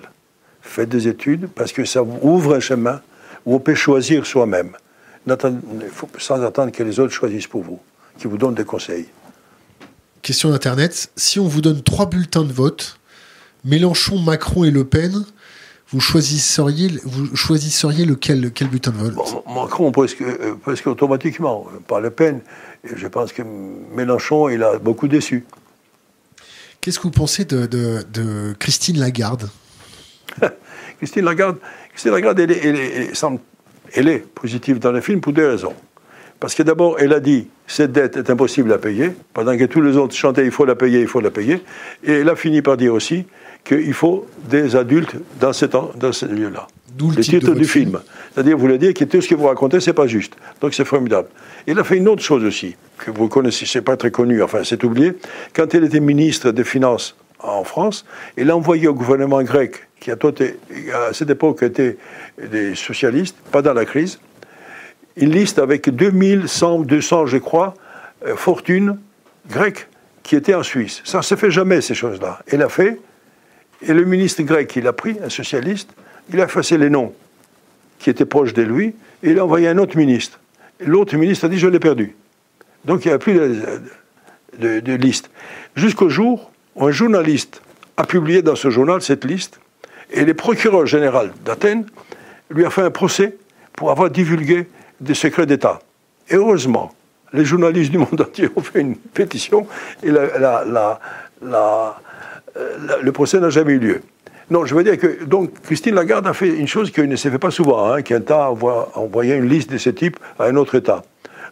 Faites 0.72 0.88
des 0.88 1.10
études 1.10 1.50
parce 1.54 1.74
que 1.74 1.84
ça 1.84 2.02
ouvre 2.02 2.56
un 2.56 2.62
chemin 2.62 3.02
où 3.46 3.56
on 3.56 3.60
peut 3.60 3.76
choisir 3.76 4.26
soi-même, 4.26 4.72
sans 6.18 6.42
attendre 6.44 6.72
que 6.72 6.82
les 6.82 6.98
autres 7.02 7.12
choisissent 7.12 7.48
pour 7.48 7.62
vous, 7.62 7.78
qui 8.18 8.28
vous 8.28 8.38
donnent 8.38 8.56
des 8.56 8.64
conseils. 8.64 9.08
Question 10.22 10.50
d'Internet, 10.50 11.12
si 11.18 11.42
on 11.42 11.48
vous 11.48 11.60
donne 11.60 11.84
trois 11.84 12.06
bulletins 12.06 12.46
de 12.46 12.54
vote, 12.54 12.98
Mélenchon, 13.66 14.18
Macron 14.20 14.64
et 14.64 14.72
Le 14.72 14.86
Pen, 14.86 15.26
vous 15.90 16.00
choisisseriez, 16.00 16.90
vous 17.04 17.36
choisisseriez 17.36 18.06
lequel, 18.06 18.40
lequel 18.40 18.70
bulletin 18.70 18.92
de 18.92 18.98
vote? 18.98 19.44
Macron, 19.54 19.92
presque, 19.92 20.22
euh, 20.22 20.56
presque 20.56 20.88
automatiquement. 20.88 21.68
Pas 21.86 22.00
Le 22.00 22.12
Pen. 22.12 22.40
je 22.86 23.08
pense 23.08 23.34
que 23.34 23.42
Mélenchon, 23.94 24.48
il 24.48 24.64
a 24.64 24.80
beaucoup 24.80 25.10
déçu. 25.10 25.44
Qu'est-ce 26.80 26.98
que 26.98 27.04
vous 27.04 27.12
pensez 27.12 27.44
de, 27.44 27.66
de, 27.66 28.56
Christine 28.58 29.00
Lagarde? 29.00 29.50
Christine 30.98 31.26
Lagarde, 31.26 31.58
Christine 31.90 32.12
Lagarde 32.12 32.40
elle, 32.40 32.52
est, 32.52 33.12
elle 33.94 34.08
est 34.08 34.20
positive 34.20 34.80
dans 34.80 34.92
le 34.92 35.02
film 35.02 35.22
pour 35.22 35.34
deux 35.34 35.48
raisons. 35.48 35.74
Parce 36.40 36.56
que 36.56 36.64
d'abord, 36.64 36.98
elle 37.00 37.14
a 37.14 37.20
dit 37.20 37.48
cette 37.68 37.92
dette 37.92 38.18
est 38.18 38.30
impossible 38.30 38.74
à 38.74 38.80
payer, 38.80 39.12
pendant 39.34 39.56
que 39.56 39.66
tous 39.66 39.82
les 39.82 39.96
autres 39.96 40.16
chantaient 40.16 40.44
il 40.44 40.52
faut 40.52 40.66
la 40.66 40.76
payer, 40.76 41.02
il 41.02 41.08
faut 41.08 41.22
la 41.22 41.30
payer. 41.30 41.62
Et 42.04 42.14
elle 42.14 42.30
a 42.30 42.36
fini 42.36 42.64
par 42.64 42.78
dire 42.78 42.94
aussi 42.94 43.26
qu'il 43.64 43.94
faut 43.94 44.26
des 44.50 44.76
adultes 44.76 45.16
dans, 45.40 45.54
ce 45.54 45.66
dans 45.66 46.12
ce 46.12 46.26
lieu-là. 46.26 46.68
D'où 46.98 47.12
le, 47.12 47.22
titre, 47.22 47.54
du 47.54 47.66
film. 47.66 48.02
C'est-à-dire, 48.34 48.58
vous 48.58 48.62
voulez 48.62 48.78
dire 48.78 48.94
que 48.94 49.06
tout 49.06 49.22
ce 49.22 49.28
que 49.28 49.36
vous 49.36 49.46
racontez, 49.46 49.80
c'est 49.80 49.94
pas 49.94 50.08
juste. 50.08 50.36
Donc 50.60 50.74
c'est 50.74 50.84
formidable. 50.84 51.30
Il 51.68 51.80
a 51.80 51.84
fait 51.84 51.98
une 51.98 52.08
autre 52.08 52.24
chose 52.24 52.44
aussi, 52.44 52.76
que 52.98 53.12
vous 53.12 53.28
connaissez, 53.28 53.66
c'est 53.66 53.82
pas 53.82 53.96
très 53.96 54.12
connu, 54.12 54.42
enfin 54.44 54.64
c'est 54.64 54.84
oublié. 54.84 55.14
Quand 55.54 55.74
elle 55.74 55.86
était 55.86 56.00
ministre 56.00 56.52
des 56.52 56.64
Finances 56.64 57.16
en 57.40 57.64
France, 57.64 58.04
elle 58.36 58.50
a 58.50 58.58
envoyé 58.58 58.88
au 58.88 58.94
gouvernement 58.94 59.42
grec, 59.44 59.88
qui 60.02 60.12
a 60.12 60.16
à 60.16 61.14
cette 61.14 61.30
époque 61.30 61.64
était 61.64 61.96
des 62.38 62.76
socialistes, 62.76 63.38
pas 63.52 63.62
dans 63.62 63.74
la 63.74 63.86
crise, 63.86 64.20
une 65.16 65.32
liste 65.32 65.60
avec 65.60 65.90
2100, 65.90 66.80
200, 66.80 67.28
je 67.28 67.38
crois, 67.38 67.76
euh, 68.26 68.36
fortunes 68.36 68.98
grecques 69.48 69.88
qui 70.24 70.36
étaient 70.36 70.56
en 70.56 70.64
Suisse. 70.64 71.02
Ça 71.06 71.20
ne 71.20 71.24
se 71.24 71.36
fait 71.36 71.52
jamais, 71.52 71.82
ces 71.82 71.94
choses-là. 71.94 72.40
Elle 72.48 72.64
a 72.64 72.70
fait, 72.70 73.00
et 73.82 73.94
le 73.94 74.04
ministre 74.04 74.42
grec, 74.42 74.76
il 74.76 74.88
a 74.88 74.94
pris, 74.94 75.18
un 75.24 75.30
socialiste, 75.30 75.92
il 76.34 76.42
a 76.42 76.46
effacé 76.46 76.78
les 76.78 76.90
noms 76.90 77.14
qui 78.00 78.10
étaient 78.10 78.26
proches 78.26 78.54
de 78.54 78.64
lui, 78.64 78.96
et 79.22 79.32
il 79.32 79.40
a 79.40 79.46
envoyé 79.46 79.68
un 79.68 79.78
autre 79.78 79.98
ministre. 79.98 80.40
L'autre 80.80 81.16
ministre 81.16 81.46
a 81.46 81.48
dit, 81.48 81.60
je 81.60 81.68
l'ai 81.68 81.80
perdu. 81.80 82.16
Donc 82.86 83.06
il 83.06 83.10
n'y 83.10 83.14
a 83.14 83.20
plus 83.20 83.40
de, 84.58 84.96
liste. 84.96 85.30
Jusqu'au 85.76 86.10
jour 86.10 86.52
où 86.76 86.88
un 86.88 86.92
journaliste 86.92 87.62
a 87.98 88.06
publié 88.06 88.42
dans 88.42 88.56
ce 88.56 88.72
journal 88.72 89.02
cette 89.04 89.26
liste, 89.26 89.60
et 90.12 90.26
le 90.26 90.34
procureur 90.34 90.86
général 90.86 91.32
d'Athènes 91.46 91.86
lui 92.50 92.66
a 92.66 92.70
fait 92.70 92.82
un 92.82 92.92
procès 92.92 93.36
pour 93.74 93.92
avoir 93.92 94.10
divulgué 94.10 94.68
des 95.00 95.14
secrets 95.14 95.46
d'État. 95.46 95.80
Et 96.30 96.36
heureusement, 96.36 96.94
les 97.34 97.46
journalistes 97.46 97.92
du 97.92 97.98
monde 97.98 98.22
entier 98.22 98.50
ont 98.56 98.62
fait 98.62 98.82
une 98.82 98.96
pétition, 98.96 99.68
et 100.04 100.10
euh, 100.10 101.04
le 103.02 103.12
procès 103.12 103.40
n'a 103.40 103.50
jamais 103.50 103.74
eu 103.74 103.80
lieu. 103.80 104.02
Non, 104.50 104.66
je 104.66 104.76
veux 104.76 104.84
dire 104.84 104.98
que 104.98 105.24
donc 105.24 105.62
Christine 105.62 105.96
Lagarde 105.96 106.28
a 106.28 106.34
fait 106.34 106.50
une 106.50 106.68
chose 106.68 106.92
qui 106.92 107.02
ne 107.02 107.16
se 107.16 107.30
fait 107.30 107.40
pas 107.40 107.52
souvent, 107.52 107.90
hein, 107.90 108.02
qui 108.02 108.14
un 108.14 108.20
temps 108.20 108.58
envoyé 108.96 109.36
une 109.36 109.48
liste 109.48 109.72
de 109.72 109.78
ce 109.78 109.90
type 109.90 110.18
à 110.38 110.46
un 110.46 110.58
autre 110.58 110.76
État. 110.76 111.04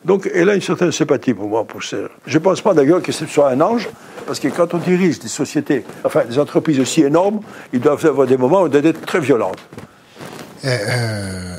Donc 0.06 0.30
elle 0.34 0.50
a 0.50 0.56
une 0.56 0.62
certaine 0.62 0.92
sympathie 0.92 1.34
pour 1.34 1.48
moi. 1.48 1.66
Pour 1.66 1.82
Je 1.82 2.08
ne 2.34 2.40
pense 2.40 2.62
pas 2.62 2.74
d'ailleurs 2.74 3.02
que 3.02 3.12
ce 3.12 3.26
soit 3.26 3.50
un 3.50 3.62
ange, 3.62 3.90
Parce 4.26 4.40
que 4.40 4.48
quand 4.48 4.74
on 4.74 4.78
dirige 4.78 5.20
des 5.20 5.28
sociétés, 5.28 5.84
enfin 6.04 6.24
des 6.26 6.40
entreprises 6.40 6.80
aussi 6.80 7.02
énormes, 7.02 7.42
ils 7.74 7.80
doivent 7.80 8.06
avoir 8.06 8.28
des 8.28 8.38
moments 8.38 8.64
où 8.64 8.68
ils 8.68 8.72
doivent 8.72 8.86
être 8.86 9.06
très 9.06 9.20
violents. 9.20 9.52
Euh, 10.66 11.56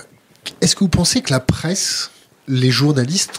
Est-ce 0.61 0.74
que 0.74 0.80
vous 0.80 0.88
pensez 0.88 1.20
que 1.20 1.32
la 1.32 1.41
presse, 1.41 2.11
les 2.49 2.70
journalistes 2.70 3.38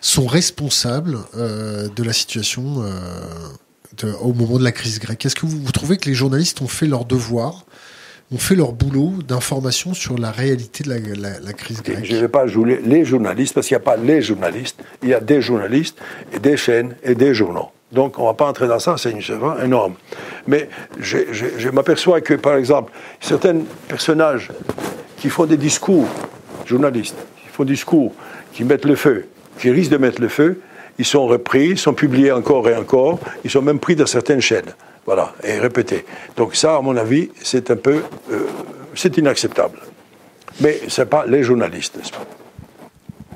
sont 0.00 0.26
responsables 0.26 1.18
euh, 1.36 1.88
de 1.94 2.02
la 2.02 2.12
situation 2.12 2.82
euh, 2.82 4.12
au 4.20 4.32
moment 4.32 4.58
de 4.58 4.64
la 4.64 4.72
crise 4.72 4.98
grecque? 4.98 5.24
Est-ce 5.26 5.36
que 5.36 5.46
vous 5.46 5.72
trouvez 5.72 5.98
que 5.98 6.08
les 6.08 6.14
journalistes 6.14 6.62
ont 6.62 6.68
fait 6.68 6.86
leur 6.86 7.04
devoir, 7.04 7.64
ont 8.32 8.38
fait 8.38 8.54
leur 8.54 8.72
boulot 8.72 9.14
d'information 9.26 9.94
sur 9.94 10.18
la 10.18 10.30
réalité 10.30 10.84
de 10.84 10.90
la, 10.90 10.98
la- 10.98 11.40
la 11.40 11.52
crise 11.52 11.82
grecque 11.82 12.04
Je 12.04 12.14
ne 12.16 12.20
vais 12.20 12.28
pas 12.28 12.46
jouer 12.46 12.80
les 12.84 13.04
journalistes, 13.04 13.54
parce 13.54 13.66
qu'il 13.68 13.74
n'y 13.76 13.82
a 13.82 13.84
pas 13.84 13.96
les 13.96 14.20
journalistes, 14.22 14.78
il 15.02 15.08
y 15.08 15.14
a 15.14 15.20
des 15.20 15.40
journalistes, 15.40 15.98
et 16.34 16.38
des 16.38 16.56
chaînes 16.56 16.94
et 17.02 17.14
des 17.14 17.32
journaux. 17.34 17.68
Donc 17.90 18.18
on 18.18 18.22
ne 18.22 18.26
va 18.26 18.34
pas 18.34 18.46
entrer 18.46 18.68
dans 18.68 18.78
ça, 18.78 18.96
c'est 18.98 19.10
une 19.12 19.22
chose 19.22 19.38
énorme. 19.64 19.94
Mais 20.46 20.68
je, 21.00 21.18
je- 21.32 21.46
je 21.58 21.68
m'aperçois 21.70 22.20
que, 22.20 22.34
par 22.34 22.56
exemple, 22.56 22.92
certains 23.20 23.60
personnages 23.88 24.50
qui 25.16 25.30
font 25.30 25.46
des 25.46 25.56
discours, 25.56 26.06
journalistes, 26.66 27.16
qui 27.42 27.48
font 27.48 27.64
des 27.64 27.72
discours, 27.72 28.12
qui 28.52 28.62
mettent 28.64 28.84
le 28.84 28.94
feu, 28.94 29.26
qui 29.58 29.70
risquent 29.70 29.92
de 29.92 29.96
mettre 29.96 30.20
le 30.20 30.28
feu, 30.28 30.60
ils 30.98 31.04
sont 31.06 31.26
repris, 31.26 31.78
sont 31.78 31.94
publiés 31.94 32.30
encore 32.32 32.68
et 32.68 32.76
encore, 32.76 33.20
ils 33.44 33.50
sont 33.50 33.62
même 33.62 33.78
pris 33.78 33.96
dans 33.96 34.06
certaines 34.06 34.40
chaînes. 34.42 34.74
Voilà, 35.08 35.32
et 35.42 35.58
répétés. 35.58 36.04
Donc 36.36 36.54
ça, 36.54 36.76
à 36.76 36.82
mon 36.82 36.94
avis, 36.94 37.30
c'est 37.42 37.70
un 37.70 37.76
peu... 37.76 38.02
euh, 38.30 38.46
c'est 38.94 39.16
inacceptable. 39.16 39.78
Mais 40.60 40.82
ce 40.88 41.00
n'est 41.00 41.06
pas 41.06 41.24
les 41.24 41.42
journalistes, 41.42 41.96
n'est-ce 41.96 42.12
pas? 42.12 42.26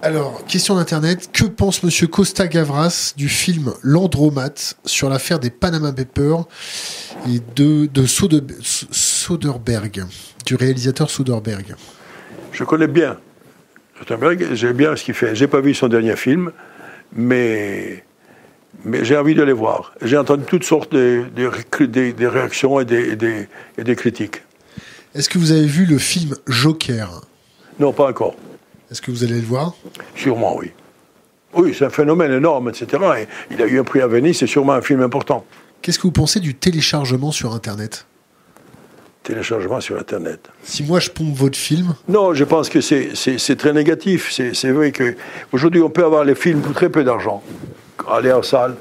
Alors, 0.02 0.44
question 0.44 0.74
d'Internet. 0.74 1.30
Que 1.32 1.44
pense 1.44 1.82
Monsieur 1.82 2.08
Costa 2.08 2.46
Gavras 2.46 3.14
du 3.16 3.30
film 3.30 3.72
L'Andromat 3.82 4.74
sur 4.84 5.08
l'affaire 5.08 5.38
des 5.38 5.48
Panama 5.48 5.94
Papers 5.94 6.44
et 7.26 7.40
de, 7.56 7.86
de 7.86 8.04
Sode- 8.04 8.52
Soderbergh, 8.60 10.04
du 10.44 10.56
réalisateur 10.56 11.08
Soderbergh? 11.08 11.74
Je 12.52 12.64
connais 12.64 12.86
bien 12.86 13.16
Soderbergh, 13.98 14.52
j'aime 14.52 14.76
bien 14.76 14.94
ce 14.94 15.04
qu'il 15.04 15.14
fait. 15.14 15.34
J'ai 15.34 15.46
pas 15.46 15.62
vu 15.62 15.72
son 15.72 15.88
dernier 15.88 16.16
film, 16.16 16.52
mais, 17.14 18.04
mais 18.84 19.04
j'ai 19.04 19.16
envie 19.16 19.34
de 19.34 19.42
les 19.42 19.52
voir. 19.52 19.94
J'ai 20.02 20.16
entendu 20.16 20.44
toutes 20.44 20.64
sortes 20.64 20.92
de, 20.92 21.24
réactions 22.26 22.80
et 22.80 22.84
des, 22.84 23.10
et 23.10 23.16
des- 23.16 23.48
et 23.78 23.84
des 23.84 23.96
critiques. 23.96 24.42
Est-ce 25.14 25.28
que 25.28 25.38
vous 25.38 25.52
avez 25.52 25.66
vu 25.66 25.84
le 25.86 25.98
film 25.98 26.34
Joker? 26.46 27.20
Non, 27.78 27.92
pas 27.92 28.08
encore. 28.08 28.34
Est-ce 28.90 29.00
que 29.02 29.10
vous 29.10 29.24
allez 29.24 29.40
le 29.40 29.46
voir? 29.46 29.74
Sûrement, 30.16 30.56
oui. 30.56 30.70
Oui, 31.54 31.74
c'est 31.78 31.84
un 31.84 31.90
phénomène 31.90 32.32
énorme, 32.32 32.70
etc. 32.70 32.86
Et 33.20 33.26
il 33.54 33.60
a 33.62 33.66
eu 33.66 33.78
un 33.78 33.84
prix 33.84 34.00
à 34.00 34.06
Venise, 34.06 34.38
c'est 34.38 34.46
sûrement 34.46 34.72
un 34.72 34.80
film 34.82 35.02
important. 35.02 35.44
Qu'est-ce 35.82 35.98
que 35.98 36.04
vous 36.04 36.12
pensez 36.12 36.40
du 36.40 36.54
téléchargement 36.54 37.30
sur 37.32 37.52
Internet? 37.54 38.06
Téléchargement 39.22 39.80
sur 39.80 39.98
Internet. 39.98 40.48
Si 40.64 40.82
moi 40.82 40.98
je 40.98 41.10
pompe 41.10 41.34
votre 41.36 41.56
film, 41.58 41.94
Non, 42.08 42.34
je 42.34 42.42
pense 42.44 42.68
que 42.68 42.80
c'est- 42.80 43.56
très 43.56 43.72
négatif. 43.72 44.30
C'est 44.32 44.70
vrai 44.72 44.92
qu'aujourd'hui, 44.92 45.80
on 45.80 45.90
peut 45.90 46.04
avoir 46.04 46.24
les 46.24 46.34
films 46.34 46.60
pour 46.60 46.72
très 46.74 46.88
peu 46.88 47.04
d'argent. 47.04 47.42
Aller 48.10 48.32
en 48.32 48.42
salle, 48.42 48.74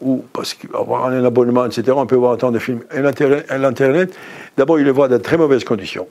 ou 0.00 0.24
parce 0.32 0.54
qu'avoir 0.54 1.06
un 1.06 1.24
abonnement, 1.24 1.66
etc., 1.66 1.92
on 1.96 2.06
peut 2.06 2.16
voir 2.16 2.32
autant 2.32 2.50
de 2.50 2.58
films. 2.58 2.80
Et 2.94 3.00
l'Internet, 3.00 3.46
et 3.54 3.58
l'Internet, 3.58 4.14
d'abord, 4.56 4.78
il 4.78 4.84
les 4.86 4.90
voit 4.90 5.08
dans 5.08 5.16
de 5.18 5.22
très 5.22 5.36
mauvaises 5.36 5.64
conditions. 5.64 6.06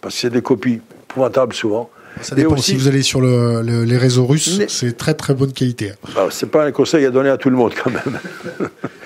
Parce 0.00 0.14
que 0.14 0.20
c'est 0.22 0.30
des 0.30 0.42
copies 0.42 0.80
épouvantables 1.10 1.54
souvent. 1.54 1.90
ça 2.22 2.34
dépend. 2.34 2.54
aussi- 2.54 2.70
Si 2.72 2.76
vous 2.76 2.88
allez 2.88 3.02
sur 3.02 3.20
le- 3.20 3.60
le- 3.60 3.84
les 3.84 3.98
réseaux 3.98 4.24
russes, 4.24 4.62
c'est 4.68 4.96
très 4.96 5.12
très 5.12 5.34
bonne 5.34 5.52
qualité. 5.52 5.92
Alors, 6.16 6.32
c'est 6.32 6.46
pas 6.50 6.64
un 6.64 6.72
conseil 6.72 7.04
à 7.04 7.10
donner 7.10 7.28
à 7.28 7.36
tout 7.36 7.50
le 7.50 7.56
monde, 7.56 7.72
quand 7.82 7.90
même. 7.90 8.18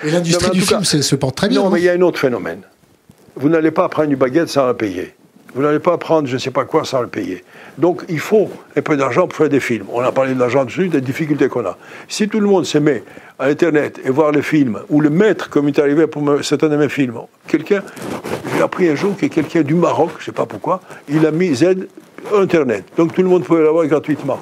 Et 0.05 0.11
l'industrie 0.11 0.51
du 0.51 0.61
film 0.61 0.79
cas- 0.81 1.01
se 1.01 1.15
porte 1.17 1.35
très 1.35 1.49
bien. 1.49 1.59
Non, 1.59 1.65
non 1.65 1.71
mais 1.71 1.81
il 1.81 1.83
y 1.85 1.89
a 1.89 1.93
un 1.93 2.01
autre 2.01 2.19
phénomène. 2.19 2.61
Vous 3.35 3.49
n'allez 3.49 3.71
pas 3.71 3.89
prendre 3.89 4.09
une 4.09 4.15
baguette 4.17 4.47
sans 4.49 4.65
la 4.65 4.73
payer. 4.73 5.13
Vous 5.53 5.61
n'allez 5.61 5.79
pas 5.79 5.97
prendre 5.97 6.27
je 6.27 6.33
ne 6.35 6.39
sais 6.39 6.51
pas 6.51 6.63
quoi 6.65 6.85
sans 6.85 7.01
le 7.01 7.07
payer. 7.07 7.43
Donc 7.77 8.03
il 8.09 8.19
faut 8.19 8.49
un 8.75 8.81
peu 8.81 8.95
d'argent 8.95 9.27
pour 9.27 9.35
faire 9.37 9.49
des 9.49 9.59
films. 9.59 9.85
On 9.91 10.01
a 10.01 10.11
parlé 10.11 10.33
de 10.33 10.39
l'argent 10.39 10.63
dessus, 10.65 10.87
des 10.87 11.01
difficultés 11.01 11.47
qu'on 11.49 11.65
a. 11.65 11.77
Si 12.07 12.29
tout 12.29 12.39
le 12.39 12.47
monde 12.47 12.65
se 12.65 12.77
met 12.77 13.03
à 13.37 13.47
Internet 13.47 13.99
et 14.05 14.09
voir 14.09 14.31
les 14.31 14.41
films, 14.41 14.79
ou 14.89 15.01
le 15.01 15.09
mettre, 15.09 15.49
comme 15.49 15.67
il 15.67 15.75
est 15.75 15.79
arrivé 15.79 16.07
pour 16.07 16.21
me- 16.21 16.41
certains 16.41 16.69
de 16.69 16.77
mes 16.77 16.89
films, 16.89 17.19
quelqu'un, 17.47 17.83
j'ai 18.55 18.61
appris 18.61 18.87
un 18.89 18.95
jour 18.95 19.15
que 19.17 19.25
quelqu'un 19.25 19.61
du 19.63 19.73
Maroc, 19.75 20.11
je 20.17 20.21
ne 20.21 20.25
sais 20.27 20.31
pas 20.31 20.45
pourquoi, 20.45 20.81
il 21.09 21.25
a 21.25 21.31
mis 21.31 21.53
Z 21.55 21.87
Internet. 22.33 22.85
Donc 22.97 23.13
tout 23.13 23.21
le 23.21 23.27
monde 23.29 23.43
pouvait 23.43 23.63
l'avoir 23.63 23.85
gratuitement. 23.87 24.39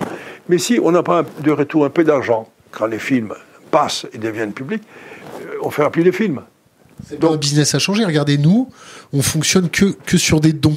Mais 0.47 0.57
si 0.57 0.79
on 0.83 0.91
n'a 0.91 1.01
pas 1.03 1.23
de 1.41 1.51
retour 1.51 1.85
un 1.85 1.89
peu 1.89 2.03
d'argent, 2.03 2.47
quand 2.71 2.85
les 2.85 2.99
films 2.99 3.33
passent 3.71 4.05
et 4.13 4.17
deviennent 4.17 4.51
publics, 4.53 4.83
euh, 5.41 5.45
on 5.63 5.67
ne 5.67 5.71
fera 5.71 5.89
plus 5.91 6.03
de 6.03 6.11
films. 6.11 6.41
Donc, 7.19 7.31
le 7.31 7.37
business 7.37 7.73
a 7.75 7.79
changé. 7.79 8.03
Regardez, 8.03 8.37
nous, 8.37 8.69
on 9.13 9.21
fonctionne 9.21 9.69
que, 9.69 9.85
que 10.05 10.17
sur 10.17 10.41
des 10.41 10.51
dons. 10.51 10.75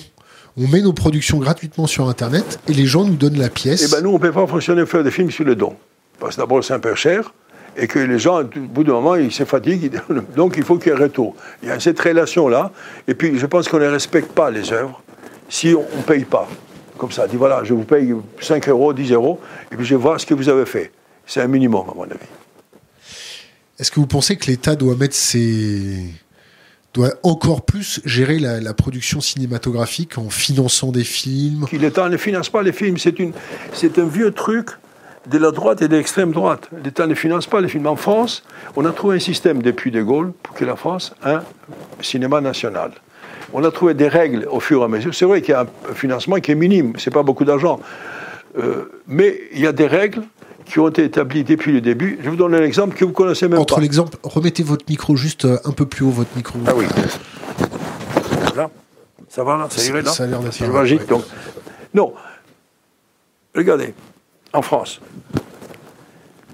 On 0.57 0.69
met 0.69 0.83
nos 0.83 0.93
productions 0.93 1.39
gratuitement 1.39 1.87
sur 1.87 2.09
Internet 2.09 2.61
et 2.69 2.75
les 2.75 2.85
gens 2.85 3.05
nous 3.05 3.17
donnent 3.17 3.39
la 3.39 3.49
pièce. 3.49 3.87
Eh 3.89 3.91
ben 3.91 4.03
nous, 4.03 4.11
on 4.11 4.15
ne 4.15 4.19
peut 4.19 4.33
pas 4.33 4.47
fonctionner 4.47 4.85
faire 4.85 5.03
des 5.03 5.11
films 5.11 5.31
sur 5.31 5.45
le 5.45 5.57
don. 5.57 5.75
Parce 6.19 6.37
que 6.37 6.41
d'abord, 6.43 6.63
c'est 6.63 6.75
un 6.75 6.79
peu 6.79 6.95
cher, 6.95 7.33
et 7.77 7.87
que 7.87 7.99
les 7.99 8.19
gens, 8.19 8.43
au 8.43 8.45
bout 8.45 8.85
d'un 8.85 8.93
moment, 8.93 9.17
ils 9.17 9.33
se 9.33 9.45
fatiguent, 9.45 9.93
donc 10.37 10.55
il 10.59 10.63
faut 10.63 10.77
qu'il 10.77 10.93
y 10.93 10.95
ait 10.95 10.99
un 10.99 11.03
retour. 11.03 11.35
Il 11.63 11.69
y 11.69 11.73
a 11.73 11.81
cette 11.81 11.99
relation-là, 11.99 12.71
et 13.09 13.15
puis 13.15 13.39
je 13.39 13.47
pense 13.47 13.67
qu'on 13.67 13.79
ne 13.79 13.87
respecte 13.87 14.33
pas 14.33 14.51
les 14.51 14.73
œuvres 14.73 15.03
si 15.49 15.75
on 15.75 15.97
ne 15.97 16.03
paye 16.03 16.25
pas. 16.25 16.49
Comme 16.99 17.11
ça, 17.13 17.27
dit 17.27 17.37
voilà, 17.37 17.65
je 17.65 17.73
vous 17.73 17.85
paye 17.85 18.15
5 18.41 18.69
euros, 18.69 18.93
10 18.93 19.13
euros, 19.13 19.41
et 19.71 19.77
puis 19.77 19.87
je 19.87 19.95
vois 19.95 20.19
ce 20.19 20.27
que 20.27 20.35
vous 20.35 20.49
avez 20.49 20.67
fait. 20.67 20.93
C'est 21.27 21.41
un 21.41 21.49
minimum, 21.49 21.87
à 21.91 21.95
mon 21.95 22.05
avis. 22.05 22.19
Est-ce 23.79 23.91
que 23.91 24.01
vous 24.01 24.07
pensez 24.07 24.37
que 24.37 24.47
l'État 24.47 24.77
doit 24.77 24.97
mettre 24.97 25.17
ses 25.17 26.05
doit 26.95 27.15
encore 27.23 27.63
plus 27.63 28.01
gérer 28.05 28.39
la, 28.39 28.75
production 28.75 29.21
cinématographique 29.21 30.19
en 30.19 30.31
finançant 30.31 30.93
des 30.93 31.05
films 31.05 31.67
l'État 31.73 32.09
ne 32.09 32.17
finance 32.17 32.49
pas 32.49 32.63
les 32.63 32.73
films. 32.73 32.97
C'est 32.99 33.99
un 33.99 34.07
vieux 34.07 34.31
truc 34.33 34.71
de 35.27 35.39
la 35.39 35.51
droite 35.51 35.83
et 35.83 35.89
de 35.89 35.97
l'extrême 35.97 36.33
droite. 36.33 36.69
L'État 36.85 37.07
ne 37.07 37.15
finance 37.15 37.47
pas 37.47 37.61
les 37.61 37.69
films. 37.69 37.87
En 37.87 37.97
France, 37.97 38.43
on 38.77 38.85
a 38.85 38.93
trouvé 38.93 39.17
un 39.17 39.21
système 39.21 39.63
depuis 39.63 39.91
De 39.91 40.03
Gaulle 40.03 40.33
pour 40.43 40.55
que 40.55 40.65
la 40.65 40.77
France 40.77 41.15
ait 41.25 41.31
un 41.31 41.43
cinéma 42.01 42.41
national. 42.41 42.93
On 43.53 43.63
a 43.65 43.71
trouvé 43.71 43.95
des 43.95 44.09
règles 44.09 44.47
au 44.51 44.61
fur 44.61 44.81
et 44.81 44.85
à 44.85 44.89
mesure. 44.89 45.15
C'est 45.15 45.27
vrai 45.27 45.43
qu'il 45.43 45.53
y 45.53 45.55
a 45.55 45.67
un 45.91 45.95
financement 45.95 46.37
qui 46.37 46.53
est 46.53 46.57
minime, 46.57 46.95
c'est 46.99 47.13
pas 47.13 47.23
beaucoup 47.23 47.45
d'argent. 47.45 47.81
Euh, 48.59 48.91
mais 49.07 49.41
il 49.53 49.61
y 49.61 49.67
a 49.67 49.73
des 49.73 49.87
règles 49.87 50.23
qui 50.73 50.81
ont 50.81 50.89
été 50.89 51.05
établies 51.05 51.45
depuis 51.45 51.71
le 51.71 51.83
début. 51.83 52.19
Je 52.23 52.31
vous 52.31 52.37
donne 52.37 52.55
un 52.55 52.63
exemple 52.63 52.97
que 52.97 53.05
vous 53.05 53.13
connaissez 53.13 53.47
même 53.47 53.59
Entre 53.59 53.75
pas. 53.75 53.81
l'exemple, 53.83 54.17
remettez 54.23 54.63
votre 54.63 54.87
micro 54.89 55.17
juste 55.17 55.45
euh, 55.45 55.59
un 55.67 55.73
peu 55.73 55.85
plus 55.85 56.03
haut, 56.03 56.11
votre 56.11 56.35
micro. 56.35 56.59
Ah 56.67 56.73
oui. 56.75 56.87
Là 58.57 58.71
Ça 59.29 59.45
va 59.45 59.59
là? 59.59 59.67
Ça 59.69 59.85
irait 59.85 60.01
là? 60.01 60.11
Ça 60.11 60.25
a 60.25 60.27
l'air 60.29 60.41
d'être 60.41 60.59
ouais. 60.63 61.07
donc. 61.07 61.25
Non. 61.93 62.15
Regardez, 63.55 63.93
en 64.55 64.63
France, 64.63 65.03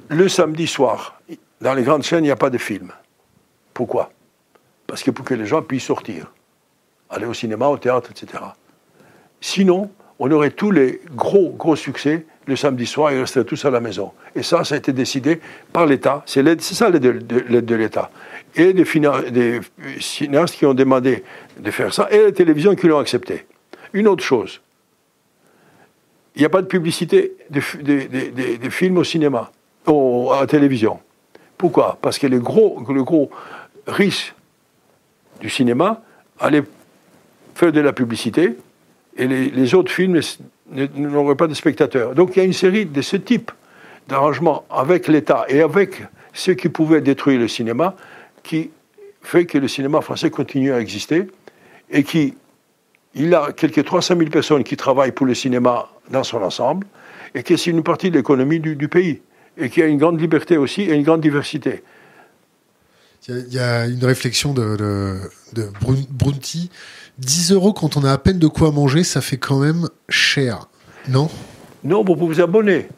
le 0.08 0.28
samedi 0.28 0.66
soir, 0.66 1.20
dans 1.60 1.74
les 1.74 1.84
grandes 1.84 2.02
chaînes, 2.02 2.24
il 2.24 2.28
n'y 2.28 2.32
a 2.32 2.36
pas 2.36 2.50
de 2.50 2.58
film. 2.58 2.90
Pourquoi? 3.72 4.10
Parce 4.88 5.04
que 5.04 5.12
pour 5.12 5.24
que 5.24 5.34
les 5.34 5.46
gens 5.46 5.62
puissent 5.62 5.84
sortir, 5.84 6.32
aller 7.08 7.26
au 7.26 7.34
cinéma, 7.34 7.68
au 7.68 7.78
théâtre, 7.78 8.10
etc. 8.10 8.42
Sinon, 9.40 9.92
on 10.18 10.28
aurait 10.32 10.50
tous 10.50 10.72
les 10.72 11.00
gros, 11.14 11.50
gros 11.50 11.76
succès 11.76 12.26
le 12.48 12.56
samedi 12.56 12.86
soir, 12.86 13.12
ils 13.12 13.20
resteraient 13.20 13.44
tous 13.44 13.62
à 13.66 13.70
la 13.70 13.78
maison. 13.78 14.12
Et 14.34 14.42
ça, 14.42 14.64
ça 14.64 14.74
a 14.74 14.78
été 14.78 14.92
décidé 14.92 15.40
par 15.72 15.84
l'État. 15.86 16.22
C'est 16.26 16.42
ça 16.62 16.88
l'aide 16.88 17.02
de, 17.02 17.12
de- 17.12 17.60
de 17.60 17.74
l'État. 17.74 18.10
Et 18.56 18.72
des, 18.72 19.60
cinéastes 20.00 20.54
qui 20.56 20.64
ont 20.64 20.72
demandé 20.74 21.22
de 21.60 21.70
faire 21.70 21.92
ça, 21.92 22.08
et 22.10 22.24
les 22.24 22.32
télévisions 22.32 22.74
qui 22.74 22.86
l'ont 22.88 22.98
accepté. 22.98 23.46
Une 23.92 24.08
autre 24.08 24.24
chose, 24.24 24.60
il 26.34 26.40
n'y 26.40 26.46
a 26.46 26.48
pas 26.48 26.62
de 26.62 26.66
publicité 26.66 27.32
des 27.50 27.60
des 28.58 28.70
films 28.70 28.96
au 28.98 29.04
cinéma, 29.04 29.52
à 29.86 30.40
la 30.40 30.46
télévision. 30.46 31.00
Pourquoi? 31.58 31.98
Parce 32.00 32.18
que 32.18 32.26
le 32.26 32.38
gros, 32.38 32.82
le 32.88 33.04
risque 33.86 34.34
du 35.40 35.50
cinéma 35.50 36.02
allait 36.40 36.62
faire 37.54 37.72
de 37.72 37.80
la 37.80 37.92
publicité 37.92 38.56
et 39.16 39.26
les 39.26 39.74
autres 39.74 39.92
films 39.92 40.20
n'auraient 40.72 41.34
pas 41.34 41.46
de 41.46 41.54
spectateurs. 41.54 42.14
Donc 42.14 42.36
il 42.36 42.38
y 42.38 42.42
a 42.42 42.44
une 42.44 42.52
série 42.52 42.86
de 42.86 43.02
ce 43.02 43.16
type 43.16 43.50
d'arrangements 44.08 44.64
avec 44.70 45.08
l'État 45.08 45.44
et 45.48 45.60
avec 45.62 46.02
ceux 46.32 46.54
qui 46.54 46.68
pouvaient 46.68 47.00
détruire 47.00 47.40
le 47.40 47.48
cinéma 47.48 47.96
qui 48.42 48.70
fait 49.22 49.46
que 49.46 49.58
le 49.58 49.68
cinéma 49.68 50.00
français 50.00 50.30
continue 50.30 50.72
à 50.72 50.80
exister 50.80 51.28
et 51.90 52.02
qui 52.02 52.34
il 53.14 53.34
a 53.34 53.52
quelques 53.52 53.84
300 53.84 54.16
000 54.16 54.30
personnes 54.30 54.64
qui 54.64 54.76
travaillent 54.76 55.12
pour 55.12 55.26
le 55.26 55.34
cinéma 55.34 55.88
dans 56.10 56.24
son 56.24 56.42
ensemble 56.42 56.86
et 57.34 57.42
que 57.42 57.56
c'est 57.56 57.70
une 57.70 57.82
partie 57.82 58.10
de 58.10 58.16
l'économie 58.16 58.60
du, 58.60 58.88
pays 58.88 59.20
et 59.56 59.70
qui 59.70 59.82
a 59.82 59.86
une 59.86 59.98
grande 59.98 60.20
liberté 60.20 60.56
aussi 60.56 60.82
et 60.82 60.94
une 60.94 61.02
grande 61.02 61.20
diversité. 61.20 61.82
Il 63.28 63.52
y, 63.52 63.58
a, 63.58 63.86
une 63.86 64.04
réflexion 64.04 64.54
de, 64.54 64.76
de, 64.76 65.16
de 65.54 65.68
Brun- 65.80 66.06
Brunti. 66.08 66.70
10 67.18 67.52
euros 67.52 67.72
quand 67.72 67.96
on 67.96 68.04
a 68.04 68.12
à 68.12 68.18
peine 68.18 68.38
de 68.38 68.46
quoi 68.46 68.70
manger, 68.70 69.04
ça 69.04 69.20
fait 69.20 69.38
quand 69.38 69.58
même 69.58 69.88
cher. 70.08 70.68
Non? 71.08 71.28
Non, 71.84 72.04
vous 72.04 72.16
pouvez 72.16 72.34
vous 72.36 72.40
abonner 72.40 72.88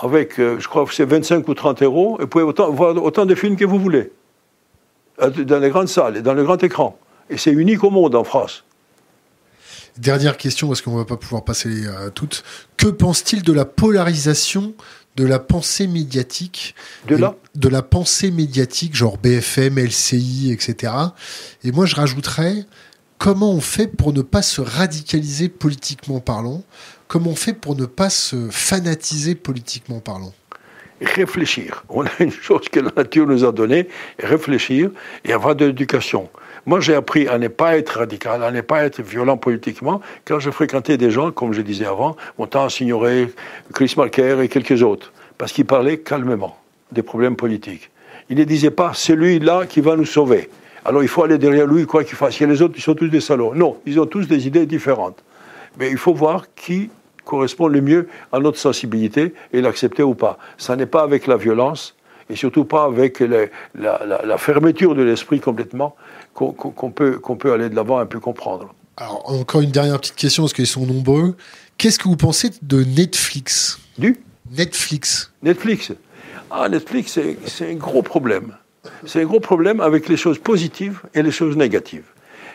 avec, 0.00 0.38
euh, 0.38 0.58
je 0.60 0.68
crois 0.68 0.84
que 0.86 0.94
c'est 0.94 1.04
25 1.04 1.46
ou 1.48 1.54
30 1.54 1.82
euros, 1.82 2.16
et 2.18 2.22
vous 2.22 2.28
pouvez 2.28 2.44
autant, 2.44 2.70
voir 2.70 2.96
autant 3.02 3.26
de 3.26 3.34
films 3.34 3.56
que 3.56 3.64
vous 3.64 3.78
voulez. 3.80 4.12
euh, 5.20 5.30
dans 5.30 5.58
les 5.58 5.70
grandes 5.70 5.88
salles 5.88 6.16
et 6.18 6.22
dans 6.22 6.34
le 6.34 6.44
grand 6.44 6.62
écran. 6.62 6.96
Et 7.30 7.36
c'est 7.36 7.50
unique 7.50 7.82
au 7.82 7.90
monde 7.90 8.14
en 8.14 8.22
France. 8.22 8.62
Dernière 9.96 10.36
question, 10.36 10.68
parce 10.68 10.80
qu'on 10.80 10.92
ne 10.92 10.98
va 10.98 11.04
pas 11.04 11.16
pouvoir 11.16 11.42
passer 11.44 11.88
à 11.88 12.10
toutes. 12.10 12.44
Que 12.76 12.86
pense-t-il 12.86 13.42
de 13.42 13.52
la 13.52 13.64
polarisation 13.64 14.74
de 15.16 15.24
la 15.24 15.40
pensée 15.40 15.88
médiatique? 15.88 16.76
De 17.08 17.16
la 17.16 17.34
De 17.56 17.68
la 17.68 17.82
pensée 17.82 18.30
médiatique, 18.30 18.94
genre 18.94 19.18
BFM, 19.18 19.76
LCI, 19.80 20.52
etc. 20.52 20.92
Et 21.64 21.72
moi, 21.72 21.84
je 21.86 21.96
rajouterais, 21.96 22.64
comment 23.18 23.50
on 23.50 23.60
fait 23.60 23.88
pour 23.88 24.12
ne 24.12 24.22
pas 24.22 24.42
se 24.42 24.60
radicaliser 24.60 25.48
politiquement 25.48 26.20
parlant? 26.20 26.62
Comment 27.08 27.30
on 27.30 27.36
fait 27.36 27.52
pour 27.52 27.76
ne 27.76 27.86
pas 27.86 28.10
se 28.10 28.48
fanatiser 28.50 29.34
politiquement 29.34 30.00
parlant? 30.00 30.32
Réfléchir. 31.00 31.84
On 31.88 32.04
a 32.04 32.10
une 32.20 32.32
chose 32.32 32.68
que 32.68 32.80
la 32.80 32.90
nature 32.96 33.26
nous 33.26 33.44
a 33.44 33.52
donnée, 33.52 33.88
réfléchir 34.18 34.90
et 35.24 35.32
avoir 35.32 35.54
de 35.54 35.66
l'éducation. 35.66 36.28
Moi, 36.66 36.80
j'ai 36.80 36.94
appris 36.94 37.28
à 37.28 37.38
ne 37.38 37.48
pas 37.48 37.78
être 37.78 37.98
radical, 37.98 38.42
à 38.42 38.50
ne 38.50 38.60
pas 38.60 38.84
être 38.84 39.00
violent 39.00 39.36
politiquement, 39.36 40.00
quand 40.24 40.40
je 40.40 40.50
fréquentais 40.50 40.96
des 40.96 41.10
gens, 41.10 41.30
comme 41.30 41.52
je 41.52 41.62
disais 41.62 41.86
avant, 41.86 42.16
Montand, 42.36 42.68
Signoret, 42.68 43.30
Chris 43.72 43.94
Marker 43.96 44.38
et 44.42 44.48
quelques 44.48 44.82
autres, 44.82 45.12
parce 45.38 45.52
qu'ils 45.52 45.66
parlaient 45.66 45.98
calmement 45.98 46.58
des 46.92 47.02
problèmes 47.02 47.36
politiques. 47.36 47.90
Ils 48.28 48.36
ne 48.36 48.44
disaient 48.44 48.72
pas, 48.72 48.92
c'est 48.94 49.14
lui-là 49.14 49.66
qui 49.66 49.80
va 49.80 49.96
nous 49.96 50.04
sauver. 50.04 50.50
Alors 50.84 51.02
il 51.02 51.08
faut 51.08 51.22
aller 51.24 51.38
derrière 51.38 51.66
lui, 51.66 51.86
quoi 51.86 52.04
qu'il 52.04 52.16
fasse. 52.16 52.38
Il 52.38 52.44
y 52.44 52.46
a 52.46 52.48
les 52.48 52.62
autres, 52.62 52.74
ils 52.76 52.82
sont 52.82 52.94
tous 52.94 53.08
des 53.08 53.20
salauds. 53.20 53.54
Non, 53.54 53.78
ils 53.86 53.98
ont 54.00 54.06
tous 54.06 54.26
des 54.26 54.46
idées 54.46 54.66
différentes. 54.66 55.22
Mais 55.78 55.90
il 55.90 55.98
faut 55.98 56.14
voir 56.14 56.46
qui 56.54 56.90
correspond 57.24 57.68
le 57.68 57.80
mieux 57.80 58.08
à 58.32 58.40
notre 58.40 58.58
sensibilité 58.58 59.34
et 59.52 59.60
l'accepter 59.60 60.02
ou 60.02 60.14
pas. 60.14 60.38
Ça 60.56 60.76
n'est 60.76 60.86
pas 60.86 61.02
avec 61.02 61.26
la 61.26 61.36
violence 61.36 61.94
et 62.30 62.36
surtout 62.36 62.64
pas 62.64 62.84
avec 62.84 63.20
la, 63.20 63.46
la, 63.74 64.38
fermeture 64.38 64.94
de 64.94 65.02
l'esprit 65.02 65.40
complètement 65.40 65.94
qu'on 66.34 66.90
peut, 66.90 67.20
peut 67.20 67.52
aller 67.52 67.68
de 67.68 67.74
l'avant 67.74 67.98
et 67.98 68.02
un 68.02 68.06
peu 68.06 68.20
comprendre. 68.20 68.74
Alors, 68.96 69.30
encore 69.30 69.60
une 69.60 69.70
dernière 69.70 69.98
petite 70.00 70.16
question, 70.16 70.42
parce 70.42 70.52
qu'ils 70.52 70.66
sont 70.66 70.84
nombreux. 70.84 71.36
Qu'est-ce 71.76 71.98
que 71.98 72.08
vous 72.08 72.16
pensez 72.16 72.50
de 72.62 72.82
Netflix? 72.82 73.78
Du? 73.96 74.20
Netflix. 74.56 75.32
Netflix. 75.42 75.92
Ah, 76.50 76.68
Netflix, 76.68 77.18
c'est 77.46 77.70
un 77.70 77.74
gros 77.74 78.02
problème. 78.02 78.54
C'est 79.06 79.22
un 79.22 79.24
gros 79.24 79.40
problème 79.40 79.80
avec 79.80 80.08
les 80.08 80.16
choses 80.16 80.38
positives 80.38 81.00
et 81.14 81.22
les 81.22 81.30
choses 81.30 81.56
négatives. 81.56 82.04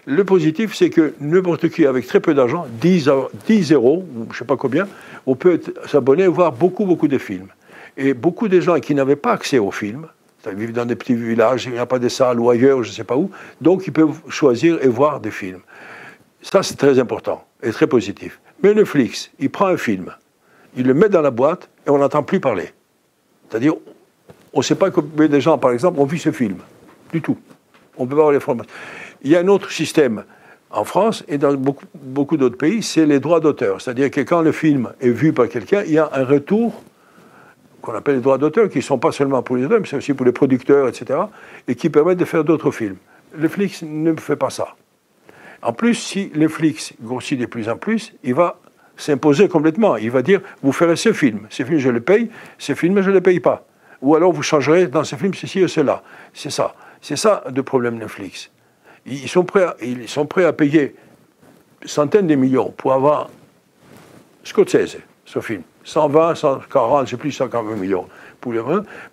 Le 0.05 0.23
positif, 0.25 0.75
c'est 0.75 0.89
que 0.89 1.13
n'importe 1.21 1.69
qui, 1.69 1.85
avec 1.85 2.07
très 2.07 2.19
peu 2.19 2.33
d'argent, 2.33 2.65
10, 2.81 3.09
10 3.47 3.71
euros, 3.71 4.05
je 4.29 4.33
ne 4.33 4.33
sais 4.39 4.45
pas 4.45 4.57
combien, 4.57 4.87
on 5.25 5.35
peut 5.35 5.61
s'abonner 5.87 6.23
et 6.23 6.27
voir 6.27 6.51
beaucoup, 6.51 6.85
beaucoup 6.85 7.07
de 7.07 7.17
films. 7.17 7.47
Et 7.95 8.13
beaucoup 8.13 8.49
de 8.49 8.59
gens 8.59 8.79
qui 8.79 8.95
n'avaient 8.95 9.15
pas 9.15 9.31
accès 9.31 9.59
aux 9.59 9.71
films, 9.71 10.07
ils 10.45 10.57
vivent 10.57 10.73
dans 10.73 10.85
des 10.85 10.95
petits 10.95 11.15
villages, 11.15 11.65
il 11.65 11.71
n'y 11.71 11.77
a 11.77 11.85
pas 11.85 11.99
de 11.99 12.09
salles 12.09 12.39
ou 12.39 12.49
ailleurs, 12.49 12.83
je 12.83 12.89
ne 12.89 12.93
sais 12.93 13.05
pas 13.05 13.15
où. 13.15 13.31
Donc, 13.61 13.87
ils 13.87 13.93
peuvent 13.93 14.19
choisir 14.27 14.83
et 14.83 14.87
voir 14.87 15.21
des 15.21 15.31
films. 15.31 15.61
Ça, 16.41 16.63
c'est 16.63 16.75
très 16.75 16.99
important 16.99 17.45
et 17.61 17.71
très 17.71 17.87
positif. 17.87 18.41
Mais 18.61 18.73
Netflix, 18.73 19.31
il 19.39 19.49
prend 19.49 19.67
un 19.67 19.77
film, 19.77 20.13
il 20.75 20.85
le 20.85 20.93
met 20.93 21.07
dans 21.07 21.21
la 21.21 21.31
boîte 21.31 21.69
et 21.87 21.89
on 21.89 21.97
n'entend 21.97 22.23
plus 22.23 22.41
parler. 22.41 22.73
C'est-à-dire, 23.49 23.75
on 24.53 24.59
ne 24.59 24.63
sait 24.63 24.75
pas 24.75 24.91
combien 24.91 25.27
de 25.27 25.39
gens, 25.39 25.57
par 25.57 25.71
exemple, 25.71 25.99
ont 25.99 26.05
vu 26.05 26.17
ce 26.17 26.31
film. 26.31 26.57
Du 27.11 27.21
tout. 27.21 27.37
On 27.97 28.05
peut 28.05 28.15
pas 28.15 28.21
avoir 28.21 28.31
les 28.31 28.39
formations. 28.39 28.71
Il 29.23 29.31
y 29.31 29.35
a 29.35 29.39
un 29.39 29.47
autre 29.47 29.71
système 29.71 30.23
en 30.69 30.83
France 30.83 31.23
et 31.27 31.37
dans 31.37 31.53
beaucoup, 31.53 31.85
beaucoup 31.93 32.37
d'autres 32.37 32.57
pays, 32.57 32.81
c'est 32.81 33.05
les 33.05 33.19
droits 33.19 33.39
d'auteur. 33.39 33.81
C'est-à-dire 33.81 34.09
que 34.09 34.21
quand 34.21 34.41
le 34.41 34.51
film 34.51 34.91
est 35.01 35.09
vu 35.09 35.33
par 35.33 35.47
quelqu'un, 35.47 35.83
il 35.85 35.93
y 35.93 35.97
a 35.97 36.09
un 36.11 36.23
retour 36.23 36.83
qu'on 37.81 37.93
appelle 37.93 38.15
les 38.15 38.21
droits 38.21 38.37
d'auteur, 38.37 38.69
qui 38.69 38.77
ne 38.77 38.83
sont 38.83 38.97
pas 38.97 39.11
seulement 39.11 39.43
pour 39.43 39.57
les 39.57 39.65
auteurs, 39.65 39.79
mais 39.81 39.87
c'est 39.87 39.97
aussi 39.97 40.13
pour 40.13 40.25
les 40.25 40.31
producteurs, 40.31 40.87
etc., 40.87 41.19
et 41.67 41.75
qui 41.75 41.89
permettent 41.89 42.17
de 42.17 42.25
faire 42.25 42.43
d'autres 42.43 42.71
films. 42.71 42.95
Netflix 43.37 43.83
ne 43.83 44.15
fait 44.15 44.37
pas 44.37 44.49
ça. 44.49 44.75
En 45.61 45.73
plus, 45.73 45.95
si 45.95 46.31
Netflix 46.33 46.93
grossit 47.01 47.39
de 47.39 47.45
plus 47.45 47.67
en 47.67 47.75
plus, 47.75 48.13
il 48.23 48.33
va 48.33 48.57
s'imposer 48.95 49.49
complètement. 49.49 49.97
Il 49.97 50.11
va 50.11 50.21
dire, 50.21 50.41
vous 50.61 50.71
ferez 50.71 50.95
ce 50.95 51.11
film, 51.11 51.41
ce 51.49 51.63
film 51.63 51.77
je 51.77 51.89
le 51.89 51.99
paye, 51.99 52.29
ce 52.57 52.73
film 52.73 53.01
je 53.01 53.09
ne 53.09 53.15
le 53.15 53.21
paye 53.21 53.39
pas. 53.39 53.65
Ou 54.03 54.15
alors 54.15 54.33
vous 54.33 54.43
changerez 54.43 54.87
dans 54.87 55.05
ce 55.05 55.15
film 55.15 55.33
ceci 55.33 55.61
et 55.61 55.67
cela. 55.69 56.03
C'est 56.33 56.49
ça. 56.49 56.75
C'est 57.01 57.15
ça 57.15 57.43
le 57.53 57.63
problème 57.63 57.97
Netflix. 57.97 58.51
Ils 59.05 59.29
sont 59.29 59.45
prêts 59.45 59.63
à, 59.63 59.75
ils 59.81 60.09
sont 60.09 60.25
prêts 60.25 60.43
à 60.43 60.51
payer 60.51 60.95
centaines 61.85 62.27
de 62.27 62.35
millions 62.35 62.69
pour 62.75 62.93
avoir 62.93 63.29
Scorsese, 64.43 64.97
ce 65.25 65.39
film. 65.39 65.63
120, 65.85 66.35
140, 66.35 66.99
je 66.99 67.01
ne 67.01 67.09
sais 67.09 67.17
plus, 67.17 67.31
140 67.31 67.77
millions 67.77 68.07
pour, 68.41 68.53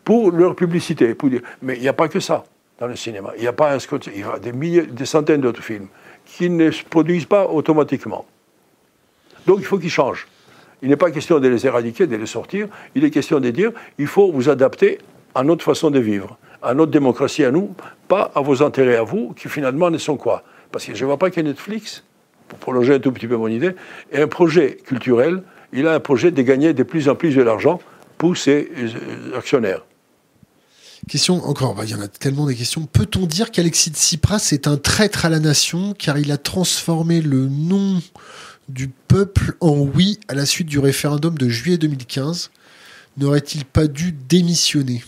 pour 0.05 0.33
leur 0.33 0.57
publicité. 0.57 1.17
Mais 1.63 1.77
il 1.77 1.83
n'y 1.83 1.89
a 1.89 1.93
pas 1.93 2.09
que 2.09 2.21
ça 2.21 2.45
dans 2.81 2.89
le 2.89 2.97
cinéma. 2.97 3.33
Il 3.37 3.43
n'y 3.43 3.49
a 3.49 3.53
pas 3.53 3.73
un 3.75 3.79
il 3.79 4.21
y 4.21 4.25
a 4.25 4.39
des, 4.41 4.53
milliers, 4.53 4.83
des 4.83 5.07
centaines 5.07 5.41
d'autres 5.41 5.63
films 5.63 5.87
qui 6.25 6.51
ne 6.51 6.71
se 6.71 6.83
produisent 6.83 7.27
pas 7.27 7.47
automatiquement. 7.47 8.25
Donc 9.47 9.59
il 9.61 9.65
faut 9.65 9.79
qu'ils 9.79 9.91
changent. 9.91 10.27
Il 10.83 10.89
n'est 10.89 10.97
pas 10.97 11.11
question 11.11 11.41
de 11.41 11.49
les 11.49 11.67
éradiquer, 11.67 12.07
de 12.07 12.17
les 12.17 12.27
sortir. 12.27 12.69
Il 12.95 13.05
est 13.05 13.11
question 13.11 13.41
de 13.41 13.51
dire 13.51 13.71
il 13.99 14.07
faut 14.07 14.33
vous 14.33 14.49
adapter 14.49 14.99
à 15.35 15.43
notre 15.43 15.65
façon 15.65 15.91
de 15.91 15.99
vivre, 15.99 16.39
à 16.63 16.75
notre 16.75 16.91
démocratie 16.91 17.45
à 17.45 17.51
nous, 17.51 17.75
pas 18.09 18.31
à 18.35 18.41
vos 18.41 18.63
intérêts 18.63 18.97
à 18.97 19.03
vous, 19.03 19.33
qui 19.35 19.49
finalement 19.49 19.91
ne 19.91 19.99
sont 19.99 20.17
quoi 20.17 20.43
Parce 20.73 20.85
que 20.85 20.95
je 20.95 21.05
ne 21.05 21.07
vois 21.07 21.19
pas 21.19 21.31
que 21.31 21.41
Netflix, 21.41 22.05
pour 22.49 22.59
prolonger 22.59 22.95
un 22.95 22.99
tout 22.99 23.13
petit 23.13 23.27
peu 23.27 23.37
mon 23.37 23.49
idée, 23.49 23.73
est 24.11 24.23
un 24.23 24.29
projet 24.29 24.79
culturel 24.85 25.43
il 25.73 25.87
a 25.87 25.95
un 25.95 26.01
projet 26.01 26.31
de 26.31 26.43
gagner 26.43 26.75
de 26.75 26.83
plus 26.83 27.09
en 27.09 27.15
plus 27.15 27.35
de 27.35 27.43
l'argent 27.43 27.81
pour 28.19 28.37
ses 28.37 28.71
euh, 28.77 29.39
actionnaires. 29.39 29.85
Question 31.09 31.45
encore, 31.45 31.75
bah, 31.75 31.85
il 31.85 31.91
y 31.91 31.95
en 31.95 32.01
a 32.01 32.09
tellement 32.09 32.47
des 32.47 32.55
questions. 32.55 32.87
Peut-on 32.87 33.27
dire 33.27 33.51
qu'Alexis 33.51 33.91
Tsipras 33.91 34.51
est 34.53 34.67
un 34.67 34.77
traître 34.77 35.25
à 35.25 35.29
la 35.29 35.39
nation 35.39 35.95
car 35.99 36.19
il 36.19 36.31
a 36.31 36.37
transformé 36.37 37.21
le 37.21 37.49
nom 37.49 38.01
du 38.73 38.89
peuple 38.89 39.55
en 39.61 39.79
oui 39.79 40.19
à 40.29 40.35
la 40.35 40.47
suite 40.47 40.67
du 40.69 40.79
référendum 40.79 41.37
de 41.37 41.49
juillet 41.49 41.79
2015 41.79 42.51
N'aurait-il 43.17 43.65
pas 43.65 43.87
dû 43.87 44.13
démissionner? 44.13 45.03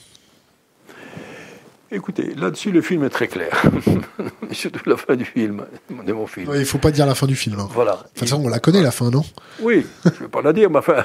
Écoutez, 1.90 2.34
là-dessus, 2.34 2.70
le 2.70 2.80
film 2.80 3.04
est 3.04 3.10
très 3.10 3.28
clair. 3.28 3.62
Surtout 4.50 4.88
la 4.88 4.96
fin 4.96 5.14
du 5.14 5.26
film, 5.26 5.64
de 5.90 6.12
mon 6.12 6.26
film. 6.26 6.50
il 6.54 6.60
ne 6.60 6.64
faut 6.64 6.78
pas 6.78 6.90
dire 6.90 7.04
la 7.04 7.14
fin 7.14 7.26
du 7.26 7.36
film. 7.36 7.60
Hein. 7.60 7.68
Voilà. 7.70 7.92
De 7.92 7.98
toute 8.08 8.18
façon, 8.18 8.42
on 8.42 8.48
la 8.48 8.58
connaît, 8.58 8.82
la 8.82 8.90
fin, 8.90 9.10
non? 9.10 9.22
Oui, 9.60 9.86
je 10.04 10.08
ne 10.10 10.14
vais 10.14 10.28
pas 10.28 10.40
la 10.40 10.54
dire, 10.54 10.70
ma 10.70 10.80
fin. 10.80 11.04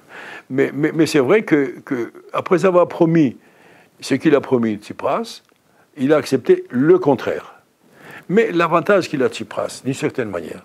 mais, 0.50 0.70
mais, 0.72 1.06
c'est 1.06 1.18
vrai 1.18 1.42
que, 1.42 1.80
que, 1.84 2.12
après 2.32 2.64
avoir 2.64 2.86
promis 2.86 3.36
ce 4.00 4.14
qu'il 4.14 4.34
a 4.36 4.40
promis, 4.40 4.76
Tsipras, 4.76 5.42
il 5.96 6.12
a 6.12 6.16
accepté 6.16 6.64
le 6.70 7.00
contraire. 7.00 7.54
Mais 8.28 8.52
l'avantage 8.52 9.08
qu'il 9.08 9.24
a, 9.24 9.28
Tsipras, 9.28 9.82
d'une 9.84 9.94
certaine 9.94 10.30
manière, 10.30 10.64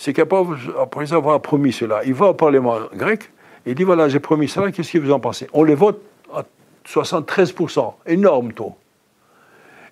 c'est 0.00 0.14
qu'après 0.14 1.12
avoir 1.12 1.42
promis 1.42 1.74
cela, 1.74 2.02
il 2.06 2.14
va 2.14 2.28
au 2.28 2.34
Parlement 2.34 2.78
grec 2.94 3.30
et 3.66 3.74
dit 3.74 3.82
voilà, 3.82 4.08
j'ai 4.08 4.18
promis 4.18 4.48
cela, 4.48 4.72
qu'est-ce 4.72 4.92
que 4.92 4.98
vous 4.98 5.12
en 5.12 5.20
pensez? 5.20 5.46
On 5.52 5.62
les 5.62 5.74
vote 5.74 6.00
à 6.32 6.42
73%, 6.88 7.92
énorme 8.06 8.54
taux. 8.54 8.74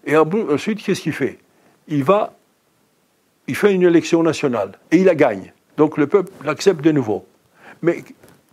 Et 0.06 0.16
ensuite, 0.16 0.82
qu'est-ce 0.82 1.02
qu'il 1.02 1.12
fait? 1.12 1.38
Il 1.88 2.04
va, 2.04 2.32
il 3.48 3.54
fait 3.54 3.74
une 3.74 3.82
élection 3.82 4.22
nationale 4.22 4.78
et 4.90 4.96
il 4.96 5.04
la 5.04 5.14
gagne. 5.14 5.52
Donc 5.76 5.98
le 5.98 6.06
peuple 6.06 6.32
l'accepte 6.42 6.80
de 6.80 6.90
nouveau. 6.90 7.26
Mais 7.82 8.02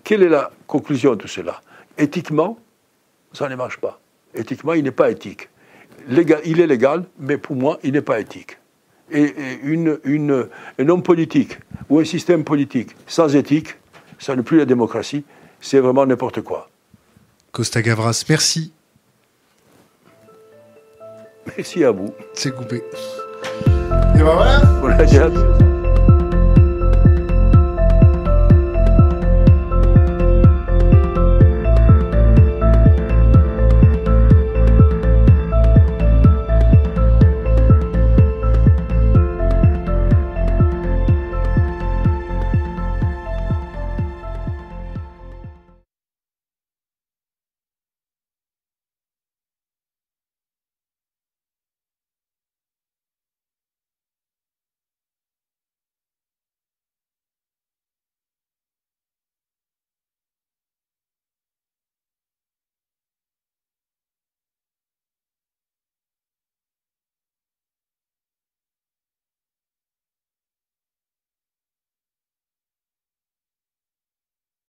quelle 0.03 0.23
est 0.23 0.29
la 0.29 0.51
conclusion 0.67 1.15
de 1.15 1.25
cela? 1.25 1.61
Éthiquement, 1.97 2.59
ça 3.31 3.47
ne 3.47 3.55
marche 3.55 3.77
pas. 3.77 4.01
Éthiquement, 4.33 4.73
il 4.73 4.83
n'est 4.83 4.91
pas 4.91 5.09
éthique. 5.09 5.47
il 6.09 6.59
est 6.59 6.67
légal, 6.67 7.05
mais 7.17 7.37
pour 7.37 7.55
moi, 7.55 7.79
il 7.81 7.93
n'est 7.93 8.01
pas 8.01 8.19
éthique. 8.19 8.57
Et, 9.11 9.33
une, 9.63 9.99
une, 10.03 10.47
un 10.79 10.89
homme 10.89 11.03
politique 11.03 11.59
ou 11.89 11.99
un 11.99 12.05
système 12.05 12.43
politique 12.43 12.95
sans 13.05 13.35
éthique, 13.35 13.75
ça 14.17 14.35
n'est 14.35 14.43
plus 14.43 14.57
la 14.57 14.65
démocratie, 14.65 15.23
c'est 15.61 15.79
vraiment 15.79 16.05
n'importe 16.05 16.41
quoi. 16.41 16.69
Costa 17.51 17.81
Gavras, 17.81 18.25
merci. 18.27 18.73
Merci 21.57 21.83
à 21.83 21.91
vous. 21.91 22.13
C'est 22.33 22.53
coupé. 22.53 22.77
Et 22.77 24.19
ben 24.19 24.23
voilà. 24.23 24.59
Voilà, 24.81 25.74